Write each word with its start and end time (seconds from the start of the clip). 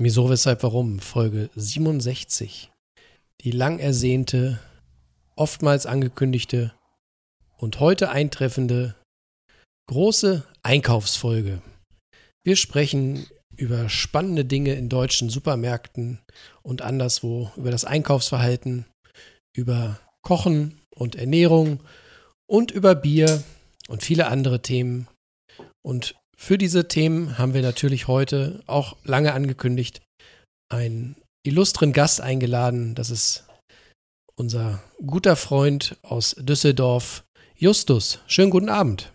Wieso, 0.00 0.30
weshalb, 0.30 0.62
warum? 0.62 1.00
Folge 1.00 1.50
67. 1.56 2.70
Die 3.40 3.50
lang 3.50 3.80
ersehnte, 3.80 4.60
oftmals 5.34 5.86
angekündigte 5.86 6.72
und 7.56 7.80
heute 7.80 8.10
eintreffende 8.10 8.94
große 9.88 10.46
Einkaufsfolge. 10.62 11.60
Wir 12.44 12.54
sprechen 12.54 13.26
über 13.56 13.88
spannende 13.88 14.44
Dinge 14.44 14.74
in 14.74 14.88
deutschen 14.88 15.30
Supermärkten 15.30 16.20
und 16.62 16.80
anderswo, 16.80 17.50
über 17.56 17.72
das 17.72 17.84
Einkaufsverhalten, 17.84 18.86
über 19.52 19.98
Kochen 20.22 20.80
und 20.94 21.16
Ernährung 21.16 21.80
und 22.46 22.70
über 22.70 22.94
Bier 22.94 23.42
und 23.88 24.04
viele 24.04 24.28
andere 24.28 24.62
Themen. 24.62 25.08
Und 25.82 26.14
für 26.38 26.56
diese 26.56 26.88
Themen 26.88 27.36
haben 27.36 27.52
wir 27.52 27.62
natürlich 27.62 28.06
heute 28.06 28.62
auch 28.66 28.96
lange 29.04 29.34
angekündigt 29.34 30.00
einen 30.70 31.16
illustren 31.42 31.92
Gast 31.92 32.20
eingeladen. 32.20 32.94
Das 32.94 33.10
ist 33.10 33.44
unser 34.36 34.82
guter 35.04 35.34
Freund 35.34 35.96
aus 36.02 36.36
Düsseldorf, 36.38 37.24
Justus. 37.56 38.20
Schönen 38.28 38.50
guten 38.50 38.68
Abend. 38.68 39.12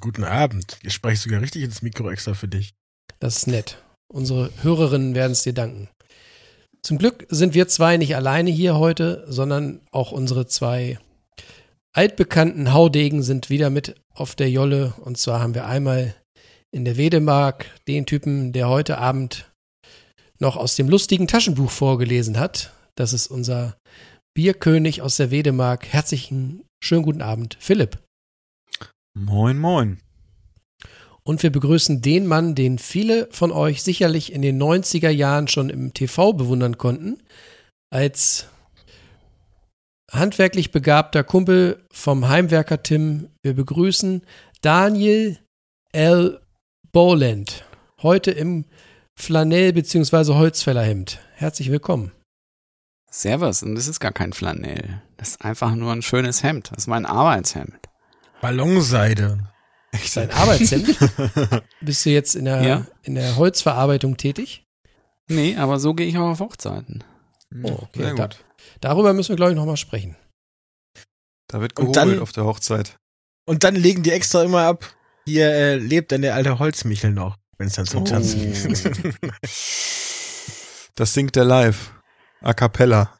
Guten 0.00 0.24
Abend. 0.24 0.78
Ich 0.82 0.94
spreche 0.94 1.20
sogar 1.20 1.42
richtig 1.42 1.62
ins 1.62 1.82
Mikro 1.82 2.10
extra 2.10 2.34
für 2.34 2.48
dich. 2.48 2.72
Das 3.18 3.36
ist 3.36 3.46
nett. 3.46 3.82
Unsere 4.08 4.50
Hörerinnen 4.62 5.14
werden 5.14 5.32
es 5.32 5.42
dir 5.42 5.52
danken. 5.52 5.88
Zum 6.82 6.96
Glück 6.96 7.26
sind 7.28 7.52
wir 7.52 7.68
zwei 7.68 7.98
nicht 7.98 8.16
alleine 8.16 8.50
hier 8.50 8.76
heute, 8.76 9.24
sondern 9.28 9.82
auch 9.90 10.10
unsere 10.10 10.46
zwei 10.46 10.98
altbekannten 11.92 12.72
Haudegen 12.72 13.22
sind 13.22 13.50
wieder 13.50 13.68
mit 13.68 14.00
auf 14.14 14.34
der 14.34 14.50
Jolle. 14.50 14.94
Und 15.04 15.18
zwar 15.18 15.40
haben 15.40 15.54
wir 15.54 15.66
einmal 15.66 16.14
in 16.72 16.84
der 16.84 16.96
Wedemark 16.96 17.66
den 17.88 18.06
Typen, 18.06 18.52
der 18.52 18.68
heute 18.68 18.98
Abend 18.98 19.50
noch 20.38 20.56
aus 20.56 20.76
dem 20.76 20.88
lustigen 20.88 21.26
Taschenbuch 21.26 21.70
vorgelesen 21.70 22.38
hat. 22.38 22.72
Das 22.96 23.12
ist 23.12 23.26
unser 23.26 23.76
Bierkönig 24.34 25.02
aus 25.02 25.16
der 25.16 25.30
Wedemark. 25.30 25.86
Herzlichen 25.86 26.64
schönen 26.82 27.02
guten 27.02 27.22
Abend, 27.22 27.56
Philipp. 27.60 27.98
Moin, 29.14 29.58
moin. 29.58 29.98
Und 31.22 31.42
wir 31.42 31.50
begrüßen 31.50 32.00
den 32.00 32.26
Mann, 32.26 32.54
den 32.54 32.78
viele 32.78 33.28
von 33.30 33.52
euch 33.52 33.82
sicherlich 33.82 34.32
in 34.32 34.42
den 34.42 34.60
90er 34.60 35.10
Jahren 35.10 35.48
schon 35.48 35.68
im 35.68 35.92
TV 35.92 36.32
bewundern 36.32 36.78
konnten, 36.78 37.22
als 37.92 38.48
handwerklich 40.10 40.70
begabter 40.70 41.22
Kumpel 41.22 41.84
vom 41.92 42.28
Heimwerker 42.28 42.82
Tim. 42.82 43.28
Wir 43.42 43.54
begrüßen 43.54 44.22
Daniel 44.62 45.38
L. 45.92 46.40
Boland, 46.92 47.64
heute 48.02 48.30
im 48.30 48.64
Flanell- 49.14 49.72
bzw. 49.72 50.34
Holzfällerhemd. 50.34 51.20
Herzlich 51.34 51.70
willkommen. 51.70 52.12
Servus, 53.10 53.62
und 53.62 53.74
das 53.74 53.88
ist 53.88 54.00
gar 54.00 54.12
kein 54.12 54.32
Flanell. 54.32 55.02
Das 55.16 55.30
ist 55.30 55.44
einfach 55.44 55.74
nur 55.74 55.92
ein 55.92 56.02
schönes 56.02 56.42
Hemd. 56.42 56.70
Das 56.70 56.78
ist 56.84 56.86
mein 56.86 57.06
Arbeitshemd. 57.06 57.76
Ballonseide. 58.40 59.38
Dein 60.14 60.30
Arbeitshemd? 60.30 60.96
Bist 61.80 62.06
du 62.06 62.10
jetzt 62.10 62.36
in 62.36 62.44
der, 62.44 62.62
Ja. 62.62 62.86
in 63.02 63.16
der 63.16 63.36
Holzverarbeitung 63.36 64.16
tätig? 64.16 64.64
Nee, 65.28 65.56
aber 65.56 65.78
so 65.80 65.94
gehe 65.94 66.06
ich 66.06 66.16
auch 66.16 66.30
auf 66.30 66.40
Hochzeiten. 66.40 67.04
Oh, 67.64 67.70
okay. 67.82 68.02
Sehr 68.02 68.14
Da, 68.14 68.26
gut. 68.26 68.44
darüber 68.80 69.12
müssen 69.12 69.30
wir, 69.30 69.36
glaube 69.36 69.52
ich, 69.52 69.56
nochmal 69.56 69.76
sprechen. 69.76 70.16
Da 71.48 71.60
wird 71.60 71.74
gehobelt 71.74 71.96
dann- 71.96 72.20
auf 72.20 72.32
der 72.32 72.44
Hochzeit. 72.44 72.96
Und 73.46 73.64
dann 73.64 73.74
legen 73.74 74.02
die 74.04 74.12
extra 74.12 74.44
immer 74.44 74.62
ab. 74.62 74.84
Hier 75.30 75.46
äh, 75.48 75.76
lebt 75.76 76.10
dann 76.10 76.22
der 76.22 76.34
alte 76.34 76.58
Holzmichel 76.58 77.12
noch, 77.12 77.36
wenn 77.56 77.68
es 77.68 77.74
dann 77.74 77.86
zum 77.86 78.02
Oh. 78.02 78.04
Tanzen 78.04 78.52
geht. 78.52 79.22
Das 80.96 81.14
singt 81.14 81.36
der 81.36 81.44
live. 81.44 81.92
A 82.42 82.52
cappella. 82.52 83.14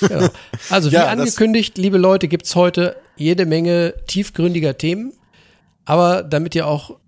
Genau. 0.00 0.28
Also, 0.70 0.90
wie 0.90 0.94
Ja, 0.94 1.06
angekündigt, 1.08 1.78
liebe 1.78 1.96
Leute, 1.98 2.28
gibt 2.28 2.44
es 2.46 2.54
heute 2.54 2.96
jede 3.16 3.46
Menge 3.46 3.94
tiefgründiger 4.06 4.76
Themen. 4.76 5.12
Aber 5.86 6.22
damit 6.22 6.54
ihr 6.54 6.66
auch 6.66 6.98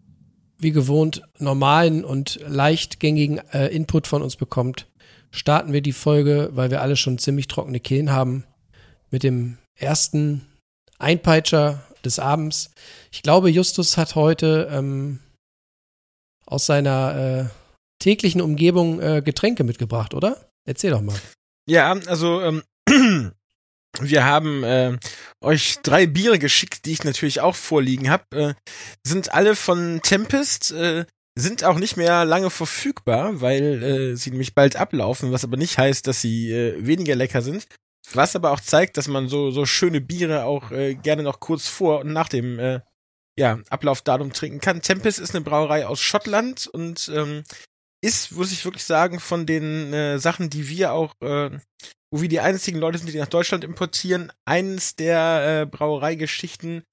wie 0.58 0.72
gewohnt 0.72 1.22
normalen 1.38 2.04
und 2.04 2.40
leichtgängigen 2.48 3.38
äh, 3.52 3.66
Input 3.68 4.06
von 4.06 4.22
uns 4.22 4.36
bekommt, 4.36 4.86
starten 5.30 5.72
wir 5.72 5.82
die 5.82 5.92
Folge, 5.92 6.48
weil 6.52 6.70
wir 6.70 6.80
alle 6.80 6.96
schon 6.96 7.18
ziemlich 7.18 7.46
trockene 7.48 7.78
Kehlen 7.78 8.10
haben, 8.10 8.44
mit 9.10 9.22
dem 9.22 9.58
ersten 9.76 10.46
Einpeitscher 10.98 11.82
des 12.06 12.18
Abends. 12.18 12.70
Ich 13.12 13.22
glaube, 13.22 13.50
Justus 13.50 13.96
hat 13.96 14.14
heute 14.14 14.68
ähm, 14.70 15.20
aus 16.46 16.66
seiner 16.66 17.50
äh, 17.50 18.02
täglichen 18.02 18.40
Umgebung 18.40 19.00
äh, 19.00 19.22
Getränke 19.22 19.64
mitgebracht, 19.64 20.14
oder? 20.14 20.48
Erzähl 20.66 20.90
doch 20.90 21.02
mal. 21.02 21.18
Ja, 21.68 21.92
also 22.06 22.40
ähm, 22.40 22.62
wir 24.00 24.24
haben 24.24 24.62
äh, 24.64 24.96
euch 25.42 25.78
drei 25.82 26.06
Biere 26.06 26.38
geschickt, 26.38 26.84
die 26.84 26.92
ich 26.92 27.04
natürlich 27.04 27.40
auch 27.40 27.56
vorliegen 27.56 28.10
habe. 28.10 28.24
Äh, 28.34 28.54
sind 29.04 29.34
alle 29.34 29.56
von 29.56 30.00
Tempest, 30.02 30.72
äh, 30.72 31.04
sind 31.38 31.64
auch 31.64 31.78
nicht 31.78 31.96
mehr 31.96 32.24
lange 32.24 32.50
verfügbar, 32.50 33.40
weil 33.40 33.82
äh, 33.82 34.16
sie 34.16 34.30
nämlich 34.30 34.54
bald 34.54 34.76
ablaufen, 34.76 35.32
was 35.32 35.44
aber 35.44 35.56
nicht 35.56 35.78
heißt, 35.78 36.06
dass 36.06 36.20
sie 36.20 36.50
äh, 36.50 36.84
weniger 36.84 37.14
lecker 37.14 37.42
sind. 37.42 37.66
Was 38.12 38.36
aber 38.36 38.52
auch 38.52 38.60
zeigt, 38.60 38.96
dass 38.96 39.08
man 39.08 39.28
so 39.28 39.50
so 39.50 39.66
schöne 39.66 40.00
Biere 40.00 40.44
auch 40.44 40.70
äh, 40.70 40.94
gerne 40.94 41.22
noch 41.22 41.40
kurz 41.40 41.68
vor 41.68 42.00
und 42.00 42.12
nach 42.12 42.28
dem 42.28 42.58
äh, 42.58 42.80
ja, 43.38 43.58
Ablaufdatum 43.68 44.32
trinken 44.32 44.60
kann. 44.60 44.82
Tempest 44.82 45.18
ist 45.18 45.34
eine 45.34 45.44
Brauerei 45.44 45.86
aus 45.86 46.00
Schottland 46.00 46.66
und 46.66 47.10
ähm, 47.14 47.44
ist, 48.02 48.32
muss 48.32 48.52
ich 48.52 48.64
wirklich 48.64 48.84
sagen, 48.84 49.20
von 49.20 49.46
den 49.46 49.92
äh, 49.92 50.18
Sachen, 50.18 50.50
die 50.50 50.68
wir 50.68 50.92
auch, 50.92 51.14
äh, 51.20 51.50
wo 52.10 52.22
wir 52.22 52.28
die 52.28 52.40
einzigen 52.40 52.78
Leute 52.78 52.98
sind, 52.98 53.12
die 53.12 53.18
nach 53.18 53.26
Deutschland 53.26 53.64
importieren, 53.64 54.32
eines 54.44 54.96
der 54.96 55.62
äh, 55.62 55.66
Brauereigeschichten, 55.66 56.84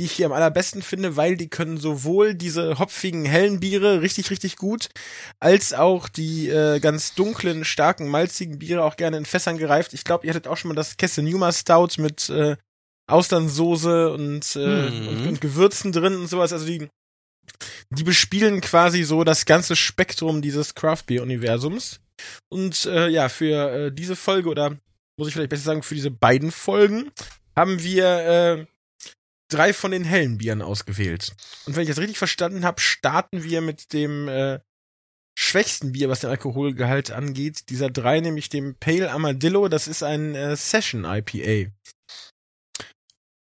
die 0.00 0.06
ich 0.06 0.12
hier 0.12 0.26
am 0.26 0.32
allerbesten 0.32 0.80
finde, 0.80 1.16
weil 1.18 1.36
die 1.36 1.48
können 1.48 1.76
sowohl 1.76 2.34
diese 2.34 2.78
hopfigen, 2.78 3.26
hellen 3.26 3.60
Biere 3.60 4.00
richtig, 4.00 4.30
richtig 4.30 4.56
gut, 4.56 4.88
als 5.40 5.74
auch 5.74 6.08
die 6.08 6.48
äh, 6.48 6.80
ganz 6.80 7.14
dunklen, 7.14 7.66
starken, 7.66 8.08
malzigen 8.08 8.58
Biere 8.58 8.82
auch 8.82 8.96
gerne 8.96 9.18
in 9.18 9.26
Fässern 9.26 9.58
gereift. 9.58 9.92
Ich 9.92 10.04
glaube, 10.04 10.26
ihr 10.26 10.30
hattet 10.30 10.48
auch 10.48 10.56
schon 10.56 10.70
mal 10.70 10.74
das 10.74 10.96
Kesse 10.96 11.22
Numa 11.22 11.52
Stout 11.52 12.00
mit 12.00 12.30
äh, 12.30 12.56
Austernsoße 13.10 14.10
und, 14.14 14.56
äh, 14.56 14.90
Mhm. 14.90 15.08
und, 15.08 15.26
und 15.28 15.40
Gewürzen 15.42 15.92
drin 15.92 16.16
und 16.16 16.28
sowas. 16.28 16.54
Also 16.54 16.64
die 16.64 16.88
die 17.90 18.04
bespielen 18.04 18.60
quasi 18.62 19.02
so 19.02 19.22
das 19.24 19.44
ganze 19.44 19.76
Spektrum 19.76 20.40
dieses 20.40 20.74
Craft 20.74 21.04
Beer 21.06 21.22
Universums. 21.22 22.00
Und 22.48 22.86
äh, 22.86 23.08
ja, 23.08 23.28
für 23.28 23.70
äh, 23.86 23.92
diese 23.92 24.16
Folge 24.16 24.48
oder 24.48 24.70
muss 25.18 25.28
ich 25.28 25.34
vielleicht 25.34 25.50
besser 25.50 25.64
sagen, 25.64 25.82
für 25.82 25.94
diese 25.94 26.10
beiden 26.10 26.52
Folgen 26.52 27.10
haben 27.54 27.82
wir 27.82 28.06
äh, 28.06 28.66
drei 29.50 29.72
von 29.72 29.90
den 29.90 30.04
hellen 30.04 30.38
Bieren 30.38 30.62
ausgewählt. 30.62 31.34
Und 31.66 31.76
wenn 31.76 31.82
ich 31.82 31.88
das 31.88 31.98
richtig 31.98 32.18
verstanden 32.18 32.64
habe, 32.64 32.80
starten 32.80 33.42
wir 33.42 33.60
mit 33.60 33.92
dem 33.92 34.28
äh, 34.28 34.60
schwächsten 35.38 35.92
Bier, 35.92 36.08
was 36.08 36.20
den 36.20 36.30
Alkoholgehalt 36.30 37.10
angeht. 37.10 37.68
Dieser 37.70 37.90
drei, 37.90 38.20
nämlich 38.20 38.48
dem 38.48 38.76
Pale 38.76 39.10
Armadillo. 39.10 39.68
Das 39.68 39.88
ist 39.88 40.02
ein 40.02 40.34
äh, 40.34 40.56
Session 40.56 41.04
IPA. 41.04 41.70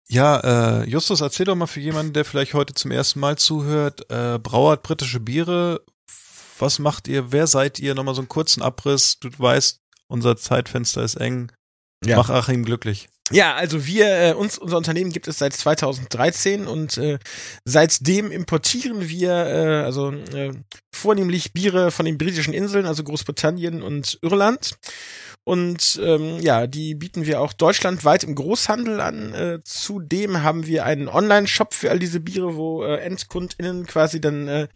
Ja, 0.09 0.81
äh, 0.81 0.89
Justus, 0.89 1.21
erzähl 1.21 1.45
doch 1.45 1.55
mal 1.55 1.67
für 1.67 1.81
jemanden, 1.81 2.13
der 2.13 2.23
vielleicht 2.23 2.53
heute 2.53 2.73
zum 2.73 2.91
ersten 2.91 3.19
Mal 3.19 3.37
zuhört, 3.37 4.09
äh, 4.09 4.39
brauert 4.39 4.83
britische 4.83 5.19
Biere. 5.19 5.83
Was 6.59 6.79
macht 6.79 7.07
ihr? 7.07 7.31
Wer 7.31 7.45
seid 7.45 7.79
ihr? 7.79 7.93
Nochmal 7.93 8.15
so 8.15 8.21
einen 8.21 8.29
kurzen 8.29 8.61
Abriss. 8.61 9.19
Du 9.19 9.29
weißt, 9.37 9.81
unser 10.07 10.37
Zeitfenster 10.37 11.03
ist 11.03 11.15
eng. 11.15 11.51
Ja. 12.05 12.15
Mach 12.17 12.29
Achim 12.29 12.63
glücklich. 12.63 13.09
Ja, 13.31 13.55
also 13.55 13.85
wir, 13.85 14.07
äh, 14.07 14.33
uns, 14.33 14.57
unser 14.57 14.77
Unternehmen 14.77 15.11
gibt 15.11 15.27
es 15.27 15.37
seit 15.37 15.53
2013 15.53 16.65
und 16.65 16.97
äh, 16.97 17.19
seitdem 17.65 18.31
importieren 18.31 19.09
wir 19.09 19.31
äh, 19.31 19.83
also 19.83 20.11
äh, 20.11 20.53
vornehmlich 20.93 21.51
Biere 21.51 21.91
von 21.91 22.05
den 22.05 22.17
britischen 22.17 22.53
Inseln, 22.53 22.85
also 22.85 23.03
Großbritannien 23.03 23.81
und 23.81 24.17
Irland. 24.21 24.77
Und 25.43 25.97
ähm, 26.03 26.39
ja, 26.41 26.67
die 26.67 26.93
bieten 26.93 27.25
wir 27.25 27.39
auch 27.39 27.53
deutschlandweit 27.53 28.25
im 28.25 28.35
Großhandel 28.35 28.99
an. 28.99 29.33
Äh, 29.33 29.59
zudem 29.63 30.43
haben 30.43 30.65
wir 30.65 30.85
einen 30.85 31.07
Online-Shop 31.07 31.73
für 31.73 31.89
all 31.89 31.99
diese 31.99 32.19
Biere, 32.19 32.57
wo 32.57 32.83
äh, 32.83 32.97
EndkundInnen 32.97 33.85
quasi 33.85 34.19
dann 34.19 34.49
äh, 34.49 34.67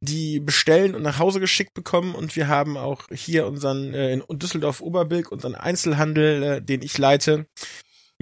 die 0.00 0.38
bestellen 0.38 0.94
und 0.94 1.02
nach 1.02 1.18
Hause 1.18 1.40
geschickt 1.40 1.74
bekommen. 1.74 2.14
Und 2.14 2.36
wir 2.36 2.46
haben 2.46 2.76
auch 2.76 3.08
hier 3.12 3.48
unseren 3.48 3.94
äh, 3.94 4.12
in 4.12 4.22
Düsseldorf-Oberbilk 4.28 5.32
unseren 5.32 5.56
Einzelhandel, 5.56 6.42
äh, 6.42 6.62
den 6.62 6.82
ich 6.82 6.98
leite, 6.98 7.46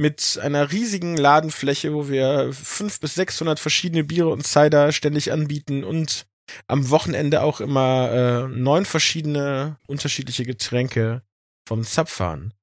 mit 0.00 0.40
einer 0.42 0.72
riesigen 0.72 1.16
Ladenfläche, 1.16 1.92
wo 1.92 2.08
wir 2.08 2.52
fünf 2.52 3.00
bis 3.00 3.14
sechshundert 3.14 3.60
verschiedene 3.60 4.02
Biere 4.02 4.30
und 4.30 4.46
Cider 4.46 4.92
ständig 4.92 5.30
anbieten 5.30 5.84
und 5.84 6.26
am 6.66 6.90
Wochenende 6.90 7.42
auch 7.42 7.60
immer 7.60 8.10
äh, 8.10 8.48
neun 8.48 8.84
verschiedene 8.84 9.78
unterschiedliche 9.86 10.44
Getränke 10.44 11.22
vom 11.68 11.84
Zapfahren. 11.84 12.54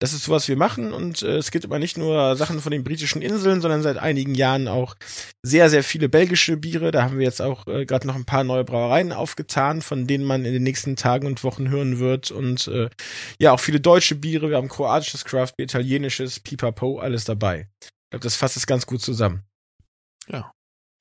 Das 0.00 0.12
ist 0.12 0.24
so, 0.24 0.32
was 0.32 0.48
wir 0.48 0.56
machen 0.56 0.92
und 0.92 1.22
äh, 1.22 1.36
es 1.36 1.50
gibt 1.50 1.64
aber 1.64 1.78
nicht 1.78 1.96
nur 1.96 2.36
Sachen 2.36 2.60
von 2.60 2.72
den 2.72 2.84
britischen 2.84 3.22
Inseln, 3.22 3.60
sondern 3.60 3.82
seit 3.82 3.96
einigen 3.96 4.34
Jahren 4.34 4.66
auch 4.66 4.96
sehr, 5.42 5.70
sehr 5.70 5.84
viele 5.84 6.08
belgische 6.08 6.56
Biere. 6.56 6.90
Da 6.90 7.04
haben 7.04 7.18
wir 7.18 7.24
jetzt 7.24 7.40
auch 7.40 7.66
äh, 7.68 7.86
gerade 7.86 8.06
noch 8.06 8.16
ein 8.16 8.24
paar 8.24 8.44
neue 8.44 8.64
Brauereien 8.64 9.12
aufgetan, 9.12 9.82
von 9.82 10.06
denen 10.06 10.24
man 10.24 10.44
in 10.44 10.52
den 10.52 10.64
nächsten 10.64 10.96
Tagen 10.96 11.26
und 11.26 11.44
Wochen 11.44 11.68
hören 11.68 12.00
wird. 12.00 12.32
Und 12.32 12.66
äh, 12.68 12.90
ja, 13.38 13.52
auch 13.52 13.60
viele 13.60 13.80
deutsche 13.80 14.16
Biere. 14.16 14.50
Wir 14.50 14.56
haben 14.56 14.68
kroatisches 14.68 15.24
Craftbier, 15.24 15.64
italienisches, 15.64 16.40
Pipapo, 16.40 16.98
alles 16.98 17.24
dabei. 17.24 17.68
Ich 17.80 18.10
glaube, 18.10 18.24
das 18.24 18.36
fasst 18.36 18.56
es 18.56 18.66
ganz 18.66 18.86
gut 18.86 19.00
zusammen. 19.00 19.44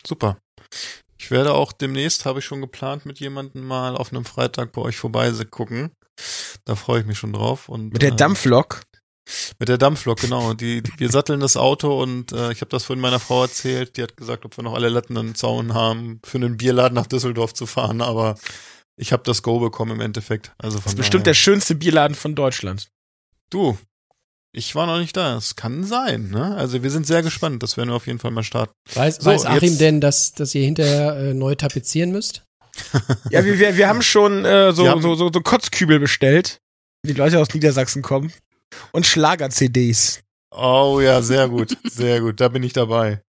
Super. 0.06 0.38
Ich 1.18 1.32
werde 1.32 1.54
auch 1.54 1.72
demnächst, 1.72 2.26
habe 2.26 2.40
ich 2.40 2.46
schon 2.46 2.62
geplant, 2.62 3.06
mit 3.06 3.20
jemandem 3.20 3.66
mal 3.66 3.96
auf 3.96 4.12
einem 4.12 4.26
Freitag 4.26 4.74
bei 4.74 4.82
euch 4.82 4.98
vorbei 4.98 5.32
gucken. 5.50 5.92
Da 6.66 6.76
freue 6.76 7.02
ich 7.02 7.06
mich 7.06 7.18
schon 7.18 7.34
drauf. 7.34 7.70
Und, 7.70 7.92
Mit 7.94 8.02
der 8.02 8.14
äh, 8.14 8.16
Dampflok. 8.16 8.82
Mit 9.58 9.70
der 9.70 9.78
Dampflok, 9.78 10.20
genau. 10.20 10.54
Die, 10.54 10.84
wir 10.98 11.10
satteln 11.10 11.40
das 11.40 11.56
Auto 11.56 12.02
und 12.02 12.32
äh, 12.34 12.52
ich 12.52 12.62
habe 12.62 12.70
das 12.70 12.84
vorhin 12.84 13.02
meiner 13.02 13.20
Frau 13.20 13.44
erzählt. 13.44 13.96
Die 13.98 14.04
hat 14.04 14.18
gesagt, 14.18 14.46
ob 14.46 14.58
wir 14.58 14.64
noch 14.64 14.74
alle 14.74 14.90
Latten 14.90 15.18
am 15.18 15.34
Zaun 15.36 15.74
haben, 15.74 16.20
für 16.26 16.38
einen 16.38 16.58
Bierladen 16.58 16.96
nach 16.96 17.08
Düsseldorf 17.08 17.54
zu 17.54 17.66
fahren. 17.66 18.02
Aber 18.02 18.36
ich 18.98 19.14
habe 19.14 19.24
das 19.24 19.42
Go 19.42 19.60
bekommen 19.60 19.92
im 19.94 20.02
Endeffekt. 20.02 20.52
Also 20.58 20.78
von 20.78 20.84
Das 20.84 20.94
ist 20.94 20.98
bestimmt 20.98 21.26
der 21.26 21.34
schönste 21.34 21.76
Bierladen 21.76 22.16
von 22.16 22.36
Deutschland. 22.36 22.90
Du, 23.50 23.78
ich 24.52 24.76
war 24.76 24.86
noch 24.88 25.00
nicht 25.00 25.16
da. 25.16 25.38
Es 25.38 25.56
kann 25.56 25.84
sein. 25.84 26.30
Ne? 26.30 26.56
Also 26.56 26.84
wir 26.84 26.92
sind 26.92 27.08
sehr 27.08 27.24
gespannt. 27.24 27.64
Das 27.64 27.78
werden 27.78 27.90
wir 27.90 27.96
auf 27.96 28.08
jeden 28.08 28.20
Fall 28.20 28.32
mal 28.32 28.44
starten. 28.44 28.74
Weiß, 28.94 29.16
So, 29.18 29.26
weiß 29.32 29.46
Achim 29.46 29.70
jetzt- 29.70 29.82
denn, 29.82 30.02
dass, 30.02 30.34
dass 30.34 30.54
ihr 30.54 30.64
hinterher 30.66 31.16
äh, 31.18 31.34
neu 31.34 31.56
tapezieren 31.56 32.12
müsst? 32.12 32.44
Ja, 33.30 33.44
wir, 33.46 33.60
wir, 33.60 33.78
wir 33.78 33.88
haben 33.88 34.02
schon 34.02 34.46
äh, 34.46 34.72
so, 34.74 34.88
haben- 34.88 35.02
so, 35.02 35.16
so, 35.16 35.30
so 35.32 35.42
Kotzkübel 35.42 36.00
bestellt, 36.00 36.60
die 37.06 37.14
Leute 37.14 37.40
aus 37.40 37.54
Niedersachsen 37.54 38.02
kommen. 38.02 38.34
Und 38.92 39.06
Schlager-CDs. 39.06 40.22
Oh 40.52 41.00
ja, 41.02 41.22
sehr 41.22 41.48
gut, 41.50 41.78
sehr 41.84 42.22
gut. 42.22 42.40
Da 42.42 42.48
bin 42.48 42.64
ich 42.64 42.74
dabei 42.74 43.22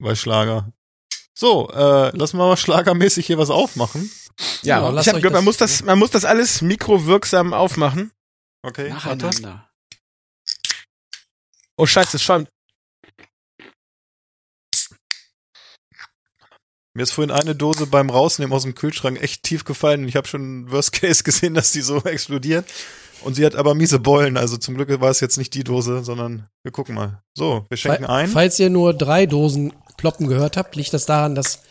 bei 0.00 0.14
Schlager. 0.14 0.72
So, 1.34 1.68
äh, 1.70 2.16
lassen 2.16 2.36
wir 2.38 2.46
mal 2.46 2.56
schlagermäßig 2.56 3.26
hier 3.26 3.38
was 3.38 3.50
aufmachen. 3.50 4.10
Ja, 4.62 4.80
Ja, 4.92 5.00
ich 5.00 5.08
habe 5.08 5.16
euch 5.16 5.22
gehört, 5.22 5.34
man 5.34 5.44
muss 5.44 5.56
das, 5.56 5.82
man 5.82 5.98
muss 5.98 6.10
das 6.10 6.24
alles 6.24 6.62
mikrowirksam 6.62 7.52
aufmachen. 7.54 8.12
Okay, 8.64 8.90
warte. 8.92 9.06
Nacheinander. 9.26 9.68
Oh 11.76 11.86
Scheiße, 11.86 12.16
es 12.16 12.22
schäumt. 12.22 12.48
Mir 16.94 17.04
ist 17.04 17.12
vorhin 17.12 17.30
eine 17.30 17.54
Dose 17.54 17.86
beim 17.86 18.10
Rausnehmen 18.10 18.52
aus 18.52 18.64
dem 18.64 18.74
Kühlschrank 18.74 19.22
echt 19.22 19.42
tief 19.44 19.64
gefallen 19.64 20.06
ich 20.06 20.16
habe 20.16 20.28
schon 20.28 20.70
Worst 20.70 20.92
Case 21.00 21.22
gesehen, 21.24 21.54
dass 21.54 21.72
die 21.72 21.80
so 21.80 21.98
explodiert. 22.04 22.66
Und 23.24 23.34
sie 23.34 23.46
hat 23.46 23.54
aber 23.54 23.74
miese 23.74 24.00
Beulen, 24.00 24.36
also 24.36 24.56
zum 24.56 24.74
Glück 24.74 25.00
war 25.00 25.10
es 25.10 25.20
jetzt 25.20 25.38
nicht 25.38 25.54
die 25.54 25.62
Dose, 25.62 26.02
sondern 26.02 26.48
wir 26.64 26.72
gucken 26.72 26.96
mal. 26.96 27.22
So, 27.34 27.64
wir 27.68 27.76
schenken 27.76 28.04
Fall- 28.06 28.22
ein. 28.22 28.28
Falls 28.28 28.58
ihr 28.58 28.68
nur 28.68 28.94
drei 28.94 29.26
Dosen 29.26 29.72
ploppen 29.96 30.26
gehört 30.26 30.56
habt, 30.56 30.74
liegt 30.74 30.92
das 30.92 31.06
daran, 31.06 31.36
dass 31.36 31.62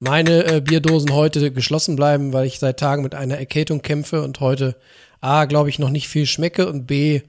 meine 0.00 0.46
äh, 0.46 0.60
Bierdosen 0.62 1.12
heute 1.12 1.52
geschlossen 1.52 1.94
bleiben, 1.94 2.32
weil 2.32 2.46
ich 2.46 2.58
seit 2.58 2.80
Tagen 2.80 3.02
mit 3.02 3.14
einer 3.14 3.36
Erkältung 3.36 3.82
kämpfe 3.82 4.22
und 4.22 4.40
heute 4.40 4.76
A, 5.20 5.44
glaube 5.44 5.68
ich, 5.68 5.78
noch 5.78 5.90
nicht 5.90 6.08
viel 6.08 6.24
schmecke 6.24 6.68
und 6.68 6.86
B, 6.86 7.20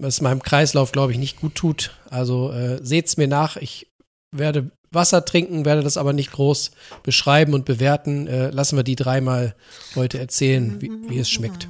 es 0.00 0.20
meinem 0.20 0.42
Kreislauf, 0.42 0.90
glaube 0.92 1.12
ich, 1.12 1.18
nicht 1.18 1.40
gut 1.40 1.54
tut. 1.54 1.92
Also 2.10 2.50
äh, 2.52 2.78
seht's 2.82 3.16
mir 3.16 3.28
nach. 3.28 3.56
Ich 3.56 3.92
werde 4.32 4.70
Wasser 4.90 5.24
trinken, 5.24 5.64
werde 5.64 5.82
das 5.82 5.96
aber 5.96 6.12
nicht 6.12 6.32
groß 6.32 6.70
beschreiben 7.02 7.54
und 7.54 7.64
bewerten. 7.64 8.26
Äh, 8.26 8.50
lassen 8.50 8.76
wir 8.76 8.84
die 8.84 8.96
dreimal 8.96 9.54
heute 9.94 10.18
erzählen, 10.18 10.80
wie, 10.80 10.90
wie 11.08 11.18
es 11.18 11.30
schmeckt. 11.30 11.68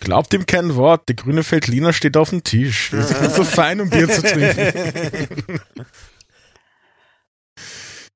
Glaubt 0.00 0.32
dem 0.32 0.46
kein 0.46 0.74
Wort, 0.74 1.08
der 1.08 1.16
grüne 1.16 1.44
Feldliner 1.44 1.92
steht 1.92 2.16
auf 2.16 2.30
dem 2.30 2.42
Tisch. 2.42 2.92
Wir 2.92 3.04
sind 3.04 3.32
so 3.32 3.44
fein, 3.44 3.80
um 3.80 3.88
Bier 3.88 4.08
zu 4.08 4.22
trinken. 4.22 5.60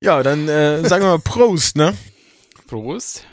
ja, 0.03 0.23
dann 0.23 0.49
äh, 0.49 0.87
sagen 0.88 1.05
wir 1.05 1.11
mal 1.11 1.19
Prost, 1.21 1.77
ne? 1.77 1.97
Prost. 2.67 3.25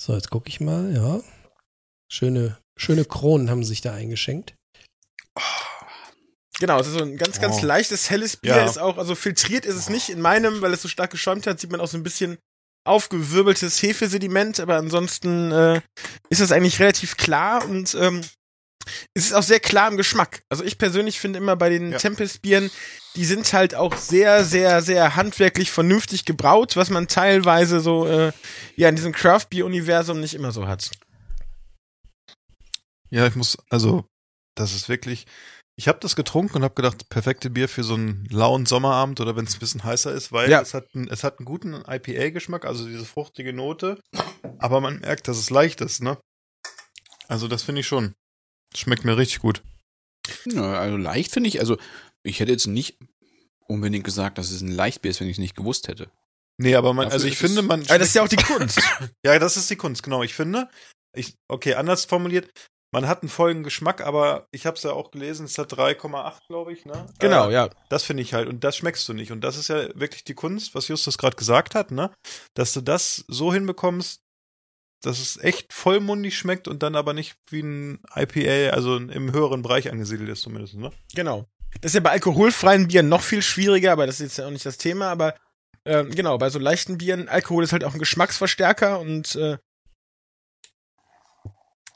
So, 0.00 0.14
jetzt 0.14 0.30
gucke 0.30 0.48
ich 0.48 0.60
mal, 0.60 0.92
ja. 0.92 1.20
Schöne, 2.10 2.58
schöne 2.76 3.04
Kronen 3.04 3.50
haben 3.50 3.62
sich 3.62 3.80
da 3.80 3.92
eingeschenkt. 3.92 4.54
Genau, 6.60 6.80
es 6.80 6.88
ist 6.88 6.94
so 6.94 7.02
ein 7.04 7.16
ganz, 7.16 7.40
ganz 7.40 7.56
Oh. 7.62 7.66
leichtes, 7.66 8.10
helles 8.10 8.36
Bier. 8.36 8.56
Ja. 8.56 8.64
Ist 8.64 8.78
auch, 8.78 8.98
also 8.98 9.14
filtriert 9.14 9.64
ist 9.64 9.76
es 9.76 9.88
nicht 9.88 10.08
in 10.08 10.20
meinem, 10.20 10.60
weil 10.60 10.72
es 10.72 10.82
so 10.82 10.88
stark 10.88 11.10
geschäumt 11.10 11.46
hat, 11.46 11.60
sieht 11.60 11.70
man 11.70 11.80
auch 11.80 11.86
so 11.88 11.96
ein 11.96 12.02
bisschen 12.02 12.38
aufgewirbeltes 12.84 13.80
Hefesediment, 13.82 14.58
aber 14.60 14.76
ansonsten 14.76 15.52
äh, 15.52 15.80
ist 16.30 16.40
es 16.40 16.50
eigentlich 16.52 16.80
relativ 16.80 17.16
klar 17.16 17.64
und 17.68 17.94
ähm, 17.94 18.22
es 19.14 19.26
ist 19.26 19.34
auch 19.34 19.42
sehr 19.42 19.60
klar 19.60 19.88
im 19.90 19.98
Geschmack. 19.98 20.40
Also 20.48 20.64
ich 20.64 20.78
persönlich 20.78 21.20
finde 21.20 21.38
immer 21.38 21.54
bei 21.56 21.68
den 21.68 21.92
Ja. 21.92 21.98
Tempest-Bieren, 21.98 22.70
die 23.16 23.24
sind 23.26 23.52
halt 23.52 23.74
auch 23.74 23.96
sehr, 23.96 24.44
sehr, 24.44 24.80
sehr 24.80 25.14
handwerklich 25.16 25.70
vernünftig 25.70 26.24
gebraut, 26.24 26.76
was 26.76 26.88
man 26.88 27.06
teilweise 27.06 27.80
so 27.80 28.06
äh, 28.06 28.32
ja 28.76 28.88
in 28.88 28.96
diesem 28.96 29.12
Craft-Bier-Universum 29.12 30.18
nicht 30.20 30.34
immer 30.34 30.52
so 30.52 30.66
hat. 30.66 30.90
Ja, 33.10 33.26
ich 33.26 33.34
muss, 33.36 33.58
also, 33.70 34.06
das 34.54 34.74
ist 34.74 34.88
wirklich, 34.88 35.26
ich 35.78 35.86
habe 35.86 36.00
das 36.00 36.16
getrunken 36.16 36.56
und 36.56 36.64
habe 36.64 36.74
gedacht, 36.74 37.08
perfekte 37.08 37.50
Bier 37.50 37.68
für 37.68 37.84
so 37.84 37.94
einen 37.94 38.26
lauen 38.30 38.66
Sommerabend 38.66 39.20
oder 39.20 39.36
wenn 39.36 39.44
es 39.46 39.54
ein 39.54 39.60
bisschen 39.60 39.84
heißer 39.84 40.12
ist, 40.12 40.32
weil 40.32 40.50
Ja. 40.50 40.60
es 40.60 40.74
hat, 40.74 40.86
einen- 40.92 41.08
es 41.08 41.22
hat 41.22 41.38
einen 41.38 41.46
guten 41.46 41.72
IPA-Geschmack, 41.86 42.64
also 42.64 42.84
diese 42.86 43.04
fruchtige 43.04 43.52
Note, 43.52 44.00
aber 44.58 44.80
man 44.80 44.98
merkt, 44.98 45.28
dass 45.28 45.38
es 45.38 45.50
leicht 45.50 45.80
ist, 45.80 46.02
ne? 46.02 46.18
Also 47.28 47.46
das 47.46 47.62
finde 47.62 47.82
ich 47.82 47.86
schon. 47.86 48.14
Schmeckt 48.74 49.04
mir 49.04 49.16
richtig 49.16 49.38
gut. 49.40 49.62
Na, 50.46 50.78
also 50.78 50.96
leicht 50.96 51.30
finde 51.32 51.48
ich, 51.48 51.60
also 51.60 51.78
ich 52.24 52.40
hätte 52.40 52.50
jetzt 52.52 52.66
nicht 52.66 52.98
unbedingt 53.66 54.04
gesagt, 54.04 54.38
dass 54.38 54.50
es 54.50 54.60
ein 54.62 54.72
Leichtbier 54.72 55.10
ist, 55.12 55.20
wenn 55.20 55.28
ich 55.28 55.36
es 55.36 55.40
nicht 55.40 55.56
gewusst 55.56 55.86
hätte. 55.88 56.10
Nee, 56.60 56.74
aber 56.74 56.92
man, 56.92 57.04
Dafür 57.04 57.14
also 57.14 57.28
ich 57.28 57.38
finde, 57.38 57.62
man. 57.62 57.82
Aber 57.82 57.98
das 57.98 58.08
ist 58.08 58.14
ja 58.14 58.22
auch 58.24 58.28
die 58.28 58.34
Kunst. 58.36 58.80
Ja, 59.24 59.38
das 59.38 59.56
ist 59.56 59.70
die 59.70 59.76
Kunst, 59.76 60.02
genau. 60.02 60.24
Ich 60.24 60.34
finde, 60.34 60.68
ich, 61.14 61.34
okay, 61.48 61.74
anders 61.74 62.04
formuliert, 62.04 62.50
man 62.90 63.06
hat 63.06 63.22
einen 63.22 63.28
vollen 63.28 63.62
Geschmack, 63.62 64.00
aber 64.00 64.46
ich 64.50 64.66
habe 64.66 64.76
es 64.76 64.82
ja 64.82 64.92
auch 64.92 65.10
gelesen, 65.10 65.44
es 65.44 65.58
hat 65.58 65.72
3,8, 65.72 66.46
glaube 66.48 66.72
ich, 66.72 66.86
ne? 66.86 67.06
genau, 67.18 67.48
Äh, 67.48 67.52
ja. 67.52 67.70
Das 67.88 68.04
finde 68.04 68.22
ich 68.22 68.34
halt 68.34 68.48
und 68.48 68.64
das 68.64 68.76
schmeckst 68.76 69.08
du 69.08 69.12
nicht 69.14 69.32
und 69.32 69.42
das 69.42 69.56
ist 69.56 69.68
ja 69.68 69.88
wirklich 69.98 70.24
die 70.24 70.34
Kunst, 70.34 70.74
was 70.74 70.88
Justus 70.88 71.18
gerade 71.18 71.36
gesagt 71.36 71.74
hat, 71.74 71.90
ne? 71.90 72.10
Dass 72.54 72.72
du 72.72 72.80
das 72.80 73.24
so 73.28 73.52
hinbekommst, 73.52 74.22
dass 75.02 75.20
es 75.20 75.36
echt 75.36 75.72
vollmundig 75.72 76.36
schmeckt 76.36 76.66
und 76.66 76.82
dann 76.82 76.96
aber 76.96 77.12
nicht 77.12 77.36
wie 77.50 77.60
ein 77.60 78.00
IPA, 78.16 78.74
also 78.74 78.96
im 78.96 79.32
höheren 79.32 79.62
Bereich 79.62 79.90
angesiedelt 79.90 80.28
ist 80.30 80.42
zumindest, 80.42 80.74
ne? 80.74 80.90
Genau. 81.14 81.46
Das 81.82 81.90
ist 81.90 81.94
ja 81.96 82.00
bei 82.00 82.10
alkoholfreien 82.10 82.88
Bieren 82.88 83.08
noch 83.08 83.22
viel 83.22 83.42
schwieriger, 83.42 83.92
aber 83.92 84.06
das 84.06 84.16
ist 84.16 84.28
jetzt 84.28 84.38
ja 84.38 84.46
auch 84.46 84.50
nicht 84.50 84.64
das 84.66 84.78
Thema, 84.78 85.10
aber 85.10 85.34
ähm, 85.84 86.10
genau, 86.10 86.36
bei 86.38 86.50
so 86.50 86.58
leichten 86.58 86.98
Bieren, 86.98 87.28
Alkohol 87.28 87.64
ist 87.64 87.72
halt 87.72 87.84
auch 87.84 87.92
ein 87.92 87.98
Geschmacksverstärker 87.98 88.98
und 88.98 89.36
äh, 89.36 89.58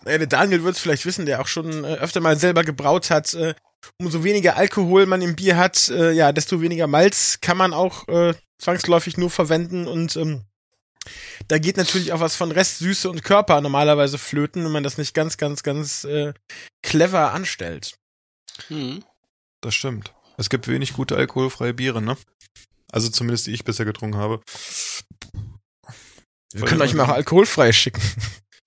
ja, 0.06 0.18
der 0.18 0.26
Daniel 0.26 0.64
wird 0.64 0.76
es 0.76 0.80
vielleicht 0.80 1.06
wissen, 1.06 1.26
der 1.26 1.40
auch 1.40 1.46
schon 1.46 1.84
äh, 1.84 1.94
öfter 1.94 2.20
mal 2.20 2.38
selber 2.38 2.64
gebraut 2.64 3.10
hat, 3.10 3.34
äh, 3.34 3.54
umso 3.98 4.24
weniger 4.24 4.56
Alkohol 4.56 5.06
man 5.06 5.22
im 5.22 5.36
Bier 5.36 5.56
hat, 5.56 5.88
äh, 5.88 6.12
ja, 6.12 6.32
desto 6.32 6.60
weniger 6.60 6.86
Malz 6.86 7.38
kann 7.40 7.56
man 7.56 7.72
auch 7.72 8.08
äh, 8.08 8.34
zwangsläufig 8.58 9.16
nur 9.16 9.30
verwenden 9.30 9.86
und 9.86 10.16
ähm, 10.16 10.44
da 11.48 11.58
geht 11.58 11.76
natürlich 11.76 12.12
auch 12.12 12.20
was 12.20 12.36
von 12.36 12.52
Restsüße 12.52 13.10
und 13.10 13.24
Körper 13.24 13.60
normalerweise 13.60 14.18
flöten, 14.18 14.64
wenn 14.64 14.72
man 14.72 14.84
das 14.84 14.98
nicht 14.98 15.14
ganz, 15.14 15.36
ganz, 15.36 15.62
ganz 15.62 16.04
äh, 16.04 16.32
clever 16.82 17.32
anstellt. 17.32 17.96
Hm. 18.68 19.02
Das 19.60 19.74
stimmt. 19.74 20.12
Es 20.36 20.48
gibt 20.48 20.68
wenig 20.68 20.92
gute 20.92 21.16
alkoholfreie 21.16 21.74
Biere, 21.74 22.00
ne? 22.00 22.16
Also 22.90 23.08
zumindest 23.08 23.46
die 23.46 23.52
ich 23.52 23.64
bisher 23.64 23.86
getrunken 23.86 24.18
habe. 24.18 24.40
Wir 26.52 26.64
können 26.66 26.82
euch 26.82 26.94
mal 26.94 27.04
auch 27.04 27.14
alkoholfrei 27.14 27.72
schicken. 27.72 28.02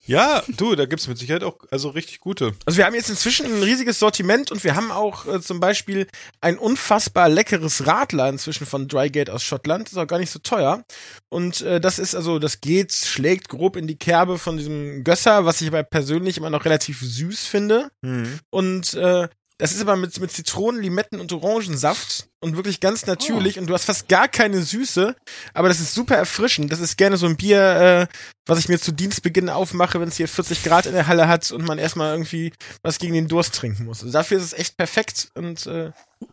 Ja, 0.06 0.42
du, 0.48 0.74
da 0.74 0.86
gibt's 0.86 1.08
mit 1.08 1.18
Sicherheit 1.18 1.42
auch 1.42 1.58
also 1.70 1.90
richtig 1.90 2.20
gute. 2.20 2.54
Also 2.64 2.78
wir 2.78 2.86
haben 2.86 2.94
jetzt 2.94 3.10
inzwischen 3.10 3.46
ein 3.46 3.62
riesiges 3.62 3.98
Sortiment 3.98 4.50
und 4.52 4.62
wir 4.62 4.76
haben 4.76 4.90
auch 4.90 5.26
äh, 5.26 5.40
zum 5.40 5.60
Beispiel 5.60 6.06
ein 6.40 6.58
unfassbar 6.58 7.28
leckeres 7.28 7.86
Radler 7.86 8.28
inzwischen 8.28 8.66
von 8.66 8.88
Drygate 8.88 9.32
aus 9.32 9.42
Schottland. 9.42 9.88
Ist 9.88 9.98
auch 9.98 10.06
gar 10.06 10.18
nicht 10.18 10.30
so 10.30 10.38
teuer. 10.38 10.84
Und 11.28 11.60
äh, 11.62 11.80
das 11.80 11.98
ist 11.98 12.14
also, 12.14 12.38
das 12.38 12.60
geht, 12.60 12.92
schlägt 12.92 13.48
grob 13.48 13.76
in 13.76 13.86
die 13.86 13.98
Kerbe 13.98 14.38
von 14.38 14.56
diesem 14.56 15.02
Gösser, 15.02 15.44
was 15.44 15.60
ich 15.60 15.68
aber 15.68 15.82
persönlich 15.82 16.36
immer 16.38 16.50
noch 16.50 16.64
relativ 16.64 17.00
süß 17.00 17.46
finde. 17.46 17.90
Mhm. 18.02 18.38
Und 18.50 18.94
äh, 18.94 19.28
das 19.58 19.72
ist 19.72 19.80
aber 19.80 19.96
mit, 19.96 20.18
mit 20.20 20.30
Zitronen, 20.30 20.82
Limetten 20.82 21.18
und 21.20 21.32
Orangensaft 21.32 22.28
und 22.40 22.56
wirklich 22.56 22.80
ganz 22.80 23.06
natürlich 23.06 23.58
und 23.58 23.66
du 23.68 23.74
hast 23.74 23.86
fast 23.86 24.06
gar 24.08 24.28
keine 24.28 24.60
Süße, 24.62 25.16
aber 25.54 25.68
das 25.68 25.80
ist 25.80 25.94
super 25.94 26.14
erfrischend. 26.16 26.70
Das 26.70 26.80
ist 26.80 26.96
gerne 26.98 27.16
so 27.16 27.26
ein 27.26 27.36
Bier, 27.36 28.08
äh, 28.10 28.14
was 28.46 28.58
ich 28.58 28.68
mir 28.68 28.78
zu 28.78 28.92
Dienstbeginn 28.92 29.48
aufmache, 29.48 29.98
wenn 30.00 30.08
es 30.08 30.16
hier 30.16 30.28
40 30.28 30.62
Grad 30.62 30.86
in 30.86 30.92
der 30.92 31.06
Halle 31.06 31.26
hat 31.28 31.50
und 31.52 31.64
man 31.64 31.78
erstmal 31.78 32.12
irgendwie 32.12 32.52
was 32.82 32.98
gegen 32.98 33.14
den 33.14 33.28
Durst 33.28 33.54
trinken 33.54 33.86
muss. 33.86 34.02
Also 34.02 34.12
dafür 34.12 34.36
ist 34.38 34.44
es 34.44 34.52
echt 34.52 34.76
perfekt 34.76 35.30
und 35.34 35.66
äh, 35.66 35.90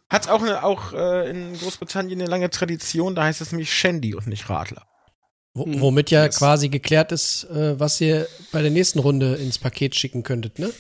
hat 0.10 0.28
auch, 0.30 0.42
eine, 0.42 0.64
auch 0.64 0.92
äh, 0.94 1.30
in 1.30 1.58
Großbritannien 1.58 2.20
eine 2.20 2.30
lange 2.30 2.50
Tradition, 2.50 3.16
da 3.16 3.24
heißt 3.24 3.40
es 3.42 3.52
nämlich 3.52 3.74
Shandy 3.74 4.16
und 4.16 4.28
nicht 4.28 4.50
Radler. 4.50 4.86
Wo, 5.56 5.66
Hm. 5.66 5.80
womit 5.82 6.10
ja 6.12 6.26
Yes. 6.26 6.38
quasi 6.40 6.68
geklärt 6.70 7.12
ist, 7.12 7.46
äh, 7.46 7.80
was 7.80 8.02
ihr 8.02 8.28
bei 8.52 8.62
der 8.62 8.72
nächsten 8.72 9.00
Runde 9.00 9.36
ins 9.36 9.60
Paket 9.60 9.96
schicken 9.96 10.24
könntet, 10.24 10.60
ne? 10.60 10.72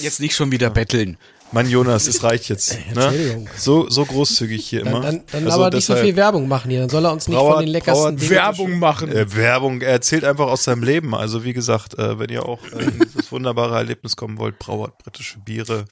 Jetzt 0.00 0.20
nicht 0.20 0.34
schon 0.34 0.50
wieder 0.52 0.70
betteln. 0.70 1.16
Mann, 1.54 1.68
Jonas, 1.68 2.06
es 2.06 2.22
reicht 2.22 2.48
jetzt. 2.48 2.72
Ne? 2.94 3.04
Entschuldigung. 3.04 3.48
So, 3.58 3.90
so 3.90 4.06
großzügig 4.06 4.66
hier 4.66 4.80
immer. 4.86 5.00
Dann, 5.02 5.02
dann, 5.02 5.22
dann 5.32 5.44
Also 5.44 5.62
aber 5.64 5.76
nicht 5.76 5.84
so 5.84 5.94
viel 5.96 6.16
Werbung 6.16 6.48
machen 6.48 6.70
hier, 6.70 6.80
dann 6.80 6.88
soll 6.88 7.04
er 7.04 7.12
uns 7.12 7.28
nicht 7.28 7.36
Brauer- 7.36 7.56
von 7.56 7.64
den 7.66 7.68
leckersten 7.72 8.16
Brauer- 8.16 8.30
Werbung 8.30 8.78
machen. 8.78 9.10
Äh, 9.12 9.34
Werbung, 9.36 9.82
er 9.82 9.90
erzählt 9.90 10.24
einfach 10.24 10.46
aus 10.46 10.64
seinem 10.64 10.82
Leben. 10.82 11.14
Also 11.14 11.44
wie 11.44 11.52
gesagt, 11.52 11.98
äh, 11.98 12.18
wenn 12.18 12.30
ihr 12.30 12.46
auch 12.46 12.64
äh, 12.72 12.84
in 12.84 12.98
dieses 13.00 13.30
wunderbare 13.30 13.76
Erlebnis 13.76 14.16
kommen 14.16 14.38
wollt, 14.38 14.58
brauert 14.58 14.96
britische 14.96 15.40
Biere, 15.40 15.84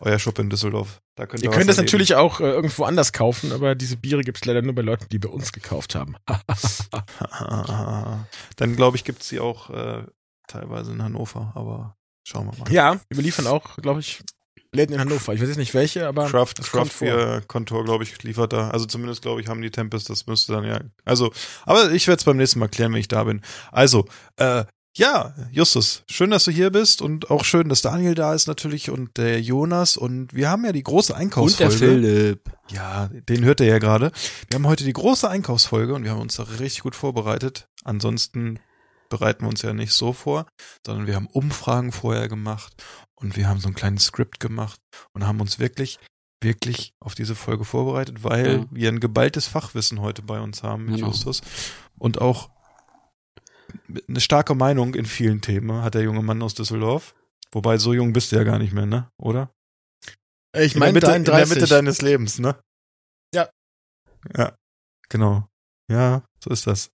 euer 0.00 0.18
Shop 0.18 0.38
in 0.38 0.48
Düsseldorf. 0.48 1.02
Da 1.14 1.26
könnt 1.26 1.42
ihr, 1.42 1.50
Ihr 1.50 1.54
könnt 1.56 1.68
das 1.68 1.76
natürlich 1.76 2.14
auch 2.14 2.40
äh, 2.40 2.44
irgendwo 2.44 2.84
anders 2.84 3.12
kaufen, 3.12 3.52
aber 3.52 3.74
diese 3.74 3.98
Biere 3.98 4.22
gibt's 4.22 4.46
leider 4.46 4.62
nur 4.62 4.74
bei 4.74 4.80
Leuten, 4.80 5.04
die 5.12 5.18
bei 5.18 5.28
uns 5.28 5.52
gekauft 5.52 5.94
haben. 5.94 6.16
erleben. 6.26 6.40
Dann 8.56 8.76
glaube 8.76 8.96
ich, 8.96 9.04
gibt's 9.04 9.28
sie 9.28 9.40
auch 9.40 9.68
äh, 9.68 10.04
teilweise 10.48 10.92
in 10.92 11.02
Hannover, 11.02 11.52
aber 11.54 11.96
schauen 12.24 12.50
wir 12.50 12.58
mal. 12.58 12.72
ja, 12.72 13.00
wir 13.08 13.22
liefern 13.22 13.46
auch, 13.46 13.76
glaube 13.76 14.00
ich, 14.00 14.22
Läden 14.72 14.94
in 14.94 15.00
Hannover. 15.00 15.34
Ich 15.34 15.40
weiß 15.40 15.48
jetzt 15.48 15.56
nicht 15.56 15.74
welche, 15.74 16.06
aber 16.06 16.26
Craft, 16.28 16.54
Craft 16.62 16.86
vor. 16.86 17.08
Beer 17.08 17.42
Kontor, 17.46 17.84
glaube 17.84 18.04
ich, 18.04 18.22
liefert 18.22 18.52
da. 18.52 18.70
Also 18.70 18.86
zumindest, 18.86 19.22
glaube 19.22 19.40
ich, 19.40 19.48
haben 19.48 19.62
die 19.62 19.70
Tempest, 19.70 20.08
das 20.10 20.26
müsste 20.26 20.52
dann 20.52 20.64
ja. 20.64 20.80
Also, 21.04 21.32
aber 21.64 21.90
ich 21.90 22.06
werde 22.06 22.20
es 22.20 22.24
beim 22.24 22.36
nächsten 22.36 22.60
Mal 22.60 22.68
klären, 22.68 22.92
wenn 22.92 23.00
ich 23.00 23.08
da 23.08 23.24
bin. 23.24 23.40
Also, 23.72 24.06
äh, 24.36 24.64
ja, 24.96 25.34
Justus, 25.52 26.02
schön, 26.08 26.30
dass 26.30 26.44
du 26.44 26.50
hier 26.50 26.70
bist 26.70 27.00
und 27.00 27.30
auch 27.30 27.44
schön, 27.44 27.68
dass 27.68 27.82
Daniel 27.82 28.14
da 28.14 28.34
ist 28.34 28.48
natürlich 28.48 28.90
und 28.90 29.16
der 29.16 29.40
Jonas 29.40 29.96
und 29.96 30.34
wir 30.34 30.50
haben 30.50 30.64
ja 30.64 30.72
die 30.72 30.82
große 30.82 31.12
Und 31.12 31.18
der 31.18 31.22
Einkaufsfolge. 31.22 31.74
Philipp. 31.76 32.50
Ja, 32.70 33.08
den 33.08 33.44
hört 33.44 33.60
ihr 33.60 33.66
ja 33.66 33.78
gerade. 33.78 34.10
Wir 34.48 34.56
haben 34.56 34.66
heute 34.66 34.84
die 34.84 34.92
große 34.92 35.28
Einkaufsfolge 35.28 35.94
und 35.94 36.04
wir 36.04 36.10
haben 36.10 36.20
uns 36.20 36.36
da 36.36 36.44
richtig 36.44 36.82
gut 36.82 36.96
vorbereitet. 36.96 37.68
Ansonsten 37.84 38.58
bereiten 39.10 39.44
wir 39.44 39.48
uns 39.50 39.60
ja 39.62 39.74
nicht 39.74 39.92
so 39.92 40.12
vor, 40.14 40.46
sondern 40.86 41.06
wir 41.06 41.14
haben 41.16 41.26
Umfragen 41.26 41.92
vorher 41.92 42.28
gemacht 42.28 42.72
und 43.14 43.36
wir 43.36 43.48
haben 43.48 43.60
so 43.60 43.68
ein 43.68 43.74
kleines 43.74 44.04
Skript 44.04 44.40
gemacht 44.40 44.80
und 45.12 45.26
haben 45.26 45.40
uns 45.40 45.58
wirklich, 45.58 45.98
wirklich 46.42 46.94
auf 47.00 47.14
diese 47.14 47.34
Folge 47.34 47.64
vorbereitet, 47.66 48.24
weil 48.24 48.60
Ja. 48.60 48.66
wir 48.70 48.88
ein 48.88 49.00
geballtes 49.00 49.46
Fachwissen 49.46 50.00
heute 50.00 50.22
bei 50.22 50.40
uns 50.40 50.62
haben 50.62 50.86
mit 50.86 50.94
Genau. 50.96 51.08
Justus 51.08 51.42
und 51.98 52.20
auch 52.20 52.48
eine 54.08 54.20
starke 54.20 54.54
Meinung 54.54 54.94
in 54.94 55.06
vielen 55.06 55.40
Themen 55.42 55.82
hat 55.82 55.94
der 55.94 56.02
junge 56.02 56.22
Mann 56.22 56.42
aus 56.42 56.54
Düsseldorf. 56.54 57.14
Wobei, 57.52 57.78
so 57.78 57.92
jung 57.92 58.12
bist 58.12 58.32
du 58.32 58.36
ja 58.36 58.44
gar 58.44 58.58
nicht 58.58 58.72
mehr, 58.72 58.86
ne? 58.86 59.10
Oder? 59.18 59.52
Ich 60.56 60.74
in, 60.74 60.80
der 60.80 60.80
meine 60.80 60.92
Mitte, 60.94 61.06
in 61.12 61.24
der 61.24 61.34
33. 61.34 61.54
Mitte 61.54 61.66
deines 61.68 62.00
Lebens, 62.02 62.38
ne? 62.38 62.58
Ja. 63.34 63.48
Ja, 64.36 64.56
genau. 65.08 65.48
Ja, 65.90 66.22
so 66.42 66.50
ist 66.50 66.66
das. 66.68 66.90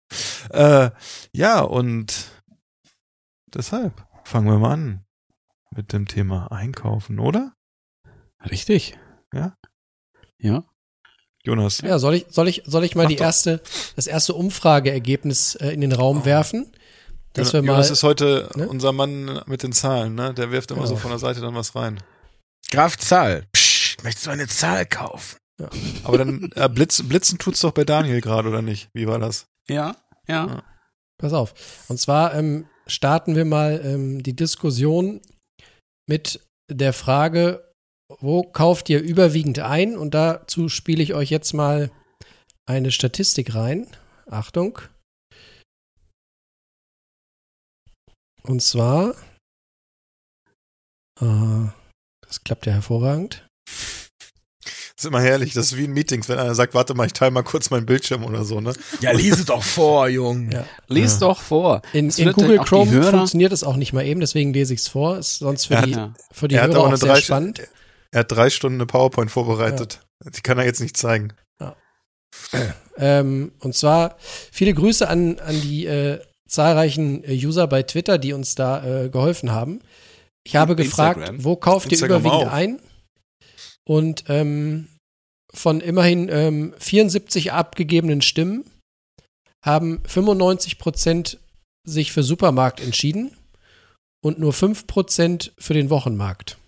Äh, 0.50 0.90
ja, 1.32 1.60
und 1.60 2.28
deshalb 3.52 4.06
fangen 4.24 4.48
wir 4.48 4.58
mal 4.58 4.72
an 4.72 5.04
mit 5.70 5.92
dem 5.92 6.08
Thema 6.08 6.50
Einkaufen, 6.50 7.18
oder? 7.18 7.52
Richtig. 8.50 8.96
Ja? 9.34 9.54
Ja. 10.38 10.64
Jonas. 11.44 11.80
Ja, 11.82 11.98
soll 11.98 12.14
ich, 12.14 12.26
soll 12.30 12.48
ich, 12.48 12.62
soll 12.64 12.84
ich 12.84 12.96
mal 12.96 13.06
die 13.06 13.16
doch. 13.16 13.24
erste, 13.24 13.60
das 13.96 14.06
erste 14.06 14.32
Umfrageergebnis 14.34 15.56
äh, 15.56 15.68
in 15.70 15.80
den 15.82 15.92
Raum 15.92 16.24
werfen? 16.24 16.72
Dass 17.34 17.52
wir 17.52 17.60
mal, 17.60 17.72
Jonas 17.72 17.90
ist 17.90 18.02
heute 18.02 18.48
ne? 18.56 18.66
unser 18.66 18.92
Mann 18.92 19.42
mit 19.46 19.62
den 19.62 19.72
Zahlen, 19.72 20.14
ne? 20.14 20.32
Der 20.32 20.50
wirft 20.50 20.70
immer 20.70 20.80
Genau. 20.84 20.94
so 20.94 20.96
von 20.96 21.10
der 21.10 21.18
Seite 21.18 21.42
dann 21.42 21.54
was 21.54 21.74
rein. 21.74 22.00
Graf 22.70 22.96
Zahl. 22.96 23.44
Psch, 23.52 23.98
möchtest 24.02 24.26
du 24.26 24.30
eine 24.30 24.48
Zahl 24.48 24.86
kaufen? 24.86 25.36
Aber 26.04 26.18
dann 26.18 26.50
äh, 26.54 26.68
Blitz, 26.68 27.02
Blitzen 27.02 27.38
tut's 27.38 27.60
doch 27.60 27.72
bei 27.72 27.84
Daniel 27.84 28.20
gerade, 28.20 28.48
oder 28.48 28.62
nicht? 28.62 28.90
Wie 28.92 29.06
war 29.06 29.18
das? 29.18 29.46
Ja. 29.68 29.96
Ja. 30.28 30.46
Ja. 30.46 30.62
pass 31.18 31.32
auf. 31.32 31.54
Und 31.88 31.98
zwar 31.98 32.34
ähm, 32.34 32.68
starten 32.86 33.36
wir 33.36 33.44
mal 33.44 33.80
ähm, 33.84 34.22
die 34.22 34.36
Diskussion 34.36 35.20
mit 36.08 36.40
der 36.70 36.92
Frage, 36.92 37.72
wo 38.20 38.42
kauft 38.42 38.88
ihr 38.88 39.02
überwiegend 39.02 39.58
ein? 39.60 39.96
Und 39.96 40.14
dazu 40.14 40.68
spiele 40.68 41.02
ich 41.02 41.14
euch 41.14 41.30
jetzt 41.30 41.52
mal 41.54 41.90
eine 42.66 42.90
Statistik 42.90 43.54
rein. 43.54 43.86
Achtung. 44.26 44.78
Und 48.42 48.62
zwar, 48.62 49.14
äh, 51.20 51.68
das 52.20 52.44
klappt 52.44 52.66
ja 52.66 52.72
hervorragend. 52.72 53.45
Das 54.96 55.04
ist 55.04 55.08
immer 55.08 55.20
herrlich, 55.20 55.52
das 55.52 55.66
ist 55.66 55.76
wie 55.76 55.84
in 55.84 55.92
Meetings, 55.92 56.26
wenn 56.30 56.38
einer 56.38 56.54
sagt, 56.54 56.72
warte 56.72 56.94
mal, 56.94 57.06
ich 57.06 57.12
teile 57.12 57.30
mal 57.30 57.42
kurz 57.42 57.68
meinen 57.68 57.84
Bildschirm 57.84 58.24
oder 58.24 58.44
so, 58.44 58.62
ne? 58.62 58.72
Ja, 59.02 59.12
lese 59.12 59.44
doch 59.44 59.62
vor, 59.62 60.08
Jung. 60.08 60.50
Ja. 60.50 60.64
Lies 60.88 61.14
Ja. 61.20 61.28
doch 61.28 61.40
vor. 61.40 61.82
In, 61.92 62.08
in 62.08 62.32
Google 62.32 62.58
Chrome 62.60 62.90
Hörer- 62.90 63.10
funktioniert 63.10 63.52
es 63.52 63.62
auch 63.62 63.76
nicht 63.76 63.92
mal 63.92 64.06
eben, 64.06 64.20
deswegen 64.20 64.54
lese 64.54 64.72
ich 64.72 64.80
es 64.80 64.88
vor. 64.88 65.18
Ist 65.18 65.38
sonst 65.40 65.66
für 65.66 65.74
Er 65.74 65.80
hat- 65.82 65.86
die, 65.88 65.92
Ja. 65.92 66.14
für 66.32 66.48
die 66.48 66.54
er 66.54 66.62
hat 66.62 66.70
Hörer 66.70 66.80
auch 66.80 66.86
eine 66.86 66.96
sehr 66.96 67.12
drei, 67.12 67.20
spannend. 67.20 67.60
er 68.10 68.20
hat 68.20 68.32
drei 68.32 68.48
Stunden 68.48 68.78
eine 68.78 68.86
PowerPoint 68.86 69.30
vorbereitet. 69.30 70.00
Die 70.24 70.40
kann 70.40 70.56
er 70.58 70.64
jetzt 70.64 70.80
nicht 70.80 70.96
zeigen. 70.96 71.34
Ähm, 72.98 73.52
und 73.60 73.74
zwar 73.74 74.16
viele 74.52 74.72
Grüße 74.74 75.08
an, 75.08 75.38
an 75.40 75.60
die 75.60 75.86
äh, 75.86 76.20
zahlreichen 76.48 77.22
äh, 77.24 77.32
User 77.34 77.66
bei 77.66 77.82
Twitter, 77.82 78.18
die 78.18 78.32
uns 78.32 78.54
da 78.54 79.04
äh, 79.04 79.08
geholfen 79.10 79.52
haben. 79.52 79.80
Ich 80.44 80.56
habe 80.56 80.76
gefragt, 80.76 81.18
Instagram. 81.18 81.44
wo 81.44 81.56
kauft 81.56 81.86
ihr 81.86 81.92
Instagram 81.92 82.20
überwiegend 82.22 82.48
auch. 82.48 82.52
ein? 82.52 82.78
Und 83.86 84.24
ähm, 84.28 84.88
von 85.52 85.80
immerhin 85.80 86.28
ähm, 86.28 86.74
74 86.78 87.52
abgegebenen 87.52 88.20
Stimmen 88.20 88.64
haben 89.64 90.02
95 90.06 90.78
Prozent 90.78 91.38
sich 91.84 92.12
für 92.12 92.22
Supermarkt 92.22 92.80
entschieden 92.80 93.36
und 94.22 94.38
nur 94.38 94.52
5 94.52 94.86
Prozent 94.86 95.52
für 95.58 95.74
den 95.74 95.88
Wochenmarkt. 95.90 96.58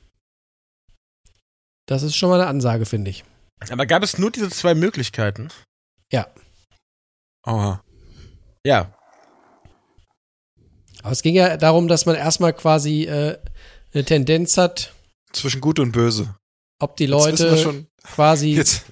Das 1.87 2.03
ist 2.03 2.17
schon 2.17 2.29
mal 2.29 2.41
eine 2.41 2.49
Ansage, 2.49 2.87
finde 2.87 3.11
ich. 3.11 3.25
Aber 3.71 3.87
gab 3.87 4.03
es 4.03 4.19
nur 4.19 4.31
diese 4.31 4.51
zwei 4.51 4.75
Möglichkeiten? 4.75 5.49
Aua. 7.43 7.83
Ja. 8.65 8.95
Aber 11.03 11.13
es 11.13 11.23
ging 11.23 11.35
ja 11.35 11.57
darum, 11.57 11.89
dass 11.89 12.07
man 12.07 12.15
erstmal 12.15 12.53
quasi 12.53 13.05
äh, 13.05 13.39
eine 13.93 14.05
Tendenz 14.05 14.57
hat, 14.57 14.93
Zwischen 15.33 15.61
gut 15.61 15.79
und 15.79 15.93
böse. 15.93 16.35
Ob 16.79 16.97
die 16.97 17.07
Leute 17.07 17.57
schon, 17.59 17.87
quasi 18.03 18.55
jetzt, 18.55 18.85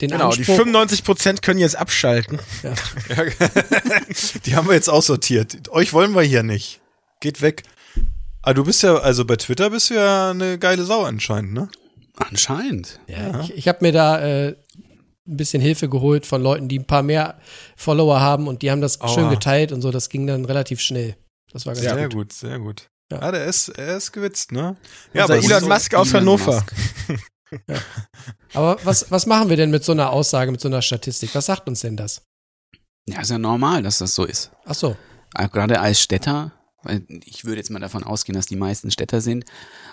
den 0.00 0.10
Genau, 0.10 0.30
die 0.30 0.38
Anspruch 0.38 0.56
95 0.56 1.04
Prozent 1.04 1.42
können 1.42 1.60
jetzt 1.60 1.76
abschalten. 1.76 2.38
ja, 2.62 3.24
die 4.44 4.56
haben 4.56 4.68
wir 4.68 4.74
jetzt 4.74 4.88
aussortiert. 4.88 5.68
Euch 5.70 5.92
wollen 5.92 6.14
wir 6.14 6.22
hier 6.22 6.42
nicht. 6.42 6.80
Geht 7.20 7.42
weg. 7.42 7.62
Ah, 8.42 8.52
du 8.52 8.64
bist 8.64 8.82
ja, 8.82 8.96
also 8.96 9.24
bei 9.24 9.36
Twitter 9.36 9.70
bist 9.70 9.90
du 9.90 9.94
ja 9.94 10.30
eine 10.30 10.58
geile 10.58 10.84
Sau 10.84 11.04
anscheinend, 11.04 11.54
ne? 11.54 11.68
Anscheinend. 12.16 13.00
Ja, 13.06 13.40
ich, 13.40 13.54
ich 13.54 13.68
habe 13.68 13.78
mir 13.80 13.92
da 13.92 14.20
äh, 14.20 14.56
ein 15.26 15.36
bisschen 15.36 15.62
Hilfe 15.62 15.88
geholt 15.88 16.26
von 16.26 16.42
Leuten, 16.42 16.68
die 16.68 16.78
ein 16.78 16.86
paar 16.86 17.02
mehr 17.02 17.38
Follower 17.76 18.20
haben 18.20 18.46
und 18.46 18.62
die 18.62 18.70
haben 18.70 18.80
das 18.80 19.00
Aua. 19.00 19.08
schön 19.08 19.30
geteilt 19.30 19.72
und 19.72 19.80
so. 19.80 19.90
Das 19.90 20.10
ging 20.10 20.26
dann 20.26 20.44
relativ 20.44 20.80
schnell. 20.80 21.16
Das 21.52 21.66
war 21.66 21.74
ganz 21.74 21.84
sehr 21.84 22.08
gut. 22.08 22.12
gut, 22.12 22.32
sehr 22.32 22.58
gut. 22.58 22.90
Ja. 23.12 23.20
Ja, 23.20 23.30
der 23.32 23.44
ist, 23.46 23.68
er 23.68 23.96
ist 23.96 24.12
gewitzt, 24.12 24.52
ne? 24.52 24.76
Ja, 25.12 25.24
aber 25.24 25.34
aber 25.34 25.44
Elon 25.44 25.60
so- 25.60 25.68
Musk 25.68 25.94
aus 25.94 26.08
Elon 26.08 26.20
Hannover. 26.20 26.64
Musk. 27.08 27.22
Aber 28.54 28.78
was, 28.84 29.10
was 29.12 29.26
machen 29.26 29.48
wir 29.48 29.56
denn 29.56 29.70
mit 29.70 29.84
so 29.84 29.92
einer 29.92 30.10
Aussage, 30.10 30.50
mit 30.50 30.60
so 30.60 30.66
einer 30.68 30.82
Statistik? 30.82 31.34
Was 31.34 31.46
sagt 31.46 31.68
uns 31.68 31.80
denn 31.80 31.96
das? 31.96 32.22
Ja, 33.06 33.20
ist 33.20 33.30
ja 33.30 33.38
normal, 33.38 33.82
dass 33.82 33.98
das 33.98 34.14
so 34.14 34.24
ist. 34.24 34.50
Ach 34.64 34.74
so. 34.74 34.96
Auch 35.34 35.50
Gerade 35.52 35.78
als 35.80 36.00
Städter, 36.00 36.52
weil 36.82 37.04
ich 37.24 37.44
würde 37.44 37.58
jetzt 37.58 37.70
mal 37.70 37.78
davon 37.78 38.02
ausgehen, 38.02 38.34
dass 38.34 38.46
die 38.46 38.56
meisten 38.56 38.90
Städter 38.90 39.20
sind 39.20 39.44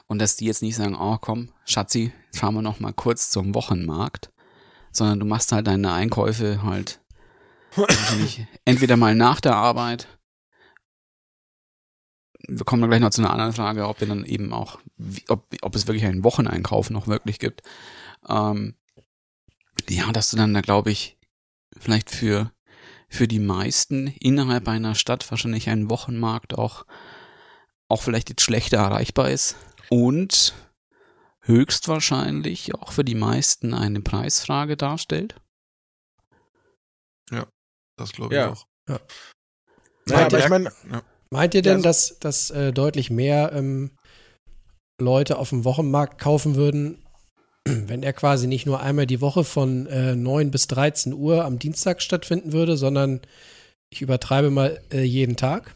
und 0.07 0.19
dass 0.19 0.37
die 0.37 0.45
jetzt 0.45 0.61
nicht 0.63 0.75
sagen, 0.75 0.95
oh 0.95 1.17
komm, 1.19 1.49
Schatzi, 1.65 2.13
fahren 2.33 2.55
wir 2.55 2.61
noch 2.63 2.79
mal 2.79 2.93
kurz 2.93 3.29
zum 3.29 3.53
Wochenmarkt, 3.53 4.31
sondern 4.91 5.19
du 5.19 5.25
machst 5.27 5.51
halt 5.51 5.67
deine 5.67 5.91
Einkäufe 5.93 6.63
halt 6.63 6.99
entweder 8.65 8.97
mal 8.97 9.13
nach 9.15 9.39
der 9.41 9.55
Arbeit 9.55 10.07
wir 12.47 12.65
kommen 12.65 12.81
dann 12.81 12.89
gleich 12.89 13.01
noch 13.01 13.09
zu 13.11 13.21
einer 13.21 13.31
anderen 13.31 13.53
Frage, 13.53 13.87
ob 13.87 13.99
wir 13.99 14.07
dann 14.07 14.25
eben 14.25 14.53
auch, 14.53 14.79
ob, 15.27 15.53
ob 15.61 15.75
es 15.75 15.87
wirklich 15.87 16.05
einen 16.05 16.23
Wocheneinkauf 16.23 16.89
noch 16.89 17.07
wirklich 17.07 17.39
gibt. 17.39 17.61
Ähm, 18.27 18.75
ja, 19.89 20.11
dass 20.11 20.29
du 20.31 20.37
dann 20.37 20.53
da, 20.53 20.61
glaube 20.61 20.91
ich, 20.91 21.17
vielleicht 21.77 22.09
für, 22.11 22.51
für 23.09 23.27
die 23.27 23.39
meisten 23.39 24.07
innerhalb 24.07 24.67
einer 24.67 24.95
Stadt 24.95 25.29
wahrscheinlich 25.31 25.69
ein 25.69 25.89
Wochenmarkt 25.89 26.57
auch, 26.57 26.85
auch 27.87 28.01
vielleicht 28.01 28.29
jetzt 28.29 28.43
schlechter 28.43 28.77
erreichbar 28.77 29.29
ist 29.29 29.55
und 29.89 30.53
höchstwahrscheinlich 31.41 32.75
auch 32.75 32.91
für 32.91 33.03
die 33.03 33.15
meisten 33.15 33.73
eine 33.73 34.01
Preisfrage 34.01 34.77
darstellt. 34.77 35.35
Das 37.97 38.13
glaube 38.13 38.33
ich 38.33 38.39
Ja. 38.39 38.51
auch. 38.51 38.65
Naja, 38.87 38.99
Meint 40.05 40.33
aber 40.33 40.39
ich 40.39 40.49
meine, 40.49 40.71
Meint 41.31 41.53
ihr 41.55 41.61
denn, 41.61 41.77
Ja, 41.77 41.83
dass, 41.83 42.19
dass 42.19 42.51
äh, 42.51 42.73
deutlich 42.73 43.09
mehr 43.09 43.51
ähm, 43.53 43.91
Leute 45.01 45.37
auf 45.37 45.49
dem 45.49 45.63
Wochenmarkt 45.63 46.19
kaufen 46.19 46.55
würden, 46.55 46.97
wenn 47.67 48.03
er 48.03 48.13
quasi 48.13 48.47
nicht 48.47 48.65
nur 48.65 48.81
einmal 48.81 49.07
die 49.07 49.21
Woche 49.21 49.43
von 49.43 49.87
äh, 49.87 50.15
9 50.15 50.51
bis 50.51 50.67
13 50.67 51.13
Uhr 51.13 51.45
am 51.45 51.57
Dienstag 51.59 52.01
stattfinden 52.01 52.51
würde, 52.51 52.75
sondern 52.77 53.21
ich 53.93 54.01
übertreibe 54.01 54.51
mal 54.51 54.81
äh, 54.91 55.03
jeden 55.03 55.37
Tag 55.37 55.75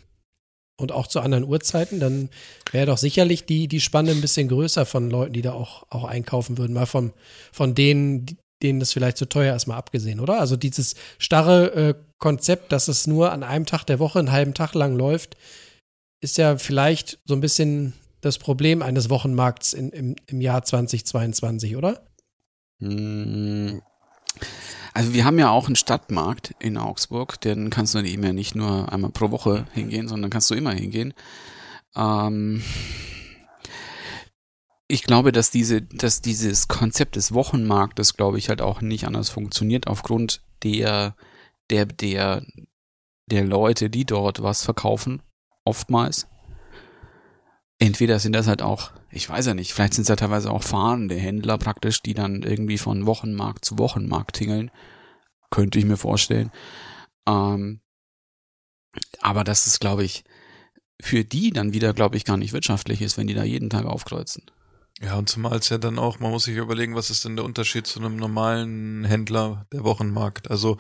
und 0.78 0.92
auch 0.92 1.08
zu 1.08 1.22
anderen 1.22 1.46
Uhrzeiten, 1.46 2.02
dann 2.02 2.30
wäre 2.72 2.88
doch 2.88 2.98
sicherlich 2.98 3.46
die, 3.46 3.68
die 3.70 3.80
Spanne 3.80 4.12
ein 4.12 4.20
bisschen 4.22 4.50
größer 4.50 4.86
von 4.86 5.10
Leuten, 5.10 5.32
die 5.34 5.42
da 5.42 5.54
auch, 5.54 5.86
auch 5.90 6.04
einkaufen 6.04 6.58
würden. 6.58 6.74
Mal 6.74 6.86
vom, 6.86 7.14
von 7.54 7.76
denen, 7.76 8.26
die- 8.26 8.38
denen 8.66 8.80
das 8.80 8.92
vielleicht 8.92 9.18
zu 9.18 9.30
teuer 9.30 9.56
ist, 9.56 9.68
mal 9.68 9.78
abgesehen, 9.78 10.20
oder? 10.20 10.40
Also 10.40 10.56
dieses 10.56 10.96
starre 11.20 11.74
äh, 11.74 11.94
Konzept, 12.18 12.72
dass 12.72 12.88
es 12.88 13.08
nur 13.08 13.32
an 13.32 13.44
einem 13.44 13.66
Tag 13.66 13.84
der 13.86 14.00
Woche 14.00 14.20
einen 14.20 14.32
halben 14.32 14.54
Tag 14.54 14.74
lang 14.74 14.96
läuft, 14.96 15.38
ist 16.22 16.38
ja 16.38 16.58
vielleicht 16.58 17.20
so 17.26 17.36
ein 17.36 17.42
bisschen 17.42 17.94
das 18.22 18.40
Problem 18.40 18.82
eines 18.82 19.10
Wochenmarkts 19.10 19.74
in, 19.74 19.92
im, 19.92 20.16
im 20.26 20.42
Jahr 20.42 20.64
2022, 20.64 21.76
oder? 21.76 22.08
Hm. 22.80 23.82
Also 24.94 25.14
wir 25.14 25.26
haben 25.26 25.38
ja 25.38 25.50
auch 25.50 25.68
einen 25.68 25.76
Stadtmarkt 25.76 26.56
in 26.60 26.78
Augsburg, 26.78 27.40
den 27.42 27.70
kannst 27.70 27.94
du 27.94 28.00
eben 28.00 28.24
ja 28.24 28.34
nicht 28.34 28.56
nur 28.56 28.92
einmal 28.92 29.12
pro 29.12 29.30
Woche 29.30 29.68
hingehen, 29.74 30.08
sondern 30.08 30.32
kannst 30.32 30.50
du 30.50 30.56
immer 30.56 30.72
hingehen. 30.72 31.14
Ähm, 31.96 32.64
ich 34.88 35.04
glaube, 35.04 35.32
dass 35.32 35.50
diese, 35.50 35.82
dass 35.82 36.22
dieses 36.22 36.68
Konzept 36.68 37.16
des 37.16 37.34
Wochenmarktes, 37.34 38.16
glaube 38.16 38.38
ich, 38.38 38.50
halt 38.50 38.62
auch 38.62 38.82
nicht 38.82 39.06
anders 39.06 39.30
funktioniert 39.30 39.88
aufgrund 39.88 40.42
der, 40.64 41.16
der, 41.70 41.86
der, 41.86 42.46
der 43.28 43.44
Leute, 43.44 43.90
die 43.90 44.06
dort 44.06 44.44
was 44.44 44.64
verkaufen, 44.64 45.24
oftmals. 45.64 46.28
Entweder 47.80 48.20
sind 48.20 48.34
das 48.34 48.48
halt 48.48 48.62
auch, 48.62 48.92
ich 49.10 49.28
weiß 49.28 49.48
ja 49.48 49.54
nicht, 49.54 49.74
vielleicht 49.74 49.96
sind 49.96 50.04
es 50.04 50.10
ja 50.10 50.16
teilweise 50.16 50.52
auch 50.52 50.64
fahrende 50.64 51.16
Händler 51.16 51.58
praktisch, 51.58 52.02
die 52.02 52.14
dann 52.14 52.44
irgendwie 52.44 52.78
von 52.78 53.06
Wochenmarkt 53.06 53.66
zu 53.66 53.78
Wochenmarkt 53.80 54.36
tingeln. 54.36 54.72
Könnte 55.50 55.80
ich 55.80 55.86
mir 55.86 55.98
vorstellen. 55.98 56.52
Ähm, 57.28 57.82
aber 59.20 59.44
das 59.44 59.68
ist, 59.68 59.80
glaube 59.80 60.04
ich, 60.04 60.24
für 61.02 61.26
die 61.26 61.52
dann 61.52 61.74
wieder, 61.74 61.94
glaube 61.94 62.18
ich, 62.18 62.24
gar 62.24 62.38
nicht 62.38 62.54
wirtschaftlich 62.54 63.02
ist, 63.02 63.18
wenn 63.18 63.28
die 63.28 63.34
da 63.34 63.44
jeden 63.44 63.70
Tag 63.70 63.86
aufkreuzen. 63.86 64.44
Ja, 65.02 65.18
und 65.18 65.28
zumal 65.30 65.58
es 65.58 65.70
ja 65.70 65.78
dann 65.78 66.00
auch, 66.00 66.20
man 66.20 66.32
muss 66.32 66.46
sich 66.46 66.56
überlegen, 66.56 66.96
was 66.96 67.10
ist 67.10 67.26
denn 67.26 67.36
der 67.36 67.46
Unterschied 67.46 67.86
zu 67.86 68.00
einem 68.00 68.16
normalen 68.16 69.04
Händler 69.04 69.68
der 69.74 69.84
Wochenmarkt? 69.84 70.50
Also, 70.50 70.78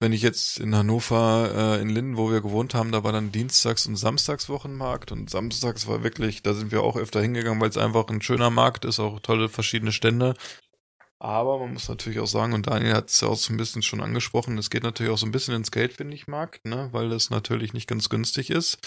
wenn 0.00 0.12
ich 0.12 0.22
jetzt 0.22 0.58
in 0.58 0.74
Hannover, 0.74 1.76
äh, 1.78 1.80
in 1.80 1.88
Linden, 1.88 2.16
wo 2.16 2.30
wir 2.30 2.40
gewohnt 2.40 2.74
haben, 2.74 2.90
da 2.90 3.04
war 3.04 3.12
dann 3.12 3.30
Dienstags- 3.30 3.86
und 3.86 3.96
Samstagswochenmarkt 3.96 5.12
und 5.12 5.30
Samstags 5.30 5.86
war 5.86 6.02
wirklich, 6.02 6.42
da 6.42 6.54
sind 6.54 6.72
wir 6.72 6.82
auch 6.82 6.96
öfter 6.96 7.22
hingegangen, 7.22 7.60
weil 7.60 7.70
es 7.70 7.78
einfach 7.78 8.08
ein 8.08 8.20
schöner 8.20 8.50
Markt 8.50 8.84
ist, 8.84 8.98
auch 8.98 9.20
tolle 9.20 9.48
verschiedene 9.48 9.92
Stände. 9.92 10.34
Aber 11.20 11.58
man 11.58 11.72
muss 11.72 11.88
natürlich 11.88 12.18
auch 12.18 12.26
sagen, 12.26 12.52
und 12.52 12.66
Daniel 12.66 12.94
hat 12.94 13.08
es 13.10 13.20
ja 13.20 13.28
auch 13.28 13.36
so 13.36 13.52
ein 13.52 13.56
bisschen 13.56 13.82
schon 13.82 14.02
angesprochen, 14.02 14.58
es 14.58 14.70
geht 14.70 14.82
natürlich 14.82 15.12
auch 15.12 15.18
so 15.18 15.26
ein 15.26 15.32
bisschen 15.32 15.54
ins 15.54 15.70
Geld, 15.70 15.94
finde 15.94 16.14
ich, 16.14 16.26
Markt, 16.26 16.66
ne, 16.66 16.88
weil 16.92 17.08
das 17.08 17.30
natürlich 17.30 17.72
nicht 17.72 17.88
ganz 17.88 18.08
günstig 18.10 18.50
ist. 18.50 18.78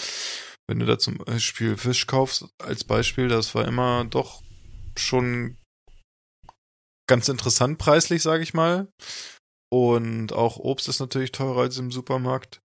Wenn 0.68 0.80
du 0.80 0.86
da 0.86 0.98
zum 0.98 1.18
Beispiel 1.18 1.76
Fisch 1.76 2.06
kaufst, 2.06 2.44
als 2.58 2.84
Beispiel, 2.84 3.28
das 3.28 3.54
war 3.54 3.66
immer 3.66 4.04
doch 4.04 4.42
schon 4.96 5.56
ganz 7.08 7.28
interessant 7.28 7.78
preislich, 7.78 8.22
sage 8.22 8.42
ich 8.42 8.54
mal. 8.54 8.88
Und 9.70 10.32
auch 10.32 10.56
Obst 10.56 10.88
ist 10.88 11.00
natürlich 11.00 11.32
teurer 11.32 11.62
als 11.62 11.78
im 11.78 11.90
Supermarkt. 11.90 12.60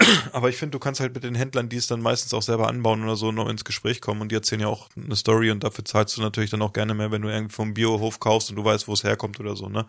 Aber 0.32 0.48
ich 0.48 0.56
finde, 0.56 0.72
du 0.72 0.78
kannst 0.78 1.00
halt 1.00 1.14
mit 1.14 1.24
den 1.24 1.34
Händlern, 1.34 1.68
die 1.68 1.76
es 1.76 1.86
dann 1.86 2.00
meistens 2.00 2.34
auch 2.34 2.42
selber 2.42 2.68
anbauen 2.68 3.02
oder 3.04 3.16
so, 3.16 3.30
noch 3.30 3.48
ins 3.48 3.64
Gespräch 3.64 4.00
kommen 4.00 4.20
und 4.20 4.30
die 4.30 4.36
erzählen 4.36 4.62
ja 4.62 4.66
auch 4.68 4.88
eine 4.96 5.16
Story 5.16 5.50
und 5.50 5.62
dafür 5.62 5.84
zahlst 5.84 6.16
du 6.16 6.22
natürlich 6.22 6.50
dann 6.50 6.62
auch 6.62 6.72
gerne 6.72 6.94
mehr, 6.94 7.10
wenn 7.10 7.22
du 7.22 7.28
irgendwie 7.28 7.54
vom 7.54 7.74
Biohof 7.74 8.18
kaufst 8.18 8.50
und 8.50 8.56
du 8.56 8.64
weißt, 8.64 8.88
wo 8.88 8.92
es 8.92 9.04
herkommt 9.04 9.38
oder 9.38 9.54
so, 9.54 9.68
ne? 9.68 9.86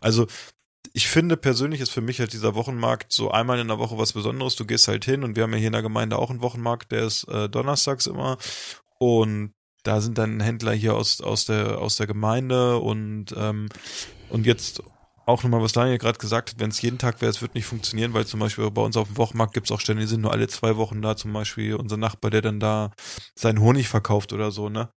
Also, 0.00 0.26
ich 0.92 1.08
finde 1.08 1.36
persönlich 1.36 1.80
ist 1.80 1.90
für 1.90 2.00
mich 2.00 2.20
halt 2.20 2.32
dieser 2.32 2.54
Wochenmarkt 2.54 3.12
so 3.12 3.30
einmal 3.30 3.58
in 3.58 3.68
der 3.68 3.78
Woche 3.78 3.98
was 3.98 4.12
Besonderes. 4.12 4.56
Du 4.56 4.66
gehst 4.66 4.88
halt 4.88 5.04
hin 5.04 5.24
und 5.24 5.36
wir 5.36 5.44
haben 5.44 5.52
ja 5.52 5.58
hier 5.58 5.68
in 5.68 5.72
der 5.72 5.82
Gemeinde 5.82 6.18
auch 6.18 6.30
einen 6.30 6.42
Wochenmarkt, 6.42 6.92
der 6.92 7.04
ist 7.04 7.24
äh, 7.24 7.48
donnerstags 7.48 8.06
immer 8.06 8.38
und 8.98 9.54
da 9.84 10.00
sind 10.00 10.18
dann 10.18 10.40
Händler 10.40 10.72
hier 10.72 10.94
aus 10.94 11.20
aus 11.20 11.44
der 11.46 11.78
aus 11.78 11.96
der 11.96 12.06
Gemeinde 12.06 12.78
und 12.78 13.34
ähm, 13.36 13.68
und 14.28 14.46
jetzt 14.46 14.82
auch 15.26 15.42
nochmal, 15.44 15.62
was 15.62 15.72
Daniel 15.72 15.98
gerade 15.98 16.18
gesagt 16.18 16.50
hat, 16.50 16.60
wenn 16.60 16.70
es 16.70 16.82
jeden 16.82 16.98
Tag 16.98 17.20
wäre, 17.20 17.30
es 17.30 17.42
wird 17.42 17.54
nicht 17.54 17.66
funktionieren, 17.66 18.12
weil 18.12 18.26
zum 18.26 18.40
Beispiel 18.40 18.68
bei 18.70 18.82
uns 18.82 18.96
auf 18.96 19.08
dem 19.08 19.16
Wochenmarkt 19.16 19.54
gibt 19.54 19.68
es 19.68 19.72
auch 19.72 19.80
Stände, 19.80 20.02
die 20.02 20.08
sind 20.08 20.22
nur 20.22 20.32
alle 20.32 20.48
zwei 20.48 20.76
Wochen 20.76 21.00
da, 21.00 21.16
zum 21.16 21.32
Beispiel 21.32 21.76
unser 21.76 21.96
Nachbar, 21.96 22.30
der 22.30 22.42
dann 22.42 22.60
da 22.60 22.90
seinen 23.36 23.60
Honig 23.60 23.88
verkauft 23.88 24.32
oder 24.32 24.50
so, 24.50 24.68
ne? 24.68 24.90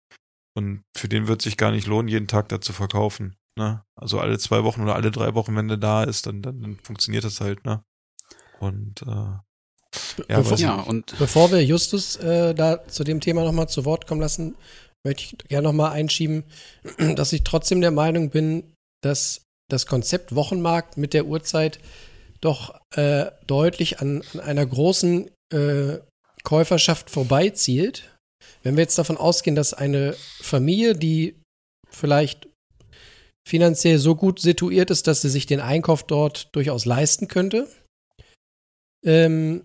Und 0.55 0.83
für 0.95 1.09
den 1.09 1.27
wird 1.27 1.41
sich 1.41 1.57
gar 1.57 1.71
nicht 1.71 1.87
lohnen, 1.87 2.07
jeden 2.07 2.27
Tag 2.27 2.47
da 2.49 2.61
zu 2.61 2.73
verkaufen, 2.73 3.35
ne? 3.57 3.83
Also 3.95 4.19
alle 4.19 4.37
zwei 4.39 4.63
Wochen 4.63 4.81
oder 4.81 4.95
alle 4.95 5.11
drei 5.11 5.33
Wochen, 5.35 5.55
wenn 5.55 5.67
der 5.67 5.77
da 5.77 6.03
ist, 6.03 6.25
dann, 6.27 6.41
dann, 6.41 6.61
dann 6.61 6.77
funktioniert 6.77 7.23
das 7.23 7.41
halt, 7.41 7.65
ne? 7.65 7.83
Und 8.59 9.01
äh, 9.03 9.05
ja, 10.29 10.39
Bevor- 10.39 10.57
Ja, 10.59 10.75
und 10.81 11.17
Bevor 11.19 11.51
wir 11.51 11.63
Justus 11.63 12.15
äh, 12.17 12.53
da 12.55 12.87
zu 12.87 13.03
dem 13.03 13.19
Thema 13.21 13.43
nochmal 13.43 13.69
zu 13.69 13.85
Wort 13.85 14.07
kommen 14.07 14.21
lassen, 14.21 14.55
möchte 15.05 15.23
ich 15.23 15.37
gerne 15.49 15.67
nochmal 15.67 15.91
einschieben, 15.91 16.43
dass 17.15 17.33
ich 17.33 17.43
trotzdem 17.43 17.81
der 17.81 17.91
Meinung 17.91 18.29
bin, 18.29 18.73
dass 19.03 19.41
das 19.69 19.85
Konzept 19.85 20.35
Wochenmarkt 20.35 20.97
mit 20.97 21.13
der 21.13 21.25
Uhrzeit 21.25 21.79
doch 22.41 22.79
äh, 22.95 23.31
deutlich 23.47 23.99
an, 23.99 24.21
an 24.33 24.39
einer 24.41 24.65
großen 24.65 25.29
äh, 25.53 25.99
Käuferschaft 26.43 27.09
vorbeizielt. 27.09 28.09
Wenn 28.63 28.75
wir 28.75 28.83
jetzt 28.83 28.97
davon 28.97 29.17
ausgehen, 29.17 29.55
dass 29.55 29.73
eine 29.73 30.15
Familie, 30.41 30.95
die 30.95 31.39
vielleicht 31.89 32.47
finanziell 33.47 33.97
so 33.97 34.15
gut 34.15 34.39
situiert 34.39 34.89
ist, 34.89 35.07
dass 35.07 35.21
sie 35.21 35.29
sich 35.29 35.45
den 35.45 35.59
Einkauf 35.59 36.03
dort 36.03 36.55
durchaus 36.55 36.85
leisten 36.85 37.27
könnte, 37.27 37.67
ähm, 39.05 39.63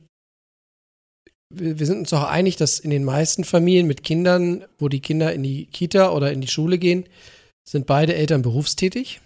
wir 1.50 1.78
wir 1.78 1.86
sind 1.86 1.98
uns 1.98 2.12
auch 2.12 2.24
einig, 2.24 2.56
dass 2.56 2.78
in 2.78 2.90
den 2.90 3.04
meisten 3.04 3.44
Familien 3.44 3.86
mit 3.86 4.02
Kindern, 4.02 4.64
wo 4.78 4.88
die 4.88 5.00
Kinder 5.00 5.32
in 5.32 5.42
die 5.42 5.66
Kita 5.66 6.12
oder 6.12 6.32
in 6.32 6.40
die 6.40 6.48
Schule 6.48 6.78
gehen, 6.78 7.08
sind 7.66 7.86
beide 7.86 8.14
Eltern 8.14 8.42
berufstätig. 8.42 9.20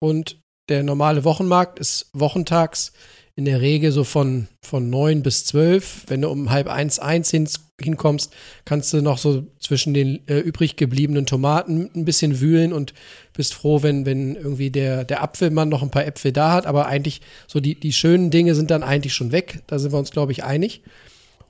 Und 0.00 0.40
der 0.68 0.82
normale 0.82 1.24
Wochenmarkt 1.24 1.78
ist 1.78 2.08
wochentags 2.12 2.92
in 3.36 3.44
der 3.44 3.60
Regel 3.60 3.92
so 3.92 4.02
von, 4.02 4.48
von 4.62 4.88
9 4.88 5.22
bis 5.22 5.44
12. 5.44 6.04
Wenn 6.08 6.22
du 6.22 6.30
um 6.30 6.50
halb 6.50 6.68
eins, 6.68 6.98
eins 6.98 7.30
hin, 7.30 7.46
hinkommst, 7.78 8.34
kannst 8.64 8.94
du 8.94 9.02
noch 9.02 9.18
so 9.18 9.46
zwischen 9.60 9.92
den 9.92 10.26
äh, 10.26 10.38
übrig 10.38 10.76
gebliebenen 10.76 11.26
Tomaten 11.26 11.90
ein 11.94 12.06
bisschen 12.06 12.40
wühlen 12.40 12.72
und 12.72 12.94
bist 13.34 13.52
froh, 13.52 13.82
wenn, 13.82 14.06
wenn 14.06 14.36
irgendwie 14.36 14.70
der, 14.70 15.04
der 15.04 15.22
Apfelmann 15.22 15.68
noch 15.68 15.82
ein 15.82 15.90
paar 15.90 16.06
Äpfel 16.06 16.32
da 16.32 16.52
hat. 16.52 16.66
Aber 16.66 16.86
eigentlich 16.86 17.20
so 17.46 17.60
die, 17.60 17.78
die 17.78 17.92
schönen 17.92 18.30
Dinge 18.30 18.54
sind 18.54 18.70
dann 18.70 18.82
eigentlich 18.82 19.12
schon 19.12 19.32
weg. 19.32 19.60
Da 19.66 19.78
sind 19.78 19.92
wir 19.92 19.98
uns, 19.98 20.12
glaube 20.12 20.32
ich, 20.32 20.42
einig. 20.42 20.82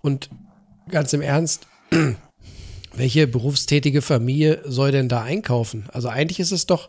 Und 0.03 0.29
ganz 0.91 1.13
im 1.13 1.23
Ernst, 1.23 1.69
welche 2.97 3.29
berufstätige 3.29 4.03
Familie 4.03 4.61
soll 4.65 4.91
denn 4.91 5.09
da 5.09 5.23
einkaufen? 5.23 5.85
Also 5.93 6.09
eigentlich 6.09 6.41
ist 6.41 6.51
es 6.51 6.67
doch 6.67 6.89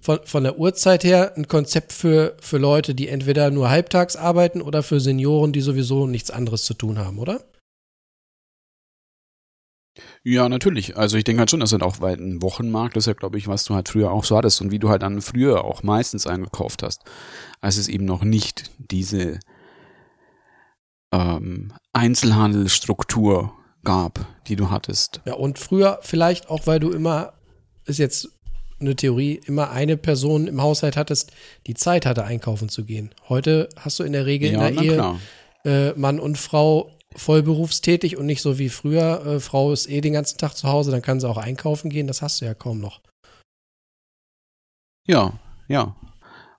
von, 0.00 0.20
von 0.24 0.44
der 0.44 0.58
Uhrzeit 0.58 1.04
her 1.04 1.32
ein 1.36 1.48
Konzept 1.48 1.92
für, 1.92 2.36
für 2.40 2.58
Leute, 2.58 2.94
die 2.94 3.08
entweder 3.08 3.50
nur 3.50 3.68
halbtags 3.68 4.16
arbeiten 4.16 4.62
oder 4.62 4.82
für 4.82 5.00
Senioren, 5.00 5.52
die 5.52 5.60
sowieso 5.60 6.06
nichts 6.06 6.30
anderes 6.30 6.64
zu 6.64 6.74
tun 6.74 6.98
haben, 6.98 7.18
oder? 7.18 7.44
Ja, 10.22 10.48
natürlich. 10.48 10.96
Also 10.96 11.16
ich 11.16 11.24
denke 11.24 11.40
halt 11.40 11.50
schon, 11.50 11.60
dass 11.60 11.72
halt 11.72 11.82
auch, 11.82 12.00
weil 12.00 12.16
ein 12.16 12.42
Wochenmarkt 12.42 12.96
ist 12.96 13.06
ja, 13.06 13.14
glaube 13.14 13.38
ich, 13.38 13.48
was 13.48 13.64
du 13.64 13.74
halt 13.74 13.88
früher 13.88 14.10
auch 14.10 14.24
so 14.24 14.36
hattest 14.36 14.60
und 14.60 14.70
wie 14.70 14.78
du 14.78 14.88
halt 14.88 15.02
dann 15.02 15.20
früher 15.20 15.64
auch 15.64 15.82
meistens 15.82 16.26
eingekauft 16.26 16.82
hast, 16.82 17.02
als 17.60 17.76
es 17.76 17.88
eben 17.88 18.04
noch 18.04 18.22
nicht 18.22 18.70
diese 18.78 19.40
ähm, 21.12 21.72
Einzelhandelsstruktur 21.92 23.52
gab, 23.84 24.26
die 24.46 24.56
du 24.56 24.70
hattest. 24.70 25.20
Ja, 25.24 25.34
und 25.34 25.58
früher 25.58 25.98
vielleicht 26.02 26.50
auch, 26.50 26.66
weil 26.66 26.80
du 26.80 26.90
immer, 26.90 27.34
ist 27.86 27.98
jetzt 27.98 28.37
eine 28.80 28.96
Theorie, 28.96 29.40
immer 29.46 29.70
eine 29.70 29.96
Person 29.96 30.46
im 30.46 30.62
Haushalt 30.62 30.96
hattest, 30.96 31.32
die 31.66 31.74
Zeit 31.74 32.06
hatte, 32.06 32.24
einkaufen 32.24 32.68
zu 32.68 32.84
gehen. 32.84 33.10
Heute 33.28 33.68
hast 33.76 33.98
du 33.98 34.04
in 34.04 34.12
der 34.12 34.26
Regel 34.26 34.52
Ja, 34.52 34.68
in 34.68 34.76
der 34.76 34.84
Ehe 34.84 35.18
äh, 35.64 35.98
Mann 35.98 36.20
und 36.20 36.38
Frau 36.38 36.90
vollberufstätig 37.16 38.16
und 38.16 38.26
nicht 38.26 38.42
so 38.42 38.58
wie 38.58 38.68
früher, 38.68 39.24
äh, 39.26 39.40
Frau 39.40 39.72
ist 39.72 39.88
eh 39.88 40.00
den 40.00 40.12
ganzen 40.12 40.38
Tag 40.38 40.54
zu 40.54 40.68
Hause, 40.68 40.90
dann 40.90 41.02
kann 41.02 41.20
sie 41.20 41.28
auch 41.28 41.38
einkaufen 41.38 41.90
gehen, 41.90 42.06
das 42.06 42.22
hast 42.22 42.40
du 42.40 42.44
ja 42.44 42.54
kaum 42.54 42.80
noch. 42.80 43.00
Ja, 45.06 45.38
ja. 45.68 45.96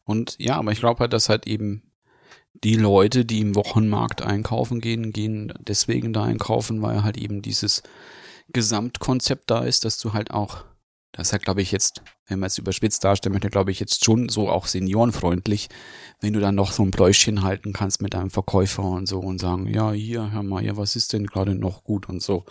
Und 0.04 0.36
ja, 0.40 0.58
aber 0.58 0.72
ich 0.72 0.80
glaube 0.80 1.02
halt, 1.02 1.14
dass 1.14 1.30
halt 1.30 1.46
eben 1.48 1.84
die 2.64 2.76
Leute, 2.76 3.26
die 3.26 3.42
im 3.42 3.56
Wochenmarkt 3.56 4.22
einkaufen 4.22 4.82
gehen, 4.82 5.14
gehen 5.14 5.54
deswegen 5.60 6.14
da 6.14 6.24
einkaufen, 6.24 6.82
weil 6.82 7.04
halt 7.04 7.18
eben 7.18 7.42
dieses 7.42 7.84
Gesamtkonzept 8.52 9.50
da 9.50 9.60
ist, 9.60 9.86
dass 9.86 10.00
du 10.00 10.14
halt 10.14 10.32
auch, 10.32 10.66
das 11.12 11.32
halt, 11.32 11.44
glaube 11.44 11.62
ich, 11.62 11.72
jetzt, 11.72 12.04
wenn 12.28 12.40
man 12.40 12.48
es 12.48 12.58
überspitzt 12.58 13.04
darstellen 13.04 13.34
möchte, 13.34 13.50
glaube 13.50 13.72
ich, 13.72 13.80
jetzt 13.80 14.06
schon 14.06 14.30
so 14.30 14.50
auch 14.50 14.68
seniorenfreundlich, 14.68 15.70
wenn 16.22 16.34
du 16.34 16.40
dann 16.40 16.56
noch 16.56 16.72
so 16.72 16.84
ein 16.84 16.92
Pläuschchen 16.92 17.42
halten 17.42 17.74
kannst 17.74 18.02
mit 18.02 18.14
einem 18.14 18.30
Verkäufer 18.30 18.84
und 18.84 19.08
so 19.08 19.20
und 19.20 19.40
sagen, 19.40 19.68
ja, 19.68 19.92
hier, 19.92 20.32
hör 20.32 20.44
mal, 20.44 20.64
ja, 20.64 20.78
was 20.78 20.96
ist 20.96 21.14
denn 21.14 21.26
gerade 21.26 21.56
noch 21.56 21.84
gut 21.84 22.10
und 22.10 22.22
so. 22.22 22.46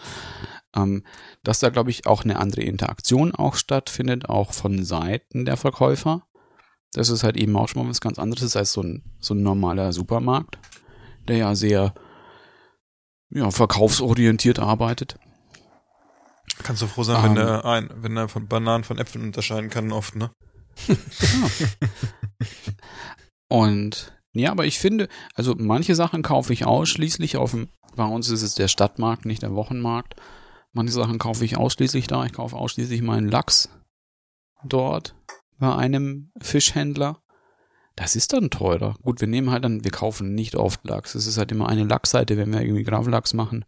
Ähm, 0.74 1.04
dass 1.44 1.60
da, 1.60 1.68
glaube 1.68 1.90
ich, 1.90 2.06
auch 2.06 2.24
eine 2.24 2.38
andere 2.38 2.62
Interaktion 2.62 3.34
auch 3.34 3.54
stattfindet, 3.54 4.28
auch 4.28 4.52
von 4.52 4.84
Seiten 4.84 5.44
der 5.44 5.56
Verkäufer. 5.56 6.24
Das 6.92 7.10
ist 7.10 7.22
halt 7.22 7.36
eben 7.36 7.56
auch 7.56 7.68
schon 7.68 7.82
mal 7.82 7.90
was 7.90 8.00
ganz 8.00 8.18
anderes 8.18 8.56
als 8.56 8.72
so 8.72 8.82
ein, 8.82 9.04
so 9.20 9.34
ein 9.34 9.42
normaler 9.42 9.92
Supermarkt, 9.92 10.58
der 11.28 11.36
ja 11.36 11.54
sehr 11.54 11.94
ja, 13.30 13.50
verkaufsorientiert 13.50 14.58
arbeitet. 14.58 15.18
Kannst 16.62 16.82
du 16.82 16.86
froh 16.86 17.02
sein, 17.02 17.24
Ähm. 17.24 17.36
wenn 17.36 17.36
er 17.46 17.64
ein, 17.64 17.90
wenn 17.96 18.16
er 18.16 18.28
von 18.28 18.46
Bananen 18.48 18.84
von 18.84 18.98
Äpfeln 18.98 19.24
unterscheiden 19.24 19.70
kann, 19.70 19.92
oft, 19.92 20.16
ne? 20.16 20.30
Und 23.48 24.12
ja, 24.34 24.50
aber 24.50 24.66
ich 24.66 24.78
finde, 24.78 25.08
also 25.34 25.54
manche 25.58 25.94
Sachen 25.94 26.22
kaufe 26.22 26.52
ich 26.52 26.64
ausschließlich 26.66 27.36
auf 27.36 27.52
dem, 27.52 27.68
bei 27.96 28.04
uns 28.04 28.28
ist 28.28 28.42
es 28.42 28.54
der 28.54 28.68
Stadtmarkt, 28.68 29.24
nicht 29.24 29.42
der 29.42 29.54
Wochenmarkt. 29.54 30.14
Manche 30.72 30.92
Sachen 30.92 31.18
kaufe 31.18 31.44
ich 31.44 31.56
ausschließlich 31.56 32.06
da. 32.06 32.24
Ich 32.24 32.34
kaufe 32.34 32.54
ausschließlich 32.54 33.02
meinen 33.02 33.28
Lachs 33.28 33.68
dort 34.64 35.14
bei 35.58 35.74
einem 35.74 36.30
Fischhändler. 36.40 37.20
Das 37.96 38.14
ist 38.14 38.32
dann 38.32 38.50
teurer. 38.50 38.94
Gut, 39.02 39.20
wir 39.20 39.26
nehmen 39.26 39.50
halt 39.50 39.64
dann, 39.64 39.82
wir 39.82 39.90
kaufen 39.90 40.34
nicht 40.34 40.54
oft 40.54 40.84
Lachs. 40.86 41.16
Es 41.16 41.26
ist 41.26 41.36
halt 41.38 41.50
immer 41.50 41.68
eine 41.68 41.82
Lachsseite, 41.84 42.36
wenn 42.36 42.52
wir 42.52 42.60
irgendwie 42.62 42.84
Gravlachs 42.84 43.34
machen. 43.34 43.64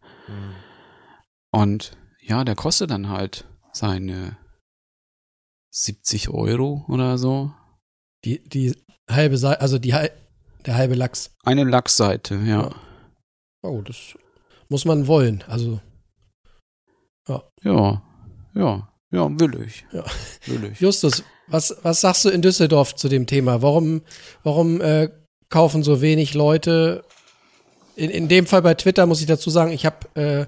Und 1.50 1.96
ja, 2.30 2.44
der 2.44 2.54
kostet 2.54 2.92
dann 2.92 3.08
halt 3.08 3.44
seine 3.72 4.36
70 5.72 6.30
Euro 6.30 6.84
oder 6.88 7.18
so. 7.18 7.52
Die, 8.24 8.40
die 8.48 8.74
halbe 9.10 9.36
Seite, 9.36 9.60
also 9.60 9.78
die, 9.78 9.90
der 9.90 10.74
halbe 10.76 10.94
Lachs. 10.94 11.34
Eine 11.42 11.64
Lachsseite, 11.64 12.36
ja. 12.46 12.70
Oh, 13.62 13.82
das 13.82 14.14
muss 14.68 14.84
man 14.84 15.08
wollen. 15.08 15.42
Also, 15.48 15.80
Ja, 17.28 17.42
ja, 18.54 18.88
ja, 19.10 19.40
will 19.40 19.62
ich. 19.66 19.84
Ja. 19.92 20.04
Will 20.46 20.70
ich. 20.70 20.80
Justus, 20.80 21.24
was, 21.48 21.76
was 21.82 22.00
sagst 22.00 22.24
du 22.24 22.28
in 22.28 22.42
Düsseldorf 22.42 22.94
zu 22.94 23.08
dem 23.08 23.26
Thema? 23.26 23.60
Warum, 23.60 24.02
warum 24.44 24.80
äh, 24.80 25.08
kaufen 25.48 25.82
so 25.82 26.00
wenig 26.00 26.34
Leute? 26.34 27.04
In, 27.96 28.08
in 28.08 28.28
dem 28.28 28.46
Fall 28.46 28.62
bei 28.62 28.74
Twitter 28.74 29.06
muss 29.06 29.20
ich 29.20 29.26
dazu 29.26 29.50
sagen, 29.50 29.72
ich 29.72 29.84
habe 29.84 30.14
äh, 30.14 30.46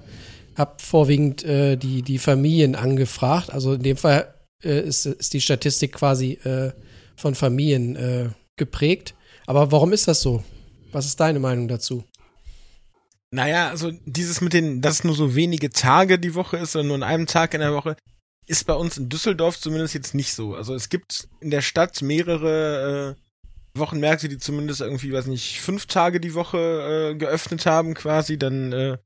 hab 0.55 0.81
vorwiegend 0.81 1.43
äh, 1.43 1.77
die, 1.77 2.01
die 2.01 2.19
Familien 2.19 2.75
angefragt. 2.75 3.51
Also 3.51 3.73
in 3.73 3.83
dem 3.83 3.97
Fall 3.97 4.33
äh, 4.63 4.81
ist, 4.81 5.05
ist 5.05 5.33
die 5.33 5.41
Statistik 5.41 5.93
quasi 5.93 6.33
äh, 6.43 6.71
von 7.15 7.35
Familien 7.35 7.95
äh, 7.95 8.29
geprägt. 8.55 9.15
Aber 9.45 9.71
warum 9.71 9.93
ist 9.93 10.07
das 10.07 10.21
so? 10.21 10.43
Was 10.91 11.05
ist 11.05 11.19
deine 11.19 11.39
Meinung 11.39 11.67
dazu? 11.67 12.03
Naja, 13.31 13.69
also 13.69 13.91
dieses 14.05 14.41
mit 14.41 14.53
den, 14.53 14.81
dass 14.81 15.03
nur 15.03 15.15
so 15.15 15.35
wenige 15.35 15.71
Tage 15.71 16.19
die 16.19 16.35
Woche 16.35 16.57
ist 16.57 16.75
oder 16.75 16.85
nur 16.85 16.95
an 16.95 17.03
einem 17.03 17.25
Tag 17.25 17.55
in 17.55 17.61
der 17.61 17.73
Woche, 17.73 17.95
ist 18.45 18.67
bei 18.67 18.73
uns 18.73 18.97
in 18.97 19.09
Düsseldorf 19.09 19.59
zumindest 19.59 19.95
jetzt 19.95 20.13
nicht 20.13 20.33
so. 20.33 20.53
Also 20.53 20.75
es 20.75 20.89
gibt 20.89 21.27
in 21.39 21.49
der 21.49 21.61
Stadt 21.61 22.01
mehrere 22.03 23.15
äh, 23.17 23.79
Wochenmärkte, 23.79 24.29
die 24.29 24.37
zumindest 24.37 24.81
irgendwie, 24.81 25.11
weiß 25.11 25.25
nicht, 25.25 25.61
fünf 25.61 25.87
Tage 25.87 26.19
die 26.19 26.35
Woche 26.35 27.13
äh, 27.13 27.15
geöffnet 27.15 27.65
haben 27.65 27.95
quasi. 27.95 28.37
Dann 28.37 28.71
äh, 28.71 28.97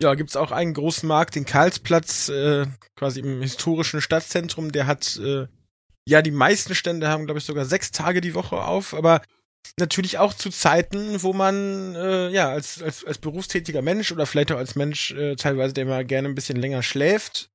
ja, 0.00 0.14
gibt's 0.14 0.36
auch 0.36 0.52
einen 0.52 0.74
großen 0.74 1.08
Markt, 1.08 1.34
den 1.34 1.44
Karlsplatz, 1.44 2.28
äh, 2.28 2.66
quasi 2.96 3.20
im 3.20 3.42
historischen 3.42 4.00
Stadtzentrum. 4.00 4.72
Der 4.72 4.86
hat 4.86 5.16
äh, 5.16 5.46
ja 6.06 6.22
die 6.22 6.30
meisten 6.30 6.74
Stände 6.74 7.08
haben, 7.08 7.26
glaube 7.26 7.38
ich, 7.38 7.44
sogar 7.44 7.64
sechs 7.64 7.90
Tage 7.90 8.20
die 8.20 8.34
Woche 8.34 8.56
auf, 8.62 8.94
aber 8.94 9.22
natürlich 9.78 10.18
auch 10.18 10.34
zu 10.34 10.50
Zeiten, 10.50 11.22
wo 11.22 11.32
man 11.32 11.94
äh, 11.94 12.28
ja 12.30 12.50
als, 12.50 12.82
als, 12.82 13.04
als 13.04 13.18
berufstätiger 13.18 13.82
Mensch 13.82 14.12
oder 14.12 14.26
vielleicht 14.26 14.52
auch 14.52 14.58
als 14.58 14.76
Mensch 14.76 15.12
äh, 15.12 15.36
teilweise, 15.36 15.74
der 15.74 15.86
mal 15.86 16.04
gerne 16.04 16.28
ein 16.28 16.34
bisschen 16.34 16.56
länger 16.56 16.82
schläft, 16.82 17.50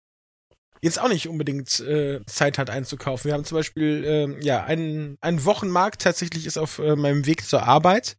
jetzt 0.81 0.99
auch 0.99 1.09
nicht 1.09 1.29
unbedingt 1.29 1.79
äh, 1.79 2.19
Zeit 2.25 2.57
hat 2.57 2.69
einzukaufen. 2.69 3.29
Wir 3.29 3.33
haben 3.33 3.45
zum 3.45 3.57
Beispiel 3.57 4.03
äh, 4.05 4.45
ja 4.45 4.63
einen, 4.63 5.17
einen 5.21 5.45
Wochenmarkt 5.45 6.01
tatsächlich 6.01 6.45
ist 6.45 6.57
auf 6.57 6.79
äh, 6.79 6.95
meinem 6.95 7.25
Weg 7.25 7.45
zur 7.45 7.63
Arbeit. 7.63 8.17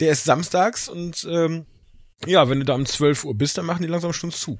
Der 0.00 0.10
ist 0.10 0.24
samstags 0.24 0.88
und 0.88 1.24
ähm, 1.30 1.66
ja, 2.26 2.48
wenn 2.48 2.60
du 2.60 2.64
da 2.64 2.74
um 2.74 2.86
12 2.86 3.24
Uhr 3.24 3.34
bist, 3.34 3.58
dann 3.58 3.66
machen 3.66 3.82
die 3.82 3.88
langsam 3.88 4.12
schon 4.12 4.32
zu. 4.32 4.56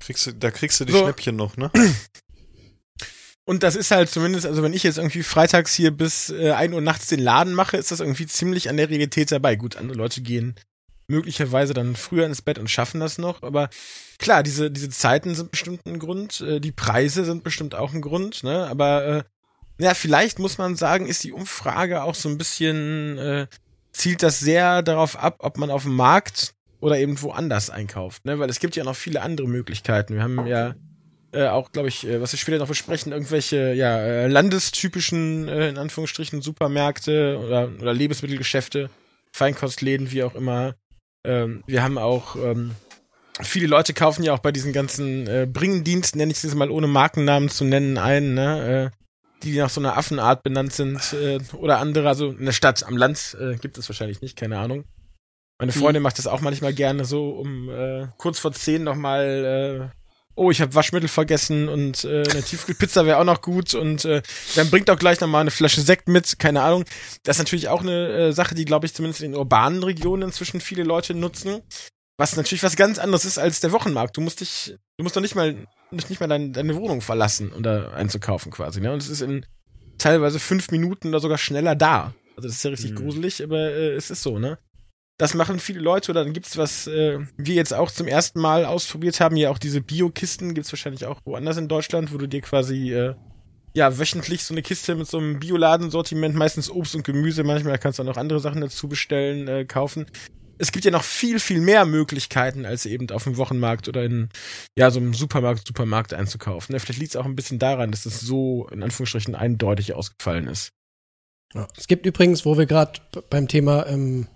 Kriegst 0.00 0.26
du, 0.26 0.32
da 0.32 0.50
kriegst 0.50 0.80
du 0.80 0.84
die 0.84 0.92
So. 0.92 1.02
Schnäppchen 1.02 1.36
noch, 1.36 1.56
ne? 1.56 1.70
Und 3.44 3.62
das 3.62 3.76
ist 3.76 3.92
halt 3.92 4.10
zumindest, 4.10 4.44
also 4.44 4.62
wenn 4.62 4.72
ich 4.72 4.82
jetzt 4.82 4.98
irgendwie 4.98 5.22
freitags 5.22 5.72
hier 5.72 5.92
bis 5.92 6.30
äh, 6.30 6.50
1 6.50 6.74
Uhr 6.74 6.80
nachts 6.80 7.06
den 7.06 7.20
Laden 7.20 7.54
mache, 7.54 7.76
ist 7.76 7.92
das 7.92 8.00
irgendwie 8.00 8.26
ziemlich 8.26 8.68
an 8.68 8.76
der 8.76 8.90
Realität 8.90 9.30
dabei. 9.30 9.54
Gut, 9.54 9.76
andere 9.76 9.96
Leute 9.96 10.20
gehen 10.20 10.56
möglicherweise 11.08 11.74
dann 11.74 11.96
früher 11.96 12.26
ins 12.26 12.42
Bett 12.42 12.58
und 12.58 12.70
schaffen 12.70 13.00
das 13.00 13.18
noch, 13.18 13.42
aber 13.42 13.68
klar, 14.18 14.42
diese, 14.42 14.70
diese 14.70 14.88
Zeiten 14.88 15.34
sind 15.34 15.50
bestimmt 15.50 15.86
ein 15.86 15.98
Grund, 15.98 16.40
äh, 16.40 16.60
die 16.60 16.72
Preise 16.72 17.24
sind 17.24 17.44
bestimmt 17.44 17.74
auch 17.74 17.94
ein 17.94 18.00
Grund, 18.00 18.42
ne? 18.42 18.66
Aber 18.66 19.06
äh, 19.06 19.22
ja, 19.78 19.94
vielleicht 19.94 20.38
muss 20.38 20.58
man 20.58 20.74
sagen, 20.74 21.06
ist 21.06 21.22
die 21.22 21.32
Umfrage 21.32 22.02
auch 22.02 22.14
so 22.14 22.28
ein 22.28 22.38
bisschen, 22.38 23.18
äh, 23.18 23.46
zielt 23.92 24.22
das 24.22 24.40
sehr 24.40 24.82
darauf 24.82 25.16
ab, 25.16 25.36
ob 25.40 25.58
man 25.58 25.70
auf 25.70 25.84
dem 25.84 25.94
Markt 25.94 26.54
oder 26.86 27.00
eben 27.00 27.20
woanders 27.20 27.68
einkauft, 27.68 28.24
ne? 28.26 28.38
Weil 28.38 28.48
es 28.48 28.60
gibt 28.60 28.76
ja 28.76 28.84
noch 28.84 28.94
viele 28.94 29.20
andere 29.20 29.48
Möglichkeiten. 29.48 30.14
Wir 30.14 30.22
haben 30.22 30.46
ja 30.46 30.76
äh, 31.32 31.48
auch, 31.48 31.72
glaube 31.72 31.88
ich, 31.88 32.06
äh, 32.06 32.20
was 32.20 32.32
wir 32.32 32.38
später 32.38 32.58
noch 32.58 32.68
besprechen, 32.68 33.10
irgendwelche 33.10 33.74
ja 33.74 33.98
äh, 33.98 34.28
landestypischen 34.28 35.48
äh, 35.48 35.68
in 35.68 35.78
Anführungsstrichen 35.78 36.42
Supermärkte 36.42 37.40
oder, 37.44 37.68
oder 37.80 37.92
Lebensmittelgeschäfte, 37.92 38.88
Feinkostläden, 39.32 40.12
wie 40.12 40.22
auch 40.22 40.36
immer. 40.36 40.76
Ähm, 41.24 41.64
wir 41.66 41.82
haben 41.82 41.98
auch 41.98 42.36
ähm, 42.36 42.76
viele 43.42 43.66
Leute 43.66 43.92
kaufen 43.92 44.22
ja 44.22 44.32
auch 44.32 44.38
bei 44.38 44.52
diesen 44.52 44.72
ganzen 44.72 45.26
äh, 45.26 45.48
Bringendiensten, 45.52 46.18
nenne 46.18 46.30
ich 46.30 46.44
es 46.44 46.54
mal 46.54 46.70
ohne 46.70 46.86
Markennamen 46.86 47.48
zu 47.48 47.64
nennen, 47.64 47.98
ein, 47.98 48.34
ne? 48.34 48.92
Äh, 48.92 48.96
die 49.42 49.58
nach 49.58 49.70
so 49.70 49.80
einer 49.80 49.98
Affenart 49.98 50.44
benannt 50.44 50.72
sind 50.72 51.12
äh, 51.14 51.40
oder 51.56 51.80
andere, 51.80 52.06
also 52.08 52.30
in 52.30 52.44
der 52.44 52.52
Stadt, 52.52 52.86
am 52.86 52.96
Land 52.96 53.36
gibt 53.60 53.76
es 53.76 53.88
wahrscheinlich 53.88 54.20
nicht, 54.22 54.36
keine 54.36 54.58
Ahnung. 54.58 54.84
Meine 55.58 55.72
Freundin 55.72 56.02
macht 56.02 56.18
das 56.18 56.26
auch 56.26 56.40
manchmal 56.42 56.74
gerne 56.74 57.04
so, 57.04 57.30
um 57.30 57.70
äh, 57.70 58.06
kurz 58.18 58.38
vor 58.38 58.52
zehn 58.52 58.84
nochmal 58.84 59.90
äh, 59.92 59.96
oh, 60.36 60.50
ich 60.50 60.60
habe 60.60 60.74
Waschmittel 60.74 61.08
vergessen 61.08 61.68
und 61.68 62.04
äh, 62.04 62.22
eine 62.28 62.42
Tiefkühlpizza 62.42 63.06
wäre 63.06 63.18
auch 63.18 63.24
noch 63.24 63.40
gut 63.40 63.72
und 63.74 64.04
äh, 64.04 64.20
dann 64.54 64.68
bringt 64.70 64.90
auch 64.90 64.98
gleich 64.98 65.18
nochmal 65.20 65.40
eine 65.40 65.50
Flasche 65.50 65.80
Sekt 65.80 66.08
mit, 66.08 66.38
keine 66.38 66.60
Ahnung. 66.60 66.84
Das 67.22 67.36
ist 67.36 67.40
natürlich 67.40 67.68
auch 67.68 67.80
eine 67.80 68.08
äh, 68.08 68.32
Sache, 68.32 68.54
die, 68.54 68.66
glaube 68.66 68.84
ich, 68.84 68.92
zumindest 68.94 69.22
in 69.22 69.32
den 69.32 69.38
urbanen 69.38 69.82
Regionen 69.82 70.24
inzwischen 70.24 70.60
viele 70.60 70.82
Leute 70.84 71.14
nutzen. 71.14 71.62
Was 72.18 72.36
natürlich 72.36 72.62
was 72.62 72.76
ganz 72.76 72.98
anderes 72.98 73.24
ist 73.24 73.38
als 73.38 73.60
der 73.60 73.72
Wochenmarkt. 73.72 74.16
Du 74.16 74.20
musst 74.20 74.40
dich, 74.40 74.74
du 74.98 75.02
musst 75.02 75.16
doch 75.16 75.22
nicht 75.22 75.34
mal, 75.34 75.66
nicht, 75.90 76.10
nicht 76.10 76.20
mal 76.20 76.28
dein, 76.28 76.52
deine 76.52 76.76
Wohnung 76.76 77.00
verlassen, 77.00 77.50
um 77.52 77.62
da 77.62 77.90
einzukaufen 77.92 78.52
quasi. 78.52 78.80
Ne? 78.80 78.92
Und 78.92 79.02
es 79.02 79.08
ist 79.08 79.22
in 79.22 79.44
teilweise 79.98 80.38
fünf 80.38 80.70
Minuten 80.70 81.08
oder 81.08 81.20
sogar 81.20 81.38
schneller 81.38 81.74
da. 81.74 82.14
Also 82.36 82.48
das 82.48 82.56
ist 82.58 82.64
ja 82.64 82.70
richtig 82.70 82.92
Mhm. 82.92 82.96
gruselig, 82.96 83.42
aber 83.42 83.58
äh, 83.70 83.92
es 83.94 84.10
ist 84.10 84.22
so, 84.22 84.38
ne? 84.38 84.58
Das 85.18 85.32
machen 85.32 85.58
viele 85.58 85.80
Leute 85.80 86.10
oder 86.10 86.24
dann 86.24 86.34
gibt's 86.34 86.58
was, 86.58 86.86
äh, 86.86 87.18
wir 87.36 87.54
jetzt 87.54 87.72
auch 87.72 87.90
zum 87.90 88.06
ersten 88.06 88.38
Mal 88.38 88.66
ausprobiert 88.66 89.20
haben, 89.20 89.36
ja 89.36 89.50
auch 89.50 89.58
diese 89.58 89.80
Bio-Kisten, 89.80 90.52
gibt's 90.52 90.72
wahrscheinlich 90.72 91.06
auch 91.06 91.20
woanders 91.24 91.56
in 91.56 91.68
Deutschland, 91.68 92.12
wo 92.12 92.18
du 92.18 92.26
dir 92.26 92.42
quasi 92.42 92.92
äh, 92.92 93.14
ja 93.74 93.98
wöchentlich 93.98 94.42
so 94.44 94.52
eine 94.52 94.62
Kiste 94.62 94.94
mit 94.94 95.06
so 95.06 95.18
einem 95.18 95.38
Bioladensortiment, 95.38 96.34
meistens 96.34 96.70
Obst 96.70 96.94
und 96.94 97.04
Gemüse, 97.04 97.44
manchmal 97.44 97.78
kannst 97.78 97.98
du 97.98 98.02
auch 98.02 98.06
noch 98.06 98.16
andere 98.18 98.40
Sachen 98.40 98.60
dazu 98.60 98.88
bestellen, 98.88 99.48
äh, 99.48 99.64
kaufen. 99.64 100.06
Es 100.58 100.72
gibt 100.72 100.86
ja 100.86 100.90
noch 100.90 101.04
viel, 101.04 101.38
viel 101.38 101.60
mehr 101.60 101.84
Möglichkeiten, 101.84 102.64
als 102.64 102.86
eben 102.86 103.10
auf 103.10 103.24
dem 103.24 103.36
Wochenmarkt 103.36 103.88
oder 103.88 104.04
in 104.04 104.30
ja 104.78 104.90
so 104.90 104.98
einem 104.98 105.12
Supermarkt, 105.12 105.66
Supermarkt 105.66 106.14
einzukaufen. 106.14 106.72
Ne? 106.72 106.80
Vielleicht 106.80 107.00
liegt's 107.00 107.16
auch 107.16 107.26
ein 107.26 107.36
bisschen 107.36 107.58
daran, 107.58 107.90
dass 107.90 108.06
es 108.06 108.20
so 108.20 108.66
in 108.72 108.82
Anführungsstrichen 108.82 109.34
eindeutig 109.34 109.92
ausgefallen 109.92 110.48
ist. 110.48 110.72
Ja. 111.54 111.68
Es 111.76 111.86
gibt 111.86 112.06
übrigens, 112.06 112.46
wo 112.46 112.56
wir 112.56 112.66
gerade 112.66 113.00
beim 113.28 113.48
Thema 113.48 113.86
ähm, 113.86 114.26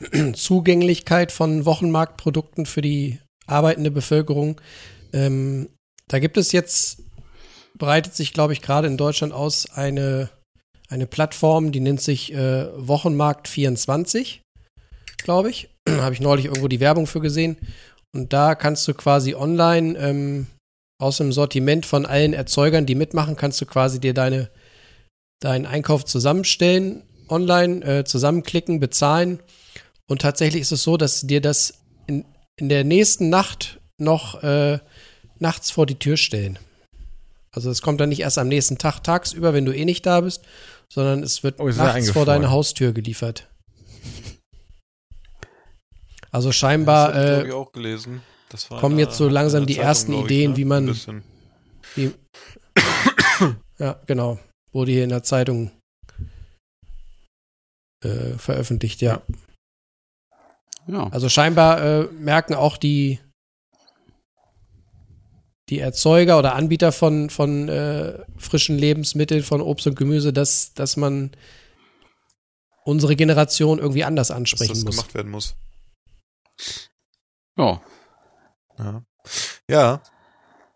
Zugänglichkeit 0.34 1.32
von 1.32 1.64
Wochenmarktprodukten 1.64 2.66
für 2.66 2.80
die 2.80 3.18
arbeitende 3.46 3.90
Bevölkerung, 3.90 4.60
ähm, 5.12 5.68
da 6.08 6.18
gibt 6.18 6.36
es 6.36 6.52
jetzt, 6.52 7.02
breitet 7.76 8.14
sich, 8.14 8.32
glaube 8.32 8.52
ich, 8.52 8.62
gerade 8.62 8.88
in 8.88 8.96
Deutschland 8.96 9.32
aus 9.32 9.70
eine, 9.70 10.28
eine 10.88 11.06
Plattform, 11.06 11.70
die 11.70 11.80
nennt 11.80 12.00
sich 12.00 12.32
äh, 12.32 12.66
Wochenmarkt 12.76 13.46
24, 13.46 14.42
glaube 15.18 15.50
ich. 15.50 15.70
habe 15.88 16.14
ich 16.14 16.20
neulich 16.20 16.46
irgendwo 16.46 16.68
die 16.68 16.80
Werbung 16.80 17.06
für 17.06 17.20
gesehen. 17.20 17.56
Und 18.12 18.32
da 18.32 18.54
kannst 18.54 18.88
du 18.88 18.94
quasi 18.94 19.34
online 19.34 19.96
ähm, 19.98 20.46
aus 21.00 21.18
dem 21.18 21.32
Sortiment 21.32 21.86
von 21.86 22.06
allen 22.06 22.32
Erzeugern, 22.32 22.86
die 22.86 22.94
mitmachen, 22.94 23.36
kannst 23.36 23.60
du 23.60 23.66
quasi 23.66 24.00
dir 24.00 24.14
deine, 24.14 24.50
deinen 25.40 25.64
Einkauf 25.64 26.04
zusammenstellen, 26.04 27.04
online 27.28 27.84
äh, 27.84 28.04
zusammenklicken, 28.04 28.80
bezahlen. 28.80 29.40
Und 30.10 30.22
tatsächlich 30.22 30.62
ist 30.62 30.72
es 30.72 30.82
so, 30.82 30.96
dass 30.96 31.20
dir 31.20 31.40
das 31.40 31.74
in, 32.08 32.24
in 32.56 32.68
der 32.68 32.82
nächsten 32.82 33.28
Nacht 33.28 33.78
noch 33.96 34.42
äh, 34.42 34.80
nachts 35.38 35.70
vor 35.70 35.86
die 35.86 35.94
Tür 35.98 36.16
stellen. 36.16 36.58
Also 37.52 37.70
es 37.70 37.80
kommt 37.80 38.00
dann 38.00 38.08
nicht 38.08 38.20
erst 38.20 38.36
am 38.38 38.48
nächsten 38.48 38.76
Tag 38.76 39.04
tagsüber, 39.04 39.54
wenn 39.54 39.64
du 39.64 39.72
eh 39.74 39.84
nicht 39.84 40.04
da 40.06 40.20
bist, 40.20 40.42
sondern 40.92 41.22
es 41.22 41.44
wird 41.44 41.60
Oh, 41.60 41.68
nachts 41.68 42.10
vor 42.10 42.24
deine 42.24 42.50
Haustür 42.50 42.92
geliefert. 42.92 43.48
Also 46.32 46.52
scheinbar 46.52 47.12
das 47.12 47.24
ich, 47.24 47.44
äh, 47.44 47.48
ich, 47.48 47.52
auch 47.52 47.72
gelesen. 47.72 48.22
Das 48.50 48.70
war 48.70 48.78
kommen 48.78 49.00
jetzt 49.00 49.16
so 49.16 49.28
langsam 49.28 49.66
die 49.66 49.78
einer 49.80 49.88
ersten 49.88 50.12
Zeitung, 50.12 50.26
glaub 50.26 50.30
Ideen, 50.30 50.50
ne? 50.52 50.56
wie 50.56 50.64
man- 50.64 51.00
wie, 51.96 52.14
ja, 53.80 54.00
genau. 54.06 54.38
Wurde 54.72 54.92
hier 54.92 55.02
in 55.02 55.10
der 55.10 55.24
Zeitung 55.24 55.72
äh, 58.04 58.34
veröffentlicht, 58.38 59.02
ja. 59.02 59.14
Ja. 59.14 59.22
Also 61.10 61.28
scheinbar 61.28 61.82
äh, 61.82 62.02
merken 62.12 62.54
auch 62.54 62.76
die, 62.76 63.20
die 65.68 65.78
Erzeuger 65.78 66.38
oder 66.38 66.54
Anbieter 66.54 66.92
von, 66.92 67.30
von 67.30 67.68
äh, 67.68 68.18
frischen 68.36 68.76
Lebensmitteln, 68.76 69.42
von 69.42 69.60
Obst 69.60 69.86
und 69.86 69.96
Gemüse, 69.96 70.32
dass, 70.32 70.74
dass 70.74 70.96
man 70.96 71.30
unsere 72.84 73.14
Generation 73.16 73.78
irgendwie 73.78 74.04
anders 74.04 74.28
dass 74.28 74.36
ansprechen 74.36 74.74
das 74.74 74.84
muss. 74.84 74.96
gemacht 74.96 75.14
werden 75.14 75.30
muss. 75.30 75.54
ja. 77.56 77.80
Ja. 78.78 79.02
Ja. 79.68 80.02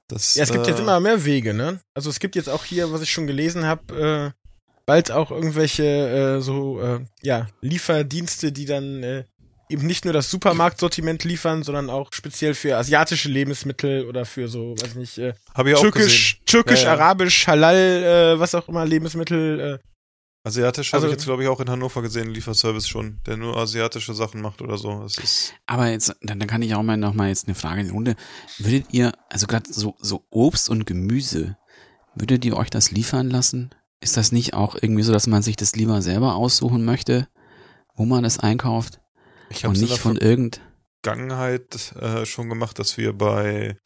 Das, 0.09 0.35
Ja, 0.35 0.45
es 0.45 0.53
gibt 0.53 0.67
äh, 0.67 0.71
jetzt 0.71 0.81
immer 0.81 1.01
mehr 1.01 1.25
Wege, 1.25 1.55
ne? 1.55 1.81
Also 1.95 2.11
es 2.11 2.21
gibt 2.21 2.37
jetzt 2.37 2.51
auch 2.51 2.65
hier, 2.65 2.93
was 2.93 3.01
ich 3.01 3.11
schon 3.11 3.27
gelesen 3.27 3.65
habe, 3.65 4.35
äh, 4.35 4.45
bald 4.87 5.11
auch 5.11 5.31
irgendwelche 5.31 6.37
äh, 6.37 6.41
so 6.41 6.81
äh, 6.81 7.05
ja 7.23 7.49
Lieferdienste, 7.63 8.53
die 8.53 8.67
dann 8.67 9.03
äh, 9.03 9.25
eben 9.75 9.87
nicht 9.87 10.05
nur 10.05 10.15
das 10.15 10.31
Supermarktsortiment 10.31 11.25
liefern, 11.25 11.63
sondern 11.63 11.91
auch 11.91 12.09
speziell 12.13 12.55
für 12.55 12.77
asiatische 12.77 13.29
Lebensmittel 13.29 14.07
oder 14.07 14.25
für 14.25 14.49
so, 14.49 14.75
weiß 14.81 14.91
ich 14.91 14.95
nicht, 14.95 15.19
äh, 15.19 15.35
türkisch, 15.81 16.41
türkisch, 16.47 16.83
Ja, 16.85 16.95
ja. 16.95 17.01
arabisch, 17.01 17.47
halal, 17.47 17.77
äh, 17.77 18.41
was 18.41 18.55
auch 18.55 18.69
immer 18.69 18.85
Lebensmittel. 18.87 19.81
Äh, 19.83 19.89
Asiatisch 20.47 20.93
Also- 20.93 21.05
habe 21.05 21.13
ich 21.13 21.19
jetzt, 21.19 21.25
glaube 21.25 21.43
ich, 21.43 21.49
auch 21.49 21.59
in 21.61 21.71
Hannover 21.71 22.03
gesehen, 22.03 22.29
Lieferservice 22.29 22.87
schon, 22.87 23.19
der 23.27 23.39
nur 23.39 23.57
asiatische 23.57 24.13
Sachen 24.13 24.43
macht 24.43 24.61
oder 24.61 24.77
so. 24.77 25.01
Das 25.03 25.17
ist, 25.17 25.55
Aber 25.67 25.89
jetzt, 25.89 26.15
dann, 26.23 26.39
dann 26.39 26.47
kann 26.49 26.61
ich 26.61 26.75
auch 26.75 26.83
mal 26.83 26.99
noch 26.99 27.15
mal 27.15 27.29
jetzt 27.29 27.47
eine 27.49 27.55
Frage 27.55 27.81
in 27.81 27.87
die 27.87 27.93
Runde. 27.93 28.15
Würdet 28.59 28.87
ihr, 28.93 29.13
also 29.31 29.47
gerade 29.47 29.73
so, 29.73 29.97
so 30.01 30.27
Obst 30.31 30.69
und 30.69 30.85
Gemüse, 30.87 31.57
würdet 32.15 32.45
ihr 32.45 32.57
euch 32.59 32.69
das 32.69 32.91
liefern 32.91 33.31
lassen? 33.31 33.71
Ist 34.01 34.19
das 34.19 34.33
nicht 34.33 34.53
auch 34.53 34.75
irgendwie 34.79 35.03
so, 35.03 35.13
dass 35.15 35.27
man 35.27 35.43
sich 35.43 35.57
das 35.57 35.77
lieber 35.77 36.03
selber 36.03 36.35
aussuchen 36.35 36.85
möchte, 36.85 37.27
wo 37.97 38.05
man 38.05 38.23
das 38.23 38.39
einkauft 38.39 39.01
ich 39.51 39.65
habe 39.65 39.75
es 39.75 39.81
nicht 39.81 39.99
von 39.99 40.17
irgend... 40.17 40.61
Vergangenheit 41.03 41.95
äh, 41.97 42.25
schon 42.25 42.49
gemacht, 42.49 42.79
dass 42.79 42.97
wir 42.97 43.13
bei, 43.13 43.77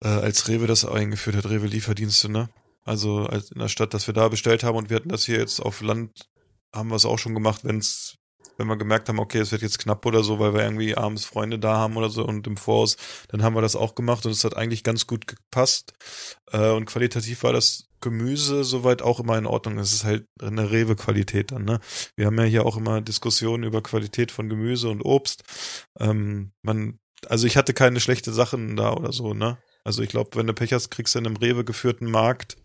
äh, 0.00 0.08
als 0.08 0.46
Rewe 0.46 0.68
das 0.68 0.84
eingeführt 0.84 1.34
hat, 1.34 1.46
Rewe 1.46 1.66
Lieferdienste, 1.66 2.28
ne? 2.28 2.50
Also 2.84 3.26
als 3.26 3.50
in 3.50 3.58
der 3.58 3.68
Stadt, 3.68 3.92
dass 3.92 4.06
wir 4.06 4.14
da 4.14 4.28
bestellt 4.28 4.62
haben 4.62 4.76
und 4.76 4.90
wir 4.90 4.96
hatten 4.96 5.08
das 5.08 5.24
hier 5.24 5.38
jetzt 5.38 5.60
auf 5.60 5.80
Land, 5.80 6.28
haben 6.72 6.90
wir 6.90 6.96
es 6.96 7.04
auch 7.04 7.18
schon 7.18 7.34
gemacht, 7.34 7.64
wenn's 7.64 8.16
wenn 8.56 8.66
wir 8.66 8.76
gemerkt 8.76 9.08
haben, 9.08 9.18
okay, 9.18 9.38
es 9.38 9.50
wird 9.52 9.62
jetzt 9.62 9.78
knapp 9.78 10.04
oder 10.06 10.22
so, 10.22 10.38
weil 10.38 10.54
wir 10.54 10.62
irgendwie 10.62 10.96
abends 10.96 11.24
Freunde 11.24 11.58
da 11.58 11.78
haben 11.78 11.96
oder 11.96 12.10
so 12.10 12.24
und 12.24 12.46
im 12.46 12.56
Voraus, 12.56 12.96
dann 13.28 13.42
haben 13.42 13.54
wir 13.56 13.62
das 13.62 13.76
auch 13.76 13.94
gemacht 13.94 14.26
und 14.26 14.32
es 14.32 14.44
hat 14.44 14.56
eigentlich 14.56 14.84
ganz 14.84 15.06
gut 15.06 15.26
gepasst. 15.26 15.94
Äh, 16.52 16.70
und 16.70 16.86
qualitativ 16.86 17.42
war 17.42 17.52
das 17.52 17.88
Gemüse 18.02 18.64
soweit 18.64 19.00
auch 19.00 19.20
immer 19.20 19.38
in 19.38 19.46
Ordnung. 19.46 19.78
Es 19.78 19.92
ist 19.94 20.04
halt 20.04 20.26
eine 20.40 20.70
Rewe-Qualität 20.70 21.52
dann, 21.52 21.64
ne? 21.64 21.80
Wir 22.16 22.26
haben 22.26 22.38
ja 22.38 22.44
hier 22.44 22.66
auch 22.66 22.76
immer 22.76 23.00
Diskussionen 23.00 23.64
über 23.64 23.82
Qualität 23.82 24.30
von 24.30 24.50
Gemüse 24.50 24.90
und 24.90 25.00
Obst. 25.02 25.42
Ähm, 25.98 26.52
man, 26.62 26.98
also 27.26 27.46
ich 27.46 27.56
hatte 27.56 27.72
keine 27.72 28.00
schlechte 28.00 28.32
Sachen 28.32 28.76
da 28.76 28.92
oder 28.92 29.12
so, 29.12 29.32
ne? 29.32 29.58
Also 29.84 30.02
ich 30.02 30.10
glaube, 30.10 30.30
wenn 30.34 30.46
du 30.46 30.54
Pech 30.54 30.72
hast, 30.72 30.90
kriegst 30.90 31.14
du 31.14 31.18
in 31.18 31.26
einem 31.26 31.36
Rewe 31.36 31.64
geführten 31.64 32.10
Markt 32.10 32.56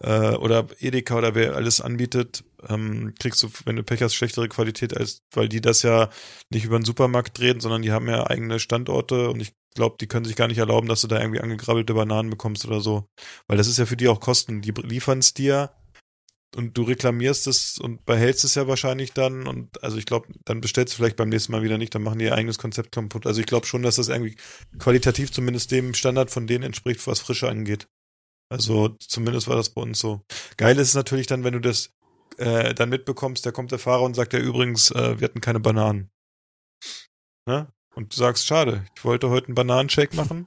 äh, 0.00 0.32
oder 0.32 0.66
Edeka 0.80 1.16
oder 1.16 1.34
wer 1.34 1.54
alles 1.54 1.80
anbietet, 1.80 2.44
ähm, 2.68 3.14
kriegst 3.18 3.42
du, 3.42 3.48
wenn 3.64 3.76
du 3.76 3.82
Pech 3.82 4.02
hast, 4.02 4.14
schlechtere 4.14 4.48
Qualität 4.48 4.96
als, 4.96 5.22
weil 5.32 5.48
die 5.48 5.60
das 5.60 5.82
ja 5.82 6.10
nicht 6.50 6.64
über 6.64 6.78
den 6.78 6.84
Supermarkt 6.84 7.38
drehen, 7.38 7.60
sondern 7.60 7.82
die 7.82 7.92
haben 7.92 8.08
ja 8.08 8.26
eigene 8.26 8.58
Standorte 8.58 9.30
und 9.30 9.40
ich 9.40 9.52
glaube, 9.74 9.96
die 10.00 10.06
können 10.06 10.24
sich 10.24 10.36
gar 10.36 10.48
nicht 10.48 10.58
erlauben, 10.58 10.88
dass 10.88 11.00
du 11.00 11.08
da 11.08 11.20
irgendwie 11.20 11.40
angegrabbelte 11.40 11.94
Bananen 11.94 12.30
bekommst 12.30 12.66
oder 12.66 12.80
so. 12.80 13.08
Weil 13.46 13.56
das 13.56 13.68
ist 13.68 13.78
ja 13.78 13.86
für 13.86 13.96
die 13.96 14.08
auch 14.08 14.20
Kosten. 14.20 14.62
Die 14.62 14.72
liefern 14.72 15.18
es 15.18 15.34
dir 15.34 15.70
und 16.56 16.76
du 16.76 16.82
reklamierst 16.82 17.46
es 17.46 17.78
und 17.78 18.04
behältst 18.04 18.44
es 18.44 18.54
ja 18.54 18.68
wahrscheinlich 18.68 19.12
dann 19.12 19.46
und 19.46 19.82
also 19.82 19.96
ich 19.96 20.06
glaube, 20.06 20.28
dann 20.44 20.60
bestellst 20.60 20.92
du 20.92 20.96
vielleicht 20.98 21.16
beim 21.16 21.30
nächsten 21.30 21.52
Mal 21.52 21.62
wieder 21.62 21.78
nicht, 21.78 21.94
dann 21.94 22.02
machen 22.02 22.18
die 22.18 22.26
ihr 22.26 22.34
eigenes 22.34 22.58
Konzept 22.58 22.92
kaputt. 22.92 23.26
Also 23.26 23.40
ich 23.40 23.46
glaube 23.46 23.66
schon, 23.66 23.82
dass 23.82 23.96
das 23.96 24.08
irgendwie 24.08 24.36
qualitativ 24.78 25.32
zumindest 25.32 25.70
dem 25.70 25.94
Standard 25.94 26.30
von 26.30 26.46
denen 26.46 26.64
entspricht, 26.64 27.06
was 27.06 27.20
Frische 27.20 27.48
angeht. 27.48 27.88
Also 28.50 28.88
zumindest 28.88 29.48
war 29.48 29.56
das 29.56 29.70
bei 29.70 29.80
uns 29.80 29.98
so. 29.98 30.26
Geil 30.58 30.78
ist 30.78 30.88
es 30.88 30.94
natürlich 30.94 31.26
dann, 31.26 31.42
wenn 31.42 31.54
du 31.54 31.60
das 31.60 31.94
äh, 32.36 32.74
dann 32.74 32.90
mitbekommst, 32.90 33.46
da 33.46 33.50
kommt 33.50 33.72
der 33.72 33.78
Fahrer 33.78 34.02
und 34.02 34.14
sagt 34.14 34.34
ja 34.34 34.38
übrigens, 34.38 34.90
äh, 34.90 35.18
wir 35.18 35.24
hatten 35.24 35.40
keine 35.40 35.60
Bananen. 35.60 36.10
Ne? 37.46 37.72
Und 37.94 38.12
du 38.12 38.16
sagst, 38.18 38.46
schade, 38.46 38.84
ich 38.96 39.04
wollte 39.04 39.28
heute 39.30 39.48
einen 39.48 39.54
Bananenshake 39.54 40.16
machen. 40.16 40.46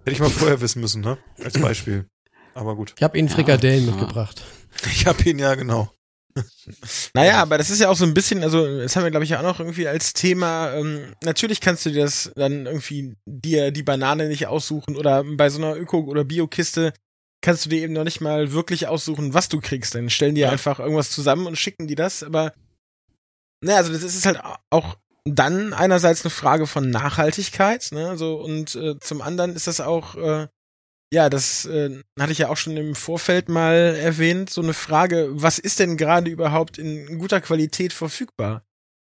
Hätte 0.00 0.12
ich 0.12 0.20
mal 0.20 0.30
vorher 0.30 0.60
wissen 0.60 0.80
müssen, 0.80 1.00
ne? 1.00 1.18
Als 1.42 1.58
Beispiel. 1.58 2.06
Aber 2.54 2.76
gut. 2.76 2.94
Ich 2.96 3.02
habe 3.02 3.18
Ihnen 3.18 3.28
Frikadellen 3.28 3.86
ja. 3.86 3.90
mitgebracht. 3.92 4.42
Ich 4.86 5.06
hab 5.06 5.24
ihn 5.24 5.38
ja, 5.38 5.54
genau. 5.54 5.90
Naja, 7.14 7.40
aber 7.40 7.56
das 7.56 7.70
ist 7.70 7.80
ja 7.80 7.88
auch 7.88 7.96
so 7.96 8.04
ein 8.04 8.12
bisschen, 8.12 8.42
also 8.42 8.78
das 8.78 8.94
haben 8.94 9.04
wir, 9.04 9.10
glaube 9.10 9.24
ich, 9.24 9.30
ja 9.30 9.38
auch 9.38 9.42
noch 9.44 9.58
irgendwie 9.58 9.88
als 9.88 10.12
Thema. 10.12 10.74
Ähm, 10.74 11.14
natürlich 11.24 11.60
kannst 11.60 11.86
du 11.86 11.90
dir 11.90 12.04
das 12.04 12.30
dann 12.36 12.66
irgendwie 12.66 13.16
dir 13.24 13.70
die 13.70 13.82
Banane 13.82 14.28
nicht 14.28 14.46
aussuchen 14.46 14.96
oder 14.96 15.24
bei 15.24 15.48
so 15.48 15.58
einer 15.58 15.76
Öko- 15.76 16.04
oder 16.04 16.24
Biokiste 16.24 16.92
kannst 17.40 17.64
du 17.64 17.70
dir 17.70 17.82
eben 17.82 17.92
noch 17.92 18.04
nicht 18.04 18.20
mal 18.20 18.52
wirklich 18.52 18.86
aussuchen, 18.88 19.32
was 19.32 19.48
du 19.48 19.60
kriegst. 19.60 19.94
Dann 19.94 20.10
stellen 20.10 20.34
die 20.34 20.42
Ja. 20.42 20.50
einfach 20.50 20.78
irgendwas 20.78 21.10
zusammen 21.10 21.46
und 21.46 21.56
schicken 21.56 21.86
die 21.86 21.94
das. 21.94 22.22
Aber 22.22 22.52
naja, 23.62 23.78
also 23.78 23.92
das 23.92 24.02
ist 24.02 24.26
halt 24.26 24.40
auch 24.70 24.96
dann 25.26 25.74
einerseits 25.74 26.24
eine 26.24 26.30
Frage 26.30 26.66
von 26.66 26.88
Nachhaltigkeit, 26.90 27.88
ne, 27.92 28.16
so 28.16 28.36
und 28.40 28.74
äh, 28.74 28.98
zum 29.00 29.22
anderen 29.22 29.54
ist 29.54 29.66
das 29.66 29.80
auch 29.80 30.14
äh, 30.16 30.46
ja, 31.12 31.30
das 31.30 31.66
äh, 31.66 32.02
hatte 32.18 32.32
ich 32.32 32.38
ja 32.38 32.48
auch 32.48 32.56
schon 32.56 32.76
im 32.76 32.94
Vorfeld 32.94 33.48
mal 33.48 33.74
erwähnt, 33.74 34.50
so 34.50 34.60
eine 34.60 34.74
Frage, 34.74 35.28
was 35.30 35.58
ist 35.58 35.78
denn 35.78 35.96
gerade 35.96 36.30
überhaupt 36.30 36.78
in 36.78 37.18
guter 37.18 37.40
Qualität 37.40 37.92
verfügbar? 37.92 38.64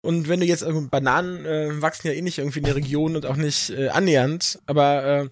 Und 0.01 0.29
wenn 0.29 0.39
du 0.39 0.45
jetzt 0.45 0.63
also 0.63 0.87
Bananen 0.87 1.45
äh, 1.45 1.81
wachsen 1.81 2.07
ja 2.07 2.13
eh 2.13 2.21
nicht 2.21 2.37
irgendwie 2.37 2.59
in 2.59 2.65
der 2.65 2.75
Region 2.75 3.15
und 3.15 3.25
auch 3.25 3.35
nicht 3.35 3.71
äh, 3.71 3.89
annähernd, 3.89 4.59
aber 4.65 5.03
äh, 5.03 5.29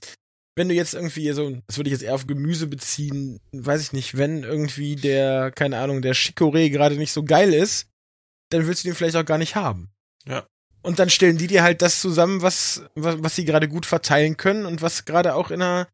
wenn 0.58 0.68
du 0.68 0.74
jetzt 0.74 0.96
irgendwie 0.96 1.32
so, 1.32 1.56
das 1.68 1.78
würde 1.78 1.90
ich 1.90 1.94
jetzt 1.94 2.02
eher 2.02 2.16
auf 2.16 2.26
Gemüse 2.26 2.66
beziehen, 2.66 3.40
weiß 3.52 3.82
ich 3.82 3.94
nicht, 3.94 4.18
wenn 4.18 4.44
irgendwie 4.44 4.96
der, 4.96 5.52
keine 5.52 5.78
Ahnung, 5.78 6.02
der 6.02 6.16
Chicorée 6.16 6.72
gerade 6.72 6.98
nicht 6.98 7.12
so 7.12 7.24
geil 7.24 7.54
ist, 7.54 7.88
dann 8.50 8.66
willst 8.66 8.84
du 8.84 8.90
den 8.90 8.96
vielleicht 8.96 9.16
auch 9.16 9.26
gar 9.26 9.38
nicht 9.38 9.56
haben. 9.56 9.92
Ja. 10.26 10.48
Und 10.88 11.00
dann 11.00 11.10
stellen 11.10 11.38
die 11.38 11.48
dir 11.48 11.64
halt 11.64 11.82
das 11.82 12.00
zusammen, 12.00 12.42
was, 12.42 12.82
was, 12.96 13.22
was 13.22 13.36
sie 13.36 13.44
gerade 13.44 13.68
gut 13.68 13.86
verteilen 13.86 14.38
können 14.38 14.66
und 14.66 14.82
was 14.82 15.04
gerade 15.04 15.36
auch 15.36 15.52
in 15.52 15.62
einer 15.62 15.90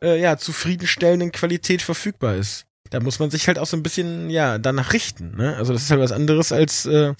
äh, 0.00 0.18
ja, 0.18 0.38
zufriedenstellenden 0.38 1.32
Qualität 1.32 1.82
verfügbar 1.82 2.36
ist. 2.36 2.64
Da 2.88 2.98
muss 3.00 3.18
man 3.18 3.30
sich 3.30 3.46
halt 3.46 3.58
auch 3.58 3.66
so 3.66 3.76
ein 3.76 3.82
bisschen, 3.82 4.30
ja, 4.30 4.56
danach 4.56 4.94
richten, 4.94 5.36
ne? 5.36 5.54
Also 5.56 5.74
das 5.74 5.82
ist 5.82 5.90
halt 5.90 6.00
was 6.00 6.12
anderes, 6.12 6.50
als 6.50 6.86
äh, 6.86 7.12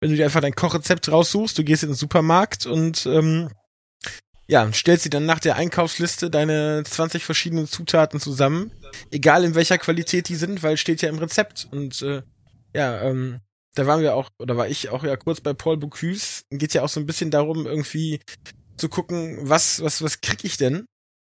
wenn 0.00 0.10
du 0.10 0.16
dir 0.16 0.24
einfach 0.24 0.40
dein 0.40 0.56
Kochrezept 0.56 1.08
raussuchst, 1.08 1.56
du 1.56 1.62
gehst 1.62 1.84
in 1.84 1.90
den 1.90 1.94
Supermarkt 1.94 2.66
und 2.66 3.06
ähm, 3.06 3.48
ja, 4.48 4.68
stellst 4.72 5.04
dir 5.04 5.10
dann 5.10 5.24
nach 5.24 5.38
der 5.38 5.54
Einkaufsliste 5.54 6.30
deine 6.30 6.82
20 6.84 7.24
verschiedenen 7.24 7.68
Zutaten 7.68 8.18
zusammen, 8.18 8.72
egal 9.12 9.44
in 9.44 9.54
welcher 9.54 9.78
Qualität 9.78 10.28
die 10.28 10.34
sind, 10.34 10.64
weil 10.64 10.76
steht 10.76 11.00
ja 11.00 11.10
im 11.10 11.20
Rezept. 11.20 11.68
Und 11.70 12.02
äh, 12.02 12.22
ja, 12.74 13.02
ähm, 13.02 13.38
da 13.74 13.86
waren 13.86 14.00
wir 14.02 14.14
auch, 14.14 14.28
oder 14.38 14.56
war 14.56 14.68
ich 14.68 14.90
auch 14.90 15.02
ja 15.04 15.16
kurz 15.16 15.40
bei 15.40 15.52
Paul 15.54 15.76
Bocuse, 15.78 16.42
geht 16.50 16.74
ja 16.74 16.82
auch 16.82 16.88
so 16.88 17.00
ein 17.00 17.06
bisschen 17.06 17.30
darum, 17.30 17.66
irgendwie 17.66 18.20
zu 18.76 18.88
gucken, 18.88 19.38
was, 19.42 19.82
was, 19.82 20.02
was 20.02 20.20
krieg 20.20 20.44
ich 20.44 20.56
denn? 20.56 20.86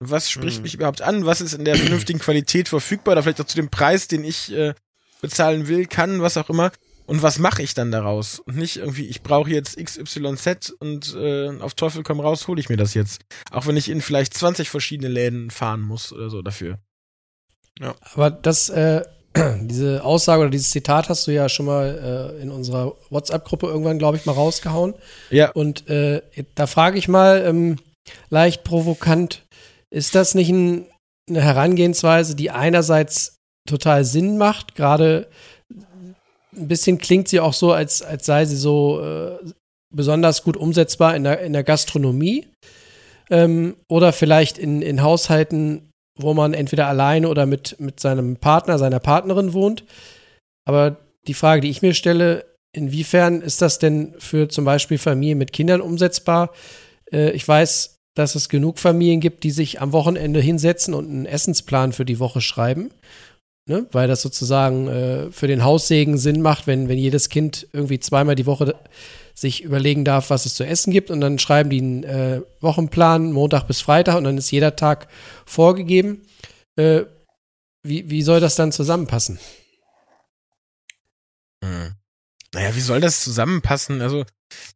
Was 0.00 0.30
spricht 0.30 0.58
Mhm. 0.58 0.62
mich 0.64 0.74
überhaupt 0.74 1.02
an? 1.02 1.24
Was 1.26 1.40
ist 1.40 1.54
in 1.54 1.64
der 1.64 1.76
vernünftigen 1.76 2.18
Qualität 2.18 2.68
verfügbar? 2.68 3.12
Oder 3.12 3.22
vielleicht 3.22 3.40
auch 3.40 3.46
zu 3.46 3.56
dem 3.56 3.70
Preis, 3.70 4.08
den 4.08 4.24
ich 4.24 4.52
äh, 4.52 4.74
bezahlen 5.20 5.68
will, 5.68 5.86
kann, 5.86 6.20
was 6.20 6.36
auch 6.36 6.50
immer. 6.50 6.72
Und 7.06 7.22
was 7.22 7.38
mache 7.38 7.62
ich 7.62 7.74
dann 7.74 7.90
daraus? 7.92 8.38
Und 8.40 8.56
nicht 8.56 8.78
irgendwie, 8.78 9.06
ich 9.06 9.22
brauche 9.22 9.50
jetzt 9.50 9.76
XYZ 9.76 10.70
und 10.80 11.14
äh, 11.14 11.50
auf 11.60 11.74
Teufel 11.74 12.02
komm 12.02 12.18
raus, 12.20 12.48
hole 12.48 12.58
ich 12.60 12.68
mir 12.70 12.76
das 12.78 12.94
jetzt. 12.94 13.20
Auch 13.50 13.66
wenn 13.66 13.76
ich 13.76 13.88
in 13.90 14.00
vielleicht 14.00 14.34
20 14.34 14.70
verschiedene 14.70 15.10
Läden 15.10 15.50
fahren 15.50 15.82
muss 15.82 16.12
oder 16.12 16.30
so 16.30 16.40
dafür. 16.42 16.78
Aber 18.14 18.30
das, 18.30 18.68
äh, 18.70 19.02
diese 19.62 20.04
Aussage 20.04 20.42
oder 20.42 20.50
dieses 20.50 20.70
Zitat 20.70 21.08
hast 21.08 21.26
du 21.26 21.32
ja 21.32 21.48
schon 21.48 21.66
mal 21.66 22.34
äh, 22.38 22.42
in 22.42 22.50
unserer 22.50 22.94
WhatsApp-Gruppe 23.10 23.66
irgendwann, 23.66 23.98
glaube 23.98 24.16
ich, 24.16 24.26
mal 24.26 24.32
rausgehauen. 24.32 24.94
Ja. 25.30 25.50
Und 25.52 25.88
äh, 25.88 26.22
da 26.54 26.66
frage 26.66 26.98
ich 26.98 27.08
mal 27.08 27.44
ähm, 27.44 27.76
leicht 28.30 28.64
provokant, 28.64 29.42
ist 29.90 30.14
das 30.14 30.34
nicht 30.34 30.50
ein, 30.50 30.86
eine 31.28 31.42
Herangehensweise, 31.42 32.36
die 32.36 32.50
einerseits 32.50 33.36
total 33.68 34.04
Sinn 34.04 34.38
macht, 34.38 34.74
gerade 34.74 35.28
ein 36.56 36.68
bisschen 36.68 36.98
klingt 36.98 37.28
sie 37.28 37.40
auch 37.40 37.52
so, 37.52 37.72
als, 37.72 38.02
als 38.02 38.26
sei 38.26 38.44
sie 38.44 38.56
so 38.56 39.00
äh, 39.00 39.38
besonders 39.94 40.42
gut 40.42 40.56
umsetzbar 40.56 41.16
in 41.16 41.24
der, 41.24 41.40
in 41.40 41.52
der 41.52 41.64
Gastronomie 41.64 42.46
ähm, 43.30 43.76
oder 43.88 44.12
vielleicht 44.12 44.58
in, 44.58 44.82
in 44.82 45.02
Haushalten, 45.02 45.90
wo 46.16 46.34
man 46.34 46.54
entweder 46.54 46.86
alleine 46.86 47.28
oder 47.28 47.46
mit, 47.46 47.76
mit 47.80 48.00
seinem 48.00 48.36
Partner, 48.36 48.78
seiner 48.78 49.00
Partnerin 49.00 49.52
wohnt. 49.52 49.84
Aber 50.64 50.96
die 51.26 51.34
Frage, 51.34 51.60
die 51.60 51.70
ich 51.70 51.82
mir 51.82 51.94
stelle, 51.94 52.44
inwiefern 52.72 53.40
ist 53.40 53.62
das 53.62 53.78
denn 53.78 54.14
für 54.18 54.48
zum 54.48 54.64
Beispiel 54.64 54.98
Familien 54.98 55.38
mit 55.38 55.52
Kindern 55.52 55.80
umsetzbar? 55.80 56.50
Äh, 57.12 57.30
ich 57.32 57.46
weiß, 57.46 57.98
dass 58.14 58.36
es 58.36 58.48
genug 58.48 58.78
Familien 58.78 59.20
gibt, 59.20 59.42
die 59.42 59.50
sich 59.50 59.80
am 59.80 59.92
Wochenende 59.92 60.40
hinsetzen 60.40 60.94
und 60.94 61.08
einen 61.08 61.26
Essensplan 61.26 61.92
für 61.92 62.04
die 62.04 62.20
Woche 62.20 62.40
schreiben. 62.40 62.90
Ne? 63.66 63.86
Weil 63.92 64.08
das 64.08 64.22
sozusagen 64.22 64.88
äh, 64.88 65.32
für 65.32 65.48
den 65.48 65.64
Haussegen 65.64 66.18
Sinn 66.18 66.42
macht, 66.42 66.66
wenn, 66.66 66.88
wenn 66.88 66.98
jedes 66.98 67.28
Kind 67.28 67.66
irgendwie 67.72 67.98
zweimal 67.98 68.34
die 68.34 68.46
Woche 68.46 68.76
sich 69.34 69.62
überlegen 69.62 70.04
darf, 70.04 70.30
was 70.30 70.46
es 70.46 70.54
zu 70.54 70.64
essen 70.64 70.92
gibt. 70.92 71.10
Und 71.10 71.20
dann 71.20 71.38
schreiben 71.38 71.70
die 71.70 71.80
einen 71.80 72.04
äh, 72.04 72.40
Wochenplan, 72.60 73.32
Montag 73.32 73.66
bis 73.66 73.80
Freitag, 73.80 74.16
und 74.16 74.24
dann 74.24 74.38
ist 74.38 74.50
jeder 74.50 74.76
Tag 74.76 75.08
vorgegeben. 75.44 76.22
Äh, 76.76 77.02
wie, 77.82 78.08
wie 78.08 78.22
soll 78.22 78.40
das 78.40 78.54
dann 78.54 78.72
zusammenpassen? 78.72 79.38
Hm. 81.62 81.92
Naja, 82.54 82.74
wie 82.76 82.80
soll 82.80 83.00
das 83.00 83.22
zusammenpassen? 83.22 84.00
Also, 84.00 84.24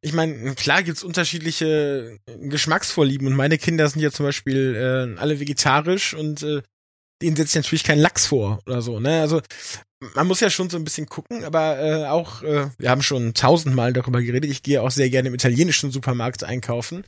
ich 0.01 0.12
meine, 0.12 0.55
klar 0.57 0.83
gibt's 0.83 1.05
unterschiedliche 1.05 2.18
Geschmacksvorlieben 2.27 3.29
und 3.29 3.37
meine 3.37 3.59
Kinder 3.59 3.88
sind 3.88 4.03
ja 4.03 4.11
zum 4.11 4.27
Beispiel 4.27 4.75
äh, 4.75 5.21
alle 5.21 5.38
vegetarisch 5.38 6.14
und 6.14 6.42
äh, 6.42 6.62
denen 7.22 7.37
setzt 7.37 7.54
natürlich 7.54 7.85
kein 7.85 7.98
Lachs 7.98 8.26
vor 8.26 8.61
oder 8.66 8.83
so, 8.83 9.00
ne? 9.00 9.20
Also 9.20 9.40
man 10.14 10.26
muss 10.26 10.40
ja 10.40 10.50
schon 10.50 10.70
so 10.70 10.76
ein 10.76 10.85
bisschen 10.85 11.07
gucken, 11.07 11.44
aber 11.44 11.78
äh, 11.81 12.07
auch, 12.07 12.42
äh, 12.42 12.68
wir 12.78 12.90
haben 12.90 13.02
schon 13.02 13.35
tausendmal 13.35 13.92
darüber 13.92 14.22
geredet, 14.22 14.50
ich 14.50 14.62
gehe 14.62 14.83
auch 14.83 14.90
sehr 14.90 15.11
gerne 15.11 15.28
im 15.28 15.35
italienischen 15.35 15.90
Supermarkt 15.90 16.44
einkaufen. 16.44 17.04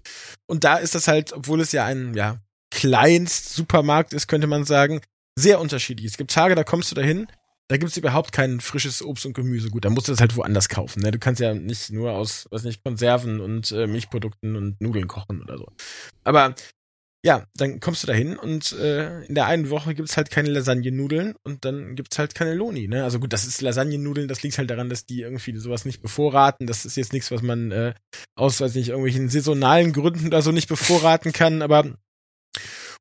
Und 0.46 0.64
da 0.64 0.76
ist 0.76 0.94
das 0.94 1.06
halt, 1.06 1.32
obwohl 1.32 1.60
es 1.60 1.72
ja 1.72 1.84
ein, 1.84 2.14
ja, 2.14 2.38
Kleinst-Supermarkt 2.72 4.12
ist, 4.12 4.28
könnte 4.28 4.46
man 4.46 4.64
sagen, 4.64 5.00
sehr 5.36 5.60
unterschiedlich. 5.60 6.06
Es 6.06 6.16
gibt 6.16 6.30
Tage, 6.32 6.54
da 6.54 6.64
kommst 6.64 6.90
du 6.90 6.94
dahin, 6.94 7.26
da 7.68 7.76
gibt's 7.76 7.96
überhaupt 7.96 8.32
kein 8.32 8.60
frisches 8.60 9.02
Obst 9.02 9.26
und 9.26 9.32
Gemüse. 9.32 9.70
Gut, 9.70 9.84
da 9.84 9.90
musst 9.90 10.08
du 10.08 10.12
das 10.12 10.20
halt 10.20 10.36
woanders 10.36 10.68
kaufen. 10.68 11.02
Ne? 11.02 11.12
Du 11.12 11.20
kannst 11.20 11.40
ja 11.40 11.54
nicht 11.54 11.90
nur 11.90 12.12
aus, 12.12 12.48
weiß 12.50 12.64
nicht, 12.64 12.82
Konserven 12.82 13.40
und 13.40 13.70
äh, 13.70 13.86
Milchprodukten 13.86 14.56
und 14.56 14.80
Nudeln 14.80 15.06
kochen 15.06 15.40
oder 15.40 15.56
so. 15.56 15.68
Aber 16.24 16.54
ja, 17.24 17.44
dann 17.54 17.80
kommst 17.80 18.02
du 18.02 18.06
dahin 18.06 18.36
und 18.38 18.72
äh, 18.72 19.24
in 19.24 19.34
der 19.34 19.46
einen 19.46 19.68
Woche 19.68 19.94
gibt's 19.94 20.16
halt 20.16 20.30
keine 20.30 20.48
Lasagnenudeln 20.48 21.34
und 21.42 21.66
dann 21.66 21.94
gibt's 21.94 22.18
halt 22.18 22.34
Cannelloni, 22.34 22.88
ne? 22.88 23.04
Also 23.04 23.20
gut, 23.20 23.32
das 23.34 23.46
ist 23.46 23.60
Lasagnenudeln, 23.60 24.26
das 24.26 24.42
liegt 24.42 24.56
halt 24.56 24.70
daran, 24.70 24.88
dass 24.88 25.04
die 25.04 25.20
irgendwie 25.20 25.54
sowas 25.58 25.84
nicht 25.84 26.00
bevorraten. 26.00 26.66
Das 26.66 26.86
ist 26.86 26.96
jetzt 26.96 27.12
nichts, 27.12 27.30
was 27.30 27.42
man 27.42 27.72
äh, 27.72 27.94
aus, 28.36 28.60
weiß 28.60 28.74
nicht, 28.74 28.88
irgendwelchen 28.88 29.28
saisonalen 29.28 29.92
Gründen 29.92 30.28
oder 30.28 30.40
so 30.40 30.50
nicht 30.50 30.68
bevorraten 30.68 31.32
kann, 31.32 31.60
aber 31.60 31.94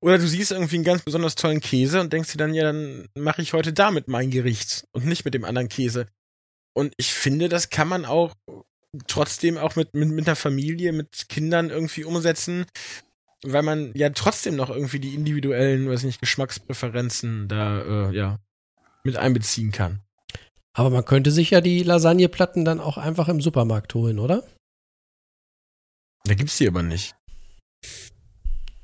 oder 0.02 0.18
du 0.18 0.28
siehst 0.28 0.52
irgendwie 0.52 0.76
einen 0.76 0.86
ganz 0.86 1.04
besonders 1.04 1.36
tollen 1.36 1.60
Käse 1.60 2.00
und 2.02 2.12
denkst 2.12 2.32
dir 2.32 2.38
dann, 2.38 2.54
ja, 2.54 2.64
dann 2.64 3.08
mache 3.16 3.42
ich 3.42 3.54
heute 3.54 3.74
damit 3.74 4.08
mein 4.08 4.32
Gericht 4.32 4.86
und 4.92 5.06
nicht 5.06 5.26
mit 5.26 5.34
dem 5.34 5.46
anderen 5.46 5.70
Käse. 5.70 6.08
Und 6.74 6.94
ich 6.98 7.14
finde, 7.14 7.50
das 7.50 7.70
kann 7.70 7.88
man 7.88 8.06
auch 8.06 8.34
trotzdem 9.08 9.58
auch 9.58 9.76
mit, 9.76 9.94
mit, 9.94 10.10
mit 10.10 10.28
einer 10.28 10.36
Familie, 10.36 10.94
mit 10.94 11.28
Kindern 11.30 11.70
irgendwie 11.70 12.06
umsetzen, 12.06 12.66
weil 13.43 13.63
man 13.63 13.91
ja 13.95 14.10
trotzdem 14.10 14.56
noch 14.56 14.69
irgendwie 14.69 14.99
die 14.99 15.15
individuellen, 15.15 15.89
weiß 15.89 16.04
nicht, 16.04 16.19
Geschmackspräferenzen 16.19 17.47
da, 17.47 18.10
äh, 18.10 18.15
ja, 18.15 18.39
mit 19.04 19.15
einbeziehen 19.15 19.71
kann. 19.71 20.02
Aber 20.73 20.89
man 20.89 21.06
könnte 21.06 21.32
sich 21.32 21.49
ja 21.49 21.62
die 21.62 21.84
Lasagneplatten 21.84 22.65
dann 22.65 22.80
auch 22.80 22.97
einfach 22.97 23.28
im 23.28 23.41
Supermarkt 23.41 23.93
holen, 23.93 24.19
oder? 24.19 24.43
Da 26.25 26.34
gibt's 26.34 26.58
die 26.58 26.67
aber 26.67 26.84
nicht. 26.84 27.15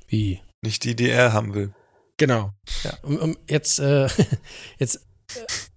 Wie? 0.08 0.40
Nicht 0.62 0.84
die, 0.84 0.96
die 0.96 1.08
er 1.08 1.32
haben 1.32 1.54
will. 1.54 1.72
Genau. 2.16 2.52
Ja, 2.82 2.96
um, 3.02 3.16
um 3.18 3.36
jetzt, 3.48 3.78
äh, 3.78 4.08
jetzt 4.78 5.06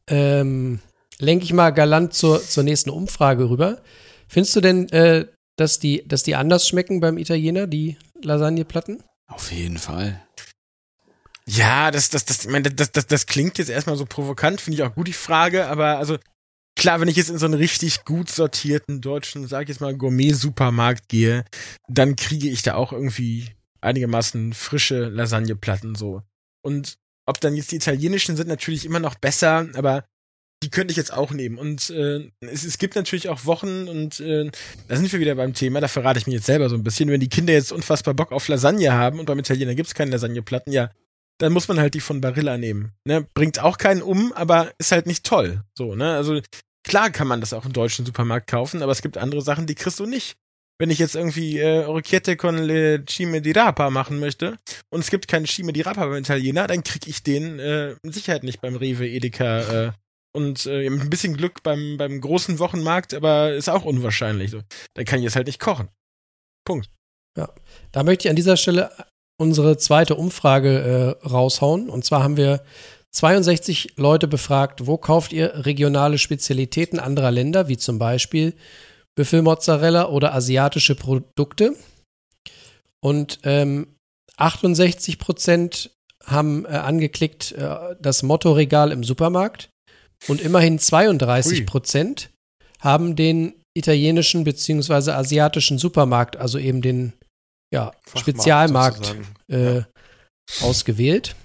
äh, 0.07 0.39
ähm, 0.39 0.79
lenke 1.19 1.45
ich 1.45 1.53
mal 1.53 1.71
galant 1.71 2.13
zur, 2.13 2.41
zur 2.41 2.63
nächsten 2.63 2.89
Umfrage 2.89 3.49
rüber. 3.49 3.81
Findest 4.27 4.55
du 4.55 4.61
denn, 4.61 4.89
äh, 4.89 5.25
dass, 5.57 5.79
die, 5.79 6.07
dass 6.07 6.23
die 6.23 6.35
anders 6.35 6.67
schmecken 6.67 7.01
beim 7.01 7.17
Italiener, 7.17 7.67
die 7.67 7.97
Lasagneplatten? 8.23 9.03
Auf 9.27 9.51
jeden 9.51 9.77
Fall. 9.77 10.21
Ja, 11.45 11.89
das, 11.91 12.09
das, 12.09 12.25
das, 12.25 12.45
ich 12.45 12.51
meine, 12.51 12.69
das, 12.71 12.91
das, 12.91 13.07
das 13.07 13.25
klingt 13.25 13.57
jetzt 13.57 13.69
erstmal 13.69 13.97
so 13.97 14.05
provokant, 14.05 14.61
finde 14.61 14.77
ich 14.77 14.83
auch 14.83 14.93
gut 14.93 15.07
die 15.07 15.13
Frage, 15.13 15.67
aber 15.67 15.97
also 15.97 16.17
klar, 16.75 17.01
wenn 17.01 17.07
ich 17.07 17.15
jetzt 17.15 17.29
in 17.29 17.39
so 17.39 17.45
einen 17.45 17.55
richtig 17.55 18.05
gut 18.05 18.29
sortierten 18.29 19.01
deutschen, 19.01 19.47
sag 19.47 19.63
ich 19.63 19.69
jetzt 19.69 19.81
mal, 19.81 19.95
Gourmet-Supermarkt 19.95 21.09
gehe, 21.09 21.45
dann 21.87 22.15
kriege 22.15 22.49
ich 22.49 22.61
da 22.61 22.75
auch 22.75 22.93
irgendwie 22.93 23.49
einigermaßen 23.81 24.53
frische 24.53 25.09
Lasagneplatten 25.09 25.95
so. 25.95 26.21
Und 26.61 26.97
ob 27.25 27.39
dann 27.41 27.55
jetzt 27.55 27.71
die 27.71 27.77
italienischen 27.77 28.35
sind 28.35 28.47
natürlich 28.47 28.85
immer 28.85 28.99
noch 28.99 29.15
besser, 29.15 29.67
aber 29.73 30.05
die 30.63 30.69
könnte 30.69 30.91
ich 30.91 30.97
jetzt 30.97 31.13
auch 31.13 31.31
nehmen. 31.31 31.57
Und 31.57 31.89
äh, 31.89 32.29
es, 32.41 32.63
es 32.63 32.77
gibt 32.77 32.95
natürlich 32.95 33.29
auch 33.29 33.45
Wochen 33.45 33.87
und 33.87 34.19
äh, 34.19 34.49
da 34.87 34.95
sind 34.95 35.11
wir 35.11 35.19
wieder 35.19 35.35
beim 35.35 35.53
Thema, 35.53 35.79
da 35.79 35.87
verrate 35.87 36.19
ich 36.19 36.27
mir 36.27 36.33
jetzt 36.33 36.45
selber 36.45 36.69
so 36.69 36.75
ein 36.75 36.83
bisschen, 36.83 37.09
wenn 37.09 37.21
die 37.21 37.29
Kinder 37.29 37.53
jetzt 37.53 37.71
unfassbar 37.71 38.13
Bock 38.13 38.31
auf 38.31 38.47
Lasagne 38.47 38.91
haben 38.91 39.19
und 39.19 39.25
beim 39.25 39.39
Italiener 39.39 39.75
gibt's 39.75 39.95
keine 39.95 40.11
Lasagneplatten, 40.11 40.73
ja, 40.73 40.91
dann 41.39 41.53
muss 41.53 41.67
man 41.67 41.79
halt 41.79 41.93
die 41.93 42.01
von 42.01 42.21
Barilla 42.21 42.57
nehmen. 42.57 42.91
Ne? 43.05 43.25
Bringt 43.33 43.59
auch 43.59 43.77
keinen 43.77 44.01
um, 44.01 44.33
aber 44.33 44.71
ist 44.77 44.91
halt 44.91 45.07
nicht 45.07 45.25
toll. 45.25 45.63
So, 45.73 45.95
ne? 45.95 46.15
Also 46.15 46.41
klar 46.83 47.09
kann 47.09 47.27
man 47.27 47.39
das 47.39 47.53
auch 47.53 47.65
im 47.65 47.73
deutschen 47.73 48.05
Supermarkt 48.05 48.47
kaufen, 48.47 48.83
aber 48.83 48.91
es 48.91 49.01
gibt 49.01 49.17
andere 49.17 49.41
Sachen, 49.41 49.65
die 49.65 49.75
kriegst 49.75 49.99
du 49.99 50.05
nicht. 50.05 50.35
Wenn 50.81 50.89
ich 50.89 50.99
jetzt 50.99 51.15
irgendwie 51.15 51.59
äh, 51.59 51.85
Orecchiette 51.85 52.37
con 52.37 52.57
le 52.57 53.03
Cime 53.05 53.41
di 53.41 53.51
Rapa 53.51 53.89
machen 53.89 54.19
möchte 54.19 54.57
und 54.89 55.01
es 55.01 55.09
gibt 55.09 55.27
keine 55.27 55.45
Cime 55.45 55.73
di 55.73 55.81
Rapa 55.81 56.05
beim 56.05 56.23
Italiener, 56.23 56.67
dann 56.67 56.83
krieg 56.83 57.05
ich 57.07 57.21
den 57.21 57.59
äh, 57.59 57.95
mit 58.01 58.13
Sicherheit 58.13 58.43
nicht 58.43 58.61
beim 58.61 58.77
Rewe, 58.77 59.07
Edeka 59.07 59.87
äh, 59.87 59.91
und 60.35 60.65
äh, 60.65 60.89
mit 60.89 61.01
ein 61.01 61.09
bisschen 61.09 61.35
Glück 61.35 61.63
beim, 61.63 61.97
beim 61.97 62.21
großen 62.21 62.59
Wochenmarkt, 62.59 63.13
aber 63.13 63.53
ist 63.53 63.69
auch 63.69 63.85
unwahrscheinlich. 63.85 64.55
Dann 64.93 65.05
kann 65.05 65.19
ich 65.19 65.25
es 65.25 65.35
halt 65.35 65.47
nicht 65.47 65.59
kochen. 65.59 65.89
Punkt. 66.65 66.89
Ja, 67.37 67.49
da 67.91 68.03
möchte 68.03 68.27
ich 68.27 68.29
an 68.29 68.35
dieser 68.35 68.57
Stelle 68.57 68.91
unsere 69.39 69.77
zweite 69.77 70.15
Umfrage 70.15 71.17
äh, 71.23 71.27
raushauen. 71.27 71.89
Und 71.89 72.05
zwar 72.05 72.23
haben 72.23 72.37
wir 72.37 72.63
62 73.11 73.93
Leute 73.97 74.27
befragt, 74.27 74.85
wo 74.85 74.97
kauft 74.97 75.33
ihr 75.33 75.65
regionale 75.65 76.17
Spezialitäten 76.17 76.99
anderer 76.99 77.31
Länder, 77.31 77.67
wie 77.67 77.77
zum 77.77 77.97
Beispiel 77.97 78.53
Büffelmozzarella 79.15 80.09
oder 80.09 80.33
asiatische 80.33 80.95
Produkte. 80.95 81.75
Und 83.01 83.39
ähm, 83.43 83.95
68 84.37 85.19
Prozent 85.19 85.91
haben 86.25 86.65
äh, 86.65 86.69
angeklickt 86.69 87.53
äh, 87.53 87.95
das 87.99 88.23
Mottoregal 88.23 88.91
im 88.91 89.03
Supermarkt. 89.03 89.69
Und 90.27 90.41
immerhin 90.41 90.79
32 90.79 91.65
Prozent 91.65 92.29
haben 92.79 93.15
den 93.15 93.53
italienischen 93.73 94.43
bzw. 94.43 95.11
asiatischen 95.11 95.77
Supermarkt, 95.77 96.37
also 96.37 96.57
eben 96.57 96.81
den 96.81 97.13
ja, 97.73 97.91
Fachmarkt 98.05 98.19
Spezialmarkt 98.19 99.15
äh, 99.49 99.77
Ja. 99.77 99.85
ausgewählt. 100.61 101.35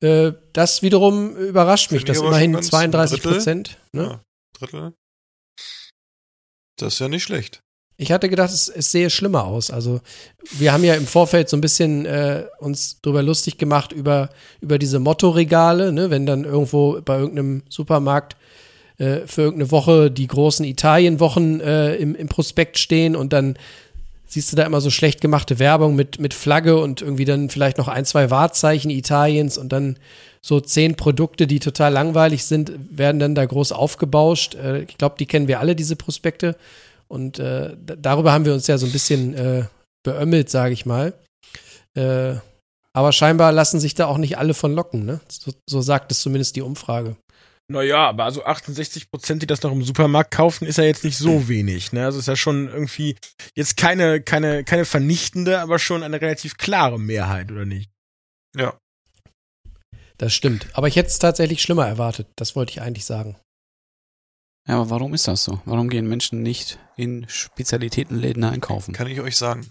Äh, 0.00 0.32
das 0.52 0.82
wiederum 0.82 1.36
überrascht 1.36 1.90
mich, 1.90 2.04
dass 2.04 2.18
immerhin 2.18 2.52
schon 2.52 2.60
ganz 2.60 2.66
ein 2.66 2.70
32 2.70 3.20
Drittel. 3.20 3.32
Prozent. 3.36 3.78
Ne? 3.92 4.02
Ja, 4.02 4.20
Drittel. 4.58 4.94
Das 6.78 6.94
ist 6.94 6.98
ja 7.00 7.08
nicht 7.08 7.22
schlecht. 7.24 7.60
Ich 7.98 8.12
hatte 8.12 8.28
gedacht, 8.28 8.50
es, 8.50 8.68
es 8.68 8.92
sehe 8.92 9.08
schlimmer 9.08 9.44
aus. 9.44 9.70
Also 9.70 10.00
wir 10.52 10.72
haben 10.72 10.84
ja 10.84 10.94
im 10.94 11.06
Vorfeld 11.06 11.48
so 11.48 11.56
ein 11.56 11.62
bisschen 11.62 12.04
äh, 12.04 12.44
uns 12.58 13.00
drüber 13.00 13.22
lustig 13.22 13.56
gemacht 13.56 13.92
über, 13.92 14.28
über 14.60 14.78
diese 14.78 14.98
Mottoregale, 14.98 15.92
ne? 15.92 16.10
wenn 16.10 16.26
dann 16.26 16.44
irgendwo 16.44 17.00
bei 17.02 17.18
irgendeinem 17.18 17.62
Supermarkt 17.68 18.36
äh, 18.98 19.20
für 19.26 19.42
irgendeine 19.42 19.70
Woche 19.70 20.10
die 20.10 20.26
großen 20.26 20.64
Italienwochen 20.66 21.60
äh, 21.60 21.94
im, 21.96 22.14
im 22.14 22.28
Prospekt 22.28 22.78
stehen 22.78 23.16
und 23.16 23.32
dann 23.32 23.56
siehst 24.26 24.52
du 24.52 24.56
da 24.56 24.64
immer 24.64 24.80
so 24.80 24.90
schlecht 24.90 25.20
gemachte 25.20 25.58
Werbung 25.58 25.94
mit, 25.94 26.18
mit 26.18 26.34
Flagge 26.34 26.78
und 26.78 27.00
irgendwie 27.00 27.24
dann 27.24 27.48
vielleicht 27.48 27.78
noch 27.78 27.88
ein, 27.88 28.04
zwei 28.04 28.30
Wahrzeichen 28.30 28.90
Italiens 28.90 29.56
und 29.56 29.72
dann 29.72 29.96
so 30.42 30.60
zehn 30.60 30.96
Produkte, 30.96 31.46
die 31.46 31.60
total 31.60 31.92
langweilig 31.92 32.44
sind, 32.44 32.72
werden 32.90 33.18
dann 33.18 33.34
da 33.34 33.44
groß 33.44 33.72
aufgebauscht. 33.72 34.54
Äh, 34.54 34.82
ich 34.82 34.98
glaube, 34.98 35.16
die 35.18 35.26
kennen 35.26 35.48
wir 35.48 35.60
alle, 35.60 35.74
diese 35.74 35.96
Prospekte. 35.96 36.56
Und 37.08 37.38
äh, 37.38 37.76
da- 37.78 37.96
darüber 37.96 38.32
haben 38.32 38.44
wir 38.44 38.54
uns 38.54 38.66
ja 38.66 38.78
so 38.78 38.86
ein 38.86 38.92
bisschen 38.92 39.34
äh, 39.34 39.64
beömmelt, 40.04 40.50
sage 40.50 40.72
ich 40.74 40.86
mal. 40.86 41.14
Äh, 41.96 42.36
aber 42.92 43.12
scheinbar 43.12 43.52
lassen 43.52 43.78
sich 43.80 43.94
da 43.94 44.06
auch 44.06 44.18
nicht 44.18 44.38
alle 44.38 44.54
von 44.54 44.74
locken, 44.74 45.04
ne? 45.04 45.20
So, 45.28 45.52
so 45.68 45.80
sagt 45.82 46.10
es 46.12 46.20
zumindest 46.20 46.56
die 46.56 46.62
Umfrage. 46.62 47.16
Naja, 47.68 48.08
aber 48.08 48.24
also 48.24 48.44
68 48.44 49.10
Prozent, 49.10 49.42
die 49.42 49.46
das 49.46 49.62
noch 49.62 49.72
im 49.72 49.82
Supermarkt 49.82 50.30
kaufen, 50.30 50.66
ist 50.66 50.78
ja 50.78 50.84
jetzt 50.84 51.02
nicht 51.04 51.18
so 51.18 51.48
wenig. 51.48 51.92
Ne? 51.92 52.04
Also 52.04 52.20
ist 52.20 52.28
ja 52.28 52.36
schon 52.36 52.68
irgendwie 52.68 53.16
jetzt 53.56 53.76
keine, 53.76 54.20
keine, 54.22 54.62
keine 54.62 54.84
vernichtende, 54.84 55.58
aber 55.60 55.80
schon 55.80 56.04
eine 56.04 56.20
relativ 56.20 56.56
klare 56.58 56.98
Mehrheit, 57.00 57.50
oder 57.50 57.64
nicht? 57.64 57.90
Ja. 58.56 58.78
Das 60.16 60.32
stimmt. 60.32 60.68
Aber 60.74 60.86
ich 60.86 60.94
hätte 60.96 61.08
es 61.08 61.18
tatsächlich 61.18 61.60
schlimmer 61.60 61.86
erwartet. 61.88 62.28
Das 62.36 62.54
wollte 62.54 62.70
ich 62.70 62.80
eigentlich 62.82 63.04
sagen. 63.04 63.36
Ja, 64.66 64.76
aber 64.76 64.90
warum 64.90 65.14
ist 65.14 65.28
das 65.28 65.44
so? 65.44 65.60
Warum 65.64 65.88
gehen 65.88 66.08
Menschen 66.08 66.42
nicht 66.42 66.78
in 66.96 67.28
Spezialitätenläden 67.28 68.42
einkaufen? 68.44 68.92
Kann 68.92 69.06
ich 69.06 69.20
euch 69.20 69.36
sagen. 69.36 69.70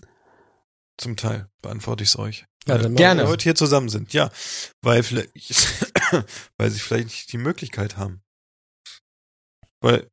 Zum 0.97 1.17
Teil 1.17 1.49
beantworte 1.61 2.03
ich 2.03 2.09
es 2.09 2.17
euch. 2.17 2.45
Ja, 2.67 2.75
Weil 2.75 2.81
dann 2.83 2.91
wir 2.93 2.97
gerne. 2.97 3.27
heute 3.27 3.43
hier 3.43 3.55
zusammen 3.55 3.89
sind. 3.89 4.13
Ja, 4.13 4.31
weil 4.81 5.03
vielleicht, 5.03 5.33
weil 6.57 6.71
sie 6.71 6.79
vielleicht 6.79 7.05
nicht 7.05 7.31
die 7.33 7.37
Möglichkeit 7.37 7.97
haben. 7.97 8.21
Weil, 9.81 10.09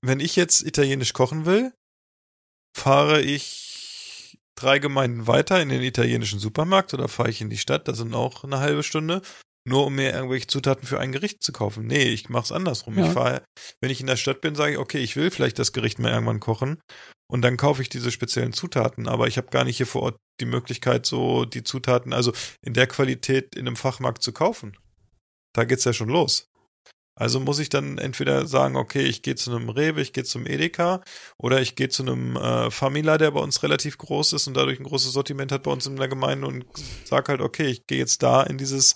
wenn 0.00 0.20
ich 0.20 0.34
jetzt 0.34 0.62
italienisch 0.62 1.12
kochen 1.12 1.44
will, 1.44 1.72
fahre 2.74 3.20
ich 3.20 4.38
drei 4.54 4.78
Gemeinden 4.78 5.26
weiter 5.26 5.60
in 5.60 5.68
den 5.68 5.82
italienischen 5.82 6.38
Supermarkt 6.38 6.94
oder 6.94 7.08
fahre 7.08 7.30
ich 7.30 7.40
in 7.40 7.50
die 7.50 7.58
Stadt, 7.58 7.88
das 7.88 7.98
sind 7.98 8.14
auch 8.14 8.44
eine 8.44 8.58
halbe 8.58 8.82
Stunde, 8.82 9.22
nur 9.64 9.86
um 9.86 9.94
mir 9.94 10.12
irgendwelche 10.12 10.46
Zutaten 10.46 10.86
für 10.86 10.98
ein 10.98 11.12
Gericht 11.12 11.42
zu 11.42 11.52
kaufen. 11.52 11.86
Nee, 11.86 12.04
ich 12.04 12.28
mache 12.28 12.44
es 12.44 12.52
andersrum. 12.52 12.98
Ja. 12.98 13.06
Ich 13.06 13.12
fahre, 13.12 13.42
wenn 13.80 13.90
ich 13.90 14.00
in 14.00 14.06
der 14.06 14.16
Stadt 14.16 14.40
bin, 14.40 14.54
sage 14.54 14.72
ich, 14.72 14.78
okay, 14.78 14.98
ich 14.98 15.16
will 15.16 15.30
vielleicht 15.30 15.58
das 15.58 15.72
Gericht 15.72 15.98
mal 15.98 16.12
irgendwann 16.12 16.40
kochen 16.40 16.80
und 17.30 17.42
dann 17.42 17.56
kaufe 17.56 17.82
ich 17.82 17.88
diese 17.88 18.10
speziellen 18.10 18.52
Zutaten, 18.52 19.08
aber 19.08 19.26
ich 19.26 19.36
habe 19.36 19.48
gar 19.48 19.64
nicht 19.64 19.76
hier 19.76 19.86
vor 19.86 20.02
Ort 20.02 20.16
die 20.40 20.46
Möglichkeit, 20.46 21.06
so 21.06 21.44
die 21.44 21.64
Zutaten, 21.64 22.12
also 22.12 22.32
in 22.60 22.74
der 22.74 22.86
Qualität 22.86 23.54
in 23.54 23.66
einem 23.66 23.76
Fachmarkt 23.76 24.22
zu 24.22 24.32
kaufen. 24.32 24.76
Da 25.54 25.64
geht's 25.64 25.84
ja 25.84 25.92
schon 25.92 26.08
los. 26.08 26.52
Also 27.14 27.40
muss 27.40 27.58
ich 27.58 27.68
dann 27.68 27.98
entweder 27.98 28.46
sagen, 28.46 28.74
okay, 28.76 29.02
ich 29.02 29.22
gehe 29.22 29.34
zu 29.34 29.54
einem 29.54 29.68
Rewe, 29.68 30.00
ich 30.00 30.14
gehe 30.14 30.24
zum 30.24 30.46
Edeka 30.46 31.02
oder 31.36 31.60
ich 31.60 31.76
gehe 31.76 31.90
zu 31.90 32.02
einem 32.02 32.36
äh, 32.36 32.70
Famila, 32.70 33.18
der 33.18 33.32
bei 33.32 33.40
uns 33.40 33.62
relativ 33.62 33.98
groß 33.98 34.32
ist 34.32 34.46
und 34.46 34.56
dadurch 34.56 34.80
ein 34.80 34.84
großes 34.84 35.12
Sortiment 35.12 35.52
hat 35.52 35.62
bei 35.64 35.70
uns 35.70 35.86
in 35.86 35.96
der 35.96 36.08
Gemeinde 36.08 36.46
und 36.46 36.64
sag 37.04 37.28
halt, 37.28 37.42
okay, 37.42 37.66
ich 37.66 37.86
gehe 37.86 37.98
jetzt 37.98 38.22
da 38.22 38.42
in 38.42 38.56
dieses 38.56 38.94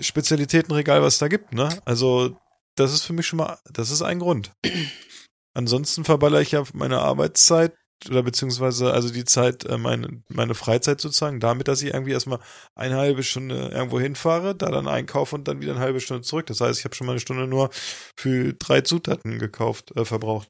Spezialitätenregal, 0.00 1.02
was 1.02 1.14
es 1.14 1.18
da 1.18 1.28
gibt, 1.28 1.52
ne? 1.52 1.68
Also 1.84 2.36
das 2.76 2.92
ist 2.92 3.02
für 3.02 3.12
mich 3.12 3.26
schon 3.26 3.38
mal, 3.38 3.58
das 3.70 3.90
ist 3.90 4.02
ein 4.02 4.18
Grund. 4.18 4.52
Ansonsten 5.54 6.04
verballere 6.04 6.42
ich 6.42 6.52
ja 6.52 6.62
meine 6.72 7.00
Arbeitszeit 7.00 7.74
oder 8.08 8.22
beziehungsweise 8.22 8.92
also 8.92 9.10
die 9.10 9.24
Zeit, 9.24 9.64
äh, 9.64 9.76
meine, 9.76 10.22
meine 10.28 10.54
Freizeit 10.54 11.00
sozusagen, 11.00 11.40
damit, 11.40 11.68
dass 11.68 11.82
ich 11.82 11.92
irgendwie 11.92 12.12
erstmal 12.12 12.38
eine 12.74 12.96
halbe 12.96 13.22
Stunde 13.22 13.70
irgendwo 13.74 14.00
hinfahre, 14.00 14.54
da 14.54 14.70
dann 14.70 14.88
einkaufe 14.88 15.34
und 15.34 15.48
dann 15.48 15.60
wieder 15.60 15.72
eine 15.72 15.80
halbe 15.80 16.00
Stunde 16.00 16.22
zurück. 16.22 16.46
Das 16.46 16.60
heißt, 16.60 16.78
ich 16.78 16.84
habe 16.84 16.94
schon 16.94 17.06
mal 17.06 17.14
eine 17.14 17.20
Stunde 17.20 17.46
nur 17.46 17.70
für 18.16 18.54
drei 18.54 18.80
Zutaten 18.80 19.38
gekauft, 19.38 19.94
äh, 19.96 20.04
verbraucht. 20.04 20.48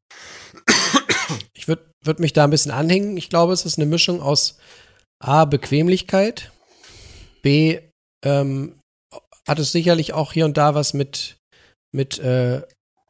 Ich 1.53 1.69
würde 1.69 1.93
würd 2.03 2.19
mich 2.19 2.33
da 2.33 2.45
ein 2.45 2.51
bisschen 2.51 2.73
anhängen. 2.73 3.17
Ich 3.17 3.29
glaube, 3.29 3.53
es 3.53 3.65
ist 3.65 3.79
eine 3.79 3.87
Mischung 3.87 4.21
aus 4.21 4.59
A, 5.21 5.45
Bequemlichkeit, 5.45 6.51
B, 7.43 7.79
ähm, 8.25 8.80
hat 9.51 9.59
es 9.59 9.73
sicherlich 9.73 10.13
auch 10.13 10.33
hier 10.33 10.45
und 10.45 10.57
da 10.57 10.77
was 10.77 10.95
mit, 10.95 11.37
mit 11.93 12.21
äh, 12.21 12.63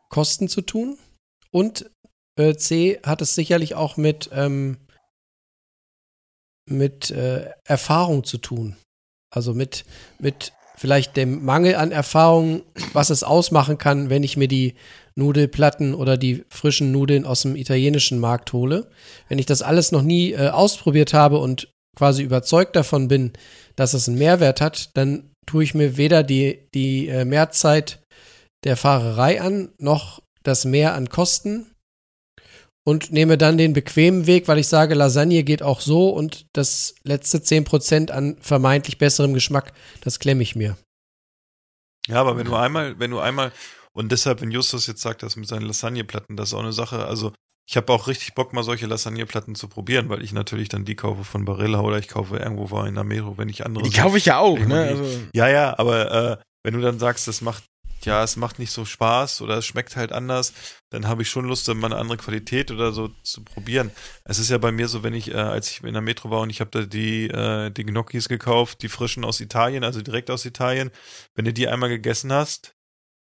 Kosten 0.08 0.48
zu 0.48 0.62
tun 0.62 0.96
und 1.50 1.90
äh, 2.36 2.54
C, 2.54 2.98
hat 3.04 3.20
es 3.20 3.34
sicherlich 3.34 3.74
auch 3.74 3.98
mit, 3.98 4.30
ähm, 4.32 4.78
mit 6.64 7.10
äh, 7.10 7.50
Erfahrung 7.64 8.24
zu 8.24 8.38
tun. 8.38 8.76
Also 9.30 9.52
mit, 9.52 9.84
mit 10.18 10.54
vielleicht 10.78 11.14
dem 11.18 11.44
Mangel 11.44 11.74
an 11.74 11.92
Erfahrung, 11.92 12.62
was 12.94 13.10
es 13.10 13.22
ausmachen 13.22 13.76
kann, 13.76 14.08
wenn 14.08 14.22
ich 14.22 14.38
mir 14.38 14.48
die 14.48 14.76
Nudelplatten 15.16 15.92
oder 15.92 16.16
die 16.16 16.46
frischen 16.48 16.90
Nudeln 16.90 17.26
aus 17.26 17.42
dem 17.42 17.54
italienischen 17.54 18.18
Markt 18.18 18.54
hole. 18.54 18.90
Wenn 19.28 19.38
ich 19.38 19.46
das 19.46 19.60
alles 19.60 19.92
noch 19.92 20.02
nie 20.02 20.32
äh, 20.32 20.48
ausprobiert 20.48 21.12
habe 21.12 21.36
und 21.36 21.68
quasi 21.98 22.22
überzeugt 22.22 22.76
davon 22.76 23.08
bin, 23.08 23.34
dass 23.76 23.92
es 23.92 24.08
einen 24.08 24.16
Mehrwert 24.16 24.62
hat, 24.62 24.96
dann 24.96 25.29
tue 25.46 25.64
ich 25.64 25.74
mir 25.74 25.96
weder 25.96 26.22
die, 26.22 26.68
die 26.74 27.08
äh, 27.08 27.24
Mehrzeit 27.24 28.02
der 28.64 28.76
Fahrerei 28.76 29.40
an, 29.40 29.72
noch 29.78 30.22
das 30.42 30.64
Mehr 30.64 30.94
an 30.94 31.08
Kosten 31.08 31.74
und 32.84 33.12
nehme 33.12 33.38
dann 33.38 33.58
den 33.58 33.72
bequemen 33.72 34.26
Weg, 34.26 34.48
weil 34.48 34.58
ich 34.58 34.68
sage, 34.68 34.94
Lasagne 34.94 35.42
geht 35.44 35.62
auch 35.62 35.80
so 35.80 36.10
und 36.10 36.46
das 36.52 36.94
letzte 37.04 37.38
10% 37.38 38.10
an 38.10 38.36
vermeintlich 38.40 38.98
besserem 38.98 39.34
Geschmack, 39.34 39.72
das 40.00 40.18
klemme 40.18 40.42
ich 40.42 40.56
mir. 40.56 40.76
Ja, 42.08 42.20
aber 42.20 42.36
wenn 42.36 42.46
du 42.46 42.54
einmal, 42.54 42.98
wenn 42.98 43.10
du 43.10 43.20
einmal, 43.20 43.52
und 43.92 44.10
deshalb, 44.12 44.40
wenn 44.40 44.50
Justus 44.50 44.86
jetzt 44.86 45.02
sagt, 45.02 45.22
das 45.22 45.36
mit 45.36 45.48
seinen 45.48 45.66
Lasagneplatten, 45.66 46.36
das 46.36 46.50
ist 46.50 46.54
auch 46.54 46.60
eine 46.60 46.72
Sache, 46.72 47.04
also 47.04 47.32
ich 47.66 47.76
habe 47.76 47.92
auch 47.92 48.08
richtig 48.08 48.34
Bock, 48.34 48.52
mal 48.52 48.64
solche 48.64 48.86
Lasagneplatten 48.86 49.54
zu 49.54 49.68
probieren, 49.68 50.08
weil 50.08 50.22
ich 50.22 50.32
natürlich 50.32 50.68
dann 50.68 50.84
die 50.84 50.96
kaufe 50.96 51.22
von 51.24 51.44
Barilla 51.44 51.80
oder 51.80 51.98
ich 51.98 52.08
kaufe 52.08 52.36
irgendwo 52.36 52.70
wo 52.70 52.82
in 52.82 52.96
der 52.96 53.04
Metro, 53.04 53.38
wenn 53.38 53.48
ich 53.48 53.64
andere. 53.64 53.84
Die 53.84 53.96
kaufe 53.96 54.18
ich 54.18 54.26
ja 54.26 54.38
auch, 54.38 54.58
ne? 54.58 54.88
Also, 54.88 55.04
Ja, 55.34 55.48
ja, 55.48 55.78
aber 55.78 56.38
äh, 56.40 56.44
wenn 56.64 56.74
du 56.74 56.80
dann 56.80 56.98
sagst, 56.98 57.28
das 57.28 57.40
macht, 57.40 57.64
ja, 58.04 58.24
es 58.24 58.36
macht 58.36 58.58
nicht 58.58 58.72
so 58.72 58.84
Spaß 58.84 59.42
oder 59.42 59.58
es 59.58 59.66
schmeckt 59.66 59.94
halt 59.94 60.10
anders, 60.10 60.52
dann 60.90 61.06
habe 61.06 61.22
ich 61.22 61.30
schon 61.30 61.44
Lust, 61.44 61.68
mal 61.68 61.86
eine 61.86 61.96
andere 61.96 62.18
Qualität 62.18 62.70
oder 62.70 62.92
so 62.92 63.08
zu 63.22 63.44
probieren. 63.44 63.90
Es 64.24 64.38
ist 64.38 64.50
ja 64.50 64.58
bei 64.58 64.72
mir 64.72 64.88
so, 64.88 65.02
wenn 65.02 65.14
ich, 65.14 65.30
äh, 65.30 65.34
als 65.34 65.70
ich 65.70 65.84
in 65.84 65.92
der 65.92 66.02
Metro 66.02 66.30
war 66.30 66.40
und 66.40 66.50
ich 66.50 66.60
habe 66.60 66.70
da 66.70 66.82
die, 66.82 67.28
äh, 67.28 67.70
die 67.70 67.84
Gnocchis 67.84 68.28
gekauft, 68.28 68.82
die 68.82 68.88
frischen 68.88 69.24
aus 69.24 69.40
Italien, 69.40 69.84
also 69.84 70.02
direkt 70.02 70.30
aus 70.30 70.44
Italien, 70.44 70.90
wenn 71.34 71.44
du 71.44 71.52
die 71.52 71.68
einmal 71.68 71.88
gegessen 71.88 72.32
hast, 72.32 72.74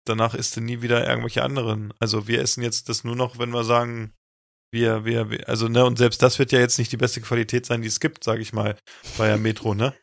danach 0.05 0.35
isst 0.35 0.57
du 0.57 0.61
nie 0.61 0.83
wieder 0.83 1.07
irgendwelche 1.07 1.43
anderen. 1.43 1.93
Also 2.01 2.26
wir 2.26 2.41
essen 2.41 2.62
jetzt 2.62 2.89
das 2.89 3.05
nur 3.05 3.16
noch, 3.16 3.39
wenn 3.39 3.51
wir 3.51 3.64
sagen, 3.64 4.12
wir, 4.72 5.04
wir, 5.04 5.30
wir 5.30 5.48
also 5.48 5.68
ne, 5.68 5.84
und 5.84 5.98
selbst 5.98 6.22
das 6.22 6.38
wird 6.38 6.50
ja 6.50 6.58
jetzt 6.58 6.78
nicht 6.78 6.90
die 6.90 6.96
beste 6.96 7.20
Qualität 7.20 7.66
sein, 7.66 7.82
die 7.82 7.88
es 7.88 8.00
gibt, 8.00 8.24
sage 8.24 8.42
ich 8.42 8.52
mal, 8.52 8.76
bei 9.18 9.28
der 9.28 9.36
Metro, 9.38 9.74
ne? 9.74 9.94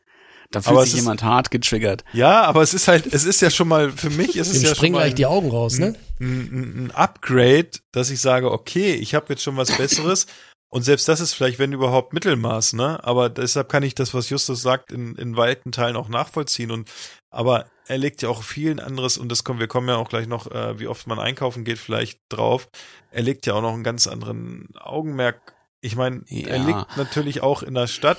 Da 0.52 0.58
Aber 0.60 0.68
fühlt 0.68 0.78
es 0.78 0.84
sich 0.86 0.98
ist- 0.98 1.04
jemand 1.04 1.22
hart 1.22 1.50
getriggert. 1.52 2.02
Ja, 2.12 2.42
aber 2.42 2.62
es 2.62 2.74
ist 2.74 2.88
halt, 2.88 3.06
es 3.12 3.24
ist 3.24 3.40
ja 3.40 3.50
schon 3.50 3.68
mal, 3.68 3.92
für 3.92 4.10
mich 4.10 4.36
ist 4.36 4.48
es 4.48 4.54
Dem 4.54 4.62
ja 4.62 4.68
schon 4.68 4.76
springen 4.76 4.94
mal 4.94 5.02
gleich 5.02 5.14
die 5.14 5.26
ein, 5.26 5.30
Augen 5.32 5.50
raus, 5.50 5.78
ne? 5.78 5.94
ein, 6.20 6.26
ein, 6.26 6.84
ein 6.86 6.90
Upgrade, 6.92 7.70
dass 7.92 8.10
ich 8.10 8.20
sage, 8.20 8.50
okay, 8.50 8.94
ich 8.94 9.14
habe 9.14 9.26
jetzt 9.28 9.42
schon 9.42 9.56
was 9.56 9.70
Besseres 9.76 10.26
und 10.70 10.82
selbst 10.82 11.08
das 11.08 11.20
ist 11.20 11.34
vielleicht, 11.34 11.58
wenn 11.58 11.72
überhaupt 11.72 12.12
Mittelmaß, 12.12 12.74
ne? 12.74 13.02
Aber 13.04 13.28
deshalb 13.28 13.68
kann 13.68 13.82
ich 13.82 13.94
das, 13.94 14.14
was 14.14 14.30
Justus 14.30 14.62
sagt, 14.62 14.92
in, 14.92 15.16
in 15.16 15.36
weiten 15.36 15.72
Teilen 15.72 15.96
auch 15.96 16.08
nachvollziehen 16.08 16.70
und 16.70 16.90
aber 17.30 17.66
er 17.86 17.98
legt 17.98 18.22
ja 18.22 18.28
auch 18.28 18.42
vielen 18.44 18.78
anderes 18.80 19.18
und 19.18 19.30
das 19.30 19.42
kommen, 19.44 19.58
wir 19.58 19.66
kommen 19.68 19.88
ja 19.88 19.96
auch 19.96 20.08
gleich 20.08 20.26
noch, 20.28 20.50
äh, 20.50 20.78
wie 20.78 20.86
oft 20.86 21.06
man 21.08 21.18
einkaufen 21.18 21.64
geht, 21.64 21.78
vielleicht 21.78 22.20
drauf. 22.28 22.68
Er 23.10 23.22
legt 23.22 23.46
ja 23.46 23.54
auch 23.54 23.62
noch 23.62 23.74
einen 23.74 23.82
ganz 23.84 24.06
anderen 24.06 24.68
Augenmerk. 24.78 25.54
Ich 25.80 25.96
meine, 25.96 26.22
er 26.28 26.56
Ja. 26.58 26.66
liegt 26.66 26.96
natürlich 26.96 27.42
auch 27.42 27.62
in 27.64 27.74
der 27.74 27.86
Stadt, 27.88 28.18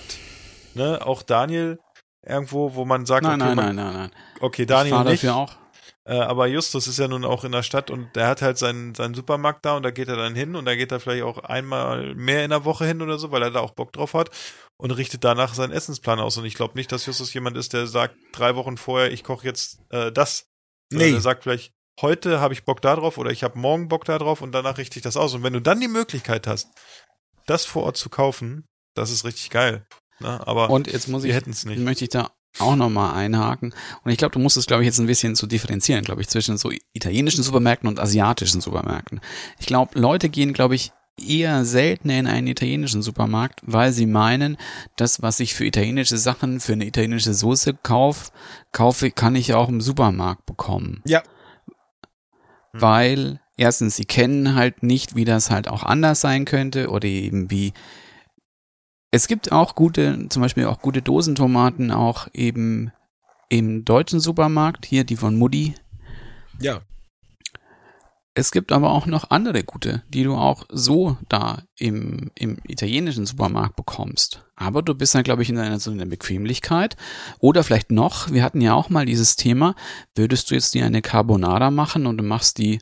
ne? 0.75 0.99
Auch 1.05 1.23
Daniel 1.23 1.79
irgendwo, 2.25 2.75
wo 2.75 2.85
man 2.85 3.05
sagt, 3.05 3.23
Nein, 3.23 3.41
okay, 3.41 3.55
nein, 3.55 3.55
man, 3.55 3.75
nein, 3.75 3.75
nein, 3.75 3.93
nein. 3.93 4.11
okay, 4.41 4.63
Ich 4.63 4.67
Daniel 4.67 4.93
fahre 4.95 5.09
nicht. 5.11 5.23
dafür 5.23 5.35
auch. 5.37 5.55
Äh, 6.03 6.15
aber 6.15 6.47
Justus 6.47 6.87
ist 6.87 6.97
ja 6.97 7.07
nun 7.07 7.25
auch 7.25 7.43
in 7.43 7.51
der 7.51 7.61
Stadt 7.63 7.91
und 7.91 8.15
der 8.15 8.27
hat 8.27 8.41
halt 8.41 8.57
seinen, 8.57 8.95
seinen 8.95 9.13
Supermarkt 9.13 9.65
da 9.65 9.77
und 9.77 9.83
da 9.83 9.91
geht 9.91 10.07
er 10.07 10.15
dann 10.15 10.35
hin 10.35 10.55
und 10.55 10.65
da 10.65 10.75
geht 10.75 10.91
er 10.91 10.99
vielleicht 10.99 11.23
auch 11.23 11.37
einmal 11.39 12.15
mehr 12.15 12.43
in 12.43 12.49
der 12.49 12.65
Woche 12.65 12.85
hin 12.85 13.01
oder 13.01 13.19
so, 13.19 13.31
weil 13.31 13.43
er 13.43 13.51
da 13.51 13.59
auch 13.59 13.71
Bock 13.71 13.93
drauf 13.93 14.13
hat 14.15 14.29
und 14.77 14.91
richtet 14.91 15.23
danach 15.23 15.53
seinen 15.53 15.71
Essensplan 15.71 16.19
aus. 16.19 16.37
Und 16.37 16.45
ich 16.45 16.55
glaube 16.55 16.73
nicht, 16.75 16.91
dass 16.91 17.05
Justus 17.05 17.33
jemand 17.33 17.55
ist, 17.55 17.73
der 17.73 17.85
sagt, 17.85 18.15
drei 18.31 18.55
Wochen 18.55 18.77
vorher, 18.77 19.11
ich 19.11 19.23
koche 19.23 19.45
jetzt 19.45 19.79
äh, 19.91 20.11
das. 20.11 20.47
Sondern 20.91 21.07
Nee. 21.09 21.13
Der 21.13 21.21
sagt 21.21 21.43
vielleicht, 21.43 21.71
heute 22.01 22.39
habe 22.41 22.53
ich 22.53 22.65
Bock 22.65 22.81
da 22.81 22.95
drauf 22.95 23.17
oder 23.19 23.29
ich 23.31 23.43
habe 23.43 23.59
morgen 23.59 23.87
Bock 23.87 24.05
da 24.05 24.17
drauf 24.17 24.41
und 24.41 24.51
danach 24.53 24.77
richte 24.79 24.97
ich 24.97 25.03
das 25.03 25.17
aus. 25.17 25.35
Und 25.35 25.43
wenn 25.43 25.53
du 25.53 25.61
dann 25.61 25.79
die 25.79 25.87
Möglichkeit 25.87 26.47
hast, 26.47 26.67
das 27.45 27.65
vor 27.65 27.83
Ort 27.83 27.97
zu 27.97 28.09
kaufen, 28.09 28.65
das 28.95 29.11
ist 29.11 29.23
richtig 29.23 29.51
geil. 29.51 29.85
Ne? 30.19 30.45
Aber 30.47 30.69
Und 30.71 30.87
jetzt 30.87 31.07
muss 31.07 31.23
wir 31.23 31.29
ich, 31.29 31.35
hätten 31.35 31.51
es 31.51 31.63
nicht. 31.63 31.79
möchte 31.79 32.05
ich 32.05 32.09
da 32.09 32.31
auch 32.59 32.75
nochmal 32.75 33.13
einhaken. 33.15 33.73
Und 34.03 34.11
ich 34.11 34.17
glaube, 34.17 34.33
du 34.33 34.39
musst 34.39 34.57
es, 34.57 34.65
glaube 34.65 34.83
ich, 34.83 34.87
jetzt 34.87 34.99
ein 34.99 35.07
bisschen 35.07 35.35
zu 35.35 35.47
differenzieren, 35.47 36.03
glaube 36.03 36.21
ich, 36.21 36.27
zwischen 36.27 36.57
so 36.57 36.71
italienischen 36.93 37.43
Supermärkten 37.43 37.87
und 37.87 37.99
asiatischen 37.99 38.61
Supermärkten. 38.61 39.21
Ich 39.59 39.65
glaube, 39.65 39.99
Leute 39.99 40.29
gehen, 40.29 40.53
glaube 40.53 40.75
ich, 40.75 40.91
eher 41.19 41.65
seltener 41.65 42.19
in 42.19 42.27
einen 42.27 42.47
italienischen 42.47 43.01
Supermarkt, 43.01 43.61
weil 43.63 43.91
sie 43.91 44.05
meinen, 44.05 44.57
das, 44.95 45.21
was 45.21 45.39
ich 45.39 45.53
für 45.53 45.65
italienische 45.65 46.17
Sachen, 46.17 46.59
für 46.59 46.73
eine 46.73 46.85
italienische 46.85 47.33
Soße 47.33 47.75
kauf, 47.83 48.31
kaufe, 48.71 49.11
kann 49.11 49.35
ich 49.35 49.53
auch 49.53 49.69
im 49.69 49.81
Supermarkt 49.81 50.45
bekommen. 50.45 51.01
Ja. 51.05 51.21
Weil 52.73 53.39
erstens, 53.57 53.95
sie 53.95 54.05
kennen 54.05 54.55
halt 54.55 54.83
nicht, 54.83 55.15
wie 55.15 55.25
das 55.25 55.51
halt 55.51 55.67
auch 55.67 55.83
anders 55.83 56.21
sein 56.21 56.45
könnte 56.45 56.89
oder 56.89 57.07
eben 57.07 57.51
wie 57.51 57.73
es 59.12 59.28
gibt 59.28 59.51
auch 59.51 59.76
gute, 59.76 60.28
zum 60.30 60.41
Beispiel 60.41 60.66
auch 60.66 60.80
gute 60.80 61.01
Dosentomaten 61.01 61.91
auch 61.91 62.28
eben 62.34 62.91
im 63.49 63.84
deutschen 63.84 64.22
Supermarkt, 64.22 64.86
hier 64.86 65.03
die 65.03 65.18
von 65.18 65.38
Mutti. 65.38 65.76
ja. 66.59 66.82
Es 68.34 68.53
gibt 68.53 68.72
aber 68.72 68.91
auch 68.91 69.07
noch 69.07 69.30
andere 69.30 69.62
gute, 69.62 70.03
die 70.07 70.24
du 70.24 70.36
auch 70.36 70.64
so 70.70 71.18
da 71.28 71.64
im, 71.78 72.32
im 72.36 72.59
italienischen 72.66 73.26
Supermarkt 73.26 73.76
bekommst. 73.76 74.45
Aber 74.55 74.82
du 74.82 74.95
bist 74.95 75.14
dann, 75.14 75.24
glaube 75.24 75.41
ich, 75.41 75.49
in 75.49 75.57
einer 75.57 75.82
so 75.82 75.91
einer 75.91 76.05
Bequemlichkeit. 76.05 76.95
Oder 77.39 77.66
vielleicht 77.66 77.91
noch, 77.91 78.32
wir 78.32 78.41
hatten 78.41 78.62
ja 78.62 78.74
auch 78.74 78.89
mal 78.89 79.05
dieses 79.05 79.36
Thema, 79.36 79.76
würdest 80.16 80.49
du 80.49 80.55
jetzt 80.55 80.74
dir 80.74 80.86
eine 80.86 81.01
Carbonara 81.01 81.72
machen 81.72 82.05
und 82.05 82.20
du 82.20 82.24
machst 82.24 82.57
die, 82.57 82.80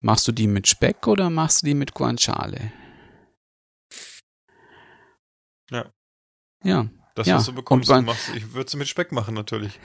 machst 0.00 0.28
du 0.28 0.30
die 0.30 0.46
mit 0.46 0.68
Speck 0.68 1.08
oder 1.08 1.30
machst 1.30 1.62
du 1.62 1.66
die 1.66 1.74
mit 1.74 1.92
Guanciale? 1.92 2.70
Ja. 5.70 5.86
Ja. 6.64 6.86
Das, 7.14 7.26
Ja, 7.26 7.36
was 7.36 7.46
du 7.46 7.52
bekommst, 7.54 7.88
und 7.88 7.94
du 7.96 8.02
man- 8.02 8.04
machst, 8.14 8.28
ich 8.36 8.52
würde 8.52 8.70
sie 8.70 8.76
mit 8.76 8.88
Speck 8.88 9.10
machen, 9.12 9.34
natürlich. 9.34 9.78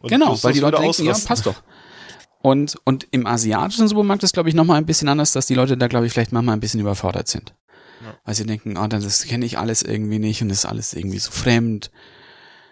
Und 0.00 0.08
genau, 0.10 0.36
weil 0.42 0.52
die 0.52 0.58
Leute 0.60 0.80
denken, 0.80 1.04
ja, 1.04 1.16
passt 1.24 1.46
doch. 1.46 1.62
Und, 2.44 2.76
und 2.82 3.06
im 3.12 3.24
asiatischen 3.28 3.86
Supermarkt 3.86 4.24
ist, 4.24 4.32
glaube 4.34 4.48
ich, 4.48 4.56
nochmal 4.56 4.76
ein 4.78 4.84
bisschen 4.84 5.06
anders, 5.08 5.30
dass 5.30 5.46
die 5.46 5.54
Leute 5.54 5.76
da, 5.76 5.86
glaube 5.86 6.06
ich, 6.06 6.12
vielleicht 6.12 6.32
manchmal 6.32 6.56
ein 6.56 6.60
bisschen 6.60 6.80
überfordert 6.80 7.28
sind. 7.28 7.54
Ja. 8.02 8.18
Weil 8.24 8.34
sie 8.34 8.44
denken, 8.44 8.76
ah, 8.76 8.88
das 8.88 9.22
kenne 9.26 9.46
ich 9.46 9.58
alles 9.58 9.82
irgendwie 9.82 10.18
nicht 10.18 10.42
und 10.42 10.48
das 10.48 10.58
ist 10.58 10.64
alles 10.64 10.92
irgendwie 10.92 11.20
so 11.20 11.30
fremd. 11.30 11.92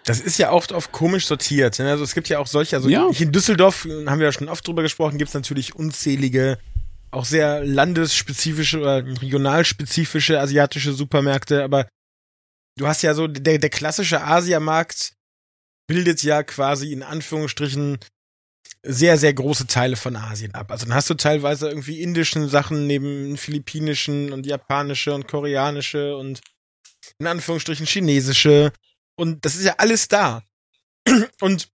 Das 0.06 0.18
ist 0.18 0.38
ja 0.38 0.50
oft 0.50 0.72
auf 0.72 0.90
komisch 0.90 1.26
sortiert. 1.28 1.78
ne? 1.78 1.88
Also 1.88 2.02
es 2.02 2.14
gibt 2.16 2.28
ja 2.28 2.40
auch 2.40 2.48
solche, 2.48 2.74
also 2.74 2.88
Ja. 2.88 3.06
hier 3.12 3.26
in 3.26 3.32
Düsseldorf, 3.32 3.84
äh, 3.84 4.06
haben 4.08 4.18
wir 4.18 4.26
ja 4.26 4.32
schon 4.32 4.48
oft 4.48 4.66
drüber 4.66 4.82
gesprochen, 4.82 5.18
gibt 5.18 5.28
es 5.28 5.34
natürlich 5.34 5.76
unzählige, 5.76 6.58
auch 7.12 7.24
sehr 7.24 7.64
landesspezifische 7.64 8.80
oder 8.80 9.04
regionalspezifische 9.06 10.40
asiatische 10.40 10.92
Supermärkte, 10.94 11.62
aber 11.62 11.86
du 12.80 12.88
hast 12.88 13.02
ja 13.02 13.14
so, 13.14 13.26
der, 13.26 13.58
der 13.58 13.70
klassische 13.70 14.22
Asiamarkt 14.22 15.12
bildet 15.86 16.22
ja 16.22 16.42
quasi 16.42 16.92
in 16.92 17.02
Anführungsstrichen 17.02 17.98
sehr, 18.82 19.18
sehr 19.18 19.34
große 19.34 19.66
Teile 19.66 19.96
von 19.96 20.16
Asien 20.16 20.54
ab. 20.54 20.70
Also 20.70 20.86
dann 20.86 20.94
hast 20.94 21.10
du 21.10 21.14
teilweise 21.14 21.68
irgendwie 21.68 22.00
indischen 22.00 22.48
Sachen 22.48 22.86
neben 22.86 23.36
philippinischen 23.36 24.32
und 24.32 24.46
japanische 24.46 25.12
und 25.12 25.28
koreanische 25.28 26.16
und 26.16 26.40
in 27.18 27.26
Anführungsstrichen 27.26 27.86
chinesische 27.86 28.72
und 29.16 29.44
das 29.44 29.56
ist 29.56 29.66
ja 29.66 29.74
alles 29.76 30.08
da. 30.08 30.42
Und 31.40 31.68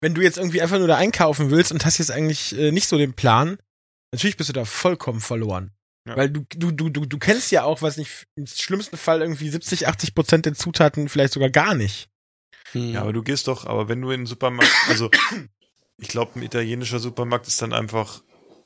wenn 0.00 0.14
du 0.14 0.22
jetzt 0.22 0.38
irgendwie 0.38 0.62
einfach 0.62 0.78
nur 0.78 0.86
da 0.86 0.96
einkaufen 0.96 1.50
willst 1.50 1.72
und 1.72 1.84
hast 1.84 1.98
jetzt 1.98 2.10
eigentlich 2.10 2.56
äh, 2.56 2.70
nicht 2.72 2.88
so 2.88 2.96
den 2.96 3.14
Plan, 3.14 3.58
natürlich 4.12 4.36
bist 4.36 4.48
du 4.48 4.54
da 4.54 4.64
vollkommen 4.64 5.20
verloren. 5.20 5.72
Ja. 6.08 6.16
Weil 6.16 6.30
du, 6.30 6.46
du, 6.56 6.70
du, 6.70 6.88
du, 6.88 7.04
du 7.04 7.18
kennst 7.18 7.52
ja 7.52 7.64
auch, 7.64 7.82
was 7.82 7.98
nicht, 7.98 8.26
im 8.34 8.46
schlimmsten 8.46 8.96
Fall 8.96 9.20
irgendwie 9.20 9.50
70, 9.50 9.86
80 9.86 10.14
Prozent 10.14 10.46
der 10.46 10.54
Zutaten 10.54 11.10
vielleicht 11.10 11.34
sogar 11.34 11.50
gar 11.50 11.74
nicht. 11.74 12.08
Hm. 12.72 12.94
Ja, 12.94 13.02
aber 13.02 13.12
du 13.12 13.22
gehst 13.22 13.46
doch, 13.46 13.66
aber 13.66 13.88
wenn 13.88 14.00
du 14.00 14.10
in 14.10 14.22
den 14.22 14.26
Supermarkt, 14.26 14.72
also 14.88 15.10
ich 15.98 16.08
glaube, 16.08 16.38
ein 16.38 16.42
italienischer 16.42 16.98
Supermarkt 16.98 17.46
ist 17.46 17.60
dann 17.60 17.74
einfach 17.74 18.22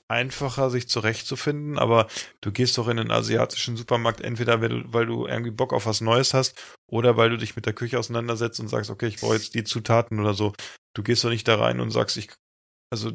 einfacher, 0.07 0.71
sich 0.71 0.89
zurechtzufinden, 0.89 1.79
aber 1.79 2.07
du 2.43 2.53
gehst 2.53 2.79
doch 2.79 2.87
in 2.87 2.99
einen 2.99 3.11
asiatischen 3.11 3.77
Supermarkt 3.77 4.21
entweder, 4.21 4.61
weil 4.61 4.69
du, 4.69 4.83
weil 4.93 5.07
du 5.07 5.27
irgendwie 5.27 5.51
Bock 5.51 5.73
auf 5.73 5.87
was 5.87 6.01
Neues 6.01 6.35
hast 6.35 6.61
oder 6.87 7.17
weil 7.17 7.31
du 7.31 7.39
dich 7.39 7.57
mit 7.57 7.67
der 7.67 7.73
Küche 7.73 7.99
auseinandersetzt 7.99 8.61
und 8.61 8.69
sagst, 8.69 8.91
okay, 8.91 9.07
ich 9.07 9.17
brauche 9.17 9.35
jetzt 9.35 9.55
die 9.55 9.65
Zutaten 9.65 10.21
oder 10.21 10.35
so. 10.35 10.53
Du 10.95 11.03
gehst 11.03 11.25
doch 11.25 11.31
nicht 11.31 11.49
da 11.49 11.57
rein 11.57 11.81
und 11.81 11.91
sagst, 11.91 12.19
ich, 12.19 12.29
also, 12.91 13.13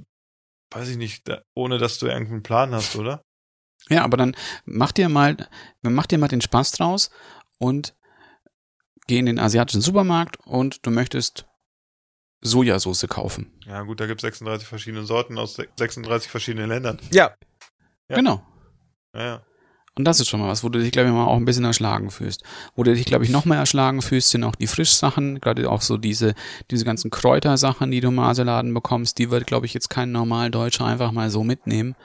weiß 0.73 0.89
ich 0.89 0.97
nicht, 0.97 1.29
da, 1.29 1.43
ohne 1.55 1.77
dass 1.77 1.99
du 1.99 2.07
irgendeinen 2.07 2.43
Plan 2.43 2.73
hast, 2.73 2.95
oder? 2.95 3.21
Ja, 3.89 4.03
aber 4.03 4.17
dann 4.17 4.35
mach 4.65 4.91
dir 4.91 5.09
mal, 5.09 5.37
mach 5.81 6.05
dir 6.07 6.17
mal 6.17 6.27
den 6.27 6.41
Spaß 6.41 6.71
draus 6.73 7.09
und 7.57 7.93
geh 9.07 9.17
in 9.19 9.25
den 9.25 9.39
asiatischen 9.39 9.81
Supermarkt 9.81 10.37
und 10.45 10.85
du 10.85 10.91
möchtest 10.91 11.45
Sojasauce 12.41 13.07
kaufen. 13.09 13.51
Ja, 13.65 13.81
gut, 13.83 13.99
da 13.99 14.05
gibt 14.05 14.19
es 14.19 14.23
36 14.23 14.67
verschiedene 14.67 15.05
Sorten 15.05 15.37
aus 15.37 15.55
se- 15.55 15.67
36 15.77 16.29
verschiedenen 16.29 16.69
Ländern. 16.69 16.99
Ja, 17.11 17.31
Ja. 18.09 18.15
Genau. 18.15 18.41
Ja, 19.13 19.21
ja. 19.23 19.41
Und 19.95 20.05
das 20.05 20.19
ist 20.19 20.27
schon 20.29 20.39
mal 20.39 20.47
was, 20.47 20.63
wo 20.63 20.69
du 20.69 20.77
dich, 20.79 20.91
glaube 20.91 21.09
ich, 21.09 21.13
mal 21.13 21.25
auch 21.25 21.35
ein 21.37 21.43
bisschen 21.45 21.65
erschlagen 21.65 22.11
fühlst. 22.11 22.43
Wo 22.75 22.83
du 22.83 22.93
dich, 22.93 23.05
glaube 23.05 23.25
ich, 23.25 23.31
noch 23.31 23.45
mehr 23.45 23.57
erschlagen 23.57 24.03
fühlst, 24.03 24.29
sind 24.29 24.43
auch 24.43 24.53
die 24.55 24.67
Frischsachen, 24.67 25.41
gerade 25.41 25.67
auch 25.71 25.81
so 25.81 25.97
diese, 25.97 26.35
diese 26.69 26.85
ganzen 26.85 27.09
Kräutersachen, 27.09 27.89
die 27.89 27.99
du 27.99 28.09
im 28.09 28.19
Asialaden 28.19 28.71
bekommst, 28.75 29.17
die 29.17 29.31
wird, 29.31 29.47
glaube 29.47 29.65
ich, 29.65 29.73
jetzt 29.73 29.89
kein 29.89 30.11
normal 30.11 30.51
Deutscher 30.51 30.85
einfach 30.85 31.11
mal 31.11 31.31
so 31.31 31.43
mitnehmen, 31.43 31.95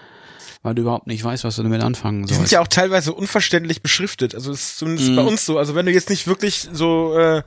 weil 0.63 0.75
du 0.75 0.83
überhaupt 0.83 1.07
nicht 1.07 1.23
weißt, 1.25 1.45
was 1.45 1.57
du 1.57 1.63
damit 1.63 1.83
anfangen 1.83 2.23
die 2.27 2.35
sollst. 2.35 2.51
sind 2.51 2.57
ja 2.57 2.61
auch 2.63 2.69
teilweise 2.69 3.13
unverständlich 3.13 3.83
beschriftet. 3.83 4.35
Also 4.35 4.53
ist 4.53 4.79
zumindest 4.79 5.11
Mhm. 5.11 5.17
bei 5.17 5.23
uns 5.23 5.45
so. 5.47 5.59
Also 5.59 5.75
wenn 5.75 5.87
du 5.87 5.93
jetzt 5.93 6.09
nicht 6.11 6.27
wirklich 6.27 6.69
so 6.73 7.17
äh, 7.19 7.43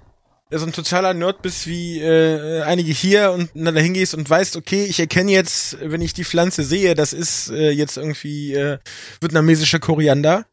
so 0.51 0.65
ein 0.65 0.73
totaler 0.73 1.13
Nerd 1.15 1.41
bist 1.41 1.65
wie 1.65 1.99
äh, 1.99 2.61
einige 2.61 2.91
hier 2.93 3.31
und 3.31 3.49
dann 3.55 3.73
da 3.73 3.81
hingehst 3.81 4.13
und 4.13 4.29
weißt, 4.29 4.55
okay, 4.57 4.85
ich 4.85 4.99
erkenne 4.99 5.31
jetzt, 5.31 5.77
wenn 5.81 6.01
ich 6.01 6.13
die 6.13 6.23
Pflanze 6.23 6.63
sehe, 6.63 6.93
das 6.93 7.13
ist 7.13 7.49
äh, 7.49 7.71
jetzt 7.71 7.97
irgendwie 7.97 8.53
äh, 8.53 8.77
vietnamesischer 9.21 9.79
Koriander, 9.79 10.45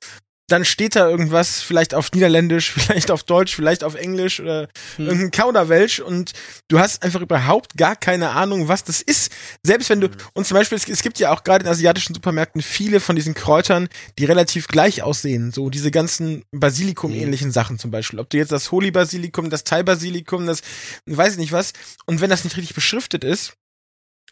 dann 0.53 0.65
steht 0.67 0.97
da 0.97 1.09
irgendwas, 1.09 1.63
vielleicht 1.63 1.95
auf 1.95 2.13
Niederländisch, 2.13 2.73
vielleicht 2.77 3.11
auf 3.11 3.23
Deutsch, 3.23 3.57
vielleicht 3.57 3.85
auf 3.85 3.95
Englisch 3.95 4.39
oder 4.41 4.69
Hm. 4.97 5.07
irgendein 5.07 5.31
Kauderwelsch 5.31 6.01
und 6.01 6.33
du 6.69 6.79
hast 6.79 7.03
einfach 7.03 7.21
überhaupt 7.21 7.77
gar 7.77 7.97
keine 7.97 8.31
Ahnung, 8.31 8.69
was 8.69 8.85
das 8.85 9.01
ist. 9.01 9.33
Selbst 9.63 9.89
wenn 9.91 10.01
du, 10.01 10.09
und 10.35 10.47
zum 10.47 10.57
Beispiel, 10.57 10.77
es, 10.77 10.89
es 10.89 11.03
gibt 11.03 11.19
ja 11.19 11.33
auch 11.33 11.45
gerade 11.45 11.65
in 11.65 11.71
asiatischen 11.71 12.15
Supermärkten 12.15 12.61
viele 12.63 13.01
von 13.01 13.17
diesen 13.17 13.35
Kräutern, 13.35 13.89
die 14.19 14.25
relativ 14.25 14.69
gleich 14.69 15.03
aussehen. 15.03 15.53
So 15.53 15.71
diese 15.71 15.91
ganzen 15.91 16.45
Basilikum-ähnlichen 16.53 17.53
Sachen 17.53 17.79
zum 17.79 17.91
Beispiel. 17.91 18.21
Ob 18.21 18.29
du 18.31 18.37
jetzt 18.37 18.53
das 18.53 18.71
Holi-Basilikum, 18.71 19.51
das 19.51 19.65
Thai-Basilikum, 19.65 20.47
das 20.47 20.63
weiß 21.07 21.35
ich 21.35 21.39
nicht 21.39 21.53
was. 21.53 21.73
Und 22.07 22.21
wenn 22.21 22.31
das 22.31 22.45
nicht 22.45 22.57
richtig 22.57 22.75
beschriftet 22.75 23.25
ist, 23.25 23.55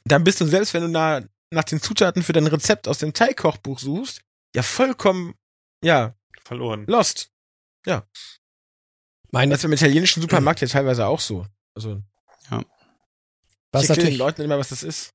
dann 0.05 0.25
bist 0.25 0.41
du 0.41 0.47
selbst, 0.47 0.75
wenn 0.75 0.83
du 0.83 0.89
nach, 0.89 1.23
nach 1.51 1.65
den 1.65 1.81
Zutaten 1.81 2.23
für 2.23 2.33
dein 2.33 2.47
Rezept 2.47 2.89
aus 2.89 2.99
dem 2.99 3.13
Thai-Kochbuch 3.13 3.79
suchst, 3.79 4.21
ja 4.55 4.63
vollkommen, 4.63 5.35
ja, 5.85 6.15
Verloren. 6.43 6.85
lost. 6.87 7.31
Meine, 9.31 9.51
Das 9.51 9.61
ist 9.61 9.65
im 9.65 9.73
italienischen 9.73 10.21
Supermarkt 10.21 10.61
ja 10.61 10.67
teilweise 10.67 11.07
auch 11.07 11.21
so. 11.21 11.47
Also, 11.75 12.03
was 13.73 13.85
ich 13.85 13.91
erkläre 13.91 14.07
den 14.09 14.17
natürlich, 14.17 14.19
Leuten 14.19 14.43
immer, 14.43 14.59
was 14.59 14.71
das 14.71 14.83
ist. 14.83 15.15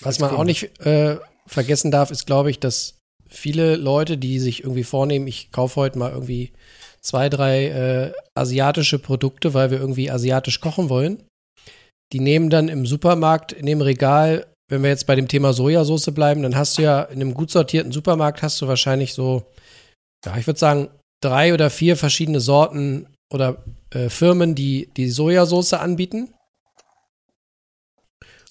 was 0.00 0.18
man 0.18 0.30
auch 0.30 0.44
nicht 0.44 0.80
äh, 0.80 1.18
vergessen 1.46 1.90
darf, 1.90 2.10
ist, 2.10 2.26
glaube 2.26 2.50
ich, 2.50 2.60
dass 2.60 2.98
viele 3.28 3.76
Leute, 3.76 4.16
die 4.16 4.38
sich 4.38 4.64
irgendwie 4.64 4.84
vornehmen, 4.84 5.26
ich 5.26 5.52
kaufe 5.52 5.76
heute 5.76 5.98
mal 5.98 6.10
irgendwie 6.10 6.52
zwei, 7.00 7.28
drei 7.28 7.66
äh, 7.66 8.12
asiatische 8.34 8.98
Produkte, 8.98 9.54
weil 9.54 9.70
wir 9.70 9.78
irgendwie 9.78 10.10
asiatisch 10.10 10.60
kochen 10.60 10.88
wollen, 10.88 11.26
die 12.12 12.20
nehmen 12.20 12.50
dann 12.50 12.68
im 12.68 12.86
Supermarkt 12.86 13.52
in 13.52 13.66
dem 13.66 13.82
Regal, 13.82 14.49
wenn 14.70 14.82
wir 14.82 14.88
jetzt 14.88 15.06
bei 15.06 15.16
dem 15.16 15.28
Thema 15.28 15.52
Sojasauce 15.52 16.12
bleiben, 16.14 16.42
dann 16.42 16.56
hast 16.56 16.78
du 16.78 16.82
ja 16.82 17.02
in 17.02 17.20
einem 17.20 17.34
gut 17.34 17.50
sortierten 17.50 17.92
Supermarkt 17.92 18.42
hast 18.42 18.60
du 18.62 18.68
wahrscheinlich 18.68 19.12
so, 19.12 19.42
ja, 20.24 20.36
ich 20.38 20.46
würde 20.46 20.58
sagen, 20.58 20.88
drei 21.20 21.52
oder 21.52 21.68
vier 21.70 21.96
verschiedene 21.96 22.40
Sorten 22.40 23.06
oder 23.32 23.62
äh, 23.90 24.08
Firmen, 24.08 24.54
die 24.54 24.88
die 24.96 25.10
Sojasauce 25.10 25.74
anbieten. 25.74 26.32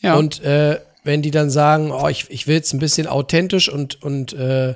ja. 0.02 0.16
Und 0.16 0.44
äh, 0.44 0.82
wenn 1.06 1.22
die 1.22 1.32
dann 1.32 1.50
sagen, 1.50 1.92
oh, 1.92 2.10
ich, 2.10 2.30
ich 2.30 2.46
will 2.46 2.60
es 2.60 2.74
ein 2.74 2.80
bisschen 2.80 3.08
authentisch 3.08 3.70
und, 3.70 4.04
und 4.04 4.34
äh, 4.34 4.76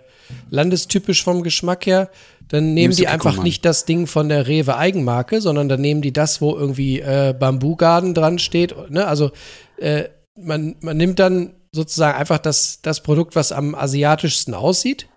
landestypisch 0.50 1.22
vom 1.22 1.44
Geschmack 1.44 1.86
her, 1.86 2.10
dann 2.48 2.74
nehmen 2.74 2.76
Nimmst 2.76 3.00
die 3.00 3.08
einfach 3.08 3.44
nicht 3.44 3.66
das 3.66 3.84
Ding 3.84 4.08
von 4.08 4.30
der 4.30 4.48
Rewe 4.48 4.78
Eigenmarke, 4.78 5.42
sondern 5.42 5.68
dann 5.68 5.82
nehmen 5.82 6.02
die 6.02 6.14
das, 6.14 6.40
wo 6.40 6.56
irgendwie 6.56 7.02
äh, 7.02 7.36
Bamboo 7.38 7.76
Garden 7.76 8.14
dran 8.14 8.40
steht. 8.40 8.90
Ne? 8.90 9.06
Also 9.06 9.32
äh, 9.78 10.06
man, 10.36 10.76
man 10.82 10.98
nimmt 10.98 11.20
dann 11.20 11.56
sozusagen 11.72 12.18
einfach 12.18 12.40
das, 12.40 12.82
das 12.82 13.02
Produkt, 13.02 13.36
was 13.36 13.52
am 13.52 13.76
asiatischsten 13.76 14.54
aussieht. 14.54 15.08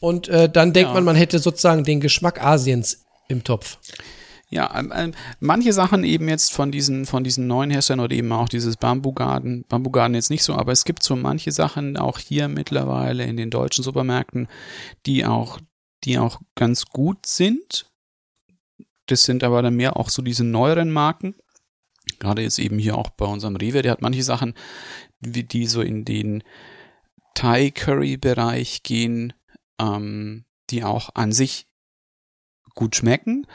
Und 0.00 0.28
äh, 0.28 0.48
dann 0.48 0.72
denkt 0.72 0.88
Ja. 0.90 0.94
man, 0.94 1.04
man 1.04 1.16
hätte 1.16 1.38
sozusagen 1.38 1.84
den 1.84 2.00
Geschmack 2.00 2.42
Asiens 2.42 3.04
im 3.28 3.44
Topf. 3.44 3.78
Ja, 4.50 4.78
ähm, 4.78 4.92
ähm, 4.96 5.14
manche 5.40 5.74
Sachen 5.74 6.04
eben 6.04 6.28
jetzt 6.28 6.52
von 6.52 6.70
diesen, 6.72 7.04
von 7.04 7.22
diesen 7.22 7.46
neuen 7.46 7.70
Herstellern 7.70 8.04
oder 8.04 8.14
eben 8.14 8.32
auch 8.32 8.48
dieses 8.48 8.78
Bamboo 8.78 9.12
Garden, 9.12 9.64
Bamboo 9.68 9.90
Garden 9.90 10.14
jetzt 10.14 10.30
nicht 10.30 10.42
so, 10.42 10.54
aber 10.54 10.72
es 10.72 10.84
gibt 10.84 11.02
so 11.02 11.16
manche 11.16 11.52
Sachen 11.52 11.98
auch 11.98 12.18
hier 12.18 12.48
mittlerweile 12.48 13.24
in 13.24 13.36
den 13.36 13.50
deutschen 13.50 13.84
Supermärkten, 13.84 14.48
die 15.04 15.26
auch, 15.26 15.58
die 16.04 16.18
auch 16.18 16.40
ganz 16.54 16.86
gut 16.86 17.26
sind. 17.26 17.90
Das 19.06 19.24
sind 19.24 19.44
aber 19.44 19.60
dann 19.60 19.74
mehr 19.74 19.98
auch 19.98 20.08
so 20.08 20.22
diese 20.22 20.44
neueren 20.44 20.90
Marken. 20.90 21.34
Gerade 22.18 22.42
jetzt 22.42 22.58
eben 22.58 22.78
hier 22.78 22.96
auch 22.96 23.10
bei 23.10 23.26
unserem 23.26 23.56
Rewe, 23.56 23.82
der 23.82 23.92
hat 23.92 24.02
manche 24.02 24.22
Sachen, 24.22 24.54
wie 25.20 25.44
die 25.44 25.66
so 25.66 25.82
in 25.82 26.04
den 26.04 26.42
Thai-Curry-Bereich 27.34 28.82
gehen, 28.82 29.32
ähm, 29.80 30.44
die 30.70 30.84
auch 30.84 31.10
an 31.14 31.32
sich 31.32 31.66
gut 32.74 32.96
schmecken. 32.96 33.46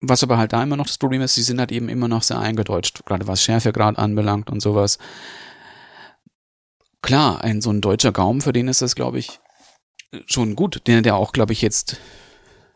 Was 0.00 0.22
aber 0.22 0.38
halt 0.38 0.52
da 0.52 0.62
immer 0.62 0.76
noch 0.76 0.86
das 0.86 0.98
Problem 0.98 1.22
ist, 1.22 1.34
sie 1.34 1.42
sind 1.42 1.58
halt 1.58 1.72
eben 1.72 1.88
immer 1.88 2.08
noch 2.08 2.22
sehr 2.22 2.38
eingedeutscht, 2.38 3.04
gerade 3.06 3.26
was 3.26 3.42
Schärfegrad 3.42 3.98
anbelangt 3.98 4.50
und 4.50 4.60
sowas. 4.60 4.98
Klar, 7.02 7.42
ein 7.42 7.60
so 7.60 7.70
ein 7.70 7.80
deutscher 7.80 8.12
Gaumen, 8.12 8.40
für 8.40 8.52
den 8.52 8.68
ist 8.68 8.82
das, 8.82 8.94
glaube 8.94 9.18
ich, 9.18 9.40
schon 10.26 10.54
gut. 10.56 10.82
Der, 10.86 11.02
der 11.02 11.16
auch, 11.16 11.32
glaube 11.32 11.52
ich, 11.52 11.62
jetzt, 11.62 11.98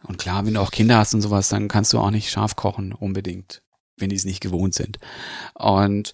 und 0.04 0.18
klar, 0.18 0.46
wenn 0.46 0.54
du 0.54 0.60
auch 0.60 0.70
Kinder 0.70 0.98
hast 0.98 1.14
und 1.14 1.20
sowas, 1.20 1.48
dann 1.48 1.68
kannst 1.68 1.92
du 1.92 1.98
auch 1.98 2.10
nicht 2.10 2.30
scharf 2.30 2.56
kochen, 2.56 2.92
unbedingt, 2.92 3.62
wenn 4.00 4.10
die 4.10 4.16
es 4.16 4.24
nicht 4.24 4.40
gewohnt 4.40 4.74
sind. 4.74 4.98
Und, 5.54 6.12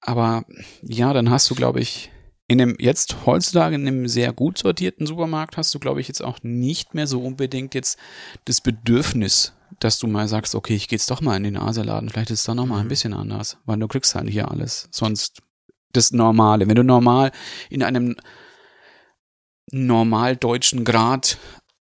aber 0.00 0.44
ja, 0.82 1.12
dann 1.12 1.30
hast 1.30 1.50
du, 1.50 1.54
glaube 1.54 1.80
ich, 1.80 2.10
In 2.48 2.58
dem, 2.58 2.76
jetzt 2.78 3.26
heutzutage 3.26 3.74
in 3.74 3.88
einem 3.88 4.06
sehr 4.06 4.32
gut 4.32 4.58
sortierten 4.58 5.04
Supermarkt 5.04 5.56
hast 5.56 5.74
du, 5.74 5.80
glaube 5.80 6.00
ich, 6.00 6.06
jetzt 6.06 6.22
auch 6.22 6.38
nicht 6.42 6.94
mehr 6.94 7.08
so 7.08 7.20
unbedingt 7.20 7.74
jetzt 7.74 7.98
das 8.44 8.60
Bedürfnis, 8.60 9.52
dass 9.80 9.98
du 9.98 10.06
mal 10.06 10.28
sagst, 10.28 10.54
okay, 10.54 10.76
ich 10.76 10.86
gehe 10.86 10.96
jetzt 10.96 11.10
doch 11.10 11.20
mal 11.20 11.36
in 11.36 11.42
den 11.42 11.56
Asialaden, 11.56 12.08
vielleicht 12.08 12.30
ist 12.30 12.40
es 12.40 12.46
da 12.46 12.54
noch 12.54 12.66
mal 12.66 12.80
ein 12.80 12.88
bisschen 12.88 13.14
anders, 13.14 13.58
weil 13.66 13.80
du 13.80 13.88
kriegst 13.88 14.14
halt 14.14 14.30
hier 14.30 14.48
alles. 14.48 14.88
Sonst 14.92 15.42
das 15.92 16.12
Normale. 16.12 16.68
Wenn 16.68 16.76
du 16.76 16.84
normal 16.84 17.32
in 17.68 17.82
einem 17.82 18.14
normal 19.72 20.36
deutschen 20.36 20.84
Grad 20.84 21.38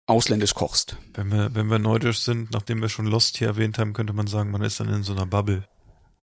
ausländisch 0.07 0.55
kochst. 0.55 0.97
Wenn 1.15 1.31
wir, 1.33 1.55
wenn 1.55 1.71
wir 1.71 1.79
neidisch 1.79 2.21
sind, 2.21 2.51
nachdem 2.53 2.81
wir 2.83 2.89
schon 2.89 3.07
Lost 3.07 3.39
hier 3.39 3.49
erwähnt 3.49 3.79
haben, 3.79 3.93
könnte 3.93 4.13
man 4.13 4.27
sagen, 4.27 4.51
man 4.51 4.63
ist 4.63 4.81
dann 4.81 4.93
in 4.93 5.03
so 5.03 5.13
einer 5.13 5.27
Bubble. 5.27 5.67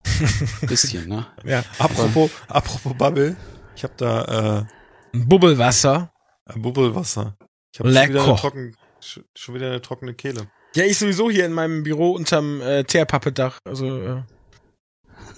Bisschen, 0.62 1.08
ne? 1.08 1.28
Ja. 1.44 1.64
Apropos, 1.78 2.32
apropos 2.48 2.94
Bubble, 2.98 3.36
ich 3.76 3.84
habe 3.84 3.94
da 3.98 4.68
Ein 5.14 5.28
Bubbelwasser. 5.28 6.12
äh, 6.48 6.54
ein 6.54 6.62
Bubbelwasser. 6.62 7.38
Ich 7.74 7.80
habe 7.80 7.94
schon 7.94 8.10
wieder, 8.10 8.24
eine 8.24 8.36
trocken, 8.36 8.76
schon 9.00 9.56
wieder 9.56 9.68
eine 9.68 9.82
trockene 9.82 10.14
Kehle. 10.14 10.48
Ja, 10.76 10.86
ich 10.86 10.98
sowieso 10.98 11.30
hier 11.30 11.46
in 11.46 11.54
meinem 11.54 11.84
Büro 11.84 12.12
unterm 12.12 12.62
äh, 12.62 12.84
Teerpappedach. 12.84 13.60
Also, 13.66 14.02
äh, 14.02 14.24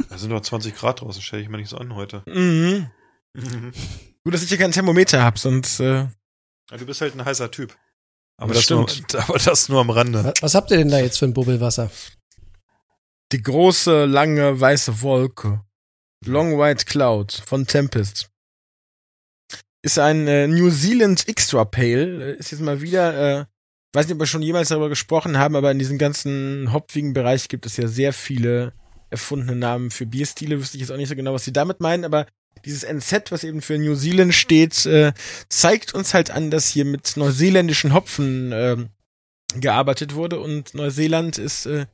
Da 0.09 0.17
sind 0.17 0.29
noch 0.31 0.41
20 0.41 0.75
Grad 0.75 1.01
draußen, 1.01 1.21
stelle 1.21 1.41
ich 1.41 1.49
mir 1.49 1.57
nicht 1.57 1.69
so 1.69 1.77
an 1.77 1.93
heute. 1.95 2.23
mhm. 2.27 2.87
Gut, 4.23 4.33
dass 4.33 4.43
ich 4.43 4.49
hier 4.49 4.57
kein 4.57 4.71
Thermometer 4.71 5.21
hab, 5.23 5.37
sonst 5.39 5.79
äh, 5.79 6.07
Ja, 6.71 6.77
du 6.77 6.85
bist 6.85 7.01
halt 7.01 7.15
ein 7.15 7.25
heißer 7.25 7.51
Typ. 7.51 7.75
Aber 8.37 8.53
Das 8.53 8.69
nur, 8.69 8.87
stimmt. 8.89 9.15
aber 9.29 9.37
das 9.37 9.69
nur 9.69 9.81
am 9.81 9.89
Rande. 9.89 10.23
Was, 10.23 10.33
was 10.41 10.55
habt 10.55 10.71
ihr 10.71 10.77
denn 10.77 10.89
da 10.89 10.99
jetzt 10.99 11.19
für 11.19 11.25
ein 11.25 11.33
Bubbelwasser? 11.33 11.89
die 13.33 13.41
große, 13.41 14.05
lange, 14.05 14.59
weiße 14.59 15.01
Wolke. 15.01 15.61
Long 16.25 16.57
White 16.59 16.85
Cloud 16.85 17.33
von 17.45 17.65
Tempest. 17.65 18.29
Ist 19.81 19.99
ein 19.99 20.27
äh, 20.27 20.47
New 20.47 20.69
Zealand 20.69 21.27
Extra 21.27 21.65
Pale. 21.65 22.35
Äh, 22.35 22.37
Ist 22.37 22.51
jetzt 22.51 22.61
mal 22.61 22.81
wieder, 22.81 23.41
äh, 23.41 23.45
weiß 23.93 24.05
nicht, 24.05 24.13
ob 24.13 24.19
wir 24.19 24.27
schon 24.27 24.43
jemals 24.43 24.69
darüber 24.69 24.87
gesprochen 24.87 25.37
haben, 25.37 25.55
aber 25.55 25.71
in 25.71 25.79
diesem 25.79 25.97
ganzen 25.97 26.71
hopfigen 26.71 27.13
Bereich 27.13 27.49
gibt 27.49 27.65
es 27.65 27.75
ja 27.75 27.87
sehr 27.87 28.13
viele 28.13 28.73
erfundene 29.09 29.55
Namen 29.55 29.89
für 29.91 30.05
Bierstile. 30.05 30.59
Wüsste 30.59 30.77
ich 30.77 30.81
jetzt 30.81 30.91
auch 30.91 30.97
nicht 30.97 31.09
so 31.09 31.15
genau, 31.15 31.33
was 31.33 31.43
sie 31.43 31.53
damit 31.53 31.81
meinen, 31.81 32.05
aber 32.05 32.27
dieses 32.65 32.83
NZ, 32.83 33.31
was 33.31 33.43
eben 33.43 33.61
für 33.61 33.77
New 33.77 33.95
Zealand 33.95 34.33
steht, 34.33 34.85
äh, 34.85 35.13
zeigt 35.49 35.93
uns 35.93 36.13
halt 36.13 36.31
an, 36.31 36.51
dass 36.51 36.69
hier 36.69 36.85
mit 36.85 37.17
neuseeländischen 37.17 37.93
Hopfen 37.93 38.51
ähm, 38.53 38.89
gearbeitet 39.55 40.15
wurde 40.15 40.39
und 40.39 40.73
Neuseeland 40.73 41.37
ist 41.37 41.65
äh, 41.65 41.85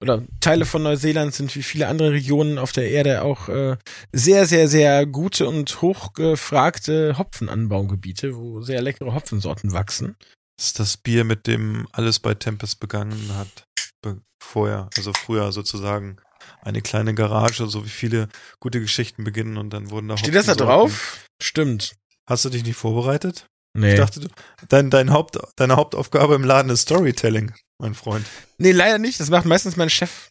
oder 0.00 0.22
Teile 0.40 0.66
von 0.66 0.82
Neuseeland 0.82 1.34
sind 1.34 1.54
wie 1.56 1.62
viele 1.62 1.88
andere 1.88 2.12
Regionen 2.12 2.58
auf 2.58 2.72
der 2.72 2.90
Erde 2.90 3.22
auch 3.22 3.48
äh, 3.48 3.76
sehr, 4.12 4.46
sehr, 4.46 4.68
sehr 4.68 5.06
gute 5.06 5.48
und 5.48 5.80
hochgefragte 5.80 7.16
Hopfenanbaugebiete, 7.16 8.36
wo 8.36 8.60
sehr 8.60 8.82
leckere 8.82 9.14
Hopfensorten 9.14 9.72
wachsen. 9.72 10.16
Das 10.58 10.66
ist 10.66 10.78
das 10.78 10.96
Bier, 10.96 11.24
mit 11.24 11.46
dem 11.46 11.88
alles 11.92 12.20
bei 12.20 12.34
Tempest 12.34 12.80
begangen 12.80 13.34
hat. 13.36 13.66
Be 14.02 14.20
vorher, 14.42 14.90
also 14.96 15.12
früher 15.14 15.52
sozusagen. 15.52 16.18
Eine 16.62 16.82
kleine 16.82 17.14
Garage, 17.14 17.66
so 17.68 17.84
wie 17.84 17.90
viele 17.90 18.28
gute 18.60 18.80
Geschichten 18.80 19.24
beginnen 19.24 19.56
und 19.58 19.70
dann 19.70 19.90
wurden 19.90 20.08
da 20.08 20.16
Steht 20.16 20.34
das 20.34 20.46
da 20.46 20.54
drauf? 20.54 21.18
Stimmt. 21.42 21.94
Hast 22.26 22.44
du 22.44 22.48
dich 22.50 22.64
nicht 22.64 22.76
vorbereitet? 22.76 23.46
Nee. 23.76 23.92
Ich 23.94 23.98
dachte, 23.98 24.20
du- 24.20 24.28
dein, 24.68 24.88
dein 24.90 25.10
Haupt, 25.10 25.38
deine 25.56 25.76
Hauptaufgabe 25.76 26.34
im 26.36 26.44
Laden 26.44 26.70
ist 26.70 26.82
Storytelling, 26.82 27.52
mein 27.78 27.94
Freund. 27.94 28.24
nee, 28.58 28.72
leider 28.72 28.98
nicht. 28.98 29.18
Das 29.20 29.30
macht 29.30 29.44
meistens 29.46 29.76
mein 29.76 29.90
Chef. 29.90 30.30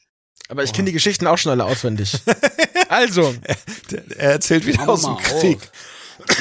Aber 0.49 0.64
ich 0.64 0.72
Oh. 0.72 0.74
kenne 0.74 0.88
die 0.88 0.93
Geschichten 0.93 1.28
auch 1.28 1.38
schon 1.38 1.51
alle 1.51 1.66
auswendig. 1.66 2.20
also, 2.89 3.36
Der, 3.91 4.03
er 4.18 4.32
erzählt 4.34 4.66
wieder 4.66 4.88
aus 4.89 5.03
dem 5.03 5.18
Krieg. 5.18 5.59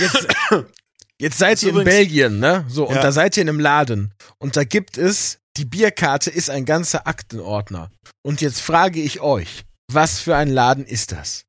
jetzt, 0.01 0.27
jetzt 1.19 1.39
seid 1.39 1.63
ihr 1.63 1.77
in 1.77 1.85
Belgien, 1.85 2.39
ne? 2.39 2.65
So, 2.69 2.87
und 2.89 2.95
Ja. 2.97 3.03
da 3.03 3.13
seid 3.13 3.37
ihr 3.37 3.43
in 3.43 3.49
einem 3.49 3.61
Laden. 3.61 4.15
Und 4.39 4.57
da 4.57 4.65
gibt 4.65 4.97
es, 4.99 5.39
die 5.57 5.65
Bierkarte 5.65 6.31
ist 6.31 6.51
ein 6.51 6.65
ganzer 6.65 7.07
Aktenordner. 7.07 7.91
Und 8.23 8.41
jetzt 8.41 8.61
frage 8.61 9.01
ich 9.01 9.21
euch, 9.21 9.65
was 9.91 10.21
für 10.21 10.37
ein 10.37 10.49
Laden 10.49 10.87
ist 10.87 11.13
das? 11.13 11.45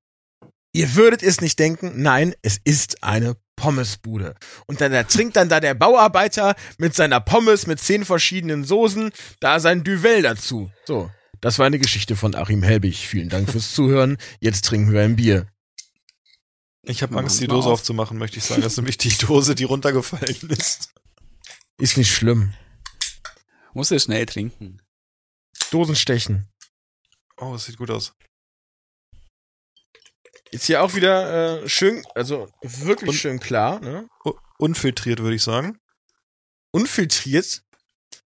Ihr 0.74 0.96
würdet 0.96 1.24
es 1.24 1.40
nicht 1.40 1.60
denken, 1.60 2.02
nein, 2.02 2.34
es 2.42 2.60
ist 2.64 3.04
eine 3.04 3.36
Pommesbude. 3.56 4.36
Und 4.66 4.82
dann 4.82 4.92
da 4.92 5.04
trinkt 5.04 5.36
dann 5.36 5.48
da 5.48 5.60
der 5.60 5.76
Bauarbeiter 5.76 6.56
mit 6.78 6.96
seiner 6.96 7.20
Pommes 7.20 7.68
mit 7.68 7.80
zehn 7.80 8.06
verschiedenen 8.06 8.64
Soßen 8.64 9.12
da 9.40 9.60
sein 9.60 9.84
Duvel 9.84 10.24
dazu. 10.24 10.72
So, 10.86 11.12
das 11.42 11.60
war 11.60 11.68
eine 11.68 11.80
Geschichte 11.80 12.16
von 12.16 12.36
Achim 12.36 12.64
Helbig. 12.64 13.08
Vielen 13.08 13.30
Dank 13.30 13.50
fürs 13.52 13.74
Zuhören. 13.74 14.18
Jetzt 14.40 14.66
trinken 14.66 14.92
wir 14.92 15.02
ein 15.02 15.16
Bier. 15.16 15.48
Ich 16.86 17.02
habe 17.02 17.18
Angst, 17.18 17.40
die 17.40 17.48
Dose 17.48 17.68
auf. 17.68 17.80
aufzumachen, 17.80 18.18
möchte 18.18 18.40
ich 18.40 18.44
sagen. 18.44 18.62
Das 18.62 18.74
ist 18.74 18.78
nämlich 18.78 18.98
die 18.98 19.10
Dose, 19.10 19.56
die 19.56 19.64
runtergefallen 19.64 20.50
ist. 20.50 20.90
Ist 21.78 21.98
nicht 21.98 22.12
schlimm. 22.12 22.54
Muss 23.74 23.92
er 23.92 24.00
schnell 24.00 24.26
trinken. 24.26 24.82
Dosen 25.72 25.96
stechen. 25.96 26.48
Oh, 27.38 27.54
das 27.54 27.66
sieht 27.66 27.78
gut 27.78 27.90
aus. 27.90 28.14
Ist 30.52 30.66
hier 30.68 30.84
auch 30.84 30.94
wieder 30.94 31.64
äh, 31.64 31.70
schön, 31.70 32.04
also 32.14 32.48
wirklich 32.62 33.10
Und- 33.10 33.16
schön 33.16 33.40
klar, 33.40 33.80
ne? 33.80 34.08
Unfiltriert, 34.60 35.20
würde 35.20 35.36
ich 35.36 35.44
sagen. 35.44 35.80
Unfiltriert. 36.72 37.64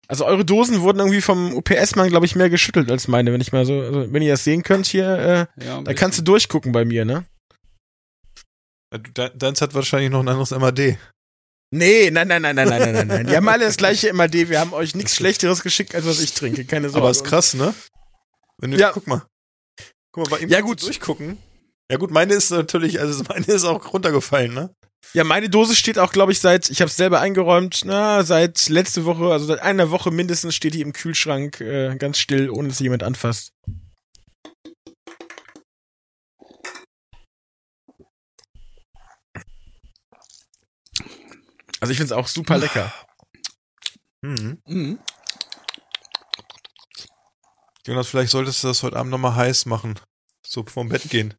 Also 0.10 0.26
eure 0.26 0.46
Dosen 0.46 0.82
wurden 0.82 1.00
irgendwie 1.00 1.22
vom 1.22 1.54
UPS-Mann, 1.54 2.10
glaube 2.10 2.26
ich, 2.26 2.36
mehr 2.36 2.50
geschüttelt 2.50 2.92
als 2.92 3.08
meine, 3.08 3.32
wenn 3.34 3.42
ich 3.42 3.52
mal 3.52 3.66
so, 3.66 3.82
also 3.82 4.12
wenn 4.14 4.22
ihr 4.22 4.34
das 4.34 4.44
sehen 4.44 4.64
könnt 4.64 4.86
hier, 4.88 5.50
äh, 5.58 5.64
Ja, 5.66 5.82
da 5.82 5.94
kannst 5.94 6.20
du 6.20 6.24
durchgucken 6.24 6.72
bei 6.72 6.86
mir, 6.86 7.04
ne? 7.06 7.26
Deins 9.36 9.62
hat 9.62 9.74
wahrscheinlich 9.74 10.10
noch 10.12 10.20
ein 10.22 10.28
anderes 10.30 10.52
MAD. 10.52 10.98
Nee, 11.72 12.12
nein, 12.12 12.28
nein, 12.28 12.42
nein, 12.42 12.56
nein, 12.56 12.70
nein, 12.70 12.80
nein, 12.80 12.94
nein. 12.94 13.08
nein. 13.08 13.28
Wir 13.30 13.38
haben 13.38 13.50
alle 13.50 13.66
das 13.66 13.78
gleiche 13.78 14.14
MAD. 14.14 14.34
Wir 14.34 14.60
haben 14.60 14.74
euch 14.74 14.96
nichts 14.96 15.16
Schlechteres 15.16 15.64
geschickt, 15.64 15.96
als 15.96 16.06
was 16.06 16.22
ich 16.22 16.34
trinke. 16.34 16.64
Keine 16.66 16.90
Sorge. 16.90 17.04
Aber 17.04 17.12
ist 17.12 17.26
krass, 17.26 17.54
ne? 17.54 17.74
Wenn 18.58 18.72
du, 18.72 18.78
ja. 18.78 18.92
Guck 18.92 19.08
mal. 19.08 19.26
Guck 20.12 20.30
mal, 20.30 20.38
bei 20.38 20.44
ihm 20.44 20.50
ja, 20.50 20.62
gut. 20.62 20.82
durchgucken. 20.82 21.38
Ja 21.92 21.98
gut, 21.98 22.12
meine 22.12 22.34
ist 22.34 22.52
natürlich, 22.52 23.00
also 23.00 23.24
meine 23.30 23.46
ist 23.46 23.66
auch 23.66 23.94
runtergefallen, 23.94 24.54
ne? 24.54 24.74
Ja, 25.14 25.24
meine 25.24 25.50
Dose 25.50 25.76
steht 25.76 26.00
auch, 26.00 26.12
glaube 26.12 26.32
ich, 26.32 26.40
seit, 26.40 26.70
ich 26.70 26.82
habe 26.82 26.90
es 26.90 26.98
selber 26.98 27.22
eingeräumt, 27.22 27.84
na, 27.86 28.24
seit 28.24 28.68
letzte 28.68 29.06
Woche, 29.06 29.32
also 29.32 29.46
seit 29.46 29.62
einer 29.62 29.90
Woche 29.90 30.12
mindestens 30.12 30.56
steht 30.56 30.74
die 30.74 30.82
im 30.82 30.92
Kühlschrank 30.92 31.62
äh, 31.62 31.96
ganz 31.96 32.18
still, 32.18 32.50
ohne 32.50 32.70
dass 32.70 32.80
jemand 32.80 33.04
anfasst. 33.04 33.54
Also 41.80 41.92
ich 41.92 41.98
finde 41.98 42.14
es 42.14 42.18
auch 42.18 42.28
super 42.28 42.58
lecker. 42.58 42.94
Mhm. 44.22 44.62
Mhm. 44.66 45.00
Jonas, 47.86 48.08
vielleicht 48.08 48.32
solltest 48.32 48.64
du 48.64 48.68
das 48.68 48.84
heute 48.84 48.98
Abend 48.98 49.12
nochmal 49.12 49.36
heiß 49.36 49.66
machen. 49.66 50.00
So 50.46 50.66
vom 50.66 50.90
Bett 50.90 51.10
gehen. 51.10 51.34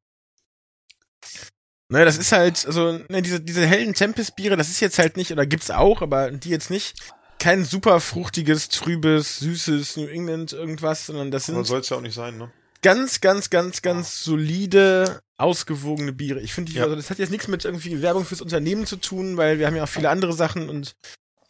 Ne, 1.91 2.05
das 2.05 2.19
ist 2.19 2.33
halt, 2.33 2.67
also, 2.67 3.01
ne, 3.09 3.23
diese, 3.23 3.41
diese 3.41 3.67
hellen 3.67 3.95
Tempest-Biere, 3.95 4.57
das 4.57 4.69
ist 4.69 4.81
jetzt 4.81 4.99
halt 4.99 5.17
nicht, 5.17 5.33
oder 5.33 5.47
gibt's 5.47 5.71
auch, 5.71 6.03
aber 6.03 6.31
die 6.31 6.51
jetzt 6.51 6.71
nicht, 6.71 6.99
kein 7.39 7.65
super 7.65 8.01
fruchtiges, 8.01 8.69
trübes, 8.69 9.39
süßes 9.39 9.97
New 9.97 10.07
England 10.07 10.53
irgendwas, 10.53 11.07
sondern 11.07 11.31
das 11.31 11.49
Aber 11.49 11.57
sind 11.57 11.67
soll 11.67 11.81
es 11.81 11.89
ja 11.89 11.97
auch 11.97 12.03
nicht 12.03 12.15
sein, 12.15 12.37
ne? 12.37 12.53
ganz, 12.83 13.21
ganz, 13.21 13.49
ganz, 13.51 13.83
ganz 13.83 14.23
solide, 14.23 15.21
ausgewogene 15.39 16.13
Biere. 16.13 16.41
Ich 16.41 16.53
finde, 16.53 16.73
die- 16.73 16.79
Ja. 16.79 16.85
also 16.85 16.97
das 16.97 17.11
hat 17.11 17.19
jetzt 17.19 17.31
nichts 17.31 17.49
mit 17.49 17.65
irgendwie 17.65 18.03
Werbung 18.03 18.25
fürs 18.25 18.41
Unternehmen 18.43 18.87
zu 18.87 18.97
tun, 18.97 19.37
weil 19.37 19.59
wir 19.59 19.67
haben 19.67 19.77
ja 19.77 19.85
auch 19.85 19.89
viele 19.89 20.11
andere 20.11 20.33
Sachen 20.33 20.69
und 20.69 20.97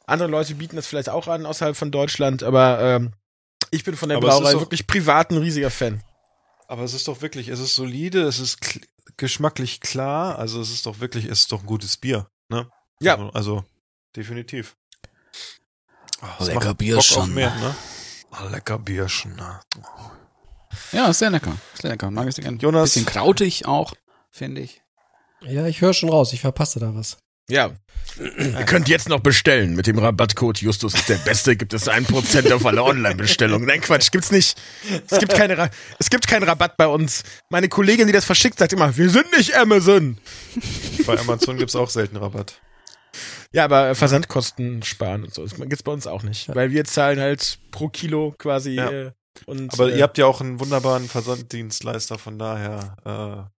andere 0.06 0.28
Leute 0.28 0.54
bieten 0.54 0.76
das 0.76 0.86
vielleicht 0.86 1.08
auch 1.08 1.26
an 1.28 1.46
außerhalb 1.46 1.76
von 1.76 1.90
Deutschland, 1.90 2.42
aber 2.42 2.80
ähm, 2.80 3.12
ich 3.70 3.84
bin 3.84 3.96
von 3.96 4.08
der 4.08 4.18
Aber 4.18 4.28
Brauerei 4.28 4.52
doch- 4.52 4.60
wirklich 4.60 4.86
privat 4.86 5.30
ein 5.30 5.38
riesiger 5.38 5.70
Fan. 5.70 6.02
Aber 6.66 6.82
es 6.82 6.92
ist 6.94 7.08
doch 7.08 7.22
wirklich, 7.22 7.48
es 7.48 7.60
ist 7.60 7.74
solide, 7.74 8.22
es 8.22 8.38
ist 8.38 8.62
kl- 8.62 8.84
geschmacklich 9.16 9.80
klar, 9.80 10.38
also 10.38 10.60
es 10.60 10.70
ist 10.70 10.84
doch 10.84 11.00
wirklich, 11.00 11.24
es 11.24 11.40
ist 11.40 11.52
doch 11.52 11.60
ein 11.60 11.66
gutes 11.66 11.96
Bier, 11.96 12.28
ne? 12.50 12.70
Ja. 13.00 13.14
Also, 13.14 13.30
also 13.32 13.64
definitiv. 14.14 14.76
Oh, 16.20 16.44
Lecker 16.44 16.74
Bierchen. 16.74 17.14
Bock 17.14 17.22
auf 17.24 17.28
mehr, 17.30 17.54
ne? 17.56 17.74
Oh, 18.32 18.48
lecker 18.50 18.78
Bierchen, 18.78 19.34
ne? 19.36 19.60
Ja, 20.92 21.08
ist 21.08 21.18
sehr 21.18 21.30
lecker. 21.30 21.56
Ist 21.74 21.82
sehr 21.82 21.90
lecker. 21.90 22.10
Mag 22.10 22.28
ich 22.28 22.34
sehr 22.34 22.44
gerne. 22.44 22.58
Jonas- 22.58 22.94
Bisschen 22.94 23.06
krautig 23.06 23.66
auch, 23.66 23.92
finde 24.30 24.60
ich. 24.62 24.82
Ja, 25.42 25.66
ich 25.66 25.80
höre 25.80 25.94
schon 25.94 26.08
raus, 26.10 26.32
ich 26.32 26.40
verpasse 26.40 26.80
da 26.80 26.94
was. 26.94 27.18
Ja. 27.50 27.70
Ihr 28.18 28.64
könnt 28.64 28.88
jetzt 28.88 29.08
noch 29.08 29.20
bestellen. 29.20 29.74
Mit 29.74 29.86
dem 29.86 29.98
Rabattcode 29.98 30.58
Justus 30.60 30.92
ist 30.94 31.08
der 31.08 31.16
Beste, 31.16 31.56
gibt 31.56 31.72
es 31.72 31.88
1% 31.88 32.52
auf 32.52 32.66
alle 32.66 32.82
Online-Bestellungen. 32.82 33.66
Nein, 33.66 33.80
Quatsch, 33.80 34.10
gibt's 34.10 34.30
nicht. 34.30 34.60
Es 35.08 35.18
gibt, 35.18 35.32
keine 35.34 35.56
Ra 35.56 35.70
es 35.98 36.10
gibt 36.10 36.26
keinen 36.28 36.42
Rabatt 36.42 36.76
bei 36.76 36.86
uns. 36.86 37.22
Meine 37.48 37.68
Kollegin, 37.68 38.06
die 38.06 38.12
das 38.12 38.24
verschickt, 38.26 38.58
sagt 38.58 38.72
immer, 38.74 38.94
wir 38.96 39.08
sind 39.08 39.34
nicht 39.36 39.54
Amazon. 39.56 40.18
Bei 41.06 41.18
Amazon 41.18 41.56
gibt's 41.56 41.74
auch 41.76 41.88
selten 41.88 42.16
Rabatt. 42.18 42.60
Ja, 43.52 43.64
aber 43.64 43.94
Versandkosten 43.94 44.82
sparen 44.82 45.24
und 45.24 45.32
so. 45.32 45.42
Das 45.42 45.54
gibt's 45.54 45.82
bei 45.82 45.92
uns 45.92 46.06
auch 46.06 46.22
nicht. 46.22 46.54
Weil 46.54 46.70
wir 46.70 46.84
zahlen 46.84 47.18
halt 47.18 47.58
pro 47.70 47.88
Kilo 47.88 48.34
quasi. 48.36 48.72
Ja. 48.72 48.90
Äh, 48.90 49.12
und, 49.46 49.72
Aber 49.72 49.90
äh, 49.92 49.96
ihr 49.98 50.02
habt 50.02 50.18
ja 50.18 50.26
auch 50.26 50.40
einen 50.40 50.60
wunderbaren 50.60 51.08
Versanddienstleister, 51.08 52.18
von 52.18 52.38
daher, 52.38 52.96
äh, 53.04 53.50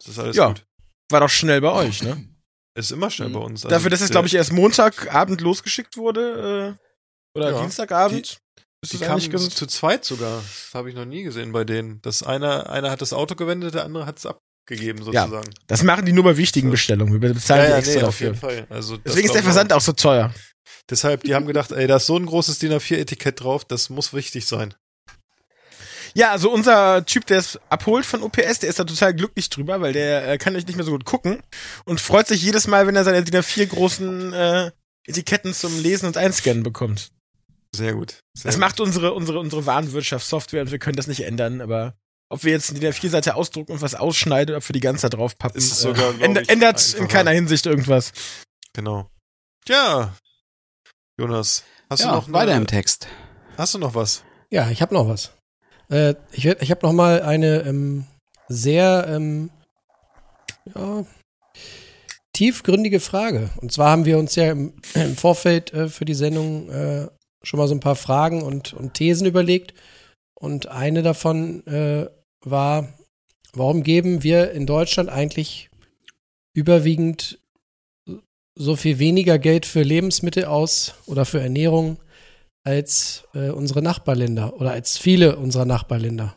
das 0.00 0.08
ist 0.08 0.18
alles 0.18 0.36
Ja. 0.36 0.48
gut. 0.48 0.64
war 1.10 1.20
doch 1.20 1.28
schnell 1.30 1.60
bei 1.60 1.70
euch, 1.72 2.02
ne? 2.02 2.26
Ist 2.74 2.90
immer 2.90 3.10
schnell 3.10 3.28
Mhm. 3.28 3.32
bei 3.34 3.40
uns. 3.40 3.64
Also 3.66 3.68
Dafür, 3.76 3.90
dass 3.90 4.00
es, 4.00 4.08
glaube 4.08 4.26
ich, 4.28 4.34
erst 4.34 4.50
Montagabend 4.50 5.42
losgeschickt 5.42 5.98
wurde, 5.98 6.78
äh, 7.34 7.38
oder 7.38 7.50
Ja. 7.52 7.60
Dienstagabend. 7.60 8.16
Die 8.26 8.38
ist 8.82 8.94
das 8.94 9.00
kamen 9.02 9.30
ganz, 9.30 9.54
zu 9.54 9.66
zweit 9.66 10.06
sogar. 10.06 10.38
Das 10.38 10.70
habe 10.72 10.88
ich 10.88 10.96
noch 10.96 11.04
nie 11.04 11.22
gesehen 11.22 11.52
bei 11.52 11.64
denen. 11.64 12.00
Das 12.00 12.22
einer, 12.22 12.70
einer 12.70 12.90
hat 12.90 13.02
das 13.02 13.12
Auto 13.12 13.34
gewendet, 13.34 13.74
der 13.74 13.84
andere 13.84 14.06
hat 14.06 14.16
es 14.18 14.24
abgegeben 14.26 15.00
Ja, 15.12 15.24
sozusagen. 15.24 15.50
das 15.66 15.82
machen 15.82 16.06
die 16.06 16.12
nur 16.12 16.24
bei 16.24 16.36
wichtigen. 16.38 16.70
Bestellungen. 16.70 17.20
Wir 17.20 17.34
bezahlen 17.34 17.66
die 17.72 17.78
extra 17.78 18.00
auf 18.00 18.06
dafür. 18.06 18.26
jeden 18.28 18.38
Fall. 18.40 18.66
Also 18.70 18.96
Deswegen 18.96 19.26
ist 19.26 19.34
der 19.34 19.42
Versand 19.42 19.70
auch 19.74 19.80
so 19.82 19.92
teuer. 19.92 20.32
Deshalb, 20.90 21.24
die 21.24 21.34
haben 21.34 21.46
gedacht, 21.46 21.72
ey, 21.72 21.86
da 21.86 21.96
ist 21.96 22.06
so 22.06 22.16
ein 22.16 22.26
großes 22.26 22.58
DIN 22.58 22.72
A4-Etikett 22.72 23.40
drauf, 23.40 23.64
das 23.64 23.90
muss 23.90 24.12
wichtig 24.12 24.46
sein. 24.46 24.74
Ja, 26.14 26.30
also 26.30 26.50
unser 26.50 27.06
Typ, 27.06 27.26
der 27.26 27.38
es 27.38 27.58
abholt 27.70 28.04
von 28.04 28.22
OPS, 28.22 28.58
der 28.60 28.68
ist 28.68 28.78
da 28.78 28.84
total 28.84 29.14
glücklich 29.14 29.48
drüber, 29.48 29.80
weil 29.80 29.94
der 29.94 30.28
äh, 30.28 30.38
kann 30.38 30.54
euch 30.56 30.66
nicht 30.66 30.76
mehr 30.76 30.84
so 30.84 30.92
gut 30.92 31.06
gucken 31.06 31.42
und 31.86 32.00
freut 32.00 32.28
sich 32.28 32.42
jedes 32.42 32.66
Mal, 32.66 32.86
wenn 32.86 32.96
er 32.96 33.04
seine 33.04 33.22
DIN 33.22 33.40
A4 33.40 33.66
großen 33.66 34.32
äh, 34.34 34.70
Etiketten 35.06 35.54
zum 35.54 35.80
Lesen 35.80 36.06
und 36.06 36.16
Einscannen 36.18 36.62
bekommt. 36.62 37.10
Sehr 37.74 37.94
gut. 37.94 38.20
Sehr 38.34 38.44
Das 38.50 38.56
gut. 38.56 38.60
macht 38.60 38.80
unsere, 38.80 39.14
unsere, 39.14 39.38
unsere 39.40 39.64
Warenwirtschaftssoftware 39.64 40.62
und 40.62 40.70
wir 40.70 40.78
können 40.78 40.96
das 40.96 41.06
nicht 41.06 41.22
ändern, 41.24 41.62
aber 41.62 41.94
ob 42.28 42.44
wir 42.44 42.52
jetzt 42.52 42.70
in 42.70 42.80
der 42.80 42.92
Vierseite 42.92 43.34
ausdrucken 43.34 43.72
und 43.72 43.80
was 43.82 43.94
ausschneiden 43.94 44.52
oder 44.54 44.58
ob 44.58 44.68
wir 44.68 44.74
die 44.74 44.80
ganze 44.80 45.02
Zeit 45.02 45.14
draufpappen, 45.14 45.56
Ist 45.56 45.72
es 45.72 45.80
sogar, 45.80 46.12
glaub 46.12 46.48
ändert, 46.50 46.94
in 46.94 47.08
keiner 47.08 47.30
Hinsicht 47.30 47.64
irgendwas. 47.64 48.12
Genau. 48.74 49.10
Ja. 49.66 50.14
Jonas, 51.18 51.64
hast 51.90 52.00
ja, 52.00 52.10
du 52.10 52.14
noch 52.16 52.32
weiter 52.32 52.52
eine- 52.52 52.62
im 52.62 52.66
Text. 52.66 53.06
Hast 53.56 53.74
du 53.74 53.78
noch 53.78 53.94
was? 53.94 54.24
Ja, 54.50 54.70
ich 54.70 54.80
habe 54.82 54.94
noch 54.94 55.08
was. 55.08 55.32
Äh, 55.90 56.14
ich 56.32 56.46
ich 56.46 56.70
habe 56.70 56.86
noch 56.86 56.92
mal 56.92 57.22
eine 57.22 57.60
ähm, 57.62 58.06
sehr 58.48 59.06
ähm, 59.08 59.50
ja, 60.74 61.04
tiefgründige 62.32 63.00
Frage. 63.00 63.50
Und 63.60 63.72
zwar 63.72 63.90
haben 63.90 64.04
wir 64.04 64.18
uns 64.18 64.34
ja 64.34 64.50
im, 64.50 64.74
im 64.94 65.16
Vorfeld 65.16 65.72
äh, 65.72 65.88
für 65.88 66.04
die 66.04 66.14
Sendung 66.14 66.68
äh, 66.70 67.08
schon 67.42 67.58
mal 67.58 67.68
so 67.68 67.74
ein 67.74 67.80
paar 67.80 67.96
Fragen 67.96 68.42
und, 68.42 68.72
und 68.72 68.94
Thesen 68.94 69.26
überlegt. 69.26 69.74
Und 70.34 70.66
eine 70.68 71.02
davon 71.02 71.66
äh, 71.66 72.08
war, 72.40 72.88
warum 73.52 73.82
geben 73.82 74.22
wir 74.22 74.52
in 74.52 74.66
Deutschland 74.66 75.08
eigentlich 75.10 75.70
überwiegend 76.54 77.38
so 78.54 78.76
viel 78.76 78.98
weniger 78.98 79.38
Geld 79.38 79.66
für 79.66 79.82
Lebensmittel 79.82 80.44
aus 80.44 80.94
oder 81.06 81.24
für 81.24 81.40
Ernährung 81.40 81.98
als 82.64 83.24
äh, 83.34 83.50
unsere 83.50 83.82
Nachbarländer 83.82 84.54
oder 84.54 84.72
als 84.72 84.98
viele 84.98 85.36
unserer 85.36 85.64
Nachbarländer. 85.64 86.36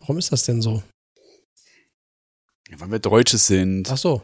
Warum 0.00 0.18
ist 0.18 0.32
das 0.32 0.44
denn 0.44 0.62
so? 0.62 0.82
Weil 2.76 2.90
wir 2.90 2.98
Deutsche 2.98 3.38
sind. 3.38 3.90
Ach 3.90 3.96
so. 3.96 4.22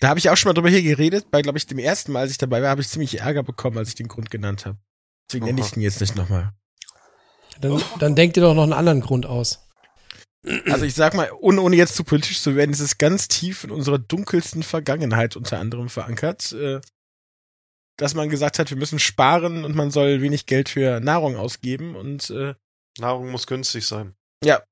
Da 0.00 0.08
habe 0.08 0.18
ich 0.18 0.30
auch 0.30 0.36
schon 0.36 0.50
mal 0.50 0.54
drüber 0.54 0.68
hier 0.68 0.82
geredet. 0.82 1.30
Bei, 1.30 1.42
glaube 1.42 1.58
ich, 1.58 1.66
dem 1.66 1.78
ersten 1.78 2.12
Mal, 2.12 2.20
als 2.20 2.30
ich 2.30 2.38
dabei 2.38 2.62
war, 2.62 2.70
habe 2.70 2.80
ich 2.80 2.88
ziemlich 2.88 3.20
Ärger 3.20 3.42
bekommen, 3.42 3.78
als 3.78 3.88
ich 3.88 3.94
den 3.94 4.08
Grund 4.08 4.30
genannt 4.30 4.66
habe. 4.66 4.78
Deswegen 5.28 5.46
nenne 5.46 5.60
ich 5.60 5.76
ihn 5.76 5.82
jetzt 5.82 6.00
nicht 6.00 6.16
nochmal. 6.16 6.52
Dann, 7.60 7.82
dann 7.98 8.14
denkt 8.14 8.36
ihr 8.36 8.42
doch 8.42 8.54
noch 8.54 8.62
einen 8.62 8.72
anderen 8.72 9.00
Grund 9.00 9.26
aus. 9.26 9.67
Also 10.66 10.84
ich 10.84 10.94
sag 10.94 11.14
mal, 11.14 11.30
ohne, 11.40 11.60
ohne 11.60 11.76
jetzt 11.76 11.96
zu 11.96 12.04
politisch 12.04 12.40
zu 12.40 12.54
werden, 12.54 12.70
ist 12.70 12.80
es 12.80 12.98
ganz 12.98 13.28
tief 13.28 13.64
in 13.64 13.70
unserer 13.70 13.98
dunkelsten 13.98 14.62
Vergangenheit 14.62 15.36
unter 15.36 15.58
anderem 15.58 15.88
verankert, 15.88 16.52
äh, 16.52 16.80
dass 17.96 18.14
man 18.14 18.28
gesagt 18.28 18.58
hat, 18.58 18.70
wir 18.70 18.76
müssen 18.76 19.00
sparen 19.00 19.64
und 19.64 19.74
man 19.74 19.90
soll 19.90 20.22
wenig 20.22 20.46
Geld 20.46 20.68
für 20.68 21.00
Nahrung 21.00 21.36
ausgeben 21.36 21.96
und 21.96 22.30
äh, 22.30 22.54
Nahrung 22.98 23.30
muss 23.30 23.46
günstig 23.46 23.86
sein. 23.86 24.14
ja. 24.44 24.62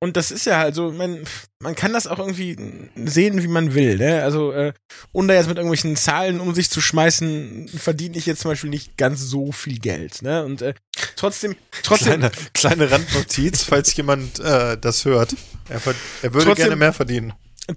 Und 0.00 0.16
das 0.16 0.30
ist 0.30 0.44
ja 0.46 0.60
also, 0.60 0.92
man, 0.92 1.24
man 1.60 1.74
kann 1.74 1.92
das 1.92 2.06
auch 2.06 2.20
irgendwie 2.20 2.56
sehen, 3.04 3.42
wie 3.42 3.48
man 3.48 3.74
will, 3.74 3.96
ne? 3.98 4.22
Also, 4.22 4.52
äh, 4.52 4.72
ohne 5.12 5.28
da 5.28 5.34
jetzt 5.34 5.48
mit 5.48 5.56
irgendwelchen 5.56 5.96
Zahlen 5.96 6.38
um 6.40 6.54
sich 6.54 6.70
zu 6.70 6.80
schmeißen, 6.80 7.68
verdiene 7.68 8.16
ich 8.16 8.24
jetzt 8.26 8.42
zum 8.42 8.52
Beispiel 8.52 8.70
nicht 8.70 8.96
ganz 8.96 9.20
so 9.22 9.50
viel 9.50 9.80
Geld, 9.80 10.22
ne? 10.22 10.44
Und 10.44 10.62
äh, 10.62 10.74
trotzdem, 11.16 11.56
trotzdem, 11.82 12.20
Kleine, 12.20 12.30
kleine 12.54 12.90
Randnotiz, 12.92 13.64
falls 13.64 13.96
jemand 13.96 14.38
äh, 14.38 14.78
das 14.78 15.04
hört. 15.04 15.34
Er, 15.68 15.80
er 16.22 16.32
würde 16.32 16.46
Trotzdem- 16.46 16.54
gerne 16.54 16.76
mehr 16.76 16.92
verdienen. 16.92 17.32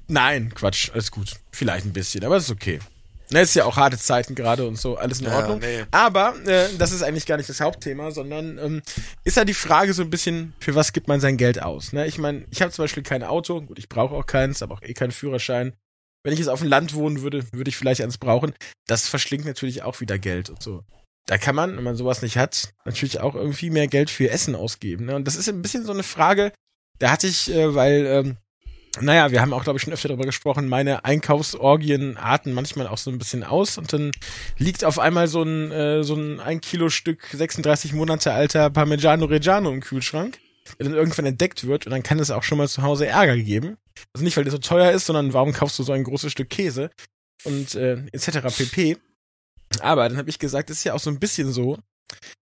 Nein, 0.08 0.54
Quatsch, 0.54 0.92
alles 0.94 1.10
gut. 1.12 1.34
Vielleicht 1.52 1.86
ein 1.86 1.92
bisschen, 1.94 2.24
aber 2.24 2.38
ist 2.38 2.52
okay. 2.52 2.80
Ne, 3.34 3.42
ist 3.42 3.54
ja 3.56 3.64
auch 3.66 3.78
harte 3.78 3.98
Zeiten 3.98 4.36
gerade 4.36 4.68
und 4.68 4.78
so, 4.78 4.98
alles 4.98 5.20
in 5.22 5.28
Ja, 5.28 5.38
Ordnung. 5.38 5.60
nee. 5.60 5.86
Aber 5.92 6.36
äh, 6.46 6.68
das 6.78 6.92
ist 6.92 7.02
eigentlich 7.02 7.26
gar 7.26 7.38
nicht 7.38 7.48
das 7.50 7.62
Hauptthema, 7.62 8.12
sondern 8.12 8.58
ähm, 8.58 8.82
ist 9.24 9.38
ja 9.38 9.46
die 9.46 9.54
Frage 9.54 9.94
so 9.94 10.02
ein 10.02 10.10
bisschen, 10.10 10.54
für 10.60 10.76
was 10.76 10.92
gibt 10.92 11.08
man 11.08 11.22
sein 11.22 11.38
Geld 11.38 11.62
aus? 11.62 11.94
Ne? 11.94 12.06
Ich 12.08 12.18
meine, 12.18 12.46
ich 12.52 12.62
habe 12.62 12.72
zum 12.74 12.84
Beispiel 12.84 13.04
kein 13.04 13.24
Auto, 13.24 13.62
gut, 13.62 13.80
ich 13.80 13.88
brauche 13.88 14.14
auch 14.16 14.26
keins, 14.26 14.62
aber 14.62 14.76
auch 14.76 14.82
eh 14.82 14.94
keinen 14.94 15.12
Führerschein. 15.12 15.74
Wenn 16.24 16.34
ich 16.34 16.40
jetzt 16.40 16.50
auf 16.50 16.60
dem 16.60 16.68
Land 16.68 16.94
wohnen 16.94 17.22
würde, 17.22 17.46
würde 17.54 17.70
ich 17.70 17.78
vielleicht 17.78 18.02
eins 18.02 18.18
brauchen. 18.18 18.54
Das 18.86 19.08
verschlingt 19.08 19.46
natürlich 19.46 19.82
auch 19.84 20.02
wieder 20.02 20.20
Geld 20.20 20.50
und 20.50 20.62
so. 20.62 20.84
Da 21.26 21.38
kann 21.38 21.56
man, 21.56 21.78
wenn 21.78 21.84
man 21.84 21.96
sowas 21.96 22.22
nicht 22.22 22.38
hat, 22.38 22.74
natürlich 22.84 23.22
auch 23.22 23.36
irgendwie 23.36 23.70
mehr 23.70 23.88
Geld 23.88 24.10
für 24.10 24.30
Essen 24.30 24.56
ausgeben. 24.56 25.06
Ne? 25.06 25.16
Und 25.16 25.26
das 25.26 25.36
ist 25.38 25.48
ein 25.48 25.62
bisschen 25.62 25.86
so 25.86 25.94
eine 25.94 26.04
Frage, 26.04 26.52
da 27.00 27.12
hatte 27.12 27.28
ich, 27.28 27.50
äh, 27.52 27.74
weil 27.74 28.06
ähm, 28.06 28.38
naja, 29.00 29.32
wir 29.32 29.42
haben 29.42 29.54
auch, 29.54 29.64
glaube 29.64 29.78
ich, 29.78 29.84
schon 29.84 29.94
öfter 29.94 30.10
darüber 30.10 30.26
gesprochen, 30.26 30.68
meine 30.68 31.06
Einkaufsorgien 31.06 32.18
arten 32.18 32.52
manchmal 32.52 32.88
auch 32.88 32.98
so 32.98 33.10
ein 33.10 33.18
bisschen 33.18 33.44
aus 33.44 33.78
und 33.78 33.94
dann 33.94 34.12
liegt 34.58 34.84
auf 34.84 35.00
einmal 35.00 35.28
so 35.28 35.44
ein, 35.44 35.72
äh, 35.72 36.04
so 36.04 36.16
ein 36.16 36.42
ein 36.42 36.60
Kilo 36.60 36.90
Stück 36.90 37.24
36 37.32 37.94
Monate 37.94 38.34
alter 38.34 38.70
Parmigiano 38.70 39.26
Reggiano 39.26 39.72
im 39.72 39.80
Kühlschrank, 39.80 40.40
der 40.78 40.88
dann 40.88 40.96
irgendwann 40.96 41.26
entdeckt 41.26 41.66
wird 41.66 41.86
und 41.86 41.92
dann 41.92 42.04
kann 42.04 42.20
es 42.20 42.32
auch 42.32 42.44
schon 42.44 42.58
mal 42.58 42.68
zu 42.68 42.82
Hause 42.82 43.08
Ärger 43.08 43.38
geben. 43.38 43.78
Also 44.14 44.26
nicht, 44.26 44.36
weil 44.36 44.44
der 44.44 44.52
so 44.52 44.58
teuer 44.58 44.92
ist, 44.92 45.06
sondern 45.06 45.32
warum 45.34 45.54
kaufst 45.54 45.80
du 45.80 45.84
so 45.84 45.94
ein 45.94 46.04
großes 46.04 46.32
Stück 46.32 46.50
Käse 46.50 46.90
und 47.46 47.76
äh, 47.76 48.06
etc. 48.12 48.56
pp. 48.56 48.98
Aber 49.80 50.08
dann 50.10 50.18
habe 50.18 50.30
ich 50.30 50.38
gesagt, 50.38 50.70
es 50.70 50.80
ist 50.80 50.84
ja 50.84 50.94
auch 50.94 51.00
so 51.00 51.10
ein 51.10 51.20
bisschen 51.20 51.54
so, 51.54 51.78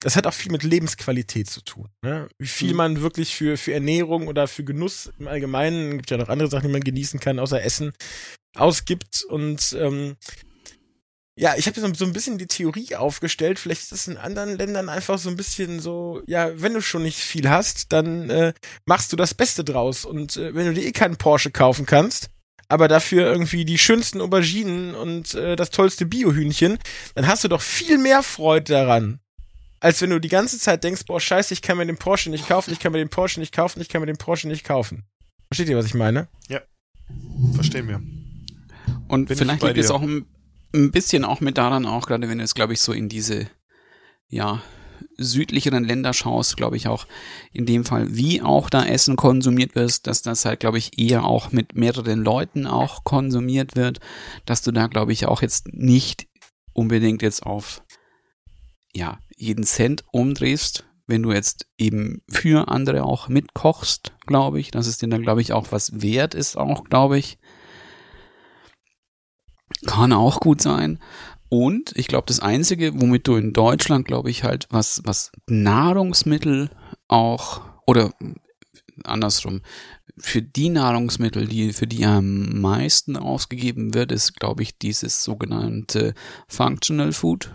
das 0.00 0.16
hat 0.16 0.26
auch 0.26 0.34
viel 0.34 0.52
mit 0.52 0.62
Lebensqualität 0.62 1.48
zu 1.48 1.62
tun. 1.62 1.88
Ne? 2.02 2.28
Wie 2.38 2.46
viel 2.46 2.70
Mhm. 2.70 2.76
man 2.76 3.00
wirklich 3.00 3.34
für, 3.34 3.56
für 3.56 3.72
Ernährung 3.72 4.28
oder 4.28 4.46
für 4.46 4.64
Genuss 4.64 5.10
im 5.18 5.28
Allgemeinen, 5.28 5.96
gibt 5.96 6.10
ja 6.10 6.16
noch 6.16 6.28
andere 6.28 6.50
Sachen, 6.50 6.68
die 6.68 6.72
man 6.72 6.84
genießen 6.84 7.18
kann, 7.20 7.38
außer 7.38 7.62
Essen, 7.62 7.92
ausgibt. 8.54 9.24
Und 9.24 9.76
ähm, 9.78 10.16
ja, 11.38 11.54
ich 11.56 11.66
habe 11.66 11.80
so, 11.80 11.92
so 11.92 12.04
ein 12.04 12.12
bisschen 12.12 12.38
die 12.38 12.46
Theorie 12.46 12.94
aufgestellt, 12.96 13.58
vielleicht 13.58 13.82
ist 13.82 13.92
es 13.92 14.08
in 14.08 14.16
anderen 14.16 14.56
Ländern 14.56 14.88
einfach 14.88 15.18
so 15.18 15.28
ein 15.28 15.36
bisschen 15.36 15.80
so, 15.80 16.22
ja, 16.26 16.60
wenn 16.60 16.74
du 16.74 16.80
schon 16.80 17.02
nicht 17.02 17.18
viel 17.18 17.48
hast, 17.48 17.92
dann 17.92 18.30
äh, 18.30 18.54
machst 18.86 19.12
du 19.12 19.16
das 19.16 19.34
Beste 19.34 19.64
draus. 19.64 20.04
Und 20.04 20.36
äh, 20.36 20.54
wenn 20.54 20.66
du 20.66 20.74
dir 20.74 20.86
eh 20.86 20.92
keinen 20.92 21.16
Porsche 21.16 21.50
kaufen 21.50 21.84
kannst, 21.84 22.30
aber 22.68 22.88
dafür 22.88 23.26
irgendwie 23.26 23.64
die 23.64 23.78
schönsten 23.78 24.20
Auberginen 24.20 24.94
und 24.94 25.34
äh, 25.34 25.56
das 25.56 25.70
tollste 25.70 26.06
Biohühnchen, 26.06 26.78
dann 27.14 27.26
hast 27.26 27.44
du 27.44 27.48
doch 27.48 27.60
viel 27.62 27.98
mehr 27.98 28.22
Freude 28.22 28.72
daran, 28.72 29.20
als 29.86 30.02
wenn 30.02 30.10
du 30.10 30.18
die 30.18 30.28
ganze 30.28 30.58
Zeit 30.58 30.82
denkst, 30.82 31.04
boah, 31.06 31.20
scheiße, 31.20 31.54
ich 31.54 31.62
kann 31.62 31.78
mir 31.78 31.86
den 31.86 31.96
Porsche 31.96 32.28
nicht 32.28 32.48
kaufen, 32.48 32.72
ich 32.72 32.80
kann 32.80 32.90
mir 32.90 32.98
den 32.98 33.08
Porsche 33.08 33.38
nicht 33.38 33.54
kaufen, 33.54 33.80
ich 33.80 33.88
kann 33.88 34.00
mir 34.00 34.08
den 34.08 34.16
Porsche 34.16 34.48
nicht 34.48 34.64
kaufen. 34.64 35.04
Versteht 35.46 35.68
ihr, 35.68 35.76
was 35.76 35.86
ich 35.86 35.94
meine? 35.94 36.26
Verstehen 37.54 37.86
wir. 37.86 38.02
Und 39.06 39.28
Bin 39.28 39.34
ich 39.34 39.38
vielleicht 39.38 39.62
liegt 39.62 39.78
es 39.78 39.92
auch 39.92 40.02
ein, 40.02 40.26
ein 40.74 40.90
bisschen 40.90 41.24
auch 41.24 41.40
mit 41.40 41.56
daran, 41.56 41.86
auch 41.86 42.08
gerade 42.08 42.28
wenn 42.28 42.38
du 42.38 42.42
jetzt, 42.42 42.56
glaube 42.56 42.72
ich, 42.72 42.80
so 42.80 42.92
in 42.92 43.08
diese, 43.08 43.46
ja, 44.28 44.60
südlicheren 45.18 45.84
Länder 45.84 46.12
schaust, 46.12 46.56
glaube 46.56 46.76
ich 46.76 46.88
auch 46.88 47.06
in 47.52 47.64
dem 47.64 47.84
Fall, 47.84 48.08
wie 48.16 48.42
auch 48.42 48.68
da 48.68 48.84
Essen 48.84 49.14
konsumiert 49.14 49.76
wird, 49.76 50.08
dass 50.08 50.20
das 50.20 50.44
halt, 50.44 50.58
glaube 50.58 50.78
ich, 50.78 50.98
eher 50.98 51.24
auch 51.24 51.52
mit 51.52 51.76
mehreren 51.76 52.24
Leuten 52.24 52.66
auch 52.66 53.04
konsumiert 53.04 53.76
wird, 53.76 54.00
dass 54.46 54.62
du 54.62 54.72
da, 54.72 54.88
glaube 54.88 55.12
ich, 55.12 55.26
auch 55.26 55.42
jetzt 55.42 55.68
nicht 55.68 56.26
unbedingt 56.72 57.22
jetzt 57.22 57.44
auf, 57.44 57.84
ja, 58.92 59.20
jeden 59.36 59.64
Cent 59.64 60.04
umdrehst, 60.10 60.84
wenn 61.06 61.22
du 61.22 61.32
jetzt 61.32 61.66
eben 61.78 62.22
für 62.28 62.68
andere 62.68 63.04
auch 63.04 63.28
mitkochst, 63.28 64.12
glaube 64.26 64.58
ich, 64.58 64.70
dass 64.70 64.86
es 64.86 64.98
dir 64.98 65.08
dann, 65.08 65.22
glaube 65.22 65.40
ich, 65.40 65.52
auch 65.52 65.70
was 65.70 66.02
wert 66.02 66.34
ist, 66.34 66.56
auch, 66.56 66.84
glaube 66.84 67.18
ich. 67.18 67.38
Kann 69.86 70.12
auch 70.12 70.40
gut 70.40 70.60
sein. 70.60 70.98
Und 71.48 71.92
ich 71.94 72.08
glaube, 72.08 72.26
das 72.26 72.40
Einzige, 72.40 73.00
womit 73.00 73.28
du 73.28 73.36
in 73.36 73.52
Deutschland, 73.52 74.06
glaube 74.06 74.30
ich, 74.30 74.42
halt, 74.42 74.66
was, 74.70 75.02
was 75.04 75.30
Nahrungsmittel 75.46 76.70
auch, 77.06 77.60
oder 77.86 78.12
andersrum, 79.04 79.62
für 80.18 80.42
die 80.42 80.70
Nahrungsmittel, 80.70 81.46
die, 81.46 81.72
für 81.72 81.86
die 81.86 82.04
am 82.04 82.60
meisten 82.60 83.16
ausgegeben 83.16 83.94
wird, 83.94 84.10
ist, 84.10 84.34
glaube 84.40 84.62
ich, 84.62 84.78
dieses 84.78 85.22
sogenannte 85.22 86.14
Functional 86.48 87.12
Food 87.12 87.52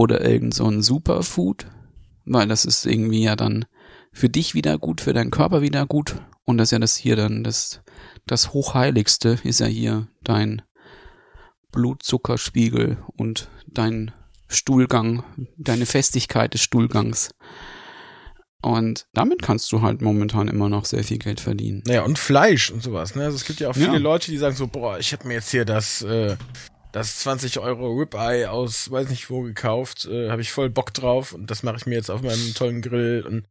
oder 0.00 0.24
irgend 0.26 0.54
so 0.54 0.66
ein 0.66 0.80
Superfood, 0.80 1.66
weil 2.24 2.48
das 2.48 2.64
ist 2.64 2.86
irgendwie 2.86 3.22
ja 3.22 3.36
dann 3.36 3.66
für 4.12 4.30
dich 4.30 4.54
wieder 4.54 4.78
gut, 4.78 5.02
für 5.02 5.12
deinen 5.12 5.30
Körper 5.30 5.60
wieder 5.60 5.84
gut 5.84 6.16
und 6.46 6.56
das 6.56 6.68
ist 6.68 6.72
ja 6.72 6.78
das 6.78 6.96
hier 6.96 7.16
dann, 7.16 7.44
das, 7.44 7.82
das 8.26 8.54
Hochheiligste 8.54 9.38
ist 9.44 9.60
ja 9.60 9.66
hier 9.66 10.08
dein 10.24 10.62
Blutzuckerspiegel 11.70 12.96
und 13.18 13.50
dein 13.66 14.10
Stuhlgang, 14.48 15.22
deine 15.58 15.84
Festigkeit 15.84 16.54
des 16.54 16.62
Stuhlgangs. 16.62 17.30
Und 18.62 19.06
damit 19.12 19.42
kannst 19.42 19.70
du 19.70 19.82
halt 19.82 20.00
momentan 20.00 20.48
immer 20.48 20.70
noch 20.70 20.86
sehr 20.86 21.04
viel 21.04 21.18
Geld 21.18 21.40
verdienen. 21.40 21.82
Naja, 21.86 22.02
und 22.04 22.18
Fleisch 22.18 22.70
und 22.70 22.82
sowas, 22.82 23.14
ne? 23.14 23.24
Also 23.24 23.36
es 23.36 23.44
gibt 23.44 23.60
ja 23.60 23.68
auch 23.70 23.74
viele 23.74 23.92
Ja. 23.92 23.98
Leute, 23.98 24.30
die 24.30 24.38
sagen 24.38 24.56
so, 24.56 24.66
boah, 24.66 24.98
ich 24.98 25.12
habe 25.12 25.28
mir 25.28 25.34
jetzt 25.34 25.50
hier 25.50 25.64
das, 25.64 26.02
äh, 26.02 26.36
das 26.92 27.20
20 27.20 27.58
Euro 27.58 27.92
Ribeye 27.92 28.50
aus 28.50 28.90
weiß 28.90 29.08
nicht 29.08 29.30
wo 29.30 29.42
gekauft, 29.42 30.06
äh, 30.06 30.30
habe 30.30 30.42
ich 30.42 30.52
voll 30.52 30.70
Bock 30.70 30.92
drauf 30.94 31.32
und 31.32 31.50
das 31.50 31.62
mache 31.62 31.76
ich 31.76 31.86
mir 31.86 31.94
jetzt 31.94 32.10
auf 32.10 32.22
meinem 32.22 32.54
tollen 32.54 32.82
Grill 32.82 33.24
und 33.26 33.46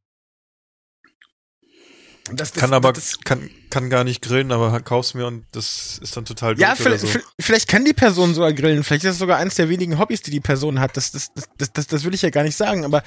das, 2.31 2.51
das, 2.51 2.61
kann 2.61 2.73
aber, 2.73 2.93
das, 2.93 3.19
kann, 3.21 3.49
kann 3.69 3.89
gar 3.89 4.03
nicht 4.03 4.21
grillen, 4.21 4.51
aber 4.51 4.79
kaufst 4.81 5.15
mir 5.15 5.25
und 5.25 5.45
das 5.51 5.99
ist 6.01 6.15
dann 6.15 6.25
total 6.25 6.59
ja, 6.59 6.75
doof 6.75 6.85
oder 6.85 6.99
vielleicht, 6.99 7.13
so. 7.13 7.19
vielleicht 7.39 7.67
kann 7.67 7.85
die 7.85 7.93
Person 7.93 8.33
sogar 8.33 8.53
grillen. 8.53 8.83
Vielleicht 8.83 9.03
ist 9.03 9.11
das 9.13 9.19
sogar 9.19 9.37
eins 9.37 9.55
der 9.55 9.69
wenigen 9.69 9.97
Hobbys, 9.97 10.21
die 10.21 10.31
die 10.31 10.39
Person 10.39 10.79
hat. 10.79 10.95
Das, 10.95 11.11
das, 11.11 11.33
das, 11.33 11.45
das, 11.57 11.73
das, 11.73 11.87
das 11.87 12.03
will 12.03 12.13
ich 12.13 12.21
ja 12.21 12.29
gar 12.29 12.43
nicht 12.43 12.55
sagen. 12.55 12.85
Aber 12.85 13.03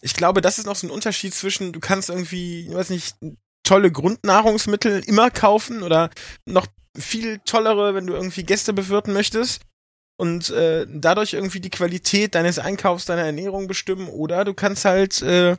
ich 0.00 0.14
glaube, 0.14 0.40
das 0.40 0.58
ist 0.58 0.66
noch 0.66 0.76
so 0.76 0.86
ein 0.86 0.90
Unterschied 0.90 1.34
zwischen, 1.34 1.72
du 1.72 1.80
kannst 1.80 2.08
irgendwie, 2.08 2.66
ich 2.66 2.74
weiß 2.74 2.90
nicht, 2.90 3.16
tolle 3.64 3.90
Grundnahrungsmittel 3.90 5.02
immer 5.06 5.30
kaufen 5.30 5.82
oder 5.82 6.10
noch 6.46 6.66
viel 6.96 7.38
tollere, 7.40 7.94
wenn 7.94 8.06
du 8.06 8.14
irgendwie 8.14 8.44
Gäste 8.44 8.72
bewirten 8.72 9.12
möchtest 9.12 9.62
und 10.16 10.50
äh, 10.50 10.86
dadurch 10.88 11.32
irgendwie 11.32 11.60
die 11.60 11.70
Qualität 11.70 12.34
deines 12.34 12.58
Einkaufs, 12.58 13.06
deiner 13.06 13.24
Ernährung 13.24 13.66
bestimmen. 13.66 14.08
Oder 14.08 14.44
du 14.44 14.54
kannst 14.54 14.84
halt 14.84 15.22
äh, 15.22 15.56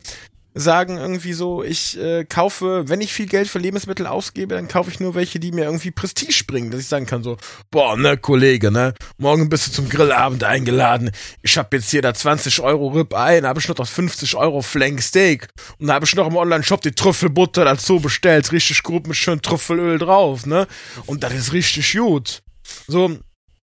sagen 0.58 0.98
irgendwie 0.98 1.34
so, 1.34 1.64
ich 1.64 2.00
äh, 2.00 2.24
kaufe, 2.24 2.86
wenn 2.88 3.02
ich 3.02 3.14
viel 3.14 3.26
Geld 3.26 3.50
für 3.50 3.60
Lebensmittel 3.60 4.08
ausgebe, 4.08 4.56
dann 4.56 4.70
kaufe 4.70 4.90
ich 4.90 5.02
nur 5.02 5.14
welche, 5.14 5.38
die 5.38 5.52
mir 5.52 5.66
irgendwie 5.66 5.92
Prestige 5.92 6.46
bringen, 6.48 6.72
dass 6.72 6.80
ich 6.80 6.88
sagen 6.88 7.06
kann 7.06 7.24
so, 7.24 7.38
boah, 7.72 7.98
ne, 7.98 8.18
Kollege, 8.18 8.72
ne, 8.72 8.94
morgen 9.18 9.50
bist 9.50 9.68
du 9.68 9.72
zum 9.72 9.90
Grillabend 9.90 10.46
eingeladen, 10.46 11.12
ich 11.42 11.58
hab 11.58 11.74
jetzt 11.74 11.92
hier 11.92 12.02
da 12.02 12.14
20 12.14 12.62
Euro 12.62 12.88
Ribeye, 12.88 13.42
dann 13.42 13.50
hab 13.50 13.58
ich 13.58 13.68
noch 13.68 13.76
das 13.76 13.90
50 13.90 14.36
Euro 14.36 14.62
Flank 14.62 15.02
Steak. 15.02 15.50
Und 15.78 15.88
dann 15.88 15.98
hab 15.98 16.04
ich 16.04 16.16
noch 16.16 16.28
im 16.28 16.38
Online-Shop 16.38 16.82
die 16.82 16.94
Trüffelbutter 16.94 17.66
dazu 17.66 18.00
bestellt, 18.00 18.54
richtig 18.54 18.82
gut 18.82 19.08
mit 19.08 19.18
schön 19.18 19.42
Trüffelöl 19.42 20.00
drauf, 20.00 20.46
ne, 20.46 20.68
und 21.06 21.24
das 21.24 21.34
ist 21.34 21.52
richtig 21.52 21.94
gut. 21.94 22.42
So, 22.88 23.20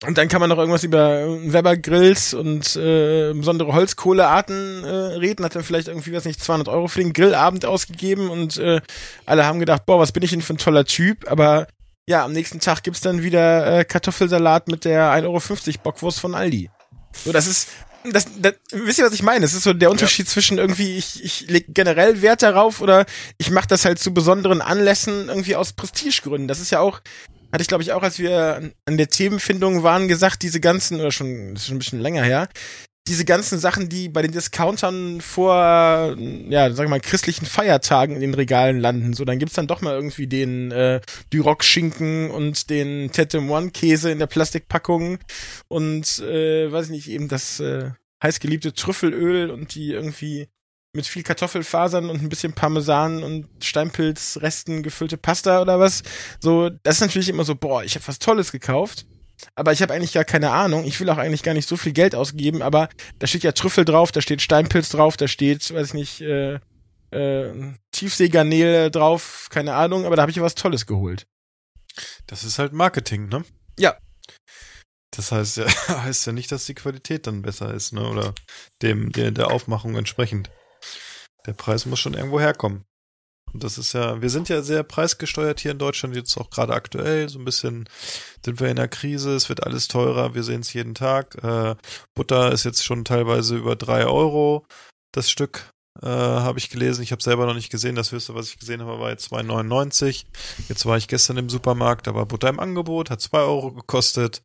und 0.06 0.16
dann 0.16 0.28
kann 0.28 0.40
man 0.40 0.48
noch 0.48 0.58
irgendwas 0.58 0.84
über 0.84 1.26
Weber-Grills 1.52 2.32
und 2.32 2.76
äh, 2.76 3.32
besondere 3.34 3.72
Holzkohlearten 3.72 4.84
äh, 4.84 4.88
reden. 4.88 5.44
Hat 5.44 5.56
dann 5.56 5.64
vielleicht 5.64 5.88
irgendwie, 5.88 6.12
was 6.12 6.24
nicht, 6.24 6.40
200 6.42 6.68
Euro 6.68 6.86
für 6.86 7.00
den 7.00 7.12
Grillabend 7.12 7.64
ausgegeben 7.64 8.30
und 8.30 8.58
äh, 8.58 8.80
alle 9.26 9.44
haben 9.44 9.58
gedacht, 9.58 9.86
boah, 9.86 9.98
was 9.98 10.12
bin 10.12 10.22
ich 10.22 10.30
denn 10.30 10.42
für 10.42 10.54
ein 10.54 10.58
toller 10.58 10.84
Typ. 10.84 11.28
Aber 11.28 11.66
ja, 12.06 12.24
am 12.24 12.32
nächsten 12.32 12.60
Tag 12.60 12.84
gibt's 12.84 13.00
dann 13.00 13.24
wieder 13.24 13.80
äh, 13.80 13.84
Kartoffelsalat 13.84 14.68
mit 14.68 14.84
der 14.84 15.12
1,50 15.12 15.24
Euro 15.24 15.78
Bockwurst 15.82 16.20
von 16.20 16.36
Aldi. 16.36 16.70
So, 17.24 17.32
das 17.32 17.48
ist, 17.48 17.68
das, 18.04 18.26
das, 18.38 18.54
wisst 18.70 19.00
ihr, 19.00 19.04
was 19.04 19.12
ich 19.12 19.24
meine? 19.24 19.40
Das 19.40 19.52
ist 19.52 19.64
so 19.64 19.72
der 19.72 19.90
Unterschied 19.90 20.28
zwischen 20.28 20.58
irgendwie, 20.58 20.96
ich, 20.96 21.24
ich 21.24 21.50
leg 21.50 21.66
generell 21.74 22.22
Wert 22.22 22.42
darauf 22.42 22.80
oder 22.80 23.04
ich 23.36 23.50
mache 23.50 23.66
das 23.66 23.84
halt 23.84 23.98
zu 23.98 24.14
besonderen 24.14 24.60
Anlässen 24.60 25.28
irgendwie 25.28 25.56
aus 25.56 25.72
Prestigegründen. 25.72 26.46
Das 26.46 26.60
ist 26.60 26.70
ja 26.70 26.78
auch, 26.78 27.00
hatte 27.52 27.62
ich 27.62 27.68
glaube 27.68 27.82
ich 27.82 27.92
auch, 27.92 28.02
als 28.02 28.18
wir 28.18 28.72
an 28.84 28.96
der 28.96 29.08
Themenfindung 29.08 29.82
waren, 29.82 30.08
gesagt, 30.08 30.42
diese 30.42 30.60
ganzen, 30.60 31.00
oder 31.00 31.12
schon, 31.12 31.54
das 31.54 31.62
ist 31.62 31.68
schon 31.68 31.76
ein 31.76 31.80
bisschen 31.80 32.00
länger 32.00 32.22
her, 32.22 32.48
diese 33.08 33.24
ganzen 33.24 33.58
Sachen, 33.58 33.88
die 33.88 34.08
bei 34.08 34.22
den 34.22 34.32
Discountern 34.32 35.20
vor, 35.20 36.14
ja, 36.48 36.70
sag 36.72 36.84
ich 36.84 36.90
mal, 36.90 37.00
christlichen 37.00 37.46
Feiertagen 37.46 38.14
in 38.14 38.20
den 38.20 38.34
Regalen 38.34 38.78
landen. 38.80 39.14
So, 39.14 39.24
dann 39.24 39.38
gibt's 39.38 39.54
dann 39.54 39.66
doch 39.66 39.80
mal 39.80 39.94
irgendwie 39.94 40.26
den 40.26 40.70
äh, 40.70 41.00
Duroc-Schinken 41.30 42.30
und 42.30 42.68
den 42.68 43.10
Tete 43.10 43.40
Moine-Käse 43.40 44.10
in 44.10 44.18
der 44.18 44.26
Plastikpackung 44.26 45.18
und, 45.68 46.18
äh, 46.18 46.70
weiß 46.70 46.86
ich 46.86 46.90
nicht, 46.90 47.08
eben 47.08 47.28
das 47.28 47.60
äh, 47.60 47.90
heißgeliebte 48.22 48.74
Trüffelöl 48.74 49.50
und 49.50 49.74
die 49.74 49.92
irgendwie 49.92 50.48
mit 50.94 51.06
viel 51.06 51.22
Kartoffelfasern 51.22 52.08
und 52.08 52.22
ein 52.22 52.28
bisschen 52.28 52.54
Parmesan 52.54 53.22
und 53.22 53.46
Steinpilzresten 53.62 54.82
gefüllte 54.82 55.16
Pasta 55.16 55.60
oder 55.60 55.78
was. 55.78 56.02
So, 56.40 56.70
das 56.70 56.96
ist 56.96 57.00
natürlich 57.02 57.28
immer 57.28 57.44
so, 57.44 57.54
boah, 57.54 57.84
ich 57.84 57.94
habe 57.94 58.06
was 58.08 58.18
Tolles 58.18 58.52
gekauft. 58.52 59.06
Aber 59.54 59.72
ich 59.72 59.82
habe 59.82 59.94
eigentlich 59.94 60.12
gar 60.12 60.24
keine 60.24 60.50
Ahnung. 60.50 60.84
Ich 60.84 60.98
will 60.98 61.08
auch 61.10 61.18
eigentlich 61.18 61.44
gar 61.44 61.54
nicht 61.54 61.68
so 61.68 61.76
viel 61.76 61.92
Geld 61.92 62.14
ausgeben, 62.14 62.62
aber 62.62 62.88
da 63.18 63.26
steht 63.26 63.44
ja 63.44 63.52
Trüffel 63.52 63.84
drauf, 63.84 64.10
da 64.10 64.20
steht 64.20 64.42
Steinpilz 64.42 64.88
drauf, 64.88 65.16
da 65.16 65.28
steht, 65.28 65.72
weiß 65.72 65.88
ich 65.88 65.94
nicht, 65.94 66.20
äh, 66.22 66.58
äh, 67.10 67.74
Tiefseegarnele 67.92 68.90
drauf, 68.90 69.48
keine 69.50 69.74
Ahnung, 69.74 70.06
aber 70.06 70.16
da 70.16 70.22
habe 70.22 70.30
ich 70.30 70.36
ja 70.36 70.42
was 70.42 70.56
Tolles 70.56 70.86
geholt. 70.86 71.26
Das 72.26 72.44
ist 72.44 72.58
halt 72.58 72.72
Marketing, 72.72 73.28
ne? 73.28 73.44
Ja. 73.78 73.96
Das 75.16 75.32
heißt 75.32 75.58
ja, 75.58 75.66
heißt 75.88 76.26
ja 76.26 76.32
nicht, 76.32 76.52
dass 76.52 76.66
die 76.66 76.74
Qualität 76.74 77.26
dann 77.26 77.42
besser 77.42 77.72
ist, 77.72 77.92
ne? 77.92 78.08
Oder 78.08 78.34
dem, 78.82 79.12
der, 79.12 79.30
der 79.30 79.50
Aufmachung 79.50 79.96
entsprechend. 79.96 80.50
Der 81.46 81.52
Preis 81.52 81.86
muss 81.86 82.00
schon 82.00 82.14
irgendwo 82.14 82.40
herkommen. 82.40 82.84
Und 83.52 83.64
das 83.64 83.78
ist 83.78 83.94
ja, 83.94 84.20
wir 84.20 84.30
sind 84.30 84.48
ja 84.48 84.62
sehr 84.62 84.82
preisgesteuert 84.82 85.60
hier 85.60 85.70
in 85.70 85.78
Deutschland, 85.78 86.14
jetzt 86.14 86.36
auch 86.36 86.50
gerade 86.50 86.74
aktuell. 86.74 87.28
So 87.28 87.38
ein 87.38 87.44
bisschen 87.44 87.88
sind 88.44 88.60
wir 88.60 88.68
in 88.68 88.76
der 88.76 88.88
Krise, 88.88 89.34
es 89.34 89.48
wird 89.48 89.64
alles 89.64 89.88
teurer, 89.88 90.34
wir 90.34 90.42
sehen 90.42 90.60
es 90.60 90.72
jeden 90.72 90.94
Tag. 90.94 91.42
Äh, 91.42 91.76
Butter 92.14 92.52
ist 92.52 92.64
jetzt 92.64 92.84
schon 92.84 93.04
teilweise 93.04 93.56
über 93.56 93.76
drei 93.76 94.06
Euro 94.06 94.66
das 95.12 95.30
Stück, 95.30 95.72
äh, 96.02 96.06
habe 96.06 96.58
ich 96.58 96.70
gelesen. 96.70 97.02
Ich 97.02 97.12
habe 97.12 97.22
selber 97.22 97.46
noch 97.46 97.54
nicht 97.54 97.70
gesehen. 97.70 97.94
Das 97.94 98.12
höchste, 98.12 98.34
was 98.34 98.48
ich 98.48 98.58
gesehen 98.58 98.82
habe, 98.82 99.00
war 99.00 99.10
jetzt 99.10 99.32
2,99. 99.32 100.26
Jetzt 100.68 100.86
war 100.86 100.96
ich 100.96 101.08
gestern 101.08 101.38
im 101.38 101.48
Supermarkt, 101.48 102.06
da 102.06 102.14
war 102.14 102.26
Butter 102.26 102.48
im 102.48 102.60
Angebot, 102.60 103.10
hat 103.10 103.20
zwei 103.20 103.40
Euro 103.40 103.72
gekostet. 103.72 104.42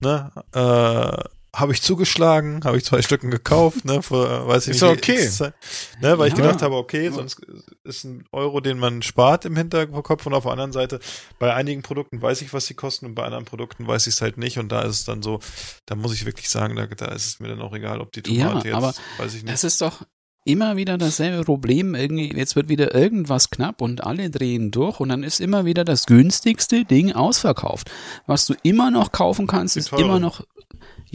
Ne? 0.00 0.32
Äh, 0.52 1.28
habe 1.54 1.72
ich 1.72 1.82
zugeschlagen, 1.82 2.60
habe 2.64 2.76
ich 2.76 2.84
zwei 2.84 3.00
Stücken 3.02 3.30
gekauft, 3.30 3.84
ne, 3.84 3.94
äh, 3.94 4.00
weiß 4.10 4.66
ich 4.66 4.76
Ist 4.76 4.82
nicht. 4.82 4.82
doch 4.82 4.90
okay. 4.90 5.52
Ne, 6.00 6.18
weil 6.18 6.28
ich 6.28 6.34
Ja. 6.36 6.42
gedacht 6.42 6.62
habe, 6.62 6.74
okay, 6.76 7.10
sonst 7.10 7.40
ist 7.84 8.04
ein 8.04 8.24
Euro, 8.32 8.60
den 8.60 8.78
man 8.78 9.02
spart 9.02 9.44
im 9.44 9.56
Hinterkopf 9.56 10.26
und 10.26 10.34
auf 10.34 10.42
der 10.44 10.52
anderen 10.52 10.72
Seite, 10.72 11.00
bei 11.38 11.54
einigen 11.54 11.82
Produkten 11.82 12.20
weiß 12.20 12.42
ich, 12.42 12.52
was 12.52 12.66
sie 12.66 12.74
kosten 12.74 13.06
und 13.06 13.14
bei 13.14 13.24
anderen 13.24 13.44
Produkten 13.44 13.86
weiß 13.86 14.06
ich 14.06 14.14
es 14.14 14.20
halt 14.20 14.36
nicht 14.36 14.58
und 14.58 14.70
da 14.70 14.82
ist 14.82 14.96
es 15.00 15.04
dann 15.04 15.22
so, 15.22 15.40
da 15.86 15.94
muss 15.94 16.12
ich 16.14 16.26
wirklich 16.26 16.48
sagen, 16.48 16.76
da, 16.76 16.86
da 16.86 17.06
ist 17.06 17.26
es 17.26 17.40
mir 17.40 17.48
dann 17.48 17.62
auch 17.62 17.74
egal, 17.74 18.00
ob 18.00 18.12
die 18.12 18.22
Tomate 18.22 18.68
Ja, 18.68 18.76
aber 18.76 18.88
jetzt, 18.88 19.00
weiß 19.18 19.34
ich 19.34 19.42
nicht. 19.44 19.52
Das 19.52 19.64
ist 19.64 19.80
doch 19.80 20.02
immer 20.46 20.76
wieder 20.76 20.98
dasselbe 20.98 21.42
Problem. 21.44 21.94
Irgendwie, 21.94 22.30
jetzt 22.36 22.54
wird 22.54 22.68
wieder 22.68 22.94
irgendwas 22.94 23.48
knapp 23.48 23.80
und 23.80 24.04
alle 24.04 24.28
drehen 24.28 24.70
durch 24.70 25.00
und 25.00 25.08
dann 25.08 25.22
ist 25.22 25.40
immer 25.40 25.64
wieder 25.64 25.84
das 25.84 26.04
günstigste 26.06 26.84
Ding 26.84 27.12
ausverkauft. 27.12 27.90
Was 28.26 28.44
du 28.44 28.54
immer 28.62 28.90
noch 28.90 29.10
kaufen 29.12 29.46
kannst, 29.46 29.76
ist 29.76 29.92
immer 29.92 30.18
noch, 30.18 30.42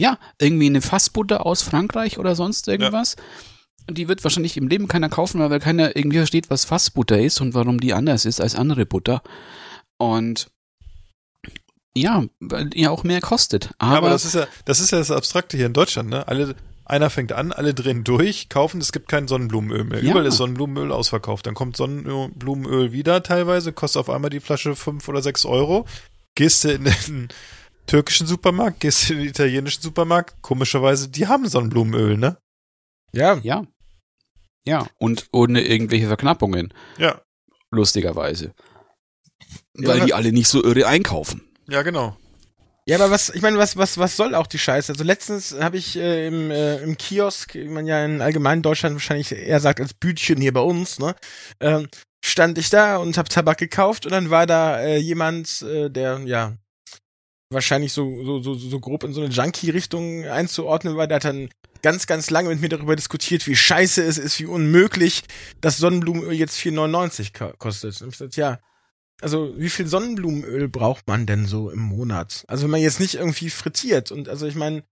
ja, 0.00 0.18
irgendwie 0.40 0.66
eine 0.66 0.80
Fassbutter 0.80 1.44
aus 1.44 1.60
Frankreich 1.62 2.18
oder 2.18 2.34
sonst 2.34 2.68
irgendwas. 2.68 3.16
Die 3.88 4.08
wird 4.08 4.24
wahrscheinlich 4.24 4.56
im 4.56 4.66
Leben 4.66 4.88
keiner 4.88 5.10
kaufen, 5.10 5.40
weil 5.40 5.60
keiner 5.60 5.94
irgendwie 5.94 6.16
versteht, 6.16 6.48
was 6.48 6.64
Fassbutter 6.64 7.20
ist 7.20 7.40
und 7.40 7.52
warum 7.54 7.80
die 7.80 7.92
anders 7.92 8.24
ist 8.24 8.40
als 8.40 8.54
andere 8.54 8.86
Butter. 8.86 9.22
Und 9.98 10.48
ja, 11.94 12.24
weil 12.38 12.70
die 12.70 12.82
ja 12.82 12.90
auch 12.90 13.04
mehr 13.04 13.20
kostet. 13.20 13.72
Aber, 13.78 13.92
Ja, 13.92 13.98
aber 13.98 14.10
das 14.10 14.24
ist 14.24 14.34
ja, 14.34 14.46
das 14.64 14.80
ist 14.80 14.90
ja 14.90 14.98
das 14.98 15.10
Abstrakte 15.10 15.58
hier 15.58 15.66
in 15.66 15.74
Deutschland, 15.74 16.08
ne? 16.08 16.26
Alle, 16.26 16.54
einer 16.86 17.10
fängt 17.10 17.32
an, 17.32 17.52
alle 17.52 17.74
drehen 17.74 18.02
durch, 18.02 18.48
kaufen, 18.48 18.80
es 18.80 18.92
gibt 18.92 19.08
kein 19.08 19.28
Sonnenblumenöl 19.28 19.84
mehr. 19.84 20.02
Ja. 20.02 20.12
Überall 20.12 20.26
ist 20.26 20.38
Sonnenblumenöl 20.38 20.92
ausverkauft. 20.92 21.46
Dann 21.46 21.54
kommt 21.54 21.76
Sonnenblumenöl 21.76 22.92
wieder 22.92 23.22
teilweise, 23.22 23.72
kostet 23.72 24.00
auf 24.00 24.08
einmal 24.08 24.30
die 24.30 24.40
Flasche 24.40 24.76
fünf 24.76 25.08
oder 25.08 25.20
sechs 25.20 25.44
Euro. 25.44 25.84
Gehst 26.36 26.64
du 26.64 26.72
in 26.72 26.84
den 26.84 27.28
türkischen 27.86 28.26
Supermarkt, 28.26 28.80
gehst 28.80 29.08
du 29.08 29.14
in 29.14 29.20
den 29.20 29.28
italienischen 29.28 29.82
Supermarkt, 29.82 30.40
komischerweise, 30.42 31.08
die 31.08 31.26
haben 31.26 31.48
Sonnenblumenöl, 31.48 32.16
ne? 32.16 32.38
Ja, 33.12 33.38
ja. 33.42 33.64
Ja, 34.66 34.86
und 34.98 35.26
ohne 35.32 35.62
irgendwelche 35.62 36.06
Verknappungen. 36.06 36.72
Ja. 36.98 37.20
lustigerweise. 37.72 38.52
Ja, 39.76 39.88
Weil 39.88 39.96
aber- 39.98 40.06
die 40.06 40.14
alle 40.14 40.32
nicht 40.32 40.48
so 40.48 40.62
irre 40.62 40.86
einkaufen. 40.86 41.42
Ja, 41.68 41.82
genau. 41.82 42.16
Ja, 42.86 42.96
aber 42.96 43.10
was, 43.10 43.28
ich 43.30 43.42
meine, 43.42 43.58
was, 43.58 43.76
was, 43.76 43.98
was 43.98 44.16
soll 44.16 44.34
auch 44.34 44.46
die 44.48 44.58
Scheiße? 44.58 44.90
Also 44.92 45.04
letztens 45.04 45.54
habe 45.60 45.76
ich 45.76 45.96
äh, 45.96 46.26
im, 46.26 46.50
äh, 46.50 46.78
im 46.78 46.96
Kiosk, 46.96 47.54
wie 47.54 47.68
man 47.68 47.86
ja 47.86 48.04
in 48.04 48.20
allgemein 48.20 48.62
Deutschland 48.62 48.94
wahrscheinlich 48.96 49.30
eher 49.32 49.60
sagt 49.60 49.80
als 49.80 49.94
Bütchen 49.94 50.40
hier 50.40 50.52
bei 50.52 50.60
uns, 50.60 50.98
ne, 50.98 51.14
ähm, 51.60 51.88
stand 52.24 52.58
ich 52.58 52.68
da 52.70 52.96
und 52.96 53.16
habe 53.16 53.28
Tabak 53.28 53.58
gekauft 53.58 54.06
und 54.06 54.12
dann 54.12 54.30
war 54.30 54.46
da 54.46 54.80
äh, 54.80 54.96
jemand, 54.96 55.62
äh, 55.62 55.88
der 55.90 56.18
ja 56.24 56.56
wahrscheinlich 57.50 57.92
so, 57.92 58.24
so, 58.24 58.40
so, 58.42 58.54
so 58.54 58.80
grob 58.80 59.04
in 59.04 59.12
so 59.12 59.20
eine 59.20 59.30
Junkie-Richtung 59.30 60.24
einzuordnen 60.26 60.96
war, 60.96 61.06
der 61.06 61.16
hat 61.16 61.24
dann 61.24 61.50
ganz, 61.82 62.06
ganz 62.06 62.30
lange 62.30 62.48
mit 62.50 62.60
mir 62.60 62.68
darüber 62.68 62.96
diskutiert, 62.96 63.46
wie 63.46 63.56
scheiße 63.56 64.02
es 64.02 64.18
ist, 64.18 64.38
wie 64.38 64.46
unmöglich, 64.46 65.24
dass 65.60 65.78
Sonnenblumenöl 65.78 66.32
jetzt 66.32 66.58
4,99 66.58 67.32
ko- 67.36 67.52
kostet. 67.58 68.00
Und 68.02 68.08
ich 68.08 68.18
gesagt, 68.18 68.36
ja, 68.36 68.60
also 69.20 69.52
wie 69.58 69.70
viel 69.70 69.86
Sonnenblumenöl 69.86 70.68
braucht 70.68 71.06
man 71.08 71.26
denn 71.26 71.46
so 71.46 71.70
im 71.70 71.80
Monat? 71.80 72.44
Also 72.48 72.64
wenn 72.64 72.70
man 72.70 72.80
jetzt 72.80 73.00
nicht 73.00 73.14
irgendwie 73.14 73.50
frittiert 73.50 74.10
und 74.12 74.28
also 74.28 74.46
ich 74.46 74.54
meine, 74.54 74.84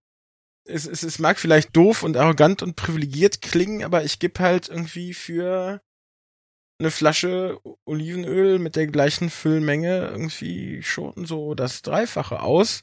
es, 0.64 0.86
es, 0.86 1.02
es 1.02 1.18
mag 1.18 1.38
vielleicht 1.38 1.74
doof 1.76 2.02
und 2.02 2.16
arrogant 2.16 2.62
und 2.62 2.76
privilegiert 2.76 3.40
klingen, 3.40 3.84
aber 3.84 4.04
ich 4.04 4.18
gebe 4.18 4.40
halt 4.40 4.68
irgendwie 4.68 5.14
für 5.14 5.80
eine 6.80 6.90
Flasche 6.90 7.58
Olivenöl 7.84 8.58
mit 8.58 8.76
der 8.76 8.86
gleichen 8.86 9.30
Füllmenge 9.30 10.08
irgendwie 10.08 10.82
schon 10.82 11.26
so 11.26 11.54
das 11.54 11.82
Dreifache 11.82 12.40
aus. 12.40 12.82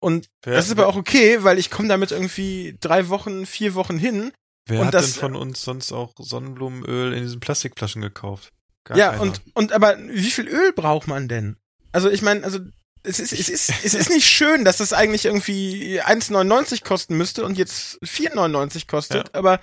Und 0.00 0.26
Wer- 0.42 0.54
das 0.54 0.66
ist 0.66 0.72
aber 0.72 0.86
auch 0.86 0.96
okay, 0.96 1.44
weil 1.44 1.58
ich 1.58 1.70
komme 1.70 1.88
damit 1.88 2.10
irgendwie 2.10 2.76
drei 2.80 3.08
Wochen, 3.08 3.46
vier 3.46 3.74
Wochen 3.74 3.98
hin 3.98 4.32
Wer 4.66 4.80
Und 4.80 4.86
hat 4.86 4.94
das- 4.94 5.12
denn 5.12 5.20
von 5.20 5.36
uns 5.36 5.62
sonst 5.62 5.92
auch 5.92 6.12
Sonnenblumenöl 6.18 7.12
in 7.12 7.22
diesen 7.22 7.40
Plastikflaschen 7.40 8.00
gekauft? 8.00 8.50
Gar 8.84 8.96
ja, 8.96 9.10
keiner. 9.10 9.20
und, 9.22 9.42
und 9.54 9.72
aber 9.72 9.98
wie 9.98 10.30
viel 10.30 10.48
Öl 10.48 10.72
braucht 10.72 11.06
man 11.06 11.28
denn? 11.28 11.56
Also 11.92 12.10
ich 12.10 12.22
meine, 12.22 12.44
also 12.44 12.60
es 13.02 13.20
ist, 13.20 13.32
es 13.34 13.50
ist, 13.50 13.70
es 13.84 13.92
ist 13.92 14.08
nicht 14.08 14.26
schön, 14.26 14.64
dass 14.64 14.78
das 14.78 14.94
eigentlich 14.94 15.26
irgendwie 15.26 16.00
1,99 16.00 16.82
kosten 16.82 17.16
müsste 17.18 17.44
und 17.44 17.58
jetzt 17.58 17.98
4,99 18.02 18.86
kostet, 18.86 19.34
aber 19.34 19.60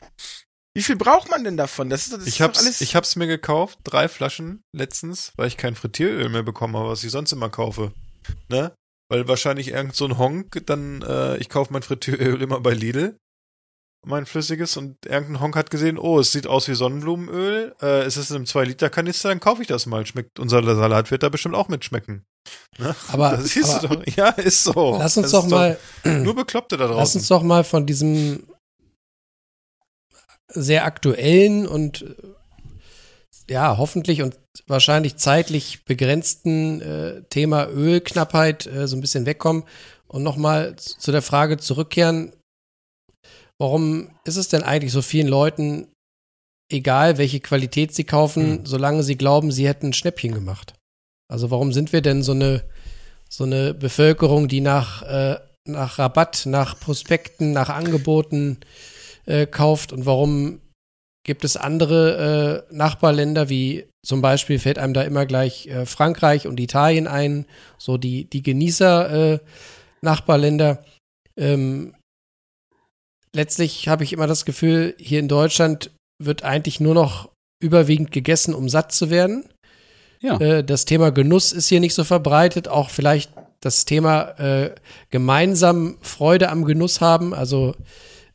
wie 0.75 0.83
viel 0.83 0.95
braucht 0.95 1.29
man 1.29 1.43
denn 1.43 1.57
davon? 1.57 1.89
Das, 1.89 2.03
ist- 2.07 2.13
das 2.13 2.27
ich 2.27 2.37
doch 2.37 2.45
hab's, 2.47 2.59
alles. 2.59 2.81
ich 2.81 2.95
hab's 2.95 3.15
mir 3.15 3.27
gekauft, 3.27 3.79
drei 3.83 4.07
Flaschen 4.07 4.61
letztens, 4.75 5.33
weil 5.35 5.47
ich 5.47 5.57
kein 5.57 5.75
Frittieröl 5.75 6.29
mehr 6.29 6.43
bekommen 6.43 6.75
habe, 6.77 6.89
was 6.89 7.03
ich 7.03 7.11
sonst 7.11 7.31
immer 7.31 7.49
kaufe. 7.49 7.91
Ne? 8.49 8.73
Weil 9.09 9.27
wahrscheinlich 9.27 9.69
irgend 9.69 9.95
so 9.95 10.05
ein 10.05 10.17
Honk, 10.17 10.63
dann, 10.67 11.01
äh, 11.01 11.37
ich 11.37 11.49
kaufe 11.49 11.73
mein 11.73 11.81
Frittieröl 11.83 12.41
immer 12.41 12.61
bei 12.61 12.71
Lidl, 12.73 13.17
mein 14.05 14.25
flüssiges, 14.25 14.77
und 14.77 15.05
irgendein 15.05 15.41
Honk 15.41 15.55
hat 15.55 15.69
gesehen, 15.69 15.99
oh, 15.99 16.19
es 16.19 16.31
sieht 16.31 16.47
aus 16.47 16.67
wie 16.67 16.73
Sonnenblumenöl, 16.73 17.75
äh, 17.81 18.01
es 18.03 18.17
ist 18.17 18.29
in 18.31 18.37
einem 18.37 18.45
2-Liter-Kanister, 18.45 19.29
dann 19.29 19.39
kaufe 19.39 19.61
ich 19.61 19.67
das 19.67 19.85
mal. 19.85 20.05
Schmeckt, 20.07 20.39
unser 20.39 20.63
Salat 20.63 21.11
wird 21.11 21.21
da 21.23 21.29
bestimmt 21.29 21.53
auch 21.55 21.67
mitschmecken. 21.67 22.23
Ne? 22.79 22.95
Aber- 23.09 23.31
das 23.37 23.49
siehst 23.49 23.69
aber- 23.83 23.95
du 23.97 24.01
doch. 24.05 24.07
Ja, 24.15 24.29
ist 24.29 24.63
so. 24.63 24.97
Lass 24.97 25.17
uns 25.17 25.25
Das 25.29 25.31
doch 25.33 25.45
ist 25.45 25.51
mal, 25.51 25.77
Nur 26.03 26.33
Bekloppte 26.35 26.77
da 26.77 26.85
draußen. 26.87 26.99
lass 26.99 27.15
uns 27.15 27.27
doch 27.27 27.43
mal 27.43 27.63
von 27.63 27.85
diesem 27.85 28.47
sehr 30.53 30.85
aktuellen 30.85 31.67
und 31.67 32.01
äh, 32.03 32.15
ja, 33.49 33.77
hoffentlich 33.77 34.21
und 34.21 34.37
wahrscheinlich 34.67 35.17
zeitlich 35.17 35.83
begrenzten 35.85 36.81
äh, 36.81 37.23
Thema 37.29 37.67
Ölknappheit 37.67 38.67
äh, 38.67 38.87
so 38.87 38.95
ein 38.95 39.01
bisschen 39.01 39.25
wegkommen 39.25 39.63
und 40.07 40.23
nochmal 40.23 40.75
zu 40.75 41.11
der 41.11 41.21
Frage 41.21 41.57
zurückkehren, 41.57 42.33
warum 43.57 44.09
ist 44.25 44.37
es 44.37 44.49
denn 44.49 44.63
eigentlich 44.63 44.91
so 44.91 45.01
vielen 45.01 45.27
Leuten 45.27 45.87
egal, 46.71 47.17
welche 47.17 47.39
Qualität 47.39 47.93
sie 47.93 48.03
kaufen, 48.05 48.57
Hm. 48.57 48.65
solange 48.65 49.03
sie 49.03 49.17
glauben, 49.17 49.51
sie 49.51 49.67
hätten 49.67 49.87
ein 49.87 49.93
Schnäppchen 49.93 50.33
gemacht? 50.33 50.73
Also 51.29 51.51
warum 51.51 51.73
sind 51.73 51.93
wir 51.93 52.01
denn 52.01 52.23
so 52.23 52.31
eine, 52.33 52.63
so 53.29 53.43
eine 53.43 53.73
Bevölkerung, 53.73 54.47
die 54.47 54.61
nach, 54.61 55.01
äh, 55.03 55.37
nach 55.65 55.99
Rabatt, 55.99 56.45
nach 56.45 56.79
Prospekten, 56.79 57.51
nach 57.51 57.69
Angeboten 57.69 58.59
äh, 59.25 59.45
kauft 59.45 59.93
und 59.93 60.05
warum 60.05 60.61
gibt 61.23 61.43
es 61.43 61.57
andere 61.57 62.65
äh, 62.69 62.75
Nachbarländer, 62.75 63.49
wie 63.49 63.85
zum 64.03 64.21
Beispiel 64.21 64.57
fällt 64.57 64.79
einem 64.79 64.93
da 64.93 65.03
immer 65.03 65.25
gleich 65.25 65.67
äh, 65.67 65.85
Frankreich 65.85 66.47
und 66.47 66.59
Italien 66.59 67.07
ein, 67.07 67.45
so 67.77 67.97
die, 67.97 68.25
die 68.25 68.41
Genießer 68.41 69.33
äh. 69.33 69.39
Ähm, 71.37 71.93
letztlich 73.33 73.87
habe 73.87 74.03
ich 74.03 74.13
immer 74.13 74.27
das 74.27 74.45
Gefühl, 74.45 74.95
hier 74.97 75.19
in 75.19 75.27
Deutschland 75.27 75.91
wird 76.21 76.43
eigentlich 76.43 76.79
nur 76.79 76.95
noch 76.95 77.29
überwiegend 77.63 78.11
gegessen, 78.11 78.55
um 78.55 78.69
satt 78.69 78.91
zu 78.91 79.09
werden. 79.09 79.45
Ja. 80.21 80.39
Äh, 80.39 80.63
das 80.63 80.85
Thema 80.85 81.11
Genuss 81.11 81.51
ist 81.51 81.67
hier 81.67 81.79
nicht 81.79 81.93
so 81.93 82.03
verbreitet, 82.03 82.67
auch 82.67 82.89
vielleicht 82.89 83.31
das 83.59 83.85
Thema 83.85 84.39
äh, 84.39 84.75
gemeinsam 85.11 85.97
Freude 86.01 86.49
am 86.49 86.65
Genuss 86.65 86.99
haben. 86.99 87.33
Also 87.33 87.75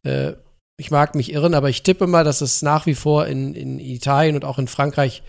äh, 0.04 0.34
ich 0.78 0.90
mag 0.90 1.14
mich 1.14 1.32
irren, 1.32 1.54
aber 1.54 1.70
ich 1.70 1.82
tippe 1.82 2.06
mal, 2.06 2.24
dass 2.24 2.40
es 2.40 2.62
nach 2.62 2.86
wie 2.86 2.94
vor 2.94 3.26
in, 3.26 3.54
in 3.54 3.78
Italien 3.78 4.34
und 4.34 4.44
auch 4.44 4.58
in 4.58 4.68
Frankreich 4.68 5.22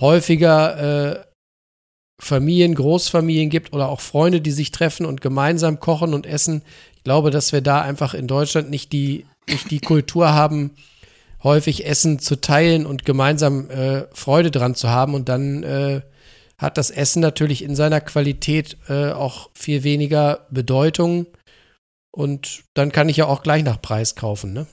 häufiger 0.00 1.12
äh, 1.12 1.24
Familien, 2.18 2.74
Großfamilien 2.74 3.50
gibt 3.50 3.72
oder 3.72 3.88
auch 3.88 4.00
Freunde, 4.00 4.40
die 4.40 4.52
sich 4.52 4.70
treffen 4.70 5.04
und 5.06 5.20
gemeinsam 5.20 5.80
kochen 5.80 6.14
und 6.14 6.24
essen. 6.24 6.62
Ich 6.96 7.02
glaube, 7.02 7.30
dass 7.30 7.52
wir 7.52 7.60
da 7.60 7.82
einfach 7.82 8.14
in 8.14 8.28
Deutschland 8.28 8.70
nicht 8.70 8.92
die, 8.92 9.26
nicht 9.48 9.70
die 9.70 9.80
Kultur 9.80 10.32
haben, 10.32 10.70
häufig 11.42 11.84
Essen 11.84 12.20
zu 12.20 12.40
teilen 12.40 12.86
und 12.86 13.04
gemeinsam 13.04 13.68
äh, 13.70 14.04
Freude 14.12 14.50
dran 14.50 14.74
zu 14.74 14.88
haben. 14.88 15.14
Und 15.14 15.28
dann 15.28 15.64
äh, 15.64 16.02
hat 16.58 16.78
das 16.78 16.90
Essen 16.90 17.20
natürlich 17.20 17.62
in 17.62 17.74
seiner 17.74 18.00
Qualität 18.00 18.76
äh, 18.88 19.10
auch 19.10 19.50
viel 19.52 19.82
weniger 19.82 20.46
Bedeutung. 20.50 21.26
Und 22.12 22.64
dann 22.74 22.92
kann 22.92 23.08
ich 23.08 23.16
ja 23.16 23.26
auch 23.26 23.42
gleich 23.42 23.64
nach 23.64 23.80
Preis 23.80 24.14
kaufen, 24.14 24.52
ne? 24.52 24.66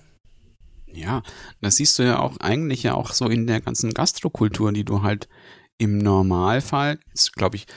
Ja, 0.91 1.23
das 1.61 1.77
siehst 1.77 1.97
du 1.97 2.03
ja 2.03 2.19
auch 2.19 2.37
eigentlich 2.37 2.83
ja 2.83 2.95
auch 2.95 3.11
so 3.11 3.27
in 3.27 3.47
der 3.47 3.61
ganzen 3.61 3.93
Gastrokultur, 3.93 4.71
die 4.73 4.83
du 4.83 5.01
halt 5.01 5.29
im 5.77 5.97
Normalfall, 5.97 6.99
glaube 7.35 7.55
ich, 7.55 7.67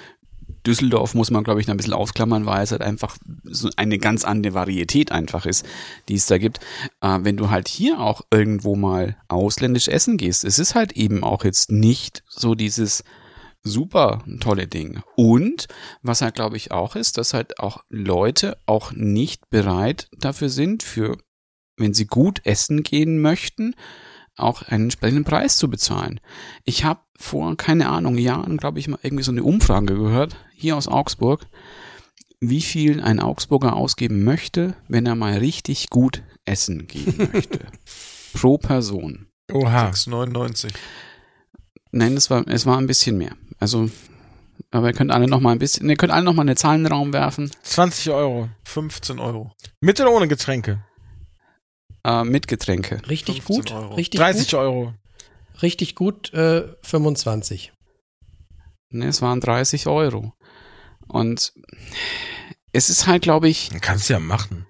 Düsseldorf 0.66 1.14
muss 1.14 1.30
man, 1.30 1.44
glaube 1.44 1.60
ich, 1.60 1.68
ein 1.68 1.76
bisschen 1.76 1.92
ausklammern, 1.92 2.46
weil 2.46 2.62
es 2.62 2.70
halt 2.70 2.82
einfach 2.82 3.16
so 3.44 3.68
eine 3.76 3.98
ganz 3.98 4.24
andere 4.24 4.54
Varietät 4.54 5.10
einfach 5.10 5.44
ist, 5.44 5.66
die 6.08 6.14
es 6.14 6.26
da 6.26 6.38
gibt. 6.38 6.60
Äh, 7.00 7.18
wenn 7.22 7.36
du 7.36 7.50
halt 7.50 7.68
hier 7.68 8.00
auch 8.00 8.22
irgendwo 8.30 8.76
mal 8.76 9.16
ausländisch 9.28 9.88
essen 9.88 10.16
gehst, 10.16 10.44
es 10.44 10.58
ist 10.58 10.74
halt 10.74 10.92
eben 10.92 11.24
auch 11.24 11.44
jetzt 11.44 11.72
nicht 11.72 12.22
so 12.28 12.54
dieses 12.54 13.02
super 13.62 14.24
tolle 14.40 14.66
Ding. 14.66 15.02
Und 15.16 15.68
was 16.02 16.22
halt, 16.22 16.34
glaube 16.34 16.56
ich, 16.56 16.70
auch 16.70 16.96
ist, 16.96 17.18
dass 17.18 17.34
halt 17.34 17.58
auch 17.58 17.84
Leute 17.88 18.58
auch 18.66 18.92
nicht 18.92 19.50
bereit 19.50 20.08
dafür 20.18 20.48
sind, 20.48 20.82
für 20.82 21.16
wenn 21.76 21.94
sie 21.94 22.06
gut 22.06 22.40
essen 22.44 22.82
gehen 22.82 23.20
möchten, 23.20 23.74
auch 24.36 24.62
einen 24.62 24.84
entsprechenden 24.84 25.24
Preis 25.24 25.56
zu 25.56 25.68
bezahlen. 25.68 26.20
Ich 26.64 26.84
habe 26.84 27.00
vor, 27.18 27.56
keine 27.56 27.88
Ahnung, 27.88 28.18
Jahren, 28.18 28.56
glaube 28.56 28.78
ich, 28.78 28.88
mal 28.88 28.98
irgendwie 29.02 29.24
so 29.24 29.32
eine 29.32 29.44
Umfrage 29.44 29.94
gehört, 29.94 30.36
hier 30.54 30.76
aus 30.76 30.88
Augsburg, 30.88 31.46
wie 32.40 32.62
viel 32.62 33.00
ein 33.00 33.20
Augsburger 33.20 33.76
ausgeben 33.76 34.24
möchte, 34.24 34.74
wenn 34.88 35.06
er 35.06 35.14
mal 35.14 35.38
richtig 35.38 35.90
gut 35.90 36.22
essen 36.44 36.86
gehen 36.88 37.30
möchte. 37.32 37.60
Pro 38.32 38.58
Person. 38.58 39.28
Oha. 39.52 39.90
6,99. 39.90 40.72
Nein, 41.92 42.16
es 42.16 42.30
war, 42.30 42.46
es 42.48 42.66
war 42.66 42.78
ein 42.78 42.86
bisschen 42.86 43.18
mehr. 43.18 43.36
Also, 43.62 43.88
aber 44.72 44.88
ihr 44.88 44.92
könnt 44.92 45.12
alle 45.12 45.28
noch 45.28 45.38
mal 45.38 45.52
ein 45.52 45.60
bisschen, 45.60 45.88
ihr 45.88 45.94
könnt 45.94 46.12
alle 46.12 46.24
noch 46.24 46.34
mal 46.34 46.42
eine 46.42 46.56
Zahl 46.56 46.74
in 46.74 46.82
den 46.82 46.92
Raum 46.92 47.12
werfen. 47.12 47.48
20 47.62 48.10
Euro. 48.10 48.48
15 48.64 49.20
Euro. 49.20 49.52
Mit 49.80 50.00
oder 50.00 50.10
ohne 50.10 50.26
Getränke? 50.26 50.84
Äh, 52.02 52.24
mit 52.24 52.48
Getränke. 52.48 53.00
Richtig 53.08 53.44
15 53.44 53.54
gut. 53.54 53.70
Euro. 53.70 53.94
Richtig 53.94 54.18
30 54.18 54.50
gut. 54.50 54.54
Euro. 54.54 54.94
Richtig 55.62 55.94
gut, 55.94 56.34
äh, 56.34 56.74
25. 56.82 57.72
Ne, 58.90 59.06
es 59.06 59.22
waren 59.22 59.40
30 59.40 59.86
Euro. 59.86 60.32
Und 61.06 61.52
es 62.72 62.90
ist 62.90 63.06
halt, 63.06 63.22
glaube 63.22 63.48
ich, 63.48 63.68
Dann 63.68 63.80
kannst 63.80 64.08
du 64.08 64.14
ja 64.14 64.18
machen. 64.18 64.66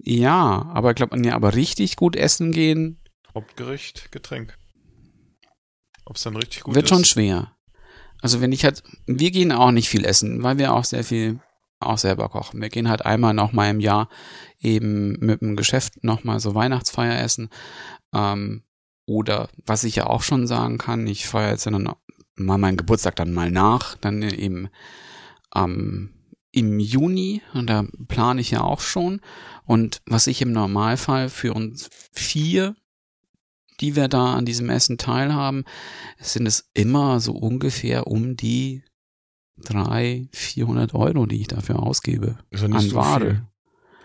ja, 0.00 0.68
aber 0.74 0.92
glaube 0.92 1.24
ja, 1.24 1.36
aber 1.36 1.54
richtig 1.54 1.94
gut 1.94 2.16
essen 2.16 2.50
gehen 2.50 3.00
Hauptgericht, 3.32 4.10
Getränk. 4.10 4.57
Ob 6.08 6.16
es 6.16 6.22
dann 6.22 6.36
richtig 6.36 6.62
gut 6.62 6.74
wird 6.74 6.86
ist? 6.86 6.88
schon 6.88 7.04
schwer. 7.04 7.52
Also 8.22 8.40
wenn 8.40 8.50
ich 8.50 8.64
halt, 8.64 8.82
wir 9.06 9.30
gehen 9.30 9.52
auch 9.52 9.70
nicht 9.70 9.90
viel 9.90 10.04
essen, 10.04 10.42
weil 10.42 10.56
wir 10.56 10.72
auch 10.72 10.84
sehr 10.84 11.04
viel 11.04 11.40
auch 11.80 11.98
selber 11.98 12.30
kochen. 12.30 12.60
Wir 12.60 12.70
gehen 12.70 12.88
halt 12.88 13.04
einmal 13.04 13.34
noch 13.34 13.52
mal 13.52 13.70
im 13.70 13.78
Jahr 13.78 14.08
eben 14.58 15.12
mit 15.20 15.42
dem 15.42 15.54
Geschäft 15.54 16.02
noch 16.02 16.24
mal 16.24 16.40
so 16.40 16.54
Weihnachtsfeier 16.54 17.22
essen. 17.22 17.50
Ähm, 18.14 18.62
oder 19.06 19.48
was 19.66 19.84
ich 19.84 19.96
ja 19.96 20.06
auch 20.06 20.22
schon 20.22 20.46
sagen 20.46 20.78
kann, 20.78 21.06
ich 21.06 21.26
feiere 21.26 21.50
jetzt 21.50 21.66
dann 21.66 21.94
mal 22.36 22.58
meinen 22.58 22.76
Geburtstag 22.78 23.16
dann 23.16 23.34
mal 23.34 23.50
nach, 23.50 23.96
dann 23.96 24.22
eben 24.22 24.70
ähm, 25.54 26.14
im 26.52 26.80
Juni 26.80 27.42
und 27.52 27.68
da 27.68 27.84
plane 28.08 28.40
ich 28.40 28.50
ja 28.50 28.62
auch 28.62 28.80
schon. 28.80 29.20
Und 29.64 30.00
was 30.06 30.26
ich 30.26 30.40
im 30.40 30.52
Normalfall 30.52 31.28
für 31.28 31.52
uns 31.52 31.90
vier, 32.12 32.74
die 33.80 33.96
wir 33.96 34.08
da 34.08 34.34
an 34.34 34.44
diesem 34.44 34.70
Essen 34.70 34.98
teilhaben, 34.98 35.64
sind 36.20 36.46
es 36.46 36.68
immer 36.74 37.20
so 37.20 37.32
ungefähr 37.32 38.06
um 38.06 38.36
die 38.36 38.82
drei, 39.56 40.28
400 40.32 40.94
Euro, 40.94 41.26
die 41.26 41.40
ich 41.40 41.48
dafür 41.48 41.80
ausgebe 41.82 42.38
nicht 42.50 42.62
an 42.62 42.80
so 42.80 42.94
Ware. 42.96 43.46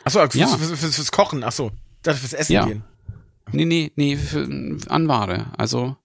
Achso, 0.04 0.20
fürs, 0.20 0.36
Ja. 0.36 0.48
fürs, 0.48 0.80
fürs, 0.80 0.96
fürs 0.96 1.12
Kochen, 1.12 1.44
achso. 1.44 1.72
Fürs 2.04 2.34
Essen 2.34 2.54
Ja. 2.54 2.66
gehen. 2.66 2.84
Nee, 3.52 3.66
nee, 3.66 3.92
nee, 3.96 4.16
für, 4.18 4.44
an 4.90 5.08
Ware. 5.08 5.48
Also. 5.58 5.96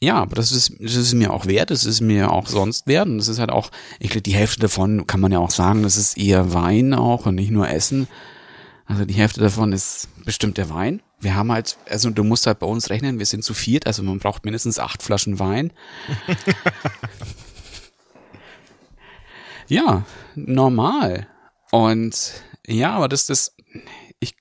Ja, 0.00 0.16
aber 0.16 0.34
das 0.36 0.52
ist, 0.52 0.72
das 0.80 0.94
ist 0.96 1.14
mir 1.14 1.32
auch 1.32 1.46
wert, 1.46 1.70
das 1.70 1.86
ist 1.86 2.00
mir 2.02 2.30
auch 2.30 2.46
sonst 2.46 2.86
wert. 2.86 3.06
Und 3.08 3.18
das 3.18 3.28
ist 3.28 3.38
halt 3.38 3.50
auch, 3.50 3.70
ich 3.98 4.10
glaube, 4.10 4.22
die 4.22 4.34
Hälfte 4.34 4.60
davon 4.60 5.06
kann 5.06 5.20
man 5.20 5.32
ja 5.32 5.38
auch 5.38 5.50
sagen, 5.50 5.82
das 5.82 5.96
ist 5.96 6.18
eher 6.18 6.52
Wein 6.52 6.92
auch 6.92 7.26
und 7.26 7.36
nicht 7.36 7.50
nur 7.50 7.68
Essen. 7.68 8.06
Also 8.86 9.04
die 9.04 9.14
Hälfte 9.14 9.40
davon 9.40 9.72
ist 9.72 10.08
bestimmt 10.24 10.58
der 10.58 10.68
Wein. 10.68 11.02
Wir 11.20 11.34
haben 11.34 11.50
halt, 11.50 11.78
also 11.88 12.10
du 12.10 12.22
musst 12.22 12.46
halt 12.46 12.58
bei 12.58 12.66
uns 12.66 12.90
rechnen, 12.90 13.18
wir 13.18 13.26
sind 13.26 13.42
zu 13.42 13.54
viert, 13.54 13.86
also 13.86 14.02
man 14.02 14.18
braucht 14.18 14.44
mindestens 14.44 14.78
acht 14.78 15.02
Flaschen 15.02 15.38
Wein. 15.38 15.72
ja, 19.68 20.04
normal. 20.34 21.26
Und 21.70 22.44
ja, 22.66 22.92
aber 22.92 23.08
das, 23.08 23.26
das, 23.26 23.56
ich 24.20 24.36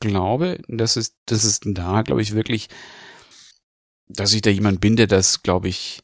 glaube, 0.00 0.58
das 0.68 0.96
ist, 0.96 1.16
das 1.26 1.44
ist 1.44 1.62
da, 1.66 2.02
glaube 2.02 2.22
ich, 2.22 2.34
wirklich, 2.34 2.68
dass 4.08 4.32
ich 4.32 4.42
da 4.42 4.50
jemand 4.50 4.80
bin, 4.80 4.96
der 4.96 5.06
das, 5.06 5.42
glaube 5.42 5.68
ich, 5.68 6.02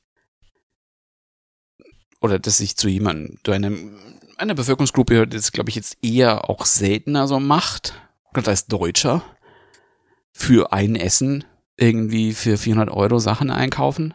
oder 2.21 2.39
dass 2.39 2.61
ich 2.61 2.77
zu 2.77 2.89
jemandem, 2.89 3.39
zu 3.45 3.53
einem, 3.53 3.97
eine 4.43 4.55
Bevölkerungsgruppe, 4.55 5.27
die 5.27 5.37
das, 5.37 5.53
glaube 5.53 5.71
ich, 5.71 5.77
jetzt 5.77 5.97
eher 6.03 6.49
auch 6.51 6.67
seltener 6.67 7.27
so 7.29 7.41
macht, 7.41 7.95
gerade 8.35 8.51
als 8.51 8.67
Deutscher, 8.67 9.25
für 10.33 10.73
ein 10.73 10.97
Essen 10.97 11.45
irgendwie 11.77 12.35
für 12.35 12.59
400 12.59 12.91
Euro 12.91 13.19
Sachen 13.19 13.51
einkaufen. 13.51 14.15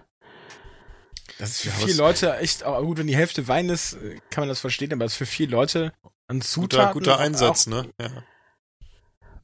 Das 1.39 1.51
ist 1.51 1.61
für 1.61 1.69
Ja, 1.69 1.73
viele 1.85 1.97
Leute 1.97 2.37
echt, 2.37 2.63
aber 2.63 2.81
gut, 2.83 2.97
wenn 2.97 3.07
die 3.07 3.15
Hälfte 3.15 3.47
Wein 3.47 3.69
ist, 3.69 3.93
äh, 3.93 4.19
kann 4.29 4.41
man 4.43 4.49
das 4.49 4.59
verstehen, 4.59 4.91
aber 4.93 5.05
es 5.05 5.13
ist 5.13 5.17
für 5.17 5.25
viele 5.25 5.51
Leute 5.51 5.93
ein 6.27 6.39
Guter, 6.39 6.47
Zutaten. 6.47 6.93
guter 6.93 7.19
Einsatz, 7.19 7.67
auch, 7.67 7.71
ne? 7.71 7.89
Ja. 7.99 8.23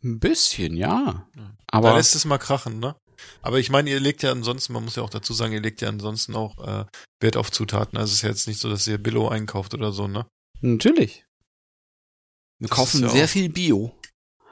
Ein 0.04 0.20
bisschen, 0.20 0.76
ja. 0.76 1.28
Da 1.36 1.52
Aber 1.68 1.96
lässt 1.96 2.16
es 2.16 2.26
mal 2.26 2.38
krachen, 2.40 2.80
ne? 2.80 2.96
Aber 3.42 3.60
ich 3.60 3.70
meine, 3.70 3.90
ihr 3.90 4.00
legt 4.00 4.22
ja 4.24 4.32
ansonsten, 4.32 4.74
man 4.74 4.84
muss 4.84 4.96
ja 4.98 5.04
auch 5.04 5.10
dazu 5.10 5.34
sagen, 5.34 5.54
ihr 5.54 5.62
legt 5.62 5.82
ja 5.82 5.88
ansonsten 5.90 6.36
auch 6.36 6.58
äh, 6.66 6.86
Wert 7.22 7.38
auf 7.38 7.52
Zutaten. 7.52 7.98
Also 7.98 8.10
es 8.12 8.16
ist 8.18 8.22
ja 8.24 8.30
jetzt 8.30 8.48
nicht 8.48 8.60
so, 8.60 8.70
dass 8.70 8.88
ihr 8.88 8.98
Billo 8.98 9.30
einkauft 9.30 9.74
oder 9.74 9.92
so, 9.94 10.08
ne? 10.08 10.26
Natürlich. 10.64 11.26
Wir 12.60 12.68
Das 12.70 12.78
kaufen 12.78 13.02
ja 13.02 13.10
sehr 13.10 13.26
auch- 13.26 13.30
viel 13.30 13.50
Bio. 13.50 14.00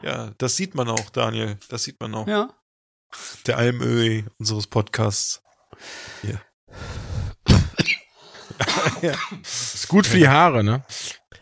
Ja, 0.03 0.33
das 0.37 0.55
sieht 0.55 0.75
man 0.75 0.89
auch, 0.89 1.09
Daniel. 1.11 1.57
Das 1.69 1.83
sieht 1.83 1.99
man 1.99 2.13
auch. 2.15 2.27
Ja. 2.27 2.53
Der 3.45 3.57
Almöhi 3.57 4.25
unseres 4.39 4.67
Podcasts. 4.67 5.41
Hier. 6.21 6.41
ja. 9.01 9.15
Ist 9.41 9.87
gut 9.87 10.05
für 10.07 10.17
die 10.17 10.27
Haare, 10.27 10.63
ne? 10.63 10.83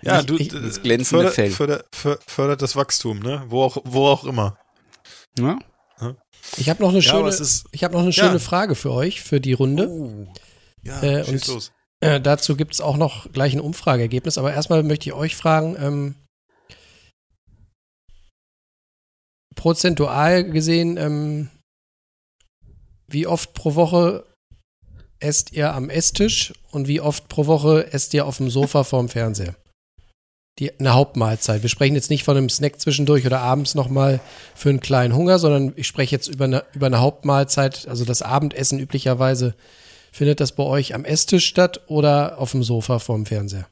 Ja, 0.01 0.21
du, 0.23 0.37
ich- 0.37 0.47
d- 0.49 0.61
das 0.61 0.81
glänzende 0.81 1.31
fördert, 1.31 1.35
Fell. 1.35 1.51
Fördert, 1.51 1.95
fördert, 1.95 2.23
fördert 2.29 2.61
das 2.61 2.75
Wachstum, 2.75 3.19
ne? 3.19 3.43
Wo 3.47 3.63
auch, 3.63 3.77
wo 3.83 4.07
auch 4.07 4.23
immer. 4.25 4.57
ja. 5.37 5.57
Ich 6.55 6.69
habe 6.69 6.81
noch 6.81 6.89
eine 6.89 6.99
Ja, 6.99 7.11
schöne, 7.11 7.27
ist. 7.27 7.65
ich 7.73 7.83
habe 7.83 7.93
noch 7.93 7.99
eine 8.01 8.11
Ja. 8.11 8.23
schöne 8.25 8.39
Frage 8.39 8.73
für 8.75 8.91
euch 8.91 9.21
für 9.21 9.41
die 9.41 9.51
Runde. 9.53 9.89
Oh. 9.89 10.33
Ja, 10.81 11.01
Äh, 11.03 11.23
und- 11.25 11.45
los. 11.47 11.73
Äh, 12.01 12.21
dazu 12.21 12.55
gibt 12.55 12.73
es 12.73 12.81
auch 12.81 12.97
noch 12.97 13.31
gleich 13.31 13.53
ein 13.53 13.59
Umfrageergebnis, 13.59 14.37
aber 14.37 14.53
erstmal 14.53 14.83
möchte 14.83 15.09
ich 15.09 15.13
euch 15.13 15.35
fragen, 15.35 15.75
ähm, 15.79 16.15
prozentual 19.55 20.45
gesehen, 20.45 20.95
ähm, 20.95 21.49
wie 23.07 23.27
oft 23.27 23.53
pro 23.53 23.75
Woche 23.75 24.23
esst 25.19 25.51
ihr 25.51 25.73
am 25.73 25.89
Esstisch 25.89 26.53
und 26.71 26.87
wie 26.87 27.01
oft 27.01 27.27
pro 27.27 27.45
Woche 27.47 27.91
esst 27.91 28.13
ihr 28.13 28.25
auf 28.25 28.37
dem 28.37 28.49
Sofa 28.49 28.85
vorm 28.85 29.09
Fernseher? 29.09 29.55
Die, 30.59 30.77
eine 30.79 30.93
Hauptmahlzeit. 30.93 31.61
Wir 31.61 31.69
sprechen 31.69 31.95
jetzt 31.95 32.09
nicht 32.09 32.23
von 32.23 32.37
einem 32.37 32.49
Snack 32.49 32.79
zwischendurch 32.79 33.25
oder 33.25 33.41
abends 33.41 33.75
nochmal 33.75 34.21
für 34.55 34.69
einen 34.69 34.79
kleinen 34.79 35.15
Hunger, 35.15 35.39
sondern 35.39 35.73
ich 35.75 35.87
spreche 35.87 36.15
jetzt 36.15 36.27
über 36.27 36.45
eine, 36.45 36.63
über 36.73 36.85
eine 36.85 36.99
Hauptmahlzeit, 36.99 37.87
also 37.87 38.05
das 38.05 38.21
Abendessen 38.21 38.79
üblicherweise. 38.79 39.55
Findet 40.11 40.39
das 40.39 40.55
bei 40.55 40.63
euch 40.63 40.95
am 40.95 41.05
Esstisch 41.05 41.45
statt 41.45 41.81
oder 41.87 42.37
auf 42.37 42.51
dem 42.51 42.63
Sofa 42.63 42.99
vorm 42.99 43.25
Fernseher? 43.25 43.69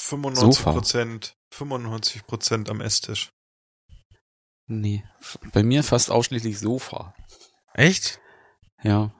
95 0.00 0.56
Sofa. 0.56 0.72
Prozent, 0.72 1.36
95 1.52 2.26
Prozent 2.26 2.70
am 2.70 2.80
Esstisch. 2.80 3.30
Nee. 4.68 5.04
Bei 5.52 5.62
mir 5.62 5.82
fast 5.82 6.10
ausschließlich 6.10 6.58
Sofa. 6.58 7.14
Echt? 7.74 8.20
Ja. 8.82 9.12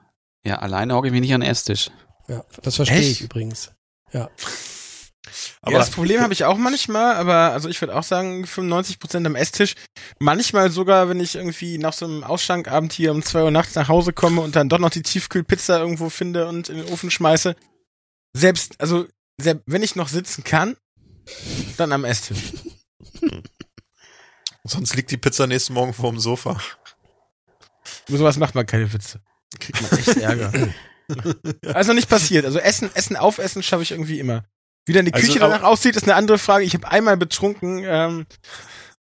Ja, 0.43 0.59
alleine 0.59 0.95
hocke 0.95 1.07
ich 1.07 1.13
mich 1.13 1.21
nicht 1.21 1.33
an 1.33 1.41
den 1.41 1.49
Esstisch. 1.49 1.89
Ja, 2.27 2.45
das 2.61 2.75
verstehe 2.75 2.99
Echt? 2.99 3.11
ich 3.11 3.21
übrigens. 3.21 3.71
Ja. 4.11 4.29
Aber 5.61 5.73
ja, 5.73 5.79
das 5.79 5.91
Problem 5.91 6.21
habe 6.21 6.33
ich 6.33 6.43
auch 6.45 6.57
manchmal, 6.57 7.15
aber 7.15 7.51
also 7.51 7.69
ich 7.69 7.81
würde 7.81 7.95
auch 7.95 8.03
sagen 8.03 8.45
95% 8.45 9.25
am 9.25 9.35
Esstisch. 9.35 9.75
Manchmal 10.19 10.71
sogar, 10.71 11.09
wenn 11.09 11.19
ich 11.19 11.35
irgendwie 11.35 11.77
nach 11.77 11.93
so 11.93 12.05
einem 12.05 12.23
Ausschlankabend 12.23 12.93
hier 12.93 13.11
um 13.11 13.23
2 13.23 13.43
Uhr 13.43 13.51
nachts 13.51 13.75
nach 13.75 13.87
Hause 13.87 14.13
komme 14.13 14.41
und 14.41 14.55
dann 14.55 14.69
doch 14.69 14.79
noch 14.79 14.89
die 14.89 15.01
Tiefkühlpizza 15.03 15.79
irgendwo 15.79 16.09
finde 16.09 16.47
und 16.47 16.69
in 16.69 16.77
den 16.77 16.87
Ofen 16.87 17.11
schmeiße. 17.11 17.55
Selbst, 18.33 18.79
also 18.79 19.05
selbst 19.39 19.63
wenn 19.65 19.83
ich 19.83 19.95
noch 19.95 20.07
sitzen 20.07 20.43
kann, 20.43 20.75
dann 21.77 21.91
am 21.91 22.05
Esstisch. 22.05 22.53
sonst 24.63 24.95
liegt 24.95 25.11
die 25.11 25.17
Pizza 25.17 25.47
nächsten 25.47 25.73
Morgen 25.73 25.93
vorm 25.93 26.19
Sofa. 26.19 26.59
Über 28.07 28.17
sowas 28.17 28.37
macht 28.37 28.55
man 28.55 28.65
keine 28.65 28.91
Witze. 28.91 29.21
Kriegt 29.59 29.81
man 29.81 29.91
echt 29.99 30.17
Ärger. 30.17 30.51
also 31.73 31.93
nicht 31.93 32.09
passiert. 32.09 32.45
Also 32.45 32.59
Essen, 32.59 32.89
Essen, 32.93 33.15
Aufessen 33.15 33.63
schaffe 33.63 33.83
ich 33.83 33.91
irgendwie 33.91 34.19
immer. 34.19 34.45
Wie 34.87 34.93
dann 34.93 35.05
die 35.05 35.13
Also, 35.13 35.27
Küche 35.27 35.39
danach 35.39 35.63
aussieht, 35.63 35.95
ist 35.95 36.03
eine 36.03 36.15
andere 36.15 36.37
Frage. 36.37 36.63
Ich 36.63 36.73
habe 36.73 36.89
einmal 36.89 37.17
betrunken 37.17 37.83
ähm, 37.85 38.25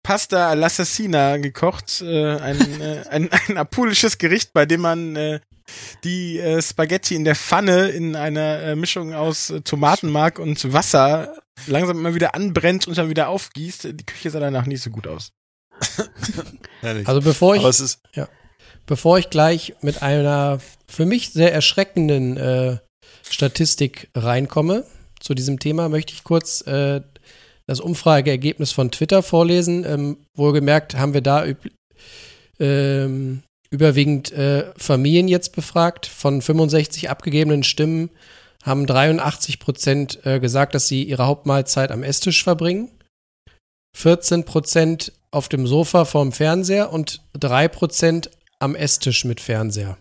Pasta 0.01 0.49
all'assassina 0.49 1.37
gekocht, 1.37 2.01
äh, 2.01 2.35
ein, 2.37 2.81
äh, 2.81 3.03
ein, 3.09 3.29
ein 3.47 3.57
apulisches 3.57 4.17
Gericht, 4.17 4.51
bei 4.51 4.65
dem 4.65 4.81
man 4.81 5.15
äh, 5.15 5.39
die 6.03 6.39
äh, 6.39 6.61
Spaghetti 6.61 7.15
in 7.15 7.23
der 7.23 7.35
Pfanne 7.35 7.89
in 7.89 8.15
einer 8.15 8.61
äh, 8.61 8.75
Mischung 8.75 9.13
aus 9.13 9.51
äh, 9.51 9.61
Tomatenmark 9.61 10.39
und 10.39 10.73
Wasser 10.73 11.35
langsam 11.67 11.99
immer 11.99 12.15
wieder 12.15 12.33
anbrennt 12.33 12.87
und 12.87 12.97
dann 12.97 13.09
wieder 13.09 13.29
aufgießt. 13.29 13.89
Die 13.93 14.05
Küche 14.05 14.31
sah 14.31 14.39
danach 14.39 14.65
nicht 14.65 14.81
so 14.81 14.89
gut 14.89 15.07
aus. 15.07 15.31
Also 17.03 17.19
bevor 17.19 17.55
ich, 17.55 17.63
ist, 17.63 17.99
bevor 18.85 19.17
ich 19.17 19.31
gleich 19.31 19.73
mit 19.81 20.03
einer 20.03 20.59
für 20.87 21.07
mich 21.07 21.31
sehr 21.31 21.51
erschreckenden 21.51 22.37
äh, 22.37 22.77
Statistik 23.27 24.09
reinkomme 24.13 24.85
zu 25.25 25.33
diesem 25.33 25.59
Thema, 25.59 25.89
möchte 25.89 26.13
ich 26.13 26.23
kurz 26.23 26.61
äh, 26.67 27.01
das 27.67 27.79
Umfrageergebnis 27.79 28.71
von 28.71 28.91
Twitter 28.91 29.23
vorlesen. 29.23 29.83
Ähm, 29.83 30.17
wohlgemerkt 30.35 30.95
haben 30.95 31.13
wir 31.13 31.21
da 31.21 31.45
üb 31.45 31.57
ähm, 32.59 33.41
überwiegend 33.71 34.31
äh, 34.31 34.71
Familien 34.77 35.27
jetzt 35.27 35.53
befragt. 35.55 36.05
Von 36.05 36.41
65 36.41 37.09
abgegebenen 37.09 37.63
Stimmen 37.63 38.11
haben 38.63 38.85
83 38.85 39.59
Prozent 39.59 40.25
äh, 40.25 40.39
gesagt, 40.39 40.75
dass 40.75 40.87
sie 40.87 41.03
ihre 41.03 41.25
Hauptmahlzeit 41.25 41.91
am 41.91 42.03
Esstisch 42.03 42.43
verbringen. 42.43 42.91
14 43.97 44.45
Prozent 44.45 45.11
auf 45.31 45.49
dem 45.49 45.67
Sofa 45.67 46.05
vorm 46.05 46.31
Fernseher 46.31 46.93
und 46.93 47.21
3 47.33 47.67
Prozent 47.67 48.29
am 48.59 48.75
Esstisch 48.75 49.25
mit 49.25 49.41
Fernseher. 49.41 49.97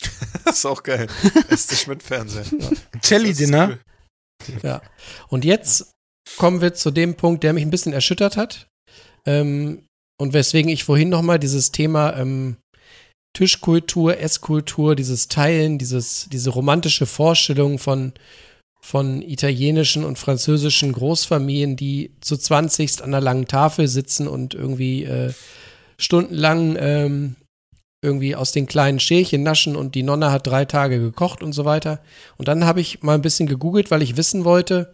das 0.44 0.58
ist 0.58 0.66
auch 0.66 0.82
geil. 0.82 1.06
Esstisch 1.50 1.86
mit 1.86 2.02
Fernseher. 2.02 2.44
Jelly 3.04 3.34
Ja. 4.62 4.82
Und 5.28 5.44
jetzt 5.44 5.92
kommen 6.36 6.60
wir 6.60 6.74
zu 6.74 6.90
dem 6.90 7.16
Punkt, 7.16 7.42
der 7.42 7.52
mich 7.52 7.62
ein 7.62 7.70
bisschen 7.70 7.92
erschüttert 7.92 8.36
hat. 8.36 8.68
Ähm, 9.26 9.86
und 10.20 10.32
weswegen 10.32 10.70
ich 10.70 10.84
vorhin 10.84 11.08
nochmal 11.08 11.38
dieses 11.38 11.70
Thema 11.70 12.16
ähm, 12.16 12.56
Tischkultur, 13.34 14.18
Esskultur, 14.18 14.96
dieses 14.96 15.28
Teilen, 15.28 15.78
dieses, 15.78 16.28
diese 16.30 16.50
romantische 16.50 17.06
Vorstellung 17.06 17.78
von, 17.78 18.12
von 18.80 19.22
italienischen 19.22 20.04
und 20.04 20.18
französischen 20.18 20.92
Großfamilien, 20.92 21.76
die 21.76 22.12
zu 22.20 22.36
20 22.36 23.02
an 23.02 23.14
einer 23.14 23.20
langen 23.20 23.46
Tafel 23.46 23.86
sitzen 23.86 24.26
und 24.26 24.54
irgendwie 24.54 25.04
äh, 25.04 25.32
stundenlang 25.98 26.76
ähm, 26.78 27.36
irgendwie 28.02 28.36
aus 28.36 28.52
den 28.52 28.66
kleinen 28.66 29.00
Schälchen 29.00 29.42
naschen 29.42 29.74
und 29.74 29.94
die 29.94 30.02
Nonne 30.02 30.30
hat 30.30 30.46
drei 30.46 30.64
Tage 30.64 31.00
gekocht 31.00 31.42
und 31.42 31.52
so 31.52 31.64
weiter. 31.64 32.00
Und 32.36 32.48
dann 32.48 32.64
habe 32.64 32.80
ich 32.80 33.02
mal 33.02 33.14
ein 33.14 33.22
bisschen 33.22 33.48
gegoogelt, 33.48 33.90
weil 33.90 34.02
ich 34.02 34.16
wissen 34.16 34.44
wollte, 34.44 34.92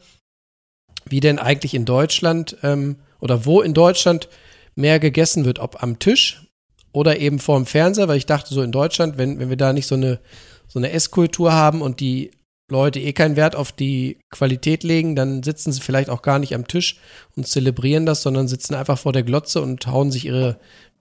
wie 1.07 1.21
denn 1.21 1.39
eigentlich 1.39 1.75
in 1.75 1.85
Deutschland 1.85 2.57
ähm, 2.63 2.97
oder 3.21 3.45
wo 3.45 3.61
in 3.61 3.75
Deutschland 3.75 4.29
mehr 4.75 4.99
gegessen 4.99 5.45
wird, 5.45 5.59
ob 5.59 5.83
am 5.83 5.99
Tisch 5.99 6.47
oder 6.93 7.19
eben 7.19 7.39
vorm 7.39 7.67
Fernseher, 7.67 8.09
weil 8.09 8.17
ich 8.17 8.27
dachte 8.27 8.55
so 8.55 8.63
in 8.63 8.73
Deutschland, 8.73 9.19
wenn, 9.19 9.39
wenn 9.39 9.51
wir 9.51 9.57
da 9.57 9.73
nicht 9.73 9.87
so 9.87 9.97
eine, 9.97 10.21
so 10.67 10.79
eine 10.79 10.91
Esskultur 10.91 11.53
haben 11.53 11.83
und 11.83 12.01
die 12.01 12.31
Leute 12.71 13.01
eh 13.01 13.13
keinen 13.13 13.37
Wert 13.37 13.57
auf 13.57 13.73
die 13.73 14.19
Qualität 14.31 14.85
legen, 14.85 15.15
dann 15.15 15.43
sitzen 15.43 15.73
sie 15.73 15.83
vielleicht 15.83 16.09
auch 16.09 16.23
gar 16.23 16.39
nicht 16.39 16.55
am 16.55 16.67
Tisch 16.67 16.99
und 17.37 17.47
zelebrieren 17.47 18.07
das, 18.07 18.23
sondern 18.23 18.49
sitzen 18.49 18.75
einfach 18.75 18.99
vor 18.99 19.13
der 19.13 19.23
Glotze 19.23 19.61
und 19.61 19.87
hauen 19.87 20.11
sich 20.11 20.25
ihre, 20.25 20.59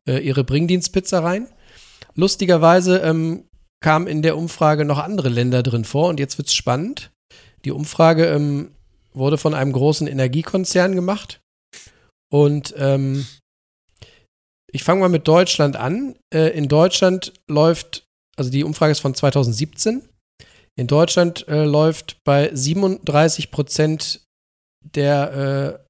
äh, 0.07 0.17
ihre 0.17 0.43
Bringdienstpizza 0.43 1.19
rein. 1.19 1.47
Lustigerweise 2.15 2.99
ähm, 2.99 3.45
kamen 3.81 4.07
in 4.07 4.21
der 4.21 4.37
Umfrage 4.37 4.85
noch 4.85 4.99
andere 4.99 5.29
Länder 5.29 5.63
drin 5.63 5.85
vor 5.85 6.09
und 6.09 6.19
jetzt 6.19 6.37
wird's 6.37 6.53
spannend. 6.53 7.11
Die 7.65 7.71
Umfrage 7.71 8.25
ähm, 8.27 8.71
wurde 9.13 9.37
von 9.37 9.53
einem 9.53 9.71
großen 9.71 10.07
Energiekonzern 10.07 10.95
gemacht 10.95 11.41
und 12.31 12.73
ähm, 12.77 13.25
ich 14.71 14.83
fange 14.83 15.01
mal 15.01 15.09
mit 15.09 15.27
Deutschland 15.27 15.75
an. 15.75 16.15
Äh, 16.33 16.49
in 16.57 16.67
Deutschland 16.67 17.33
läuft, 17.47 18.05
also 18.35 18.49
die 18.49 18.63
Umfrage 18.63 18.91
ist 18.91 19.01
von 19.01 19.13
2017. 19.13 20.01
In 20.75 20.87
Deutschland 20.87 21.47
äh, 21.47 21.63
läuft 21.63 22.23
bei 22.23 22.49
37 22.51 23.51
Prozent 23.51 24.25
der 24.83 25.79
äh, 25.79 25.85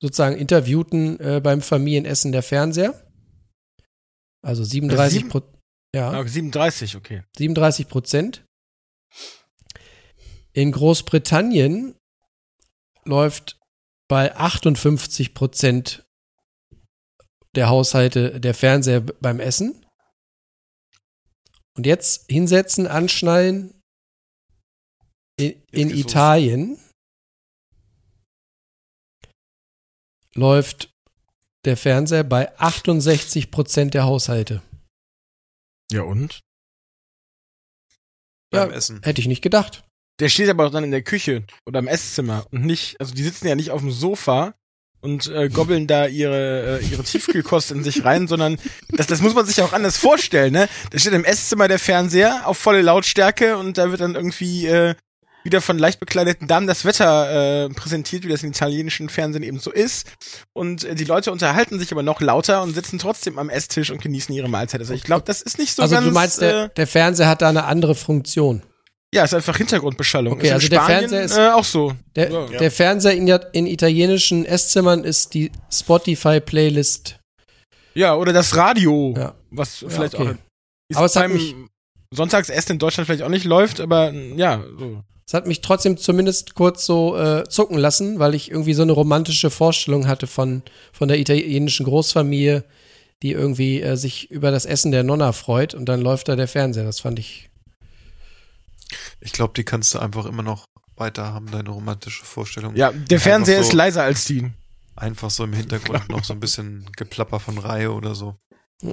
sozusagen 0.00 0.36
Interviewten 0.36 1.18
äh, 1.18 1.40
beim 1.42 1.60
Familienessen 1.60 2.30
der 2.30 2.44
Fernseher. 2.44 2.94
Also 4.42 4.64
37 4.64 5.12
sieben- 5.18 5.28
Prozent. 5.30 5.56
Ja. 5.94 6.10
Ah, 6.10 6.26
37, 6.26 6.96
okay. 6.96 7.22
37 7.36 7.88
Prozent. 7.88 8.44
In 10.52 10.72
Großbritannien 10.72 11.96
läuft 13.04 13.58
bei 14.08 14.34
58 14.36 15.34
Prozent 15.34 16.06
der 17.54 17.68
Haushalte 17.68 18.40
der 18.40 18.54
Fernseher 18.54 19.00
beim 19.00 19.40
Essen. 19.40 19.84
Und 21.76 21.86
jetzt 21.86 22.30
hinsetzen, 22.30 22.86
anschnallen 22.86 23.82
in, 25.38 25.52
in 25.72 25.88
geht's 25.88 26.02
los. 26.02 26.10
Italien 26.12 26.78
läuft 30.34 30.90
der 31.66 31.76
Fernseher 31.76 32.24
bei 32.24 32.56
68 32.58 33.50
Prozent 33.50 33.94
der 33.94 34.04
Haushalte. 34.04 34.62
Ja, 35.92 36.02
und? 36.02 36.40
Beim 38.50 38.70
Ja. 38.70 38.76
Essen. 38.76 39.00
Hätte 39.02 39.20
ich 39.20 39.26
nicht 39.26 39.42
gedacht. 39.42 39.84
Der 40.20 40.28
steht 40.28 40.48
aber 40.48 40.66
auch 40.66 40.70
dann 40.70 40.84
in 40.84 40.90
der 40.92 41.02
Küche 41.02 41.44
oder 41.66 41.78
im 41.80 41.88
Esszimmer 41.88 42.46
und 42.50 42.64
nicht, 42.64 42.98
also 43.00 43.14
die 43.14 43.22
sitzen 43.22 43.46
ja 43.48 43.54
nicht 43.54 43.70
auf 43.70 43.82
dem 43.82 43.90
Sofa 43.90 44.54
und 45.02 45.26
äh, 45.26 45.50
gobbeln 45.50 45.86
da 45.86 46.06
ihre, 46.06 46.80
äh, 46.80 46.86
ihre 46.86 47.02
Tiefkühlkost 47.02 47.70
in 47.70 47.84
sich 47.84 48.02
rein, 48.04 48.26
sondern 48.26 48.56
das, 48.88 49.06
das 49.08 49.20
muss 49.20 49.34
man 49.34 49.44
sich 49.44 49.60
auch 49.60 49.74
anders 49.74 49.98
vorstellen, 49.98 50.54
ne? 50.54 50.68
Da 50.90 50.98
steht 50.98 51.12
im 51.12 51.24
Esszimmer 51.24 51.68
der 51.68 51.78
Fernseher 51.78 52.46
auf 52.48 52.56
volle 52.56 52.80
Lautstärke 52.80 53.58
und 53.58 53.76
da 53.76 53.90
wird 53.90 54.00
dann 54.00 54.14
irgendwie 54.14 54.66
äh, 54.66 54.94
wieder 55.46 55.62
von 55.62 55.78
leicht 55.78 55.98
bekleideten 56.00 56.46
Damen 56.46 56.66
das 56.66 56.84
Wetter 56.84 57.64
äh, 57.64 57.68
präsentiert, 57.70 58.24
wie 58.24 58.28
das 58.28 58.42
im 58.42 58.50
italienischen 58.50 59.08
Fernsehen 59.08 59.42
eben 59.42 59.58
so 59.58 59.70
ist. 59.72 60.06
Und 60.52 60.84
äh, 60.84 60.94
die 60.94 61.04
Leute 61.04 61.32
unterhalten 61.32 61.78
sich 61.78 61.90
aber 61.92 62.02
noch 62.02 62.20
lauter 62.20 62.62
und 62.62 62.74
sitzen 62.74 62.98
trotzdem 62.98 63.38
am 63.38 63.48
Esstisch 63.48 63.90
und 63.90 64.02
genießen 64.02 64.34
ihre 64.34 64.48
Mahlzeit. 64.48 64.80
Also 64.80 64.92
ich 64.92 65.04
glaube, 65.04 65.22
das 65.24 65.40
ist 65.40 65.58
nicht 65.58 65.74
so 65.74 65.82
also 65.82 65.94
ganz... 65.94 66.06
du 66.06 66.12
meinst, 66.12 66.40
der, 66.42 66.64
äh, 66.64 66.68
der 66.76 66.86
Fernseher 66.86 67.28
hat 67.28 67.40
da 67.40 67.48
eine 67.48 67.64
andere 67.64 67.94
Funktion. 67.94 68.62
ja, 69.14 69.24
ist 69.24 69.32
einfach 69.32 69.56
Hintergrundbeschallung. 69.56 70.34
Okay, 70.34 70.42
ist 70.42 70.48
in 70.48 70.54
also 70.54 70.68
der 70.68 70.76
Spanien, 70.80 70.98
Fernseher 71.08 71.24
ist- 71.24 71.36
äh, 71.38 71.48
auch 71.54 71.64
so. 71.64 71.94
Der, 72.16 72.30
Ja. 72.30 72.46
der 72.58 72.70
Fernseher 72.70 73.12
in, 73.14 73.26
in 73.52 73.66
italienischen 73.66 74.44
Esszimmern 74.44 75.04
ist 75.04 75.32
die 75.32 75.50
Spotify-Playlist. 75.72 77.18
Ja, 77.94 78.14
oder 78.14 78.32
das 78.32 78.54
Radio, 78.56 79.14
Ja. 79.16 79.34
was 79.50 79.84
vielleicht 79.88 80.14
okay. 80.16 80.34
auch 80.92 80.96
Aber 80.96 81.06
es 81.06 81.16
hat 81.16 81.22
beim 81.24 81.32
mich- 81.34 81.54
Sonntagsessen 82.12 82.72
in 82.72 82.78
Deutschland 82.78 83.06
vielleicht 83.06 83.22
auch 83.22 83.28
nicht 83.28 83.44
läuft, 83.44 83.80
aber 83.80 84.12
ja, 84.12 84.62
so. 84.78 85.02
Es 85.28 85.34
hat 85.34 85.46
mich 85.48 85.60
trotzdem 85.60 85.96
zumindest 85.96 86.54
kurz 86.54 86.86
so 86.86 87.16
äh, 87.18 87.48
zucken 87.48 87.78
lassen, 87.78 88.20
weil 88.20 88.34
ich 88.36 88.48
irgendwie 88.50 88.74
so 88.74 88.82
eine 88.82 88.92
romantische 88.92 89.50
Vorstellung 89.50 90.06
hatte 90.06 90.28
von, 90.28 90.62
von 90.92 91.08
der 91.08 91.18
italienischen 91.18 91.84
Großfamilie, 91.84 92.62
die 93.24 93.32
irgendwie 93.32 93.82
äh, 93.82 93.96
sich 93.96 94.30
über 94.30 94.52
das 94.52 94.66
Essen 94.66 94.92
der 94.92 95.02
Nonna 95.02 95.32
freut 95.32 95.74
und 95.74 95.86
dann 95.86 96.00
läuft 96.00 96.28
da 96.28 96.36
der 96.36 96.46
Fernseher. 96.46 96.84
Das 96.84 97.00
fand 97.00 97.18
ich. 97.18 97.50
Ich 99.20 99.32
glaube, 99.32 99.52
die 99.56 99.64
kannst 99.64 99.92
du 99.94 99.98
einfach 99.98 100.26
immer 100.26 100.44
noch 100.44 100.66
weiter 100.94 101.32
haben, 101.34 101.50
deine 101.50 101.70
romantische 101.70 102.24
Vorstellung. 102.24 102.76
Ja, 102.76 102.92
der 102.92 103.18
Fernseher 103.18 103.56
Einfach 103.56 103.66
ist 103.66 103.72
so, 103.72 103.76
leiser 103.76 104.02
als 104.04 104.24
die. 104.26 104.48
Einfach 104.94 105.30
so 105.30 105.42
im 105.42 105.54
Hintergrund 105.54 106.08
noch 106.08 106.22
so 106.22 106.34
ein 106.34 106.40
bisschen 106.40 106.86
Geplapper 106.96 107.40
von 107.40 107.58
Reihe 107.58 107.92
oder 107.92 108.14
so. 108.14 108.36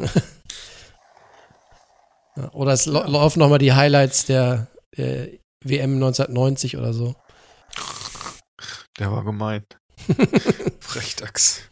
Ja, 2.35 2.51
oder 2.53 2.71
es 2.71 2.87
lau- 2.87 3.05
laufen 3.05 3.37
nochmal 3.37 3.59
die 3.59 3.73
Highlights 3.73 4.25
der 4.25 4.65
äh, 4.97 5.37
WM 5.63 5.95
1990 5.95 6.77
oder 6.77 6.93
so. 6.93 7.15
Der 8.99 9.11
war 9.11 9.23
gemein. 9.23 9.65
Frechdachs. 10.79 11.69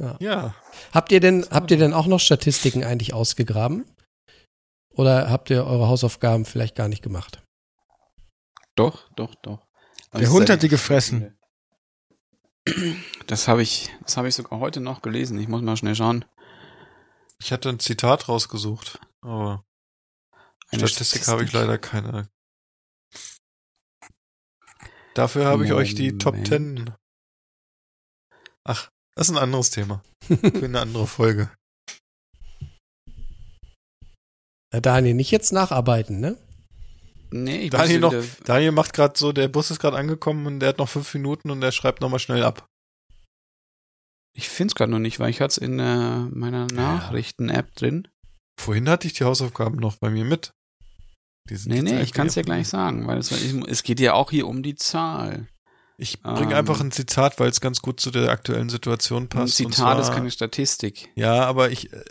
Ja. 0.00 0.16
Ja. 0.20 0.54
Habt 0.92 1.12
ihr 1.12 1.20
denn, 1.20 1.46
habt 1.50 1.70
ihr 1.70 1.76
denn 1.76 1.92
auch 1.92 2.06
noch 2.06 2.20
Statistiken 2.20 2.84
eigentlich 2.84 3.12
ausgegraben? 3.14 3.84
Oder 4.94 5.30
habt 5.30 5.50
ihr 5.50 5.64
eure 5.66 5.88
Hausaufgaben 5.88 6.44
vielleicht 6.44 6.74
gar 6.74 6.88
nicht 6.88 7.02
gemacht? 7.02 7.42
Doch, 8.76 9.10
doch, 9.16 9.34
doch. 9.42 9.66
Also 10.10 10.24
Der 10.24 10.30
Hund 10.32 10.50
hat 10.50 10.62
die 10.62 10.68
gefressen. 10.68 11.36
Das 13.26 13.48
habe 13.48 13.62
ich, 13.62 13.90
das 14.02 14.16
habe 14.16 14.28
ich 14.28 14.34
sogar 14.34 14.60
heute 14.60 14.80
noch 14.80 15.02
gelesen. 15.02 15.38
Ich 15.38 15.48
muss 15.48 15.62
mal 15.62 15.76
schnell 15.76 15.94
schauen. 15.94 16.24
Ich 17.40 17.52
hatte 17.52 17.68
ein 17.68 17.78
Zitat 17.78 18.28
rausgesucht, 18.28 18.98
aber 19.20 19.64
Eine 20.70 20.86
Statistik 20.88 21.26
habe 21.28 21.44
ich 21.44 21.50
Statistik. 21.50 21.68
leider 21.68 21.78
keine. 21.78 22.28
Dafür 25.18 25.46
habe 25.46 25.64
ich 25.66 25.72
euch 25.72 25.96
die 25.96 26.16
Top. 26.16 26.36
10. 26.46 26.94
Ach, 28.62 28.88
das 29.16 29.28
ist 29.28 29.34
ein 29.34 29.42
anderes 29.42 29.70
Thema. 29.70 30.00
Für 30.22 30.64
eine 30.64 30.78
andere 30.78 31.06
Folge. 31.08 31.50
Ja, 34.72 34.80
Daniel, 34.80 35.14
nicht 35.14 35.32
jetzt 35.32 35.50
nacharbeiten, 35.50 36.20
ne? 36.20 36.38
Nee, 37.32 37.62
ich 37.62 37.70
Daniel, 37.70 37.98
noch, 37.98 38.14
Daniel 38.44 38.70
macht 38.70 38.92
gerade 38.92 39.18
so, 39.18 39.32
der 39.32 39.48
Bus 39.48 39.72
ist 39.72 39.80
gerade 39.80 39.96
angekommen 39.96 40.46
und 40.46 40.60
der 40.60 40.68
hat 40.68 40.78
noch 40.78 40.88
fünf 40.88 41.12
Minuten 41.14 41.50
und 41.50 41.62
der 41.62 41.72
schreibt 41.72 42.00
nochmal 42.00 42.20
schnell 42.20 42.44
ab. 42.44 42.68
Ich 44.36 44.48
finde 44.48 44.70
es 44.70 44.74
gerade 44.76 44.92
noch 44.92 45.00
nicht, 45.00 45.18
weil 45.18 45.30
ich 45.30 45.40
hatte 45.40 45.50
es 45.50 45.58
in 45.58 45.80
äh, 45.80 46.20
meiner 46.30 46.68
Nachrichten-App 46.68 47.74
drin. 47.74 48.06
Vorhin 48.56 48.88
hatte 48.88 49.08
ich 49.08 49.14
die 49.14 49.24
Hausaufgaben 49.24 49.80
noch 49.80 49.96
bei 49.96 50.10
mir 50.10 50.24
mit. 50.24 50.52
Die 51.48 51.56
sind 51.56 51.72
Nee, 51.72 51.82
nee, 51.82 52.02
ich 52.02 52.12
kann 52.12 52.26
es 52.26 52.34
ja 52.34 52.42
gleich 52.42 52.68
sagen, 52.68 53.06
weil 53.06 53.18
es, 53.18 53.30
ich, 53.32 53.54
es 53.66 53.82
geht 53.82 54.00
ja 54.00 54.14
auch 54.14 54.30
hier 54.30 54.46
um 54.46 54.62
die 54.62 54.74
Zahl. 54.74 55.46
Ich 55.96 56.20
bringe 56.22 56.52
Ähm, 56.52 56.58
einfach 56.58 56.80
ein 56.80 56.92
Zitat, 56.92 57.40
weil 57.40 57.48
es 57.50 57.60
ganz 57.60 57.80
gut 57.82 57.98
zu 58.00 58.10
der 58.10 58.30
aktuellen 58.30 58.68
Situation 58.68 59.24
Ein 59.24 59.28
passt. 59.28 59.60
und 59.60 59.72
Zitat 59.74 59.98
ist 59.98 60.06
zwar- 60.06 60.14
keine 60.16 60.30
Statistik. 60.30 61.08
Ja, 61.16 61.44
aber 61.44 61.70
ich. 61.70 61.92
äh, 61.92 62.04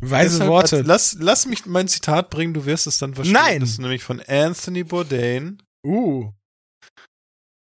Weise 0.00 0.38
deshalb- 0.38 0.50
Worte. 0.50 0.82
Lass, 0.82 1.16
lass 1.20 1.46
mich 1.46 1.64
mein 1.66 1.86
Zitat 1.88 2.28
bringen, 2.28 2.52
du 2.52 2.66
wirst 2.66 2.86
es 2.86 2.98
dann 2.98 3.14
verstehen. 3.14 3.32
Nein! 3.34 3.60
Das 3.60 3.70
ist 3.70 3.78
nämlich 3.78 4.02
von 4.02 4.20
Anthony 4.20 4.82
Bourdain. 4.84 5.62
Uh. 5.86 6.32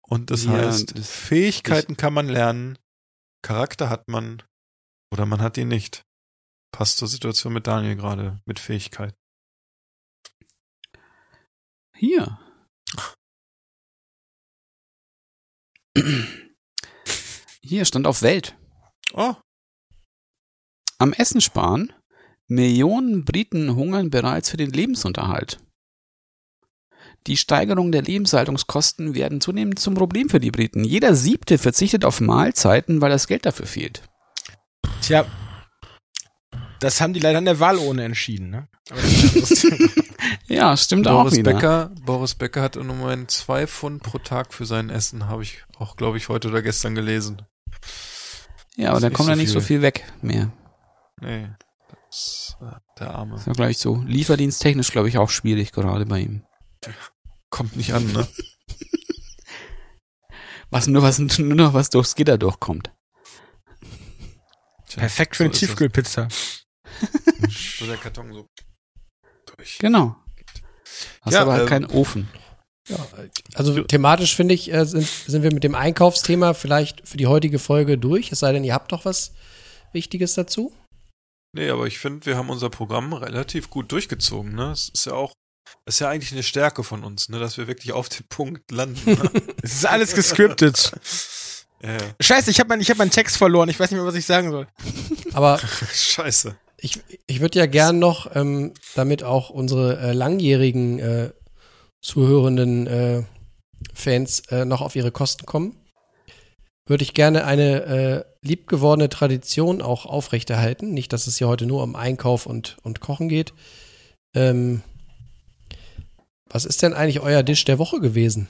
Und 0.02 0.30
das 0.30 0.44
Ja, 0.44 0.52
heißt, 0.52 0.96
das- 0.96 1.10
Fähigkeiten 1.10 1.96
kann 1.96 2.12
man 2.14 2.28
lernen, 2.28 2.78
Charakter 3.42 3.88
hat 3.90 4.08
man 4.08 4.42
oder 5.12 5.26
man 5.26 5.40
hat 5.40 5.56
ihn 5.56 5.68
nicht. 5.68 6.02
Passt 6.70 6.98
zur 6.98 7.08
Situation 7.08 7.52
mit 7.54 7.66
Daniel 7.66 7.96
gerade, 7.96 8.40
mit 8.44 8.58
Fähigkeit. 8.58 9.14
Hier. 11.98 12.38
Hier 17.60 17.84
stand 17.84 18.06
auf 18.06 18.22
Welt. 18.22 18.56
Oh, 19.12 19.34
Am 20.98 21.12
Essen 21.12 21.40
sparen. 21.40 21.92
Millionen 22.48 23.24
Briten 23.24 23.76
hungern 23.76 24.10
bereits 24.10 24.50
für 24.50 24.56
den 24.56 24.70
Lebensunterhalt. 24.70 25.60
Die 27.26 27.36
Steigerung 27.36 27.92
der 27.92 28.02
Lebenshaltungskosten 28.02 29.14
werden 29.14 29.40
zunehmend 29.40 29.78
zum 29.78 29.94
Problem 29.94 30.28
für 30.28 30.40
die 30.40 30.50
Briten. 30.50 30.82
Jeder 30.82 31.14
Siebte 31.14 31.58
verzichtet 31.58 32.04
auf 32.04 32.20
Mahlzeiten, 32.20 33.00
weil 33.00 33.10
das 33.10 33.26
Geld 33.26 33.44
dafür 33.44 33.66
fehlt. 33.66 34.02
Tja. 35.02 35.26
Das 36.80 37.00
haben 37.00 37.12
die 37.12 37.20
leider 37.20 37.38
an 37.38 37.44
der 37.44 37.60
Wahlurne 37.60 38.04
entschieden, 38.04 38.50
ne? 38.50 38.68
Ja, 40.48 40.76
stimmt 40.76 41.06
auch 41.06 41.22
Boris 41.24 41.36
wieder. 41.36 41.52
Becker, 41.52 41.90
Boris 42.04 42.34
Becker 42.34 42.62
hat 42.62 42.76
im 42.76 42.86
Moment 42.86 43.30
zwei 43.30 43.66
Pfund 43.66 44.02
pro 44.02 44.18
Tag 44.18 44.54
für 44.54 44.64
sein 44.64 44.90
Essen, 44.90 45.26
habe 45.26 45.42
ich 45.42 45.64
auch, 45.78 45.96
glaube 45.96 46.16
ich, 46.16 46.28
heute 46.28 46.48
oder 46.48 46.62
gestern 46.62 46.94
gelesen. 46.94 47.42
Ja, 48.76 48.90
aber 48.90 49.00
da 49.00 49.10
kommt 49.10 49.26
so 49.26 49.30
ja 49.30 49.36
nicht 49.36 49.50
so 49.50 49.60
viel. 49.60 49.82
weg 49.82 50.04
mehr. 50.22 50.50
Nee, 51.20 51.48
das 51.88 51.98
ist 52.10 52.56
äh, 52.62 52.76
der 52.98 53.14
Arme. 53.14 53.36
Ist 53.36 53.46
ja 53.46 53.52
gleich 53.52 53.78
so. 53.78 54.02
Lieferdiensttechnisch, 54.06 54.90
glaube 54.90 55.08
ich, 55.08 55.18
auch 55.18 55.30
schwierig 55.30 55.72
gerade 55.72 56.06
bei 56.06 56.20
ihm. 56.20 56.44
Kommt 57.50 57.76
nicht 57.76 57.92
an, 57.92 58.06
ne? 58.12 58.26
Was 60.70 60.86
nur, 60.86 61.02
was 61.02 61.18
nur 61.18 61.54
noch 61.54 61.72
was 61.72 61.88
durchs 61.88 62.14
Gitter 62.14 62.36
durchkommt. 62.36 62.92
Perfekt 64.94 65.36
für 65.36 65.50
so 65.50 65.74
eine 65.76 65.86
ist 65.96 66.16
das. 66.18 66.66
So 67.78 67.86
der 67.86 67.96
Karton 67.96 68.32
so 68.32 68.46
durch. 69.56 69.78
Genau. 69.78 70.16
Hast 71.22 71.34
Ja, 71.34 71.42
aber 71.42 71.52
halt 71.52 71.62
ähm, 71.62 71.68
keinen 71.68 71.86
Ofen. 71.86 72.28
Also 73.54 73.82
thematisch 73.82 74.34
finde 74.34 74.54
ich, 74.54 74.72
äh, 74.72 74.84
sind, 74.84 75.06
sind 75.06 75.42
wir 75.42 75.52
mit 75.52 75.64
dem 75.64 75.74
Einkaufsthema 75.74 76.54
vielleicht 76.54 77.06
für 77.06 77.16
die 77.16 77.26
heutige 77.26 77.58
Folge 77.58 77.98
durch. 77.98 78.32
Es 78.32 78.40
sei 78.40 78.52
denn, 78.52 78.64
ihr 78.64 78.74
habt 78.74 78.92
doch 78.92 79.04
was 79.04 79.32
Wichtiges 79.92 80.34
dazu. 80.34 80.72
Nee, 81.52 81.70
aber 81.70 81.86
ich 81.86 81.98
finde, 81.98 82.26
wir 82.26 82.36
haben 82.36 82.50
unser 82.50 82.70
Programm 82.70 83.12
relativ 83.12 83.70
gut 83.70 83.90
durchgezogen, 83.92 84.54
ne? 84.54 84.70
Es 84.72 84.90
ist 84.90 85.06
ja 85.06 85.14
auch, 85.14 85.32
es 85.86 85.96
ist 85.96 86.00
ja 86.00 86.08
eigentlich 86.08 86.32
eine 86.32 86.42
Stärke 86.42 86.84
von 86.84 87.04
uns, 87.04 87.28
ne? 87.28 87.38
Dass 87.38 87.56
wir 87.56 87.66
wirklich 87.66 87.92
auf 87.92 88.08
den 88.08 88.26
Punkt 88.28 88.70
landen. 88.70 89.00
Ne? 89.10 89.30
Es 89.62 89.74
ist 89.74 89.86
alles 89.86 90.14
gescriptet. 90.14 90.92
ja, 91.82 91.92
ja. 91.92 91.98
Scheiße, 92.20 92.50
ich 92.50 92.60
habe 92.60 92.68
meinen 92.68 92.80
ich 92.80 92.90
hab 92.90 92.98
meinen 92.98 93.10
Text 93.10 93.36
verloren. 93.36 93.68
Ich 93.68 93.80
weiß 93.80 93.90
nicht 93.90 93.98
mehr, 93.98 94.06
was 94.06 94.14
ich 94.14 94.26
sagen 94.26 94.50
soll. 94.50 94.68
Aber 95.32 95.58
Scheiße. 95.92 96.56
Ich, 96.80 97.00
ich 97.26 97.40
würde 97.40 97.58
ja 97.58 97.66
gern 97.66 97.98
noch, 97.98 98.34
ähm, 98.34 98.72
damit 98.94 99.22
auch 99.22 99.50
unsere 99.50 99.98
äh, 99.98 100.12
langjährigen 100.12 100.98
äh, 100.98 101.30
zuhörenden 102.00 102.86
äh, 102.86 103.22
Fans 103.92 104.40
äh, 104.50 104.64
noch 104.64 104.80
auf 104.80 104.96
ihre 104.96 105.10
Kosten 105.10 105.46
kommen, 105.46 105.76
würde 106.86 107.02
ich 107.02 107.14
gerne 107.14 107.44
eine 107.44 107.82
äh, 107.82 108.24
liebgewordene 108.42 109.08
Tradition 109.08 109.82
auch 109.82 110.06
aufrechterhalten. 110.06 110.94
Nicht, 110.94 111.12
dass 111.12 111.26
es 111.26 111.38
hier 111.38 111.48
heute 111.48 111.66
nur 111.66 111.82
um 111.82 111.96
Einkauf 111.96 112.46
und, 112.46 112.76
und 112.82 113.00
Kochen 113.00 113.28
geht. 113.28 113.52
Ähm, 114.34 114.82
was 116.48 116.64
ist 116.64 116.82
denn 116.82 116.94
eigentlich 116.94 117.20
euer 117.20 117.42
Dish 117.42 117.64
der 117.64 117.78
Woche 117.78 118.00
gewesen? 118.00 118.48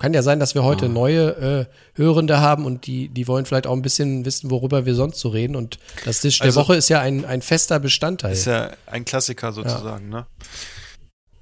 Kann 0.00 0.14
ja 0.14 0.22
sein, 0.22 0.38
dass 0.38 0.54
wir 0.54 0.62
heute 0.62 0.86
Ah. 0.86 0.88
neue 0.88 1.28
äh, 1.36 1.66
Hörende 1.96 2.38
haben 2.40 2.64
und 2.64 2.86
die, 2.86 3.08
die 3.08 3.26
wollen 3.26 3.46
vielleicht 3.46 3.66
auch 3.66 3.72
ein 3.72 3.82
bisschen 3.82 4.24
wissen, 4.24 4.50
worüber 4.50 4.86
wir 4.86 4.94
sonst 4.94 5.18
so 5.18 5.28
reden. 5.28 5.56
Und 5.56 5.78
das 6.04 6.20
der 6.20 6.32
Also- 6.40 6.60
Woche 6.60 6.76
ist 6.76 6.88
ja 6.88 7.00
ein, 7.00 7.24
ein 7.24 7.42
fester 7.42 7.80
Bestandteil. 7.80 8.32
Ist 8.32 8.46
ja 8.46 8.70
ein 8.86 9.04
Klassiker 9.04 9.52
sozusagen, 9.52 10.08
ne? 10.08 10.26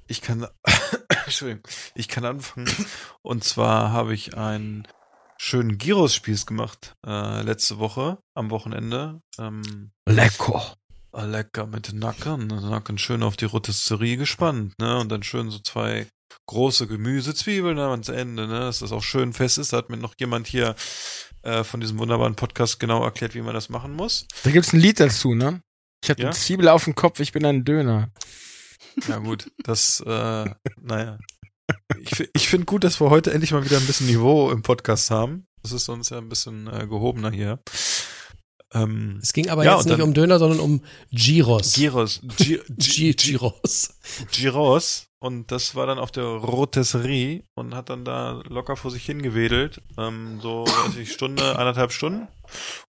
Ich 0.07 0.21
kann, 0.21 0.47
Entschuldigung, 1.25 1.63
ich 1.93 2.07
kann 2.07 2.25
anfangen. 2.25 2.69
Und 3.21 3.43
zwar 3.43 3.91
habe 3.91 4.13
ich 4.13 4.37
einen 4.37 4.87
schönen 5.37 5.77
Gyros-Spieß 5.77 6.45
gemacht 6.45 6.93
äh, 7.05 7.41
letzte 7.43 7.77
Woche 7.77 8.17
am 8.33 8.49
Wochenende. 8.49 9.21
Ähm, 9.37 9.91
Lecker. 10.07 10.73
ah, 11.11 11.25
lecker 11.25 11.67
mit 11.67 11.91
den 11.91 11.99
Nacken, 11.99 12.47
Nacken 12.47 12.97
schön 12.97 13.21
auf 13.21 13.35
die 13.37 13.45
Rotisserie 13.45 14.17
gespannt, 14.17 14.73
ne? 14.79 14.97
Und 14.97 15.09
dann 15.11 15.21
schön 15.23 15.51
so 15.51 15.59
zwei 15.59 16.07
große 16.45 16.87
Gemüsezwiebeln 16.87 17.77
am 17.79 18.01
Ende, 18.01 18.47
ne? 18.47 18.59
Dass 18.59 18.79
das 18.79 18.91
auch 18.91 19.03
schön 19.03 19.33
fest 19.33 19.57
ist. 19.57 19.73
Da 19.73 19.77
hat 19.77 19.89
mir 19.89 19.97
noch 19.97 20.15
jemand 20.19 20.47
hier 20.47 20.75
äh, 21.43 21.63
von 21.63 21.79
diesem 21.79 21.97
wunderbaren 21.99 22.35
Podcast 22.35 22.79
genau 22.79 23.03
erklärt, 23.03 23.35
wie 23.35 23.41
man 23.41 23.53
das 23.53 23.69
machen 23.69 23.93
muss. 23.93 24.27
Da 24.43 24.51
gibt's 24.51 24.73
ein 24.73 24.79
Lied 24.79 24.99
dazu, 24.99 25.33
ne? 25.33 25.61
Ich 26.03 26.09
hatte 26.09 26.21
Ja? 26.21 26.29
eine 26.29 26.37
Zwiebel 26.37 26.67
auf 26.69 26.83
dem 26.83 26.95
Kopf, 26.95 27.19
ich 27.19 27.31
bin 27.31 27.45
ein 27.45 27.65
Döner. 27.65 28.11
Ja 29.07 29.17
gut, 29.17 29.51
das, 29.63 29.99
äh, 30.05 30.45
naja. 30.81 31.17
Ich, 31.99 32.29
ich 32.33 32.47
finde 32.47 32.65
gut, 32.65 32.83
dass 32.83 32.99
wir 33.01 33.09
heute 33.09 33.31
endlich 33.33 33.51
mal 33.51 33.65
wieder 33.65 33.77
ein 33.77 33.85
bisschen 33.85 34.07
Niveau 34.07 34.51
im 34.51 34.61
Podcast 34.61 35.11
haben. 35.11 35.47
Das 35.63 35.71
ist 35.71 35.85
sonst 35.85 36.09
ja 36.11 36.17
ein 36.17 36.29
bisschen 36.29 36.67
äh, 36.67 36.87
gehobener 36.87 37.29
hier. 37.31 37.59
Ähm, 38.73 39.19
es 39.21 39.31
ging 39.33 39.49
aber 39.49 39.63
Ja, 39.63 39.75
jetzt 39.75 39.85
nicht 39.85 39.93
dann- 39.99 40.01
um 40.07 40.13
Döner, 40.13 40.39
sondern 40.39 40.59
um 40.59 40.81
Gyros. 41.11 41.73
Gyros, 41.73 42.21
Gi- 42.37 42.59
Gi- 42.77 43.13
Gi- 43.13 43.13
Gyros. 43.15 43.97
Gyros. 44.31 45.05
Und 45.19 45.51
das 45.51 45.73
war 45.73 45.87
dann 45.87 45.97
auf 45.97 46.11
der 46.11 46.25
Rotisserie 46.25 47.43
und 47.55 47.73
hat 47.73 47.89
dann 47.89 48.05
da 48.05 48.41
locker 48.49 48.75
vor 48.75 48.91
sich 48.91 49.05
hingewedelt. 49.05 49.81
Ähm, 49.97 50.39
so, 50.41 50.65
weiß 50.65 50.95
ich, 50.97 51.11
Stunde, 51.11 51.57
eineinhalb 51.57 51.91
Stunden. 51.91 52.27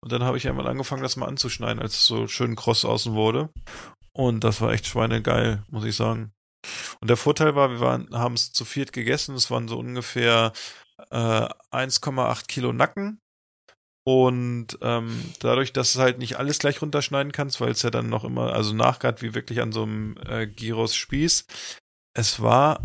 Und 0.01 0.11
dann 0.11 0.23
habe 0.23 0.37
ich 0.37 0.47
einmal 0.47 0.67
angefangen, 0.67 1.03
das 1.03 1.15
mal 1.15 1.27
anzuschneiden, 1.27 1.81
als 1.81 1.93
es 1.95 2.05
so 2.05 2.27
schön 2.27 2.55
kross 2.57 2.83
außen 2.83 3.13
wurde. 3.13 3.49
Und 4.11 4.43
das 4.43 4.59
war 4.61 4.73
echt 4.73 4.87
schweinegeil, 4.87 5.63
muss 5.69 5.85
ich 5.85 5.95
sagen. 5.95 6.33
Und 6.99 7.09
der 7.09 7.17
Vorteil 7.17 7.55
war, 7.55 7.69
wir 7.69 7.79
waren, 7.79 8.09
haben 8.11 8.33
es 8.33 8.51
zu 8.51 8.65
viert 8.65 8.91
gegessen. 8.91 9.35
Es 9.35 9.49
waren 9.49 9.67
so 9.69 9.77
ungefähr 9.77 10.51
äh, 11.11 11.47
1,8 11.71 12.47
Kilo 12.47 12.73
Nacken. 12.73 13.21
Und 14.07 14.77
ähm, 14.79 15.21
dadurch, 15.41 15.73
dass 15.73 15.91
du 15.91 15.99
halt 15.99 16.17
nicht 16.17 16.37
alles 16.37 16.59
gleich 16.59 16.81
runterschneiden 16.81 17.33
kannst, 17.33 17.59
weil 17.59 17.71
es 17.71 17.81
ja 17.81 17.89
dann 17.89 18.07
noch 18.07 18.23
immer, 18.23 18.53
also 18.53 18.73
nachgart 18.73 19.21
wie 19.21 19.35
wirklich 19.35 19.59
an 19.59 19.73
so 19.73 19.83
einem 19.83 20.15
äh, 20.25 20.47
Gyros-Spieß, 20.47 21.45
es 22.15 22.41
war, 22.41 22.81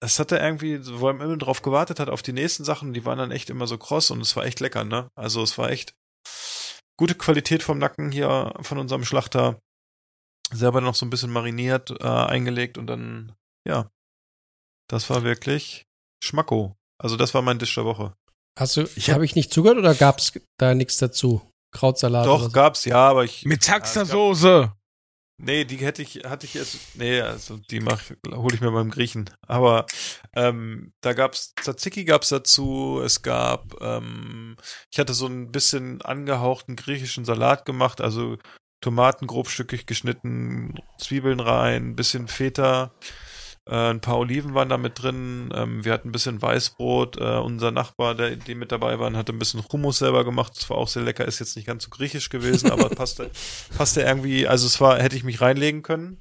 es 0.00 0.20
hatte 0.20 0.36
irgendwie, 0.36 0.78
wo 1.00 1.06
man 1.06 1.20
immer 1.20 1.36
drauf 1.36 1.62
gewartet 1.62 1.98
hat 1.98 2.10
auf 2.10 2.22
die 2.22 2.32
nächsten 2.32 2.62
Sachen, 2.62 2.92
die 2.92 3.04
waren 3.04 3.18
dann 3.18 3.32
echt 3.32 3.50
immer 3.50 3.66
so 3.66 3.76
kross 3.76 4.12
und 4.12 4.20
es 4.20 4.36
war 4.36 4.44
echt 4.44 4.60
lecker, 4.60 4.84
ne? 4.84 5.10
Also 5.16 5.42
es 5.42 5.58
war 5.58 5.68
echt 5.68 5.94
gute 6.96 7.16
Qualität 7.16 7.64
vom 7.64 7.78
Nacken 7.78 8.12
hier 8.12 8.52
von 8.60 8.78
unserem 8.78 9.04
Schlachter. 9.04 9.58
Selber 10.52 10.80
noch 10.80 10.94
so 10.94 11.06
ein 11.06 11.10
bisschen 11.10 11.32
mariniert, 11.32 11.90
äh, 11.90 12.06
eingelegt 12.06 12.78
und 12.78 12.86
dann, 12.86 13.34
ja, 13.66 13.90
das 14.88 15.10
war 15.10 15.24
wirklich 15.24 15.86
Schmacko. 16.22 16.76
Also 16.98 17.16
das 17.16 17.34
war 17.34 17.42
mein 17.42 17.58
Dish 17.58 17.74
der 17.74 17.84
Woche. 17.84 18.14
Hast 18.58 18.76
du, 18.76 18.88
Ich 18.96 19.08
hab- 19.08 19.14
habe 19.16 19.24
ich 19.24 19.34
nicht 19.36 19.52
zugehört 19.52 19.78
oder 19.78 19.94
gab 19.94 20.18
es 20.18 20.32
da 20.58 20.74
nichts 20.74 20.96
dazu? 20.98 21.42
Krautsalat 21.72 22.26
oder 22.26 22.36
Doch, 22.38 22.42
so? 22.44 22.50
gab's, 22.50 22.84
ja, 22.86 23.08
aber 23.08 23.24
ich. 23.24 23.44
Mit 23.44 23.64
Ja, 23.66 23.74
es 23.76 23.82
gab- 23.82 23.82
Taxasoße. 23.94 24.72
Nee, 25.40 25.64
die 25.64 25.76
hätte 25.76 26.02
ich, 26.02 26.22
hatte 26.24 26.46
ich 26.46 26.56
erst, 26.56 26.76
nee, 26.96 27.20
also 27.20 27.58
die 27.70 27.78
mach, 27.78 28.02
hole 28.28 28.56
ich 28.56 28.60
mir 28.60 28.72
beim 28.72 28.90
Griechen. 28.90 29.30
Aber 29.46 29.86
ähm, 30.34 30.92
da 31.00 31.12
gab's 31.12 31.52
Tzatziki 31.60 32.04
gab's 32.04 32.30
dazu. 32.30 33.00
Es 33.04 33.22
gab, 33.22 33.80
ähm, 33.80 34.56
ich 34.90 34.98
hatte 34.98 35.14
so 35.14 35.26
ein 35.28 35.52
bisschen 35.52 36.02
angehauchten 36.02 36.74
griechischen 36.74 37.24
Salat 37.24 37.64
gemacht, 37.66 38.00
also 38.00 38.36
Tomaten 38.80 39.28
grobstückig 39.28 39.86
geschnitten, 39.86 40.74
Zwiebeln 40.98 41.38
rein, 41.38 41.90
ein 41.90 41.96
bisschen 41.96 42.26
Feta, 42.26 42.90
äh, 43.68 43.90
ein 43.90 44.00
paar 44.00 44.18
Oliven 44.18 44.54
waren 44.54 44.70
da 44.70 44.78
mit 44.78 45.02
drin. 45.02 45.50
Ähm, 45.54 45.84
wir 45.84 45.92
hatten 45.92 46.08
ein 46.08 46.12
bisschen 46.12 46.40
Weißbrot. 46.40 47.18
Äh, 47.18 47.36
unser 47.36 47.70
Nachbar, 47.70 48.14
der 48.14 48.36
die 48.36 48.54
mit 48.54 48.72
dabei 48.72 48.98
waren, 48.98 49.16
hatte 49.16 49.32
ein 49.32 49.38
bisschen 49.38 49.62
Hummus 49.70 49.98
selber 49.98 50.24
gemacht. 50.24 50.54
Das 50.56 50.70
war 50.70 50.78
auch 50.78 50.88
sehr 50.88 51.02
lecker. 51.02 51.26
Ist 51.26 51.38
jetzt 51.38 51.54
nicht 51.54 51.66
ganz 51.66 51.84
so 51.84 51.90
griechisch 51.90 52.30
gewesen, 52.30 52.70
aber 52.70 52.88
passte, 52.88 53.30
passte 53.76 54.00
irgendwie. 54.02 54.48
Also 54.48 54.66
es 54.66 54.80
war, 54.80 54.98
hätte 54.98 55.16
ich 55.16 55.24
mich 55.24 55.42
reinlegen 55.42 55.82
können. 55.82 56.18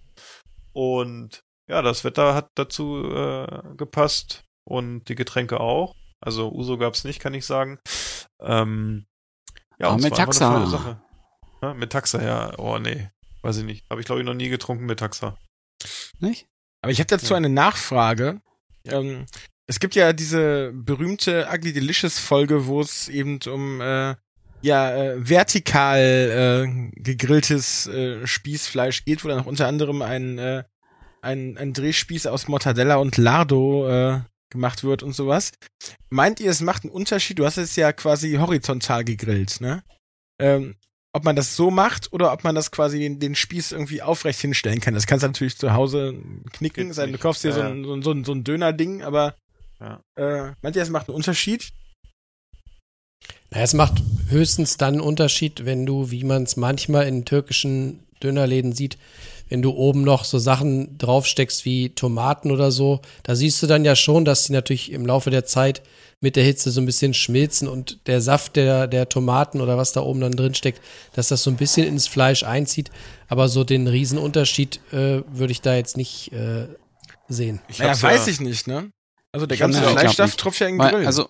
Und 0.73 1.41
ja, 1.69 1.81
das 1.81 2.03
Wetter 2.03 2.35
hat 2.35 2.49
dazu 2.55 3.03
äh, 3.09 3.61
gepasst 3.77 4.43
und 4.65 5.05
die 5.05 5.15
Getränke 5.15 5.61
auch. 5.61 5.95
Also 6.19 6.51
Uso 6.51 6.77
gab's 6.77 7.05
nicht, 7.05 7.19
kann 7.19 7.33
ich 7.33 7.45
sagen. 7.45 7.79
Ähm, 8.41 9.05
ja, 9.79 9.87
Aber 9.87 9.93
und 9.93 9.99
es 9.99 10.05
mit 10.05 10.15
Taxa. 10.15 10.65
Sache. 10.65 11.01
Ja, 11.61 11.73
mit 11.73 11.91
Taxa, 11.93 12.21
ja. 12.21 12.59
Oh 12.59 12.77
nee, 12.77 13.09
weiß 13.41 13.57
ich 13.57 13.63
nicht. 13.63 13.85
Habe 13.89 14.01
ich 14.01 14.05
glaube 14.05 14.19
ich 14.19 14.27
noch 14.27 14.33
nie 14.33 14.49
getrunken 14.49 14.85
mit 14.85 14.99
Taxa. 14.99 15.37
Nicht? 16.19 16.47
Aber 16.87 16.93
ich 16.93 16.99
habe 16.99 17.07
dazu 17.07 17.33
eine 17.33 17.49
Nachfrage. 17.49 18.39
Ähm, 18.85 19.25
es 19.65 19.81
gibt 19.81 19.93
ja 19.93 20.13
diese 20.13 20.71
berühmte 20.71 21.49
Ugly 21.53 21.73
Delicious 21.73 22.17
Folge, 22.17 22.65
wo 22.65 22.79
es 22.79 23.09
eben 23.09 23.39
um 23.45 23.81
äh, 23.81 24.15
ja 24.61 24.95
äh, 24.95 25.29
vertikal 25.29 25.99
äh, 25.99 27.01
gegrilltes 27.01 27.87
äh, 27.87 28.25
Spießfleisch 28.25 29.03
geht, 29.03 29.25
wo 29.25 29.27
dann 29.27 29.41
auch 29.41 29.47
unter 29.47 29.67
anderem 29.67 30.01
ein 30.01 30.37
äh, 30.37 30.63
ein, 31.21 31.57
ein 31.57 31.73
Drehspieß 31.73 32.25
aus 32.27 32.47
Mortadella 32.47 32.95
und 32.95 33.17
Lardo 33.17 33.89
äh, 33.89 34.21
gemacht 34.49 34.85
wird 34.85 35.03
und 35.03 35.11
sowas. 35.11 35.51
Meint 36.09 36.39
ihr, 36.39 36.51
es 36.51 36.61
macht 36.61 36.85
einen 36.85 36.93
Unterschied? 36.93 37.37
Du 37.37 37.45
hast 37.45 37.57
es 37.57 37.75
ja 37.75 37.91
quasi 37.91 38.35
horizontal 38.35 39.03
gegrillt, 39.03 39.59
ne? 39.59 39.83
Ähm, 40.39 40.77
ob 41.13 41.23
man 41.23 41.35
das 41.35 41.55
so 41.55 41.71
macht 41.71 42.13
oder 42.13 42.31
ob 42.31 42.43
man 42.43 42.53
das 42.55 42.71
quasi 42.71 42.99
den, 42.99 43.19
den 43.19 43.35
Spieß 43.35 43.71
irgendwie 43.71 44.01
aufrecht 44.01 44.39
hinstellen 44.39 44.81
kann. 44.81 44.93
Das 44.93 45.07
kannst 45.07 45.23
du 45.23 45.27
natürlich 45.27 45.57
zu 45.57 45.73
Hause 45.73 46.15
knicken, 46.53 46.93
sein, 46.93 47.11
du 47.11 47.17
kaufst 47.17 47.43
dir 47.43 47.53
so, 47.53 47.59
Ja, 47.61 47.69
ein, 47.69 47.83
so, 47.83 47.93
ein, 47.93 48.03
so, 48.03 48.11
ein, 48.11 48.23
so 48.23 48.31
ein 48.33 48.43
Döner-Ding, 48.43 49.01
aber 49.03 49.35
Ja. 49.79 50.01
äh, 50.15 50.53
meint 50.61 50.75
ihr, 50.75 50.81
es 50.83 50.89
macht 50.89 51.07
einen 51.07 51.15
Unterschied? 51.15 51.69
Na, 53.51 53.61
es 53.61 53.73
macht 53.73 54.03
höchstens 54.29 54.77
dann 54.77 54.95
einen 54.95 55.01
Unterschied, 55.01 55.65
wenn 55.65 55.85
du, 55.85 56.11
wie 56.11 56.23
man 56.23 56.43
es 56.43 56.57
manchmal 56.57 57.07
in 57.07 57.25
türkischen 57.25 58.03
Dönerläden 58.21 58.73
sieht, 58.73 58.97
wenn 59.49 59.61
du 59.61 59.71
oben 59.71 60.01
noch 60.03 60.25
so 60.25 60.37
Sachen 60.39 60.97
draufsteckst 60.97 61.63
wie 61.63 61.89
Tomaten 61.89 62.51
oder 62.51 62.71
so, 62.71 63.01
da 63.23 63.35
siehst 63.35 63.61
du 63.63 63.67
dann 63.67 63.85
ja 63.85 63.95
schon, 63.95 64.25
dass 64.25 64.45
die 64.45 64.53
natürlich 64.53 64.91
im 64.91 65.05
Laufe 65.05 65.29
der 65.29 65.45
Zeit 65.45 65.81
mit 66.19 66.35
der 66.35 66.43
Hitze 66.43 66.71
so 66.71 66.81
ein 66.81 66.85
bisschen 66.85 67.13
schmilzen 67.13 67.67
und 67.67 67.99
der 68.07 68.21
Saft 68.21 68.55
der, 68.55 68.87
der 68.87 69.07
Tomaten 69.07 69.61
oder 69.61 69.77
was 69.77 69.91
da 69.91 70.01
oben 70.01 70.21
dann 70.21 70.31
drin 70.31 70.55
steckt, 70.55 70.81
dass 71.13 71.27
das 71.27 71.43
so 71.43 71.51
ein 71.51 71.57
bisschen 71.57 71.87
ins 71.87 72.07
Fleisch 72.07 72.43
einzieht. 72.43 72.89
Aber 73.27 73.49
so 73.49 73.63
den 73.63 73.87
Riesenunterschied 73.87 74.79
äh, 74.91 75.21
würde 75.27 75.51
ich 75.51 75.61
da 75.61 75.75
jetzt 75.75 75.95
nicht 75.95 76.31
äh, 76.33 76.67
sehen. 77.27 77.61
Ich 77.67 77.79
Naja, 77.79 78.01
weiß 78.01 78.25
ja, 78.25 78.31
ich 78.31 78.39
nicht, 78.39 78.67
ne? 78.67 78.91
Also 79.31 79.45
der 79.45 79.57
ganze 79.57 79.83
ja 79.83 79.93
glaub 79.93 80.37
tropft 80.37 80.59
ja 80.61 80.67
in 80.67 80.79
den 80.79 80.89
Grill. 80.89 81.05
also, 81.05 81.29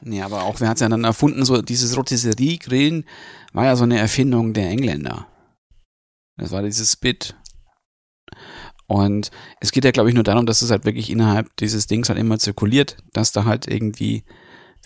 nee, 0.00 0.22
aber 0.22 0.42
auch, 0.42 0.58
wer 0.60 0.68
hat's 0.68 0.80
ja 0.80 0.88
dann 0.88 1.04
erfunden, 1.04 1.44
so 1.44 1.62
dieses 1.62 1.96
Rotisserie-Grillen 1.96 3.04
war 3.52 3.66
ja 3.66 3.76
so 3.76 3.84
eine 3.84 3.98
Erfindung 3.98 4.52
der 4.52 4.68
Engländer. 4.68 5.28
Das 6.36 6.50
war 6.50 6.62
dieses 6.62 6.90
Spit. 6.90 7.36
Und 8.86 9.30
es 9.60 9.72
geht 9.72 9.84
ja, 9.84 9.90
glaube 9.90 10.10
ich, 10.10 10.14
nur 10.14 10.24
darum, 10.24 10.46
dass 10.46 10.62
es 10.62 10.70
halt 10.70 10.84
wirklich 10.84 11.10
innerhalb 11.10 11.54
dieses 11.56 11.86
Dings 11.86 12.08
halt 12.08 12.18
immer 12.18 12.38
zirkuliert, 12.38 12.98
dass 13.12 13.32
da 13.32 13.44
halt 13.44 13.66
irgendwie 13.66 14.24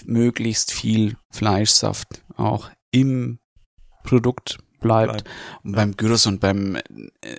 möglichst 0.04 0.72
viel 0.72 1.16
Fleischsaft 1.30 2.22
auch 2.36 2.70
im 2.90 3.40
Produkt 4.04 4.58
bleibt. 4.80 5.24
Bleibt. 5.24 5.28
Und 5.64 5.72
beim 5.72 5.96
Gyros 5.96 6.26
und 6.26 6.40
beim 6.40 6.76
äh, 6.76 6.82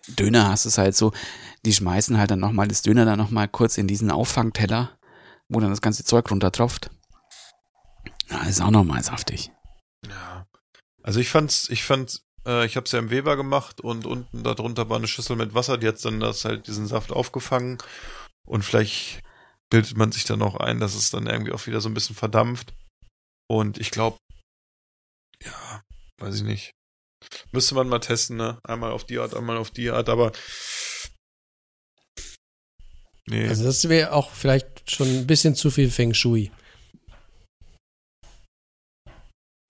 Döner 0.07 0.49
hast 0.49 0.65
du 0.65 0.69
es 0.69 0.77
halt 0.77 0.95
so, 0.95 1.13
die 1.65 1.73
schmeißen 1.73 2.17
halt 2.17 2.31
dann 2.31 2.39
nochmal 2.39 2.67
das 2.67 2.81
Döner 2.81 3.05
dann 3.05 3.17
nochmal 3.17 3.47
kurz 3.47 3.77
in 3.77 3.87
diesen 3.87 4.11
Auffangteller, 4.11 4.97
wo 5.47 5.59
dann 5.59 5.69
das 5.69 5.81
ganze 5.81 6.03
Zeug 6.03 6.29
runtertropft. 6.29 6.91
Ja, 8.29 8.43
ist 8.43 8.61
auch 8.61 8.71
nochmal 8.71 9.03
saftig. 9.03 9.51
Ja. 10.07 10.45
Also 11.01 11.19
ich 11.19 11.29
fand's, 11.29 11.69
ich 11.69 11.83
fand, 11.83 12.21
äh, 12.45 12.65
ich 12.65 12.77
hab's 12.77 12.91
ja 12.91 12.99
im 12.99 13.09
Weber 13.09 13.35
gemacht 13.35 13.81
und 13.81 14.05
unten 14.05 14.43
darunter 14.43 14.89
war 14.89 14.97
eine 14.97 15.07
Schüssel 15.07 15.35
mit 15.35 15.53
Wasser, 15.53 15.77
die 15.77 15.87
hat 15.87 16.03
dann 16.03 16.19
das 16.19 16.45
halt 16.45 16.67
diesen 16.67 16.87
Saft 16.87 17.11
aufgefangen 17.11 17.77
und 18.47 18.63
vielleicht 18.63 19.21
bildet 19.69 19.95
man 19.97 20.11
sich 20.11 20.25
dann 20.25 20.41
auch 20.41 20.55
ein, 20.55 20.79
dass 20.79 20.95
es 20.95 21.11
dann 21.11 21.27
irgendwie 21.27 21.51
auch 21.51 21.67
wieder 21.67 21.81
so 21.81 21.89
ein 21.89 21.93
bisschen 21.93 22.15
verdampft. 22.15 22.73
Und 23.47 23.77
ich 23.77 23.91
glaube, 23.91 24.17
ja, 25.43 25.83
weiß 26.17 26.35
ich 26.35 26.43
nicht. 26.43 26.71
Müsste 27.51 27.75
man 27.75 27.89
mal 27.89 27.99
testen, 27.99 28.37
ne? 28.37 28.59
Einmal 28.63 28.91
auf 28.91 29.05
die 29.05 29.19
Art, 29.19 29.35
einmal 29.35 29.57
auf 29.57 29.71
die 29.71 29.89
Art, 29.89 30.09
aber 30.09 30.31
nee. 33.27 33.47
Also 33.47 33.63
das 33.63 33.87
wäre 33.89 34.13
auch 34.13 34.31
vielleicht 34.31 34.89
schon 34.89 35.07
ein 35.07 35.27
bisschen 35.27 35.55
zu 35.55 35.69
viel 35.69 35.91
Feng 35.91 36.13
Shui. 36.13 36.51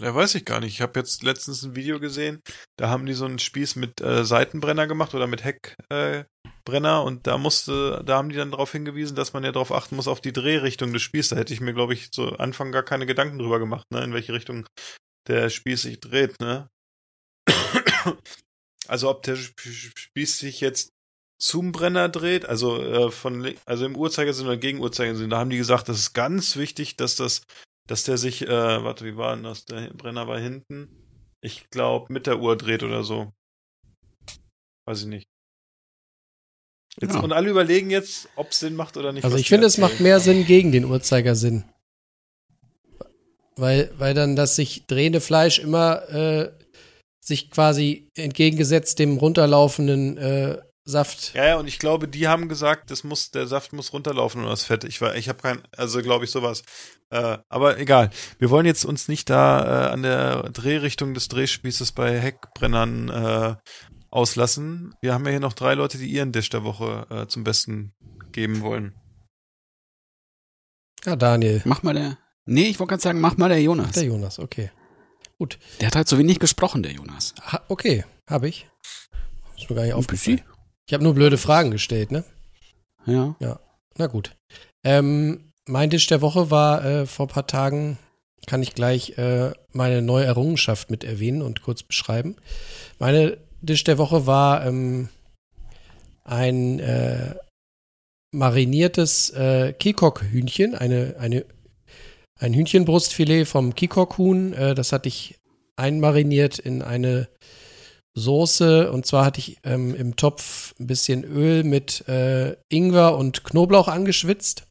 Ja, 0.01 0.15
weiß 0.15 0.35
ich 0.35 0.45
gar 0.45 0.61
nicht. 0.61 0.73
Ich 0.73 0.81
habe 0.81 0.97
jetzt 0.97 1.23
letztens 1.23 1.63
ein 1.63 1.75
Video 1.75 1.99
gesehen, 1.99 2.41
da 2.77 2.89
haben 2.89 3.05
die 3.05 3.13
so 3.13 3.25
einen 3.25 3.39
Spieß 3.39 3.75
mit 3.75 3.99
äh, 3.99 4.23
Seitenbrenner 4.23 4.87
gemacht 4.87 5.13
oder 5.13 5.27
mit 5.27 5.43
Heckbrenner. 5.43 6.99
Äh, 6.99 7.05
und 7.05 7.27
da 7.27 7.37
musste, 7.37 8.01
da 8.05 8.17
haben 8.17 8.29
die 8.29 8.37
dann 8.37 8.51
darauf 8.51 8.71
hingewiesen, 8.71 9.15
dass 9.15 9.33
man 9.33 9.43
ja 9.43 9.51
darauf 9.51 9.73
achten 9.73 9.97
muss 9.97 10.07
auf 10.07 10.21
die 10.21 10.31
Drehrichtung 10.31 10.93
des 10.93 11.01
Spießes. 11.01 11.31
Da 11.31 11.35
hätte 11.35 11.53
ich 11.53 11.59
mir, 11.59 11.73
glaube 11.73 11.93
ich, 11.93 12.11
zu 12.11 12.39
Anfang 12.39 12.71
gar 12.71 12.83
keine 12.83 13.05
Gedanken 13.05 13.39
drüber 13.39 13.59
gemacht, 13.59 13.85
ne, 13.91 14.01
in 14.03 14.13
welche 14.13 14.31
Richtung 14.31 14.65
der 15.27 15.49
Spieß 15.49 15.81
sich 15.81 15.99
dreht, 15.99 16.39
ne? 16.39 16.69
Also 18.87 19.09
ob 19.09 19.21
der 19.23 19.35
Spieß 19.35 20.39
sich 20.39 20.61
jetzt 20.61 20.89
zum 21.39 21.71
Brenner 21.71 22.09
dreht, 22.09 22.45
also 22.45 22.81
äh, 22.81 23.11
von 23.11 23.53
also 23.65 23.85
im 23.85 23.95
Uhrzeigersinn 23.95 24.47
oder 24.47 24.57
gegen 24.57 24.79
Uhrzeigersinn, 24.79 25.29
da 25.29 25.37
haben 25.37 25.51
die 25.51 25.57
gesagt, 25.57 25.89
das 25.89 25.99
ist 25.99 26.13
ganz 26.13 26.55
wichtig, 26.55 26.97
dass 26.97 27.15
das, 27.15 27.43
dass 27.89 28.03
der 28.03 28.17
sich, 28.19 28.43
äh, 28.43 28.83
warte, 28.83 29.03
wie 29.03 29.17
war 29.17 29.35
denn 29.35 29.43
das? 29.43 29.65
Der 29.65 29.89
Brenner 29.89 30.27
war 30.27 30.39
hinten. 30.39 30.89
Ich 31.41 31.71
glaube, 31.71 32.13
mit 32.13 32.27
der 32.27 32.39
Uhr 32.39 32.55
dreht 32.55 32.83
oder 32.83 33.03
so. 33.03 33.33
Weiß 34.85 35.01
ich 35.01 35.07
nicht. 35.07 35.27
Jetzt, 37.01 37.15
Ja. 37.15 37.21
Und 37.21 37.33
alle 37.33 37.49
überlegen 37.49 37.89
jetzt, 37.89 38.29
ob 38.35 38.51
es 38.51 38.59
Sinn 38.59 38.75
macht 38.75 38.95
oder 38.95 39.11
nicht. 39.11 39.23
Also 39.23 39.37
ich 39.37 39.49
finde, 39.49 39.65
es 39.65 39.79
macht 39.79 40.01
mehr 40.01 40.19
Sinn 40.19 40.45
gegen 40.45 40.71
den 40.71 40.85
Uhrzeigersinn. 40.85 41.63
Weil, 43.55 43.91
weil 43.97 44.13
dann 44.13 44.35
das 44.35 44.55
sich 44.55 44.85
drehende 44.85 45.19
Fleisch 45.19 45.57
immer 45.57 46.07
äh, 46.09 46.51
sich 47.19 47.49
quasi 47.49 48.07
entgegengesetzt 48.15 48.99
dem 48.99 49.17
runterlaufenden 49.17 50.17
äh, 50.17 50.61
Saft. 50.85 51.33
Ja, 51.35 51.45
ja, 51.45 51.57
und 51.57 51.67
ich 51.67 51.77
glaube, 51.77 52.07
die 52.07 52.27
haben 52.27 52.49
gesagt, 52.49 52.89
das 52.89 53.03
muss, 53.03 53.31
der 53.31 53.47
Saft 53.47 53.73
muss 53.73 53.93
runterlaufen 53.93 54.43
und 54.43 54.49
das 54.49 54.63
Fett. 54.63 54.83
Ich 54.83 55.01
war, 55.01 55.15
ich 55.15 55.29
habe 55.29 55.41
kein, 55.41 55.61
also 55.75 56.01
glaube 56.01 56.25
ich 56.25 56.31
sowas. 56.31 56.63
Äh, 57.11 57.37
aber 57.47 57.77
egal. 57.79 58.09
Wir 58.39 58.49
wollen 58.49 58.65
jetzt 58.65 58.85
uns 58.85 59.07
nicht 59.07 59.29
da 59.29 59.87
äh, 59.87 59.91
an 59.91 60.03
der 60.03 60.43
Drehrichtung 60.49 61.13
des 61.13 61.27
Drehspießes 61.27 61.91
bei 61.91 62.19
Heckbrennern 62.19 63.09
äh, 63.09 63.55
auslassen. 64.09 64.95
Wir 65.01 65.13
haben 65.13 65.25
ja 65.25 65.31
hier 65.31 65.39
noch 65.39 65.53
drei 65.53 65.75
Leute, 65.75 65.97
die 65.97 66.07
ihren 66.07 66.31
Dish 66.31 66.49
der 66.49 66.63
Woche 66.63 67.05
äh, 67.09 67.27
zum 67.27 67.43
Besten 67.43 67.93
geben 68.31 68.61
wollen. 68.61 68.95
Ja, 71.05 71.15
Daniel. 71.15 71.61
Mach 71.65 71.83
mal 71.83 71.93
der. 71.93 72.17
Nee, 72.45 72.67
ich 72.67 72.79
wollte 72.79 72.91
gerade 72.91 73.03
sagen, 73.03 73.21
mach 73.21 73.37
mal 73.37 73.49
der 73.49 73.61
Jonas. 73.61 73.91
Der 73.91 74.03
Jonas, 74.03 74.39
okay. 74.39 74.71
Der 75.79 75.87
hat 75.87 75.95
halt 75.95 76.09
so 76.09 76.17
wenig 76.17 76.39
gesprochen, 76.39 76.83
der 76.83 76.91
Jonas. 76.91 77.33
Ha, 77.41 77.63
okay, 77.69 78.03
habe 78.29 78.49
ich. 78.49 78.67
Ist 79.57 79.69
mir 79.69 79.75
gar 79.75 79.83
nicht 79.83 79.93
aufgefallen. 79.93 80.41
Ich 80.89 80.93
habe 80.95 81.03
nur 81.03 81.13
blöde 81.13 81.37
Fragen 81.37 81.69
gestellt, 81.69 82.11
ne? 82.11 82.23
Ja. 83.39 83.59
Na 83.99 84.07
gut. 84.07 84.35
Ähm, 84.83 85.51
mein 85.67 85.91
Tisch 85.91 86.07
der 86.07 86.21
Woche 86.21 86.49
war 86.49 86.83
äh, 86.83 87.05
vor 87.05 87.27
ein 87.27 87.31
paar 87.31 87.45
Tagen, 87.45 87.99
kann 88.47 88.63
ich 88.63 88.73
gleich 88.73 89.15
äh, 89.19 89.51
meine 89.71 90.01
neue 90.01 90.25
Errungenschaft 90.25 90.89
mit 90.89 91.03
erwähnen 91.03 91.43
und 91.43 91.61
kurz 91.61 91.83
beschreiben. 91.83 92.37
Meine 92.97 93.37
Tisch 93.63 93.83
der 93.83 93.99
Woche 93.99 94.25
war 94.25 94.65
ähm, 94.65 95.09
ein 96.23 96.79
äh, 96.79 97.35
mariniertes 98.31 99.29
äh, 99.29 99.73
Kikok-Hühnchen, 99.73 100.73
eine, 100.73 101.17
eine, 101.19 101.45
ein 102.39 102.55
Hühnchenbrustfilet 102.55 103.45
vom 103.45 103.75
Kikok-Huhn. 103.75 104.53
Äh, 104.53 104.73
das 104.73 104.91
hatte 104.91 105.07
ich 105.07 105.37
einmariniert 105.75 106.57
in 106.57 106.81
eine 106.81 107.29
Soße 108.19 108.91
und 108.91 109.05
zwar 109.05 109.25
hatte 109.25 109.39
ich 109.39 109.57
ähm, 109.63 109.95
im 109.95 110.15
Topf 110.15 110.73
ein 110.79 110.87
bisschen 110.87 111.23
Öl 111.23 111.63
mit 111.63 112.07
äh, 112.07 112.55
Ingwer 112.69 113.17
und 113.17 113.43
Knoblauch 113.43 113.87
angeschwitzt 113.87 114.67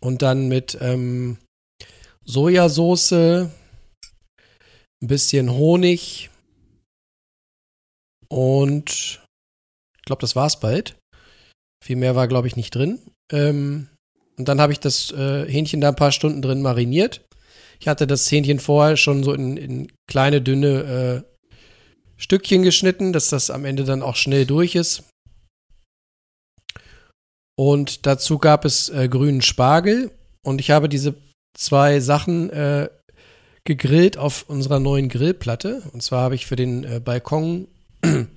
und 0.00 0.22
dann 0.22 0.48
mit 0.48 0.78
ähm, 0.80 1.38
Sojasauce, 2.24 3.12
ein 3.12 3.50
bisschen 5.00 5.50
Honig 5.50 6.30
und 8.28 9.20
ich 10.02 10.06
glaube, 10.06 10.20
das 10.20 10.34
war's 10.34 10.58
bald. 10.58 10.96
Viel 11.84 11.96
mehr 11.96 12.16
war, 12.16 12.28
glaube 12.28 12.48
ich, 12.48 12.56
nicht 12.56 12.74
drin. 12.74 12.98
Ähm, 13.30 13.88
und 14.36 14.48
dann 14.48 14.60
habe 14.60 14.72
ich 14.72 14.80
das 14.80 15.10
äh, 15.12 15.46
Hähnchen 15.46 15.80
da 15.80 15.90
ein 15.90 15.96
paar 15.96 16.12
Stunden 16.12 16.42
drin 16.42 16.62
mariniert. 16.62 17.24
Ich 17.78 17.88
hatte 17.88 18.06
das 18.06 18.30
Hähnchen 18.30 18.58
vorher 18.58 18.96
schon 18.96 19.22
so 19.22 19.32
in, 19.32 19.56
in 19.56 19.92
kleine, 20.08 20.40
dünne 20.40 21.24
äh, 21.26 21.31
Stückchen 22.22 22.62
geschnitten, 22.62 23.12
dass 23.12 23.30
das 23.30 23.50
am 23.50 23.64
Ende 23.64 23.82
dann 23.82 24.00
auch 24.00 24.14
schnell 24.14 24.46
durch 24.46 24.76
ist. 24.76 25.02
Und 27.58 28.06
dazu 28.06 28.38
gab 28.38 28.64
es 28.64 28.88
äh, 28.88 29.08
grünen 29.08 29.42
Spargel. 29.42 30.12
Und 30.44 30.60
ich 30.60 30.70
habe 30.70 30.88
diese 30.88 31.14
zwei 31.58 31.98
Sachen 31.98 32.48
äh, 32.50 32.88
gegrillt 33.64 34.18
auf 34.18 34.44
unserer 34.48 34.78
neuen 34.78 35.08
Grillplatte. 35.08 35.82
Und 35.92 36.04
zwar 36.04 36.22
habe 36.22 36.36
ich 36.36 36.46
für 36.46 36.56
den 36.56 36.84
äh, 36.84 37.00
Balkon 37.00 37.66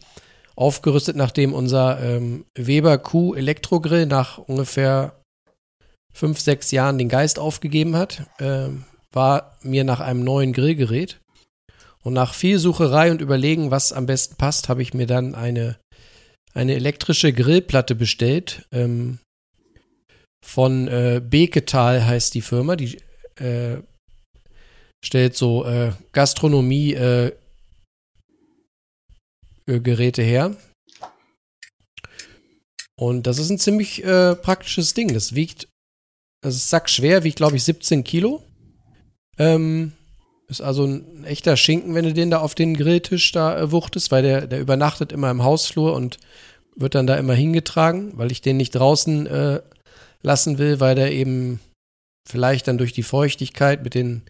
aufgerüstet, 0.56 1.16
nachdem 1.16 1.54
unser 1.54 2.02
ähm, 2.02 2.46
Weber 2.56 2.98
Q 2.98 3.36
Elektrogrill 3.36 4.08
nach 4.08 4.40
ungefähr 4.40 5.22
fünf, 6.12 6.40
sechs 6.40 6.72
Jahren 6.72 6.98
den 6.98 7.10
Geist 7.10 7.38
aufgegeben 7.38 7.96
hat, 7.96 8.24
ähm, 8.40 8.86
war 9.12 9.58
mir 9.62 9.84
nach 9.84 10.00
einem 10.00 10.24
neuen 10.24 10.54
Grillgerät. 10.54 11.20
Und 12.06 12.14
nach 12.14 12.36
viel 12.36 12.60
Sucherei 12.60 13.10
und 13.10 13.20
Überlegen, 13.20 13.72
was 13.72 13.92
am 13.92 14.06
besten 14.06 14.36
passt, 14.36 14.70
habe 14.70 14.84
ich 14.84 14.94
mir 14.94 15.08
dann 15.08 15.34
eine, 15.34 15.80
eine 16.54 16.76
elektrische 16.76 17.34
Grillplatte 17.34 17.96
bestellt. 17.96 18.68
Ähm, 18.72 19.18
von 20.46 20.88
äh, 20.88 21.20
Beketal 21.28 22.06
heißt 22.06 22.36
die 22.36 22.44
Firma. 22.44 22.76
Die 22.76 23.02
äh, 23.38 23.82
stellt 25.04 25.36
so 25.36 25.66
äh, 25.66 25.94
Gastronomie 26.12 26.94
äh, 26.94 27.32
äh, 29.66 30.12
her. 30.22 30.56
Und 33.00 33.26
das 33.26 33.40
ist 33.40 33.50
ein 33.50 33.58
ziemlich 33.58 34.04
äh, 34.04 34.36
praktisches 34.36 34.94
Ding. 34.94 35.12
Das 35.12 35.34
wiegt, 35.34 35.68
das 36.44 36.56
ist 36.56 36.70
sackschwer, 36.70 37.24
wiegt 37.24 37.38
glaube 37.38 37.56
ich 37.56 37.64
17 37.64 38.04
Kilo. 38.04 38.44
Ähm, 39.40 39.94
ist 40.48 40.62
also 40.62 40.86
ein 40.86 41.24
echter 41.26 41.58
Schinken, 41.58 41.96
wenn 41.96 42.06
du 42.06 42.14
den 42.14 42.30
da 42.30 42.40
auf 42.40 42.56
den 42.56 42.76
Grilltisch 42.76 43.32
da 43.32 43.60
äh, 43.60 43.72
wuchtest, 43.72 44.12
weil 44.12 44.24
der, 44.24 44.48
der 44.48 44.60
übernachtet 44.60 45.12
immer 45.12 45.32
im 45.32 45.44
Hausflur 45.44 45.94
und 45.94 46.18
wird 46.76 46.96
dann 46.96 47.08
da 47.08 47.16
immer 47.16 47.34
hingetragen, 47.34 48.12
weil 48.16 48.32
ich 48.32 48.42
den 48.42 48.58
nicht 48.58 48.72
draußen 48.72 49.28
äh, 49.28 49.62
lassen 50.22 50.58
will, 50.58 50.80
weil 50.80 50.96
der 50.96 51.12
eben 51.12 51.60
vielleicht 52.28 52.68
dann 52.68 52.78
durch 52.78 52.94
die 52.94 53.04
Feuchtigkeit 53.04 53.84
mit 53.84 53.94
den, 53.94 54.24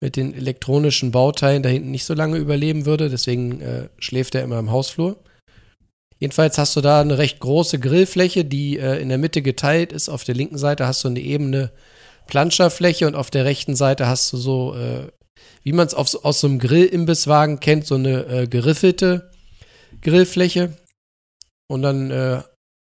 mit 0.00 0.16
den 0.16 0.34
elektronischen 0.34 1.10
Bauteilen 1.10 1.62
da 1.62 1.68
hinten 1.68 1.90
nicht 1.90 2.04
so 2.04 2.14
lange 2.14 2.36
überleben 2.38 2.86
würde. 2.86 3.08
Deswegen 3.08 3.60
äh, 3.60 3.88
schläft 3.98 4.34
er 4.34 4.42
immer 4.42 4.58
im 4.58 4.70
Hausflur. 4.70 5.16
Jedenfalls 6.18 6.58
hast 6.58 6.74
du 6.76 6.80
da 6.80 7.00
eine 7.00 7.18
recht 7.18 7.40
große 7.40 7.78
Grillfläche, 7.78 8.44
die 8.44 8.78
äh, 8.78 9.00
in 9.00 9.08
der 9.08 9.18
Mitte 9.18 9.42
geteilt 9.42 9.92
ist. 9.92 10.08
Auf 10.08 10.24
der 10.24 10.34
linken 10.34 10.58
Seite 10.58 10.86
hast 10.86 11.04
du 11.04 11.08
eine 11.08 11.20
ebene 11.20 11.70
Planscherfläche 12.26 13.06
und 13.06 13.14
auf 13.14 13.30
der 13.30 13.44
rechten 13.44 13.76
Seite 13.76 14.06
hast 14.06 14.32
du 14.32 14.36
so, 14.36 14.74
äh, 14.74 15.08
wie 15.66 15.72
man 15.72 15.88
es 15.88 15.94
aus 15.94 16.12
so 16.12 16.46
einem 16.46 16.60
Grillimbisswagen 16.60 17.58
kennt, 17.58 17.86
so 17.86 17.96
eine 17.96 18.24
äh, 18.26 18.46
geriffelte 18.46 19.32
Grillfläche. 20.00 20.76
Und 21.66 21.82
dann 21.82 22.12
äh, 22.12 22.42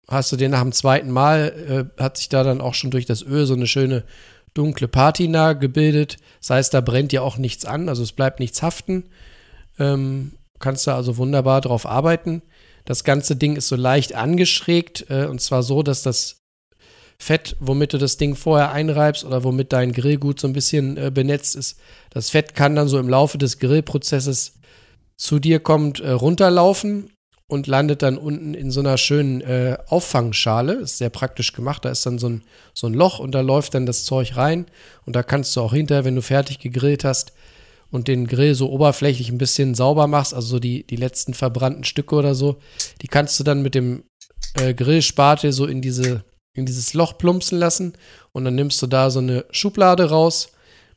hast 0.06 0.30
du 0.30 0.36
den 0.36 0.50
nach 0.50 0.60
dem 0.60 0.72
zweiten 0.72 1.10
Mal, 1.10 1.88
äh, 1.98 2.02
hat 2.02 2.18
sich 2.18 2.28
da 2.28 2.44
dann 2.44 2.60
auch 2.60 2.74
schon 2.74 2.90
durch 2.90 3.06
das 3.06 3.22
Öl 3.22 3.46
so 3.46 3.54
eine 3.54 3.66
schöne 3.66 4.04
dunkle 4.52 4.88
Patina 4.88 5.54
gebildet. 5.54 6.18
Das 6.40 6.50
heißt, 6.50 6.74
da 6.74 6.82
brennt 6.82 7.14
ja 7.14 7.22
auch 7.22 7.38
nichts 7.38 7.64
an, 7.64 7.88
also 7.88 8.02
es 8.02 8.12
bleibt 8.12 8.40
nichts 8.40 8.60
haften. 8.60 9.04
Ähm, 9.78 10.32
kannst 10.58 10.86
da 10.86 10.96
also 10.96 11.16
wunderbar 11.16 11.62
drauf 11.62 11.86
arbeiten. 11.86 12.42
Das 12.84 13.04
ganze 13.04 13.36
Ding 13.36 13.56
ist 13.56 13.68
so 13.68 13.76
leicht 13.76 14.14
angeschrägt 14.14 15.06
äh, 15.08 15.24
und 15.24 15.40
zwar 15.40 15.62
so, 15.62 15.82
dass 15.82 16.02
das 16.02 16.42
Fett, 17.18 17.56
womit 17.60 17.92
du 17.92 17.98
das 17.98 18.16
Ding 18.16 18.36
vorher 18.36 18.72
einreibst 18.72 19.24
oder 19.24 19.42
womit 19.42 19.72
dein 19.72 19.92
Grillgut 19.92 20.38
so 20.38 20.46
ein 20.46 20.52
bisschen 20.52 20.96
äh, 20.96 21.10
benetzt 21.10 21.56
ist, 21.56 21.78
das 22.10 22.30
Fett 22.30 22.54
kann 22.54 22.76
dann 22.76 22.88
so 22.88 22.98
im 22.98 23.08
Laufe 23.08 23.38
des 23.38 23.58
Grillprozesses 23.58 24.54
zu 25.16 25.38
dir 25.38 25.60
kommt, 25.60 26.00
äh, 26.00 26.10
runterlaufen 26.10 27.10
und 27.48 27.66
landet 27.66 28.02
dann 28.02 28.18
unten 28.18 28.54
in 28.54 28.70
so 28.70 28.80
einer 28.80 28.98
schönen 28.98 29.40
äh, 29.40 29.78
Auffangschale. 29.86 30.74
Ist 30.74 30.98
sehr 30.98 31.10
praktisch 31.10 31.52
gemacht. 31.52 31.84
Da 31.84 31.90
ist 31.90 32.04
dann 32.04 32.18
so 32.18 32.28
ein, 32.28 32.42
so 32.74 32.86
ein 32.86 32.94
Loch 32.94 33.18
und 33.18 33.32
da 33.34 33.40
läuft 33.40 33.74
dann 33.74 33.86
das 33.86 34.04
Zeug 34.04 34.36
rein. 34.36 34.66
Und 35.04 35.16
da 35.16 35.22
kannst 35.22 35.54
du 35.56 35.60
auch 35.60 35.72
hinterher, 35.72 36.04
wenn 36.04 36.16
du 36.16 36.22
fertig 36.22 36.58
gegrillt 36.58 37.04
hast 37.04 37.32
und 37.90 38.08
den 38.08 38.26
Grill 38.26 38.54
so 38.54 38.70
oberflächlich 38.70 39.30
ein 39.30 39.38
bisschen 39.38 39.74
sauber 39.74 40.08
machst, 40.08 40.34
also 40.34 40.48
so 40.48 40.58
die, 40.58 40.84
die 40.84 40.96
letzten 40.96 41.34
verbrannten 41.34 41.84
Stücke 41.84 42.16
oder 42.16 42.34
so, 42.34 42.56
die 43.00 43.08
kannst 43.08 43.38
du 43.38 43.44
dann 43.44 43.62
mit 43.62 43.76
dem 43.76 44.02
äh, 44.54 44.74
Grillspatel 44.74 45.52
so 45.52 45.66
in 45.66 45.80
diese 45.80 46.24
in 46.56 46.66
dieses 46.66 46.94
Loch 46.94 47.18
plumpsen 47.18 47.58
lassen 47.58 47.94
und 48.32 48.44
dann 48.44 48.54
nimmst 48.54 48.80
du 48.82 48.86
da 48.86 49.10
so 49.10 49.18
eine 49.18 49.44
Schublade 49.50 50.10
raus 50.10 50.52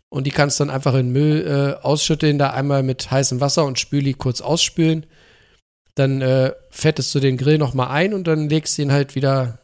und 0.10 0.26
die 0.26 0.32
kannst 0.32 0.60
dann 0.60 0.70
einfach 0.70 0.96
in 0.96 1.12
Müll 1.12 1.46
äh, 1.46 1.84
ausschütteln, 1.84 2.38
da 2.38 2.50
einmal 2.50 2.84
mit 2.84 3.10
heißem 3.12 3.42
Wasser 3.42 3.66
und 3.66 3.80
Spüli 3.80 4.14
kurz 4.14 4.42
ausspülen. 4.42 5.06
Dann 5.96 6.22
äh, 6.22 6.54
fettest 6.70 7.14
du 7.14 7.20
den 7.20 7.38
Grill 7.38 7.58
nochmal 7.58 7.90
ein 7.90 8.14
und 8.14 8.26
dann 8.26 8.50
legst 8.50 8.78
du 8.78 8.82
ihn 8.82 8.92
halt 8.92 9.16
wieder 9.16 9.60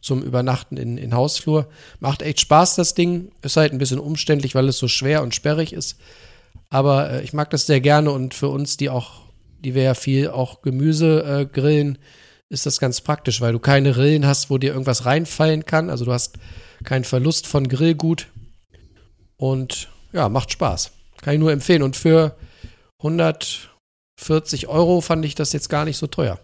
zum 0.00 0.22
Übernachten 0.22 0.78
in 0.78 0.96
den 0.96 1.14
Hausflur. 1.14 1.68
Macht 1.98 2.22
echt 2.22 2.40
Spaß, 2.40 2.76
das 2.76 2.94
Ding. 2.94 3.32
Ist 3.42 3.56
halt 3.56 3.72
ein 3.72 3.78
bisschen 3.78 3.98
umständlich, 3.98 4.54
weil 4.54 4.68
es 4.68 4.78
so 4.78 4.88
schwer 4.88 5.22
und 5.22 5.34
sperrig 5.34 5.74
ist. 5.74 5.98
Aber 6.70 7.10
äh, 7.10 7.22
ich 7.22 7.32
mag 7.32 7.50
das 7.50 7.66
sehr 7.66 7.80
gerne 7.80 8.10
und 8.10 8.32
für 8.32 8.48
uns, 8.48 8.76
die 8.78 8.88
auch, 8.88 9.22
die 9.58 9.74
wir 9.74 9.82
ja 9.82 9.94
viel 9.94 10.28
auch 10.28 10.62
Gemüse 10.62 11.24
äh, 11.24 11.46
grillen, 11.46 11.98
ist 12.50 12.66
das 12.66 12.80
ganz 12.80 13.00
praktisch, 13.00 13.40
weil 13.40 13.52
du 13.52 13.58
keine 13.58 13.96
Rillen 13.96 14.26
hast, 14.26 14.50
wo 14.50 14.58
dir 14.58 14.72
irgendwas 14.72 15.06
reinfallen 15.06 15.64
kann. 15.64 15.88
Also 15.88 16.04
du 16.04 16.12
hast 16.12 16.38
keinen 16.84 17.04
Verlust 17.04 17.46
von 17.46 17.68
Grillgut. 17.68 18.28
Und 19.36 19.88
ja, 20.12 20.28
macht 20.28 20.52
Spaß. 20.52 20.90
Kann 21.22 21.34
ich 21.34 21.40
nur 21.40 21.52
empfehlen. 21.52 21.82
Und 21.82 21.96
für 21.96 22.36
140 22.98 24.68
Euro 24.68 25.00
fand 25.00 25.24
ich 25.24 25.34
das 25.34 25.52
jetzt 25.52 25.68
gar 25.68 25.84
nicht 25.84 25.96
so 25.96 26.06
teuer. 26.06 26.40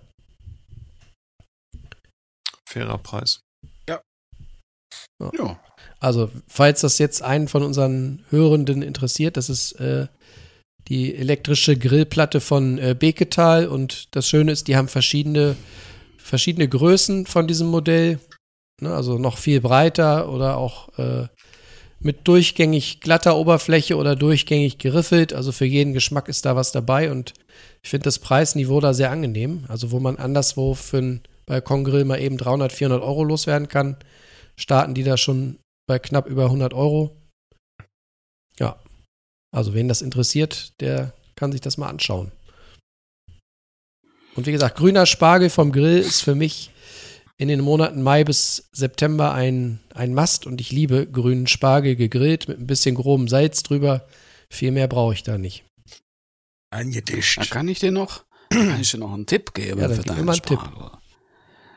Fairer 2.69 2.99
Preis. 2.99 3.41
Ja. 3.89 4.01
Also, 5.99 6.31
falls 6.47 6.83
das 6.83 6.99
jetzt 6.99 7.23
einen 7.23 7.49
von 7.49 7.63
unseren 7.63 8.25
Hörenden 8.31 8.83
interessiert, 8.83 9.37
das 9.37 9.49
ist 9.49 9.73
äh, 9.73 10.09
die 10.89 11.15
elektrische 11.17 11.77
Grillplatte 11.77 12.41
von 12.41 12.79
äh, 12.79 12.95
Beketal 12.99 13.67
und 13.67 14.15
das 14.15 14.29
Schöne 14.29 14.53
ist, 14.53 14.69
die 14.69 14.77
haben 14.77 14.89
verschiedene, 14.89 15.57
verschiedene 16.27 16.69
Größen 16.69 17.27
von 17.27 17.47
diesem 17.47 17.69
Modell. 17.69 18.19
Ne, 18.83 18.93
also 18.95 19.17
noch 19.17 19.39
viel 19.39 19.61
breiter 19.61 20.29
oder 20.29 20.59
auch 20.59 20.99
äh, 20.99 21.29
mit 21.99 22.29
durchgängig 22.29 23.01
glatter 23.01 23.37
Oberfläche 23.37 23.97
oder 23.97 24.17
durchgängig 24.17 24.79
geriffelt. 24.79 25.33
Also 25.33 25.53
für 25.53 25.65
jeden 25.65 25.95
Geschmack 25.95 26.29
ist 26.29 26.45
da 26.45 26.57
was 26.57 26.73
dabei 26.73 27.11
und 27.11 27.33
ich 27.83 27.89
finde 27.89 28.05
das 28.05 28.19
Preisniveau 28.19 28.81
da 28.81 28.93
sehr 28.93 29.11
angenehm. 29.11 29.65
Also 29.69 29.93
wo 29.93 30.01
man 30.01 30.17
anderswo 30.17 30.75
für 30.75 30.99
einen 30.99 31.23
Balkongrill 31.47 32.05
mal 32.05 32.21
eben 32.21 32.37
300, 32.37 32.73
400 32.73 33.03
Euro 33.03 33.25
loswerden 33.25 33.69
kann, 33.69 33.97
starten 34.57 34.95
die 34.95 35.05
da 35.05 35.17
schon 35.17 35.59
bei 35.87 35.99
knapp 35.99 36.27
über 36.27 36.45
100 36.45 36.75
Euro. 36.75 37.17
Ja, 38.59 38.79
also 39.55 39.73
wen 39.75 39.89
das 39.89 40.03
interessiert, 40.03 40.79
der 40.81 41.15
kann 41.35 41.53
sich 41.53 41.61
das 41.61 41.79
mal 41.79 41.89
anschauen. 41.89 42.33
Und 44.37 44.47
wie 44.47 44.53
gesagt, 44.53 44.77
grüner 44.77 45.07
Spargel 45.07 45.49
vom 45.51 45.73
Grill 45.73 45.99
ist 45.99 46.21
für 46.23 46.35
mich 46.35 46.71
in 47.39 47.49
den 47.49 47.61
Monaten 47.61 48.03
Mai 48.03 48.25
bis 48.25 48.69
September 48.73 49.33
ein, 49.33 49.81
ein 49.95 50.15
Mast 50.15 50.47
und 50.47 50.61
ich 50.61 50.71
liebe 50.73 51.07
grünen 51.11 51.47
Spargel 51.47 51.97
gegrillt 51.97 52.49
mit 52.49 52.59
ein 52.59 52.67
bisschen 52.67 52.95
grobem 52.95 53.29
Salz 53.29 53.63
drüber. 53.63 54.07
Viel 54.51 54.73
mehr 54.73 54.89
brauche 54.89 55.15
ich 55.15 55.23
da 55.23 55.39
nicht. 55.39 55.65
Angedischt. 56.71 57.39
Da 57.39 57.45
kann 57.45 57.69
ich 57.69 57.79
dir 57.81 57.93
noch, 57.93 58.25
kann 58.51 58.81
ich 58.81 58.91
dir 58.91 58.99
noch 58.99 59.13
einen 59.13 59.27
Tipp 59.27 59.55
geben 59.55 59.81
Ja, 59.81 59.89
für 59.89 60.03
deinen 60.03 60.29
einen 60.29 60.41
Tipp. 60.43 60.61
Spargel. 60.61 60.91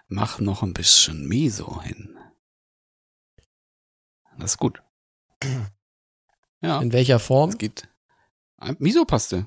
Mach 0.08 0.40
noch 0.40 0.64
ein 0.64 0.74
bisschen 0.74 1.28
Miso 1.28 1.82
hin. 1.84 2.18
Das 4.38 4.52
ist 4.52 4.58
gut. 4.58 4.82
Ja, 6.62 6.82
In 6.82 6.92
welcher 6.94 7.20
Form? 7.20 7.52
es 7.52 7.58
geht. 7.58 7.88
Ein- 8.58 8.76
Miso-Paste. 8.80 9.46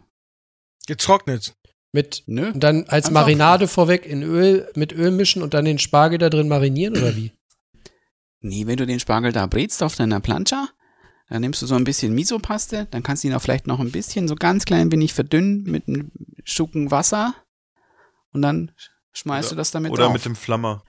Getrocknet. 0.87 1.55
Mit 1.95 2.23
Nö. 2.27 2.51
und 2.53 2.61
dann 2.61 2.85
als 2.85 3.07
Einfach- 3.07 3.21
Marinade 3.23 3.69
vorweg 3.69 4.07
in 4.07 4.23
Öl 4.23 4.71
mit 4.75 4.93
Öl 4.93 5.11
mischen 5.11 5.43
und 5.43 5.53
dann 5.55 5.67
den 5.67 5.79
Spargel 5.79 6.19
da 6.19 6.31
drin 6.31 6.49
marinieren 6.49 6.97
oder 6.97 7.15
wie? 7.17 7.33
Nee, 8.41 8.67
wenn 8.67 8.77
du 8.79 8.87
den 8.87 8.99
Spargel 8.99 9.31
da 9.33 9.47
brätst 9.47 9.83
auf 9.83 9.95
deiner 9.95 10.21
Plancha, 10.21 10.69
dann 11.29 11.43
nimmst 11.43 11.61
du 11.63 11.67
so 11.67 11.75
ein 11.75 11.85
bisschen 11.85 12.15
Miso-Paste, 12.15 12.89
dann 12.91 13.03
kannst 13.03 13.23
du 13.25 13.29
ihn 13.29 13.35
auch 13.35 13.43
vielleicht 13.43 13.67
noch 13.67 13.79
ein 13.79 13.93
bisschen, 13.93 14.27
so 14.27 14.35
ganz 14.35 14.65
klein 14.65 14.91
wenig 14.91 15.13
verdünnen 15.13 15.63
mit 15.65 15.87
einem 15.87 16.11
Schucken 16.45 16.91
Wasser 16.91 17.35
und 18.33 18.43
dann 18.43 18.73
schmeißt 19.13 19.53
du 19.53 19.55
das 19.57 19.71
damit 19.71 19.93
Oder 19.93 20.05
drauf. 20.05 20.15
mit 20.15 20.25
dem 20.25 20.35
Flammer. 20.35 20.83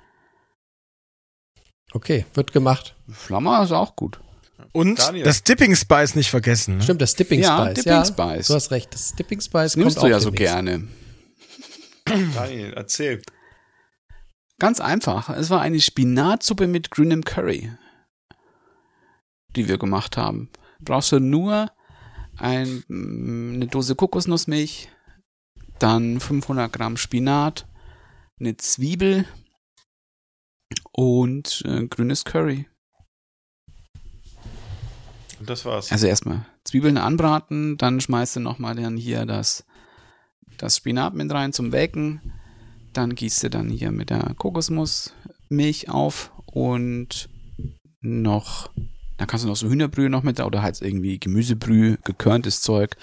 Okay, 1.92 2.26
wird 2.34 2.54
gemacht. 2.54 2.96
Flammer 3.10 3.62
ist 3.64 3.72
auch 3.72 3.96
gut. 3.96 4.20
Und 4.74 5.00
Daniel. 5.00 5.24
das 5.24 5.44
Dipping 5.44 5.76
Spice 5.76 6.16
nicht 6.16 6.30
vergessen. 6.32 6.78
Ne? 6.78 6.84
Stimmt, 6.84 7.02
das 7.02 7.16
Dipping 7.16 7.42
Ja, 7.42 7.64
Spice. 7.66 7.74
Dipping 7.76 7.92
ja, 7.94 8.06
Spice. 8.06 8.48
Du 8.48 8.54
hast 8.56 8.72
recht, 8.72 8.94
das 8.94 9.14
Dipping 9.14 9.40
Spice 9.40 9.74
Das 9.74 9.76
nimmst 9.76 10.02
du 10.02 10.08
ja 10.08 10.20
so 10.20 10.32
demnächst. 10.32 10.54
gerne. 10.54 10.88
Daniel, 12.34 12.74
erzähl. 12.74 13.22
Ganz 14.60 14.80
einfach. 14.80 15.30
Es 15.30 15.50
war 15.50 15.62
eine 15.62 15.80
Spinatsuppe 15.80 16.68
mit 16.68 16.90
grünem 16.92 17.24
Curry, 17.24 17.72
die 19.56 19.68
wir 19.68 19.78
gemacht 19.78 20.18
haben. 20.18 20.50
Brauchst 20.80 21.12
du 21.12 21.20
nur 21.20 21.72
ein, 22.38 22.84
mm, 22.88 23.54
eine 23.56 23.68
Dose 23.68 23.96
Kokosnussmilch, 23.96 24.90
dann 25.80 26.20
500 26.20 26.72
Gramm 26.74 26.98
Spinat, 26.98 27.68
eine 28.40 28.58
Zwiebel 28.58 29.26
und 30.92 31.64
äh, 31.66 31.86
grünes 31.88 32.26
Curry. 32.26 32.68
Und 35.44 35.50
das 35.50 35.66
war's. 35.66 35.92
Also 35.92 36.08
erstmal 36.08 36.46
Zwiebeln 36.64 36.98
anbraten, 36.98 37.76
dann 37.76 38.00
schmeißt 38.00 38.38
du 38.38 38.40
nochmal 38.40 38.76
dann 38.76 38.96
hier 38.96 39.26
das, 39.26 39.66
das 40.58 40.78
Spinat 40.78 41.16
mit 41.16 41.30
rein 41.34 41.52
zum 41.52 41.74
Wecken. 41.74 42.22
Dann 42.94 43.14
gießt 43.14 43.44
du 43.44 43.50
dann 43.50 43.68
hier 43.68 43.92
mit 43.92 44.10
der 44.10 44.36
Kokosnussmilch 44.38 45.90
auf 45.90 46.32
und 46.46 47.28
noch, 48.00 48.72
dann 49.18 49.28
kannst 49.28 49.44
du 49.44 49.50
noch 49.50 49.58
so 49.58 49.68
Hühnerbrühe 49.68 50.10
noch 50.10 50.24
mit 50.24 50.40
oder 50.40 50.62
halt 50.62 50.82
irgendwie 50.82 51.20
Gemüsebrühe, 51.20 51.98
gekörntes 52.06 52.62
Zeug 52.62 52.96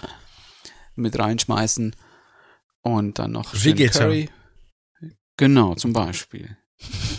mit 0.94 1.18
reinschmeißen 1.18 1.94
und 2.80 3.18
dann 3.18 3.32
noch. 3.32 3.52
Curry. 3.98 4.30
Genau, 5.36 5.74
zum 5.74 5.92
Beispiel. 5.92 6.56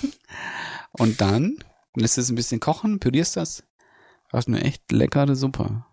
und 0.94 1.22
dann 1.22 1.60
lässt 1.96 2.18
es 2.18 2.32
ein 2.32 2.36
bisschen 2.36 2.60
kochen, 2.60 3.00
pürierst 3.00 3.38
das. 3.38 3.64
Hast 4.32 4.48
eine 4.48 4.64
echt 4.64 4.92
leckere 4.92 5.36
Suppe. 5.36 5.84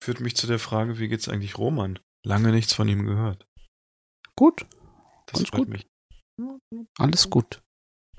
Führt 0.00 0.20
mich 0.20 0.34
zu 0.36 0.46
der 0.46 0.58
Frage, 0.58 0.98
wie 0.98 1.08
geht's 1.08 1.28
eigentlich 1.28 1.58
Roman? 1.58 1.98
Lange 2.24 2.50
nichts 2.50 2.72
von 2.72 2.88
ihm 2.88 3.04
gehört. 3.06 3.46
Gut, 4.36 4.66
Das 5.26 5.38
Ganz 5.40 5.48
freut 5.50 5.58
gut. 5.60 5.68
mich. 5.68 5.86
alles 6.98 7.30
gut. 7.30 7.62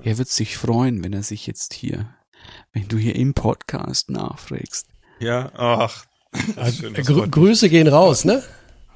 Er 0.02 0.18
wird 0.18 0.30
sich 0.30 0.58
freuen, 0.58 1.04
wenn 1.04 1.14
er 1.14 1.24
sich 1.24 1.45
jetzt 1.48 1.74
hier, 1.74 2.16
wenn 2.72 2.88
du 2.88 2.98
hier 2.98 3.16
im 3.16 3.34
Podcast 3.34 4.10
nachfragst. 4.10 4.88
Ja, 5.20 5.52
ach. 5.56 6.06
Schön, 6.72 6.94
äh, 6.95 6.98
das 6.98 7.08
Grü. 7.08 7.30
Grüße 7.30 7.70
gehen 7.70 7.88
raus, 7.88 8.26
ne? 8.26 8.44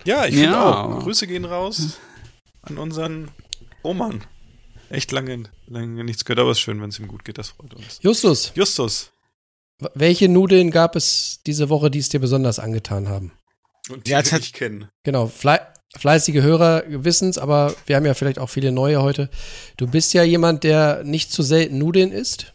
Ja, 0.05 0.25
ich 0.25 0.35
finde 0.35 0.51
Ja. 0.51 0.83
auch. 0.85 0.99
Grüße 1.03 1.27
gehen 1.27 1.45
raus 1.45 1.99
an 2.63 2.77
unseren 2.77 3.31
Roman. 3.83 4.23
Echt 4.89 5.11
lange, 5.11 5.43
lange 5.67 6.03
nichts 6.03 6.23
gehört, 6.25 6.39
aber 6.39 6.51
es 6.51 6.57
ist 6.57 6.61
schön, 6.61 6.81
wenn 6.81 6.89
es 6.89 6.99
ihm 6.99 7.07
gut 7.07 7.25
geht. 7.25 7.37
Das 7.37 7.49
freut 7.49 7.73
uns. 7.73 7.99
Justus, 8.01 8.51
Justus. 8.55 9.11
welche 9.93 10.29
Nudeln 10.29 10.71
gab 10.71 10.95
es 10.95 11.39
diese 11.45 11.69
Woche, 11.69 11.91
die 11.91 11.99
es 11.99 12.09
dir 12.09 12.19
besonders 12.19 12.59
angetan 12.59 13.07
haben? 13.09 13.31
Und 13.89 14.07
die 14.07 14.11
Ja, 14.11 14.19
ja, 14.19 14.25
es 14.25 14.31
nicht 14.31 14.53
kennen. 14.53 14.87
Genau, 15.03 15.27
flei 15.27 15.59
fleißige 15.97 16.41
Hörer 16.41 16.83
wissen's, 16.87 17.37
aber 17.37 17.73
wir 17.87 17.95
haben 17.95 18.05
ja 18.05 18.13
vielleicht 18.13 18.37
auch 18.39 18.49
viele 18.49 18.71
neue 18.71 19.01
heute. 19.01 19.29
Du 19.77 19.87
bist 19.87 20.13
ja 20.13 20.21
jemand, 20.23 20.63
der 20.63 21.03
nicht 21.03 21.31
zu 21.31 21.41
selten 21.43 21.77
Nudeln 21.79 22.11
isst. 22.11 22.53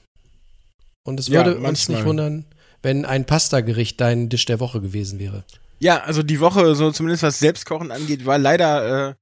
Und 1.02 1.18
es 1.18 1.28
Ja, 1.28 1.44
würde 1.44 1.56
uns 1.56 1.62
manchmal. 1.62 1.96
nicht 1.96 2.06
wundern, 2.06 2.44
wenn 2.82 3.04
ein 3.04 3.24
Pastagericht 3.24 4.00
dein 4.00 4.28
Dish 4.28 4.44
der 4.44 4.60
Woche 4.60 4.80
gewesen 4.80 5.18
wäre. 5.18 5.44
Ja, 5.80 6.02
also 6.02 6.22
die 6.22 6.38
Woche, 6.40 6.74
so 6.76 6.92
zumindest 6.92 7.24
was 7.24 7.40
Selbstkochen 7.40 7.90
angeht, 7.90 8.24
war 8.26 8.38
leider 8.38 9.08
äh, 9.10 9.14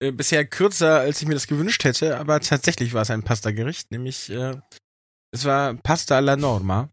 äh, 0.00 0.12
bisher 0.12 0.44
kürzer, 0.44 1.00
als 1.00 1.22
ich 1.22 1.28
mir 1.28 1.34
das 1.34 1.46
gewünscht 1.46 1.84
hätte, 1.84 2.18
aber 2.18 2.40
tatsächlich 2.40 2.92
war 2.92 3.02
es 3.02 3.10
ein 3.10 3.22
Pasta-Gericht, 3.22 3.90
nämlich 3.90 4.30
äh, 4.30 4.54
es 5.32 5.44
war 5.44 5.74
Pasta 5.74 6.16
alla 6.16 6.36
Norma. 6.36 6.88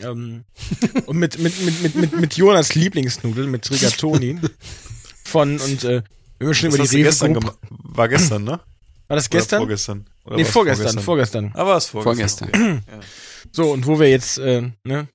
Ähm, 0.00 0.44
und 1.06 1.18
mit, 1.18 1.38
mit, 1.38 1.60
mit, 1.64 1.82
mit, 1.82 1.94
mit, 1.94 2.20
mit 2.20 2.36
Jonas 2.36 2.74
Lieblingsnudeln, 2.74 3.50
mit 3.50 3.70
Rigatoni. 3.70 4.40
Von 5.24 5.58
und 5.58 5.84
äh, 5.84 6.02
wenn 6.38 6.48
wir 6.48 6.54
schon 6.54 6.70
Das 6.70 6.78
über 6.78 6.88
die 6.88 6.96
Rewe 6.96 7.04
gestern 7.04 7.32
Group, 7.32 7.44
gemacht. 7.44 7.58
War 7.70 8.08
gestern, 8.08 8.44
ne? 8.44 8.60
War 9.08 9.16
das 9.16 9.26
Oder 9.26 9.38
gestern? 9.38 9.58
vorgestern. 9.60 10.06
Oder 10.24 10.36
nee, 10.36 10.44
vorgestern, 10.44 10.98
vorgestern. 10.98 11.52
Ah, 11.54 11.66
war 11.66 11.76
es 11.76 11.86
vorgestern. 11.86 12.48
Vorgestern. 12.48 12.48
Okay. 12.48 12.80
Ja. 12.92 13.00
So, 13.52 13.70
und 13.72 13.86
wo 13.86 14.00
wir 14.00 14.10
jetzt, 14.10 14.38
äh, 14.38 14.70
ne? 14.82 15.08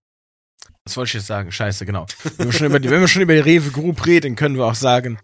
Was 0.85 0.95
wollte 0.95 1.09
ich 1.09 1.13
jetzt 1.15 1.27
sagen? 1.27 1.51
Scheiße, 1.51 1.85
genau. 1.85 2.05
Wenn 2.37 2.47
wir 2.47 2.53
schon 2.53 2.67
über 2.67 2.79
die, 2.79 2.89
wenn 2.89 3.01
wir 3.01 3.07
schon 3.07 3.21
über 3.21 3.33
die 3.33 3.39
Rewe 3.39 3.69
Group 3.71 4.05
reden, 4.05 4.35
können 4.35 4.55
wir 4.55 4.65
auch 4.65 4.75
sagen, 4.75 5.19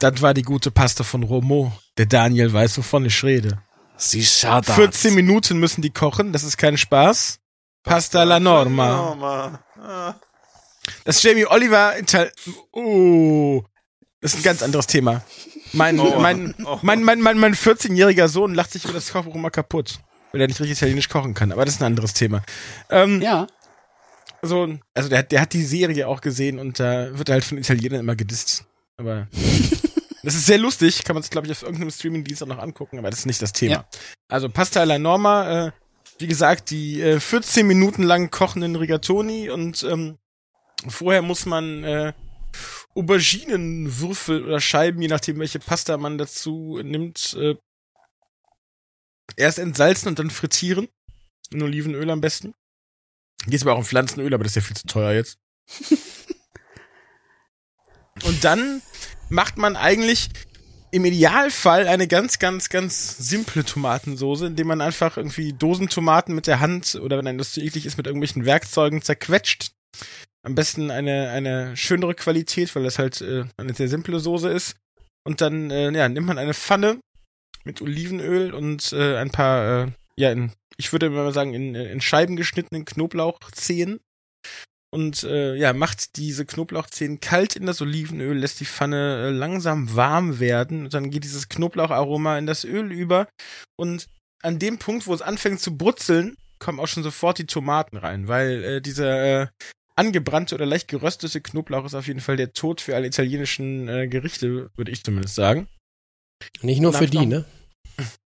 das 0.00 0.20
war 0.22 0.34
die 0.34 0.42
gute 0.42 0.70
Pasta 0.70 1.04
von 1.04 1.22
Romo. 1.22 1.72
Der 1.96 2.06
Daniel 2.06 2.52
weiß, 2.52 2.78
wovon 2.78 3.04
ich 3.06 3.22
rede. 3.24 3.62
Sie 3.96 4.24
schaut 4.24 4.66
14 4.66 5.14
Minuten 5.14 5.58
müssen 5.58 5.82
die 5.82 5.90
kochen, 5.90 6.32
das 6.32 6.44
ist 6.44 6.56
kein 6.56 6.76
Spaß. 6.76 7.40
Pasta 7.82 8.20
alla 8.20 8.38
norma. 8.38 8.96
Norma. 8.96 9.64
Ah. 9.80 10.14
Das 11.04 11.22
Jamie 11.22 11.46
Oliver 11.46 11.98
Ital 11.98 12.30
Oh, 12.72 13.62
das 14.20 14.32
ist 14.34 14.40
ein 14.40 14.42
ganz 14.44 14.62
anderes 14.62 14.86
Thema. 14.86 15.22
Mein, 15.72 15.98
Oh. 16.00 16.18
mein, 16.20 16.54
Oh. 16.64 16.78
mein, 16.82 17.02
mein, 17.02 17.20
mein, 17.20 17.38
mein 17.38 17.54
14-jähriger 17.54 18.28
Sohn 18.28 18.54
lacht 18.54 18.72
sich 18.72 18.84
über 18.84 18.94
das 18.94 19.12
Kochbuch 19.12 19.34
immer 19.34 19.50
kaputt, 19.50 19.98
weil 20.32 20.40
er 20.40 20.46
nicht 20.46 20.60
richtig 20.60 20.78
italienisch 20.78 21.08
kochen 21.08 21.34
kann. 21.34 21.52
Aber 21.52 21.64
das 21.64 21.74
ist 21.74 21.82
ein 21.82 21.86
anderes 21.86 22.14
Thema. 22.14 22.42
Ähm, 22.90 23.20
Ja, 23.20 23.46
so, 24.42 24.68
also 24.94 25.08
der, 25.08 25.18
hat- 25.18 25.32
der 25.32 25.40
hat 25.40 25.52
die 25.52 25.64
Serie 25.64 26.06
auch 26.06 26.20
gesehen 26.20 26.58
und 26.60 26.78
da 26.78 27.18
wird 27.18 27.28
er 27.28 27.34
halt 27.34 27.44
von 27.44 27.58
Italienern 27.58 28.00
immer 28.00 28.16
gedisst. 28.16 28.64
Aber 28.96 29.26
das 30.28 30.34
ist 30.34 30.44
sehr 30.44 30.58
lustig, 30.58 31.04
kann 31.04 31.14
man 31.14 31.22
es, 31.22 31.30
glaube 31.30 31.46
ich, 31.46 31.52
auf 31.52 31.62
irgendeinem 31.62 31.90
Streaming-Dienst 31.90 32.42
auch 32.42 32.48
noch 32.48 32.58
angucken, 32.58 32.98
aber 32.98 33.08
das 33.08 33.20
ist 33.20 33.26
nicht 33.26 33.40
das 33.40 33.54
Thema. 33.54 33.72
Ja. 33.72 33.88
Also 34.28 34.50
Pasta 34.50 34.80
alla 34.80 34.98
Norma, 34.98 35.68
äh, 35.68 35.72
wie 36.18 36.26
gesagt, 36.26 36.68
die 36.68 37.00
äh, 37.00 37.18
14 37.18 37.66
Minuten 37.66 38.02
lang 38.02 38.30
kochenden 38.30 38.76
Rigatoni 38.76 39.48
und 39.48 39.82
ähm, 39.84 40.18
vorher 40.86 41.22
muss 41.22 41.46
man 41.46 41.82
äh, 41.82 42.12
Auberginenwürfel 42.94 44.44
oder 44.44 44.60
Scheiben, 44.60 45.00
je 45.00 45.08
nachdem, 45.08 45.38
welche 45.38 45.60
Pasta 45.60 45.96
man 45.96 46.18
dazu 46.18 46.78
nimmt, 46.82 47.34
äh, 47.40 47.54
erst 49.36 49.58
entsalzen 49.58 50.08
und 50.08 50.18
dann 50.18 50.28
frittieren. 50.28 50.88
In 51.50 51.62
Olivenöl 51.62 52.10
am 52.10 52.20
besten. 52.20 52.52
Geht 53.46 53.62
aber 53.62 53.72
auch 53.72 53.78
um 53.78 53.84
Pflanzenöl, 53.86 54.34
aber 54.34 54.44
das 54.44 54.50
ist 54.50 54.56
ja 54.56 54.62
viel 54.62 54.76
zu 54.76 54.86
teuer 54.86 55.12
jetzt. 55.12 55.38
und 58.24 58.44
dann 58.44 58.82
macht 59.28 59.58
man 59.58 59.76
eigentlich 59.76 60.30
im 60.90 61.04
Idealfall 61.04 61.86
eine 61.86 62.08
ganz, 62.08 62.38
ganz, 62.38 62.68
ganz 62.68 63.18
simple 63.18 63.64
Tomatensoße, 63.64 64.46
indem 64.46 64.68
man 64.68 64.80
einfach 64.80 65.16
irgendwie 65.16 65.52
Dosentomaten 65.52 66.34
mit 66.34 66.46
der 66.46 66.60
Hand 66.60 66.94
oder 66.94 67.18
wenn 67.18 67.26
einem 67.26 67.38
das 67.38 67.52
zu 67.52 67.60
eklig 67.60 67.84
ist, 67.84 67.96
mit 67.96 68.06
irgendwelchen 68.06 68.46
Werkzeugen 68.46 69.02
zerquetscht. 69.02 69.72
Am 70.42 70.54
besten 70.54 70.90
eine, 70.90 71.30
eine 71.30 71.76
schönere 71.76 72.14
Qualität, 72.14 72.74
weil 72.74 72.84
das 72.84 72.98
halt 72.98 73.20
äh, 73.20 73.44
eine 73.56 73.74
sehr 73.74 73.88
simple 73.88 74.18
Soße 74.20 74.48
ist. 74.48 74.76
Und 75.26 75.40
dann 75.40 75.70
äh, 75.70 75.90
ja, 75.90 76.08
nimmt 76.08 76.26
man 76.26 76.38
eine 76.38 76.54
Pfanne 76.54 77.00
mit 77.64 77.82
Olivenöl 77.82 78.54
und 78.54 78.92
äh, 78.92 79.16
ein 79.16 79.30
paar, 79.30 79.84
äh, 79.84 79.90
ja, 80.16 80.32
in, 80.32 80.52
ich 80.78 80.92
würde 80.92 81.10
mal 81.10 81.32
sagen, 81.34 81.52
in, 81.52 81.74
in 81.74 82.00
Scheiben 82.00 82.36
geschnittenen 82.36 82.86
Knoblauchzehen 82.86 84.00
und 84.90 85.22
äh, 85.24 85.54
ja, 85.56 85.72
macht 85.72 86.16
diese 86.16 86.46
Knoblauchzehen 86.46 87.20
kalt 87.20 87.56
in 87.56 87.66
das 87.66 87.80
Olivenöl, 87.82 88.36
lässt 88.38 88.60
die 88.60 88.64
Pfanne 88.66 89.26
äh, 89.26 89.30
langsam 89.30 89.94
warm 89.94 90.40
werden 90.40 90.84
und 90.84 90.94
dann 90.94 91.10
geht 91.10 91.24
dieses 91.24 91.48
Knoblaucharoma 91.48 92.38
in 92.38 92.46
das 92.46 92.64
Öl 92.64 92.90
über 92.92 93.28
und 93.78 94.06
an 94.42 94.58
dem 94.58 94.78
Punkt, 94.78 95.06
wo 95.06 95.14
es 95.14 95.22
anfängt 95.22 95.60
zu 95.60 95.76
brutzeln, 95.76 96.36
kommen 96.58 96.80
auch 96.80 96.86
schon 96.88 97.02
sofort 97.02 97.38
die 97.38 97.46
Tomaten 97.46 97.96
rein, 97.96 98.28
weil 98.28 98.64
äh, 98.64 98.80
dieser 98.80 99.42
äh, 99.42 99.46
angebrannte 99.96 100.54
oder 100.54 100.64
leicht 100.66 100.88
geröstete 100.88 101.40
Knoblauch 101.40 101.84
ist 101.84 101.94
auf 101.94 102.06
jeden 102.06 102.20
Fall 102.20 102.36
der 102.36 102.52
Tod 102.52 102.80
für 102.80 102.94
alle 102.94 103.08
italienischen 103.08 103.88
äh, 103.88 104.06
Gerichte, 104.08 104.70
würde 104.76 104.90
ich 104.92 105.02
zumindest 105.04 105.34
sagen. 105.34 105.66
Nicht 106.62 106.80
nur 106.80 106.92
für 106.92 107.06
die, 107.06 107.18
noch- 107.18 107.26
ne? 107.26 107.44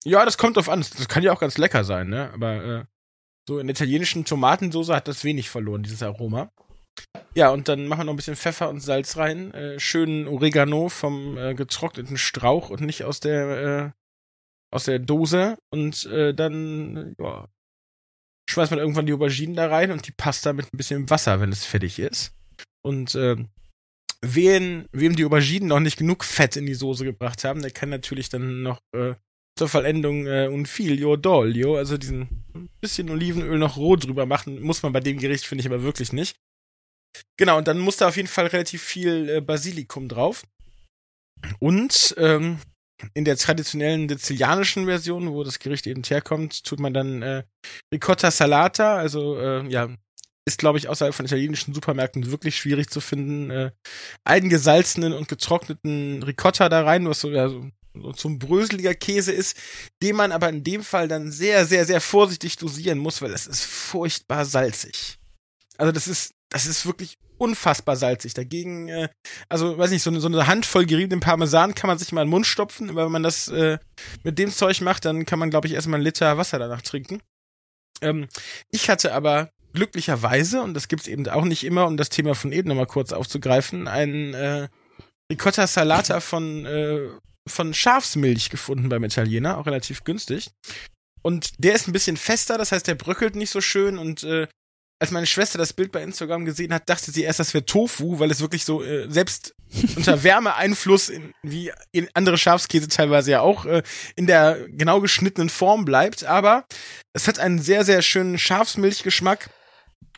Ja, 0.05 0.23
das 0.23 0.37
kommt 0.37 0.55
drauf 0.55 0.69
an. 0.69 0.79
Das 0.79 1.09
kann 1.09 1.23
ja 1.23 1.33
auch 1.33 1.41
ganz 1.41 1.57
lecker 1.57 1.83
sein, 1.83 2.07
ne? 2.07 2.31
Aber 2.33 2.63
äh, 2.63 2.85
so 3.47 3.59
in 3.59 3.67
der 3.67 3.75
italienischen 3.75 4.25
Tomatensoße 4.25 4.93
hat 4.93 5.07
das 5.07 5.23
wenig 5.23 5.49
verloren, 5.49 5.83
dieses 5.83 6.03
Aroma. 6.03 6.51
Ja, 7.35 7.49
und 7.49 7.67
dann 7.67 7.87
machen 7.87 8.01
wir 8.01 8.03
noch 8.05 8.13
ein 8.13 8.17
bisschen 8.17 8.35
Pfeffer 8.35 8.69
und 8.69 8.81
Salz 8.81 9.17
rein. 9.17 9.53
Äh, 9.53 9.79
schönen 9.79 10.27
Oregano 10.27 10.89
vom 10.89 11.37
äh, 11.37 11.53
getrockneten 11.53 12.17
Strauch 12.17 12.69
und 12.69 12.81
nicht 12.81 13.03
aus 13.03 13.19
der 13.19 13.93
äh, 13.93 14.75
aus 14.75 14.85
der 14.85 14.99
Dose. 14.99 15.57
Und 15.69 16.05
äh, 16.07 16.33
dann 16.33 17.15
ja, 17.19 17.47
schmeißt 18.49 18.71
man 18.71 18.79
irgendwann 18.79 19.05
die 19.05 19.13
Auberginen 19.13 19.55
da 19.55 19.67
rein 19.67 19.91
und 19.91 20.07
die 20.07 20.11
Pasta 20.11 20.53
mit 20.53 20.73
ein 20.73 20.77
bisschen 20.77 21.09
Wasser, 21.09 21.39
wenn 21.39 21.51
es 21.51 21.65
fertig 21.65 21.99
ist. 21.99 22.33
Und 22.81 23.15
äh, 23.15 23.37
wen, 24.21 24.87
wem 24.91 25.15
die 25.15 25.25
Auberginen 25.25 25.69
noch 25.69 25.79
nicht 25.79 25.97
genug 25.97 26.23
Fett 26.23 26.55
in 26.55 26.65
die 26.65 26.73
Soße 26.73 27.05
gebracht 27.05 27.43
haben, 27.43 27.61
der 27.61 27.71
kann 27.71 27.89
natürlich 27.89 28.29
dann 28.29 28.63
noch 28.63 28.79
äh, 28.93 29.13
zur 29.57 29.67
Vollendung 29.67 30.25
äh, 30.27 30.47
un 30.47 30.65
figlio 30.65 31.13
d'olio, 31.13 31.77
also 31.77 31.97
diesen 31.97 32.45
bisschen 32.81 33.09
Olivenöl 33.09 33.57
noch 33.57 33.77
roh 33.77 33.95
drüber 33.95 34.25
machen, 34.25 34.61
muss 34.61 34.83
man 34.83 34.93
bei 34.93 34.99
dem 34.99 35.17
Gericht, 35.19 35.45
finde 35.45 35.61
ich 35.61 35.67
aber 35.67 35.83
wirklich 35.83 36.13
nicht. 36.13 36.37
Genau, 37.37 37.57
und 37.57 37.67
dann 37.67 37.79
muss 37.79 37.97
da 37.97 38.07
auf 38.07 38.17
jeden 38.17 38.27
Fall 38.27 38.47
relativ 38.47 38.81
viel 38.81 39.29
äh, 39.29 39.41
Basilikum 39.41 40.07
drauf. 40.07 40.43
Und 41.59 42.15
ähm, 42.17 42.59
in 43.13 43.25
der 43.25 43.37
traditionellen 43.37 44.09
sizilianischen 44.09 44.85
Version, 44.85 45.31
wo 45.31 45.43
das 45.43 45.59
Gericht 45.59 45.87
eben 45.87 46.03
herkommt, 46.03 46.63
tut 46.63 46.79
man 46.79 46.93
dann 46.93 47.21
äh, 47.21 47.43
Ricotta 47.93 48.31
Salata, 48.31 48.97
also 48.97 49.39
äh, 49.39 49.67
ja, 49.67 49.89
ist 50.45 50.57
glaube 50.57 50.77
ich 50.77 50.87
außerhalb 50.87 51.13
von 51.13 51.25
italienischen 51.25 51.73
Supermärkten 51.73 52.31
wirklich 52.31 52.57
schwierig 52.57 52.89
zu 52.89 53.01
finden. 53.01 53.51
Äh, 53.51 53.71
eingesalzenen 54.23 55.13
und 55.13 55.27
getrockneten 55.27 56.23
Ricotta 56.23 56.69
da 56.69 56.83
rein, 56.83 57.07
was 57.07 57.19
so, 57.19 57.29
ja, 57.29 57.49
so 57.49 57.69
zum 58.15 58.39
bröseliger 58.39 58.93
Käse 58.93 59.31
ist, 59.31 59.57
den 60.01 60.15
man 60.15 60.31
aber 60.31 60.49
in 60.49 60.63
dem 60.63 60.83
Fall 60.83 61.07
dann 61.07 61.31
sehr, 61.31 61.65
sehr, 61.65 61.85
sehr 61.85 62.01
vorsichtig 62.01 62.57
dosieren 62.57 62.97
muss, 62.97 63.21
weil 63.21 63.31
es 63.31 63.47
ist 63.47 63.63
furchtbar 63.63 64.45
salzig. 64.45 65.17
Also 65.77 65.91
das 65.91 66.07
ist, 66.07 66.33
das 66.49 66.65
ist 66.65 66.85
wirklich 66.85 67.17
unfassbar 67.37 67.95
salzig. 67.95 68.33
Dagegen, 68.33 68.89
äh, 68.89 69.09
also 69.49 69.77
weiß 69.77 69.91
nicht, 69.91 70.03
so 70.03 70.09
eine, 70.09 70.19
so 70.19 70.27
eine 70.27 70.47
Handvoll 70.47 70.85
geriebenen 70.85 71.19
Parmesan 71.19 71.75
kann 71.75 71.87
man 71.87 71.97
sich 71.97 72.11
mal 72.11 72.21
in 72.21 72.27
den 72.27 72.31
Mund 72.31 72.47
stopfen, 72.47 72.89
aber 72.89 73.05
wenn 73.05 73.11
man 73.11 73.23
das 73.23 73.47
äh, 73.47 73.77
mit 74.23 74.39
dem 74.39 74.51
Zeug 74.51 74.81
macht, 74.81 75.05
dann 75.05 75.25
kann 75.25 75.39
man, 75.39 75.49
glaube 75.49 75.67
ich, 75.67 75.73
erstmal 75.73 75.97
einen 75.97 76.05
Liter 76.05 76.37
Wasser 76.37 76.59
danach 76.59 76.81
trinken. 76.81 77.21
Ähm, 78.01 78.27
ich 78.71 78.89
hatte 78.89 79.13
aber 79.13 79.51
glücklicherweise, 79.73 80.61
und 80.61 80.73
das 80.73 80.87
gibt's 80.87 81.07
eben 81.07 81.27
auch 81.29 81.45
nicht 81.45 81.63
immer, 81.63 81.85
um 81.85 81.97
das 81.97 82.09
Thema 82.09 82.35
von 82.35 82.51
eben 82.51 82.69
nochmal 82.69 82.87
kurz 82.87 83.13
aufzugreifen, 83.13 83.87
einen 83.87 84.33
äh, 84.33 84.67
Ricotta 85.31 85.67
Salata 85.67 86.19
von, 86.19 86.65
äh, 86.65 87.09
von 87.47 87.73
Schafsmilch 87.73 88.49
gefunden 88.49 88.89
beim 88.89 89.03
Italiener, 89.03 89.57
auch 89.57 89.65
relativ 89.65 90.03
günstig. 90.03 90.51
Und 91.21 91.51
der 91.57 91.73
ist 91.73 91.87
ein 91.87 91.93
bisschen 91.93 92.17
fester, 92.17 92.57
das 92.57 92.71
heißt, 92.71 92.87
der 92.87 92.95
bröckelt 92.95 93.35
nicht 93.35 93.49
so 93.49 93.61
schön 93.61 93.97
und 93.97 94.23
äh, 94.23 94.47
als 94.99 95.11
meine 95.11 95.27
Schwester 95.27 95.57
das 95.57 95.73
Bild 95.73 95.91
bei 95.91 96.01
Instagram 96.01 96.45
gesehen 96.45 96.73
hat, 96.73 96.89
dachte 96.89 97.11
sie 97.11 97.23
erst, 97.23 97.39
das 97.39 97.53
wäre 97.53 97.65
Tofu, 97.65 98.19
weil 98.19 98.31
es 98.31 98.41
wirklich 98.41 98.65
so 98.65 98.83
äh, 98.83 99.09
selbst 99.09 99.53
unter 99.95 100.23
Wärmeeinfluss, 100.23 101.09
in, 101.09 101.33
wie 101.43 101.71
in 101.91 102.07
andere 102.13 102.37
Schafskäse 102.37 102.87
teilweise 102.87 103.31
ja 103.31 103.41
auch, 103.41 103.65
äh, 103.65 103.83
in 104.15 104.25
der 104.25 104.67
genau 104.69 104.99
geschnittenen 105.01 105.49
Form 105.49 105.85
bleibt. 105.85 106.23
Aber 106.23 106.65
es 107.13 107.27
hat 107.27 107.39
einen 107.39 107.59
sehr, 107.59 107.85
sehr 107.85 108.01
schönen 108.01 108.39
Schafsmilchgeschmack 108.39 109.49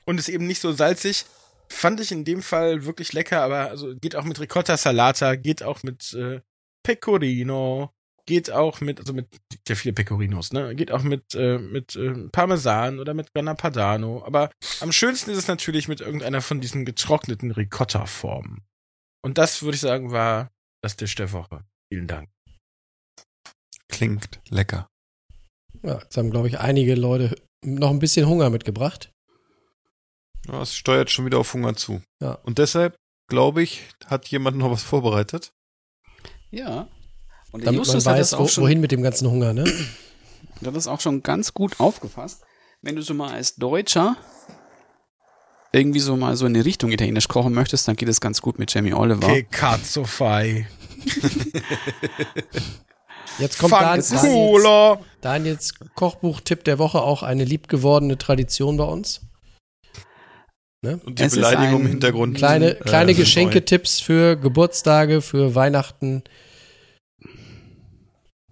und 0.06 0.18
ist 0.18 0.30
eben 0.30 0.48
nicht 0.48 0.62
so 0.62 0.72
salzig. 0.72 1.26
Fand 1.68 2.00
ich 2.00 2.12
in 2.12 2.24
dem 2.24 2.42
Fall 2.42 2.86
wirklich 2.86 3.14
lecker, 3.14 3.42
aber 3.42 3.70
also 3.70 3.94
geht 3.96 4.16
auch 4.16 4.24
mit 4.24 4.40
Ricotta 4.40 4.78
Salata, 4.78 5.36
geht 5.36 5.62
auch 5.62 5.84
mit 5.84 6.14
äh, 6.14 6.40
Pecorino, 6.90 7.92
geht 8.26 8.50
auch 8.50 8.82
mit, 8.82 9.00
also 9.00 9.14
mit, 9.14 9.28
ja 9.68 9.76
viele 9.76 9.94
Pecorinos, 9.94 10.54
ne? 10.54 10.74
Geht 10.74 10.92
auch 10.92 11.04
mit, 11.04 11.36
äh, 11.36 11.60
mit 11.60 11.96
äh, 11.96 12.28
Parmesan 12.32 13.00
oder 13.00 13.14
mit 13.14 13.32
Grana 13.32 13.54
Padano. 13.54 14.24
Aber 14.26 14.50
am 14.80 14.92
schönsten 14.92 15.30
ist 15.30 15.38
es 15.38 15.48
natürlich 15.48 15.88
mit 15.88 16.02
irgendeiner 16.02 16.42
von 16.42 16.62
diesen 16.62 16.86
getrockneten 16.86 17.52
Ricotta-Formen. 17.52 18.64
Und 19.24 19.38
das 19.38 19.62
würde 19.62 19.76
ich 19.76 19.82
sagen, 19.82 20.12
war 20.12 20.50
das 20.84 20.96
Tisch 20.96 21.14
der 21.14 21.32
Woche. 21.32 21.64
Vielen 21.94 22.08
Dank. 22.08 22.28
Klingt 23.88 24.40
lecker. 24.50 24.88
Ja, 25.84 26.00
jetzt 26.00 26.18
haben, 26.18 26.32
glaube 26.32 26.48
ich, 26.48 26.60
einige 26.60 26.96
Leute 26.96 27.36
noch 27.64 27.92
ein 27.92 28.00
bisschen 28.00 28.28
Hunger 28.28 28.50
mitgebracht. 28.50 29.12
Ja, 30.48 30.64
es 30.64 30.76
steuert 30.76 31.12
schon 31.12 31.26
wieder 31.26 31.38
auf 31.38 31.54
Hunger 31.54 31.76
zu. 31.76 32.02
Ja. 32.20 32.34
Und 32.34 32.58
deshalb, 32.58 32.96
glaube 33.30 33.62
ich, 33.62 33.84
hat 34.08 34.28
jemand 34.30 34.58
noch 34.58 34.72
was 34.72 34.82
vorbereitet. 34.82 35.52
Ja. 36.52 36.88
Und 37.52 37.66
Damit 37.66 37.80
Justus 37.80 38.06
man 38.06 38.14
hat 38.14 38.20
weiß, 38.22 38.30
das 38.32 38.58
wo, 38.58 38.62
wohin 38.64 38.80
mit 38.80 38.92
dem 38.92 39.02
ganzen 39.02 39.30
Hunger, 39.30 39.54
ne? 39.54 39.66
das 40.62 40.88
auch 40.88 41.00
schon 41.00 41.24
ganz 41.24 41.54
gut 41.54 41.80
aufgefasst. 41.80 42.42
Wenn 42.82 42.96
du 42.96 43.02
so 43.02 43.14
mal 43.14 43.32
als 43.32 43.56
Deutscher 43.56 44.18
irgendwie 45.72 46.00
so 46.00 46.16
mal 46.16 46.36
so 46.36 46.46
in 46.46 46.54
die 46.54 46.62
Richtung 46.62 46.92
Italienisch 46.92 47.28
kochen 47.28 47.54
möchtest, 47.54 47.88
dann 47.88 47.96
geht 47.96 48.10
es 48.10 48.20
ganz 48.22 48.42
gut 48.42 48.60
mit 48.60 48.74
Jamie 48.74 48.94
Oliver. 48.94 49.28
Che 49.28 49.44
cazzo 49.44 50.04
fai? 50.04 50.68
Jetzt 53.38 53.60
kommt 53.60 53.74
Dan, 53.74 53.82
Daniels, 53.82 54.10
Fanculo! 54.10 55.06
Daniels 55.22 55.74
Kochbuch-Tipp 55.96 56.64
der 56.64 56.80
Woche 56.80 57.02
auch 57.02 57.24
eine 57.24 57.46
liebgewordene 57.46 58.18
Tradition 58.18 58.78
bei 58.78 58.84
uns. 58.84 59.22
Ne? 60.82 61.00
Und 61.06 61.20
die 61.20 61.24
Es 61.24 61.34
ist 61.34 61.36
Beleidigung 61.36 61.82
im 61.82 61.88
Hintergrund. 61.88 62.38
Kleine, 62.38 62.78
äh, 62.80 62.84
kleine 62.84 63.14
Geschenketipps 63.14 64.00
für 64.00 64.38
Geburtstage, 64.38 65.22
für 65.22 65.54
Weihnachten, 65.56 66.24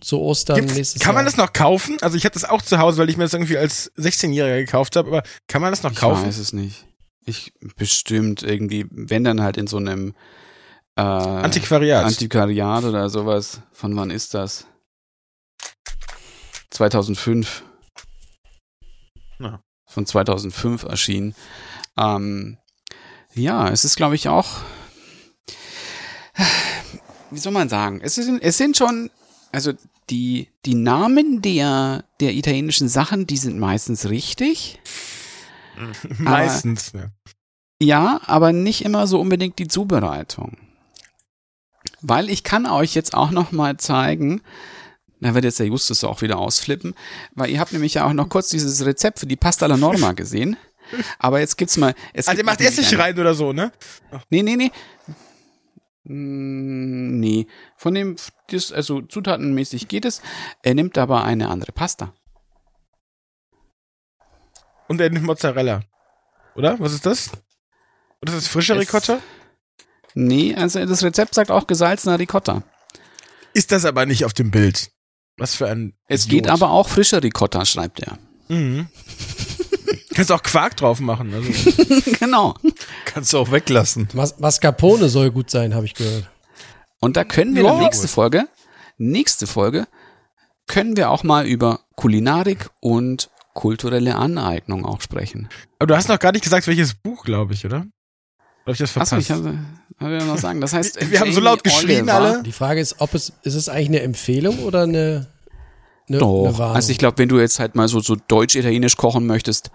zu 0.02 0.20
Ostern 0.22 0.58
Gibt's, 0.58 0.76
nächstes 0.76 1.02
kann 1.02 1.16
man 1.16 1.24
Jahr. 1.26 1.32
das 1.32 1.38
noch 1.38 1.54
kaufen? 1.54 1.98
Also 2.02 2.18
ich 2.18 2.26
habe 2.26 2.34
das 2.34 2.44
auch 2.46 2.62
zu 2.62 2.78
Hause, 2.78 3.00
weil 3.00 3.10
ich 3.10 3.18
mir 3.18 3.24
das 3.24 3.34
irgendwie 3.34 3.58
als 3.58 3.92
16-Jähriger 3.98 4.58
gekauft 4.60 4.96
habe, 4.96 5.08
aber 5.10 5.24
kann 5.48 5.62
man 5.62 5.72
das 5.72 5.82
noch 5.84 5.92
Ich 5.94 5.98
kaufen? 5.98 6.26
weiß 6.28 6.38
es 6.38 6.54
nicht. 6.54 6.86
Ich 7.26 7.52
bestimmt 7.78 8.44
irgendwie, 8.44 8.86
wenn 8.92 9.24
dann 9.24 9.42
halt 9.42 9.58
in 9.58 9.68
so 9.68 9.78
einem 9.78 10.14
äh, 10.96 11.02
Antiquariat. 11.02 12.06
Antiquariat 12.06 12.84
oder 12.84 13.10
sowas. 13.10 13.62
Von 13.72 13.96
wann 13.96 14.12
ist 14.12 14.34
das? 14.34 14.68
2005. 16.72 17.64
Na. 19.40 19.62
Von 19.90 20.06
2005 20.06 20.84
erschienen. 20.84 21.36
Ähm, 21.98 22.58
ja, 23.34 23.70
es 23.70 23.86
ist, 23.86 23.96
glaube 23.96 24.16
ich, 24.16 24.30
auch. 24.30 24.48
Wie 27.32 27.40
soll 27.40 27.52
man 27.52 27.70
sagen? 27.70 28.00
Es 28.02 28.16
sind, 28.16 28.42
es 28.42 28.58
sind 28.58 28.78
schon, 28.78 29.10
also 29.52 29.74
die, 30.10 30.50
die 30.66 30.76
Namen 30.76 31.42
der, 31.42 32.06
der 32.20 32.34
italienischen 32.34 32.90
Sachen, 32.90 33.28
die 33.28 33.38
sind 33.38 33.60
meistens 33.60 34.10
richtig. 34.10 34.80
Meistens. 36.18 36.94
Ja. 36.94 37.12
Ja, 37.80 38.22
aber 38.26 38.54
nicht 38.54 38.84
immer 38.84 39.06
so 39.06 39.20
unbedingt 39.20 39.60
die 39.60 39.68
Zubereitung. 39.68 40.58
Weil 42.02 42.30
ich 42.30 42.44
kann 42.44 42.66
euch 42.66 42.96
jetzt 42.96 43.14
auch 43.14 43.32
noch 43.32 43.52
mal 43.52 43.78
zeigen, 43.78 44.42
da 45.20 45.34
wird 45.34 45.46
jetzt 45.46 45.60
der 45.60 45.68
Justus 45.68 46.04
auch 46.04 46.22
wieder 46.22 46.38
ausflippen, 46.38 46.96
weil 47.36 47.50
ihr 47.50 47.60
habt 47.60 47.74
nämlich 47.74 47.96
ja 47.96 48.06
auch 48.06 48.14
noch 48.14 48.30
kurz 48.30 48.50
dieses 48.50 48.86
Rezept 48.86 49.20
für 49.20 49.28
die 49.28 49.36
Pasta 49.36 49.66
alla 49.66 49.78
Norma 49.78 50.14
gesehen. 50.14 50.58
Aber 51.20 51.40
jetzt 51.40 51.58
gibt's 51.58 51.78
mal. 51.78 51.94
Es 52.14 52.28
Ah, 52.28 52.32
der 52.32 52.38
gibt 52.38 52.46
macht 52.48 52.60
natürlich 52.60 52.80
Essig 52.80 52.94
eine- 52.96 53.04
rein 53.04 53.20
oder 53.20 53.34
so, 53.36 53.54
ne? 53.54 53.72
Nee, 54.30 54.44
nee, 54.44 54.56
nee. 54.56 54.72
Mm, 56.04 57.20
Nee, 57.20 57.48
von 57.76 57.94
dem, 57.94 58.16
das, 58.50 58.72
also 58.72 59.02
zutatenmäßig 59.02 59.88
geht 59.88 60.06
es. 60.06 60.22
Er 60.64 60.74
nimmt 60.74 60.98
aber 60.98 61.24
eine 61.24 61.50
andere 61.50 61.72
Pasta. 61.72 62.14
Und 64.88 65.02
er 65.02 65.10
nimmt 65.10 65.26
Mozzarella. 65.26 65.82
Oder? 66.56 66.80
Was 66.80 66.94
ist 66.94 67.06
das? 67.06 67.32
Oder 68.22 68.34
ist 68.34 68.44
das 68.44 68.48
frischer 68.48 68.76
Es- 68.76 68.82
Ricotta? 68.82 69.20
Nee, 70.14 70.56
also 70.56 70.84
das 70.86 71.04
Rezept 71.04 71.36
sagt 71.36 71.52
auch 71.52 71.68
gesalzener 71.68 72.18
Ricotta. 72.20 72.64
Ist 73.54 73.72
das 73.72 73.86
aber 73.86 74.06
nicht 74.06 74.26
auf 74.26 74.34
dem 74.34 74.50
Bild. 74.50 74.92
Was 75.38 75.56
für 75.56 75.68
ein. 75.68 75.94
Es 76.08 76.26
Idiot. 76.26 76.44
geht 76.46 76.52
aber 76.52 76.72
auch 76.72 76.88
frischer 76.90 77.22
Ricotta, 77.22 77.66
schreibt 77.66 78.00
er. 78.00 78.18
Mhm. 78.48 78.88
Kannst 80.18 80.32
auch 80.32 80.42
Quark 80.42 80.76
drauf 80.76 81.00
machen. 81.00 81.32
Also. 81.32 82.12
genau. 82.20 82.56
Kannst 83.06 83.34
du 83.34 83.38
auch 83.38 83.52
weglassen. 83.52 84.08
Mas 84.14 84.40
Mascarpone 84.40 85.10
soll 85.10 85.30
gut 85.30 85.52
sein, 85.52 85.76
habe 85.76 85.86
ich 85.86 85.94
gehört. 85.94 86.28
Und 87.00 87.18
da 87.18 87.24
können 87.24 87.56
wir 87.56 87.62
Ja. 87.64 87.70
dann 87.70 87.82
nächste 87.82 88.08
Folge, 88.08 88.48
nächste 88.98 89.46
Folge, 89.46 89.88
können 90.66 90.98
wir 90.98 91.12
auch 91.12 91.22
mal 91.24 91.46
über 91.46 91.82
Kulinarik 91.96 92.72
und 92.80 93.30
kulturelle 93.54 94.16
Aneignung 94.16 94.88
auch 94.88 95.02
sprechen. 95.02 95.50
Aber 95.78 95.86
du 95.86 95.96
hast 95.96 96.10
noch 96.10 96.18
gar 96.18 96.32
nicht 96.32 96.44
gesagt, 96.44 96.66
welches 96.66 96.96
Buch, 96.96 97.24
glaube 97.24 97.54
ich, 97.54 97.64
oder? 97.64 97.86
Habe 98.62 98.72
ich 98.72 98.80
das 98.80 98.90
verpasst? 98.90 99.14
Achso, 99.14 99.22
ich 99.22 99.30
habe 99.30 99.60
hab 100.00 100.10
ja 100.10 100.26
noch 100.26 100.40
sagen. 100.40 100.62
Das 100.62 100.74
heißt, 100.74 101.12
Wir 101.12 101.20
haben 101.20 101.32
so 101.32 101.42
laut 101.42 101.64
geschrien 101.64 102.10
alle. 102.10 102.42
Die 102.42 102.52
Frage 102.52 102.82
ist, 102.82 102.96
ob 103.02 103.14
es, 103.14 103.34
ist 103.44 103.54
es 103.54 103.70
eigentlich 103.70 103.90
eine 103.90 104.02
Empfehlung 104.02 104.64
oder 104.64 104.82
eine, 104.82 105.28
eine, 106.10 106.18
Doch. 106.18 106.46
eine 106.46 106.58
Warnung? 106.58 106.76
Also 106.76 106.92
ich 106.92 106.98
glaube, 106.98 107.20
wenn 107.20 107.30
du 107.30 107.40
jetzt 107.40 107.60
halt 107.60 107.76
mal 107.76 107.88
so, 107.88 108.00
so 108.00 108.16
deutsch-italienisch 108.16 108.98
kochen 108.98 109.28
möchtest, 109.28 109.70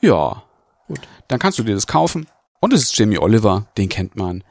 ja. 0.00 0.42
Gut. 0.88 1.00
Dann 1.28 1.38
kannst 1.38 1.58
du 1.58 1.62
dir 1.62 1.74
das 1.74 1.86
kaufen. 1.86 2.26
Und 2.60 2.72
es 2.72 2.84
ist 2.84 2.98
Jamie 2.98 3.18
Oliver, 3.18 3.66
den 3.76 3.88
kennt 3.88 4.16
man. 4.16 4.44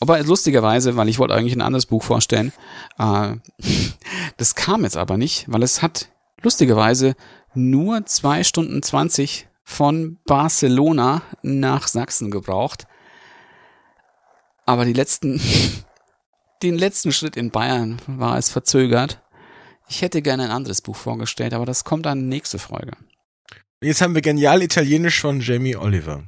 Aber 0.00 0.20
lustigerweise, 0.22 0.96
weil 0.96 1.08
ich 1.08 1.18
wollte 1.18 1.34
eigentlich 1.34 1.54
ein 1.54 1.60
anderes 1.62 1.86
Buch 1.86 2.02
vorstellen, 2.02 2.52
äh, 2.98 3.36
das 4.36 4.54
kam 4.54 4.84
jetzt 4.84 4.96
aber 4.96 5.16
nicht, 5.16 5.44
weil 5.48 5.62
es 5.62 5.82
hat 5.82 6.08
lustigerweise 6.40 7.14
nur 7.54 8.04
zwei 8.06 8.42
Stunden 8.42 8.82
20 8.82 9.48
von 9.64 10.18
Barcelona 10.26 11.22
nach 11.42 11.86
Sachsen 11.86 12.30
gebraucht. 12.30 12.86
Aber 14.66 14.84
die 14.84 14.92
letzten, 14.92 15.40
den 16.62 16.76
letzten 16.76 17.12
Schritt 17.12 17.36
in 17.36 17.50
Bayern 17.50 18.00
war 18.06 18.38
es 18.38 18.50
verzögert. 18.50 19.20
Ich 19.88 20.02
hätte 20.02 20.22
gerne 20.22 20.44
ein 20.44 20.50
anderes 20.50 20.80
Buch 20.80 20.96
vorgestellt, 20.96 21.54
aber 21.54 21.66
das 21.66 21.84
kommt 21.84 22.06
dann 22.06 22.28
nächste 22.28 22.58
Folge. 22.58 22.92
Jetzt 23.82 24.00
haben 24.00 24.14
wir 24.14 24.22
genial 24.22 24.62
Italienisch 24.62 25.20
von 25.20 25.40
Jamie 25.40 25.76
Oliver. 25.76 26.24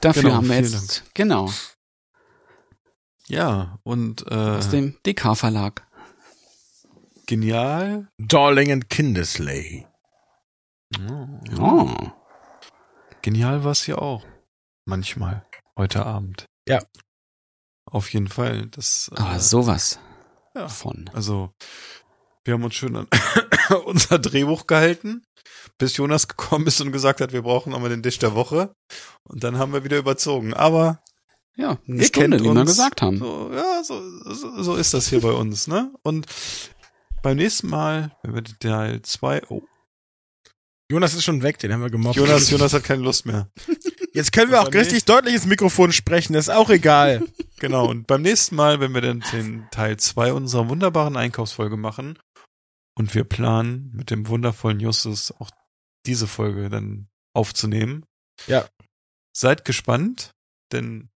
Dafür 0.00 0.22
Genau, 0.22 0.34
haben 0.36 0.48
wir 0.48 0.56
jetzt, 0.60 1.04
genau, 1.14 1.50
Ja, 3.26 3.78
und 3.82 4.26
äh, 4.30 4.34
aus 4.34 4.70
dem 4.70 4.96
DK 5.04 5.34
Verlag. 5.36 5.86
genial. 7.26 8.08
Darling 8.18 8.72
and 8.72 8.88
Kindersley. 8.88 9.86
Oh. 11.60 11.90
Genial 13.20 13.62
war 13.64 13.72
es 13.72 13.86
ja 13.86 13.98
auch. 13.98 14.24
Manchmal. 14.86 15.44
Heute 15.76 16.06
Abend. 16.06 16.46
Ja. 16.66 16.82
Auf 17.84 18.12
jeden 18.14 18.28
Fall. 18.28 18.66
Das, 18.68 19.10
äh, 19.14 19.20
Aber 19.20 19.38
sowas 19.40 19.98
ja. 20.54 20.68
von. 20.68 21.10
Also, 21.12 21.52
wir 22.44 22.54
haben 22.54 22.64
uns 22.64 22.74
schön 22.74 22.96
an 22.96 23.06
unser 23.84 24.18
Drehbuch 24.18 24.66
gehalten, 24.66 25.24
bis 25.78 25.96
Jonas 25.96 26.28
gekommen 26.28 26.66
ist 26.66 26.80
und 26.80 26.92
gesagt 26.92 27.20
hat, 27.20 27.32
wir 27.32 27.42
brauchen 27.42 27.72
nochmal 27.72 27.90
den 27.90 28.02
Dish 28.02 28.18
der 28.18 28.34
Woche. 28.34 28.74
Und 29.24 29.44
dann 29.44 29.58
haben 29.58 29.72
wir 29.72 29.84
wieder 29.84 29.98
überzogen. 29.98 30.54
Aber 30.54 31.00
Ja, 31.56 31.78
eine 31.86 32.00
Ihr 32.00 32.04
Stunde, 32.06 32.36
kennt 32.36 32.48
wie 32.48 32.54
wir 32.54 32.64
gesagt 32.64 33.02
haben. 33.02 33.18
so, 33.18 33.50
ja, 33.54 33.82
so, 33.84 34.00
so, 34.32 34.62
so 34.62 34.76
ist 34.76 34.94
das 34.94 35.08
hier 35.08 35.20
bei 35.20 35.32
uns, 35.32 35.66
ne? 35.66 35.92
Und 36.02 36.26
beim 37.22 37.36
nächsten 37.36 37.68
Mal, 37.68 38.12
wenn 38.22 38.34
wir 38.34 38.42
den 38.42 38.58
Teil 38.58 39.02
2, 39.02 39.42
oh, 39.48 39.62
Jonas 40.90 41.14
ist 41.14 41.24
schon 41.24 41.42
weg, 41.42 41.58
den 41.58 41.72
haben 41.72 41.82
wir 41.82 41.90
gemobbt. 41.90 42.16
Jonas, 42.16 42.48
Jonas 42.50 42.72
hat 42.72 42.84
keine 42.84 43.02
Lust 43.02 43.26
mehr. 43.26 43.50
Jetzt 44.14 44.32
können 44.32 44.50
wir 44.50 44.62
auch 44.62 44.72
richtig 44.72 45.04
deutlich 45.04 45.34
ins 45.34 45.46
Mikrofon 45.46 45.92
sprechen, 45.92 46.32
das 46.32 46.48
ist 46.48 46.54
auch 46.54 46.70
egal. 46.70 47.22
Genau, 47.60 47.88
und 47.88 48.06
beim 48.06 48.22
nächsten 48.22 48.54
Mal, 48.54 48.78
wenn 48.78 48.94
wir 48.94 49.00
dann 49.00 49.20
den 49.32 49.66
Teil 49.72 49.96
2 49.96 50.32
unserer 50.32 50.68
wunderbaren 50.68 51.16
Einkaufsfolge 51.16 51.76
machen 51.76 52.16
und 52.98 53.14
wir 53.14 53.22
planen, 53.22 53.92
mit 53.92 54.10
dem 54.10 54.26
wundervollen 54.26 54.80
Justus 54.80 55.30
auch 55.30 55.50
diese 56.04 56.26
Folge 56.26 56.68
dann 56.68 57.08
aufzunehmen. 57.32 58.04
Ja. 58.48 58.68
Seid 59.32 59.64
gespannt, 59.64 60.34
denn 60.72 61.10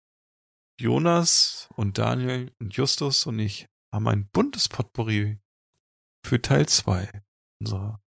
Jonas 0.78 1.68
und 1.74 1.98
Daniel 1.98 2.54
und 2.60 2.76
Justus 2.76 3.26
und 3.26 3.40
ich 3.40 3.66
haben 3.92 4.06
ein 4.06 4.28
buntes 4.28 4.68
Potpourri 4.68 5.40
für 6.24 6.40
Teil 6.40 6.68
2 6.68 7.10
unserer 7.58 8.00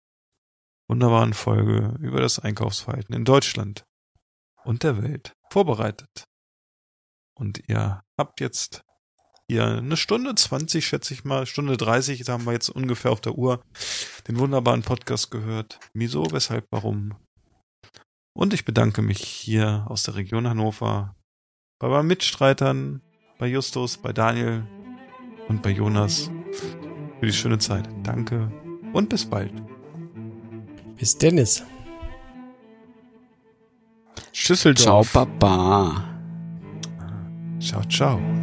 wunderbaren 0.88 1.34
Folge 1.34 1.98
über 2.00 2.22
das 2.22 2.38
Einkaufsverhalten 2.38 3.16
in 3.16 3.26
Deutschland 3.26 3.86
und 4.64 4.84
der 4.84 5.02
Welt 5.02 5.34
vorbereitet. 5.50 6.26
Und 7.36 7.68
ihr 7.68 8.04
habt 8.20 8.40
jetzt 8.40 8.84
hier 9.50 9.66
eine 9.66 9.98
Stunde 9.98 10.36
20, 10.36 10.86
schätze 10.86 11.14
ich 11.14 11.26
mal, 11.26 11.46
Stunde 11.46 11.78
30, 11.78 12.24
da 12.24 12.34
haben 12.34 12.46
wir 12.46 12.54
jetzt 12.54 12.70
ungefähr 12.70 13.12
auf 13.12 13.22
der 13.22 13.36
Uhr 13.36 13.62
den 14.28 14.40
wunderbaren 14.40 14.82
Podcast 14.82 15.32
gehört. 15.32 15.80
Wieso, 15.94 16.32
weshalb, 16.32 16.66
warum. 16.72 17.16
Und 18.36 18.54
ich 18.54 18.66
bedanke 18.66 19.02
mich 19.02 19.22
hier 19.22 19.86
aus 19.90 20.04
der 20.04 20.16
Region 20.16 20.48
Hannover 20.48 21.16
bei 21.80 21.88
meinen 21.88 22.08
Mitstreitern, 22.08 23.02
bei 23.38 23.48
Justus, 23.48 23.98
bei 23.98 24.14
Daniel 24.14 24.66
und 25.50 25.62
bei 25.62 25.70
Jonas 25.70 26.32
für 27.20 27.26
die 27.26 27.34
schöne 27.34 27.60
Zeit. 27.60 27.88
Danke 28.04 28.52
und 28.94 29.10
bis 29.10 29.26
bald. 29.26 29.52
Bis 30.98 31.18
Dennis. 31.18 31.64
Schüsseldorf. 34.32 35.12
Ciao, 35.12 35.26
Baba. 35.40 36.04
Ciao, 37.60 37.84
ciao. 37.86 38.43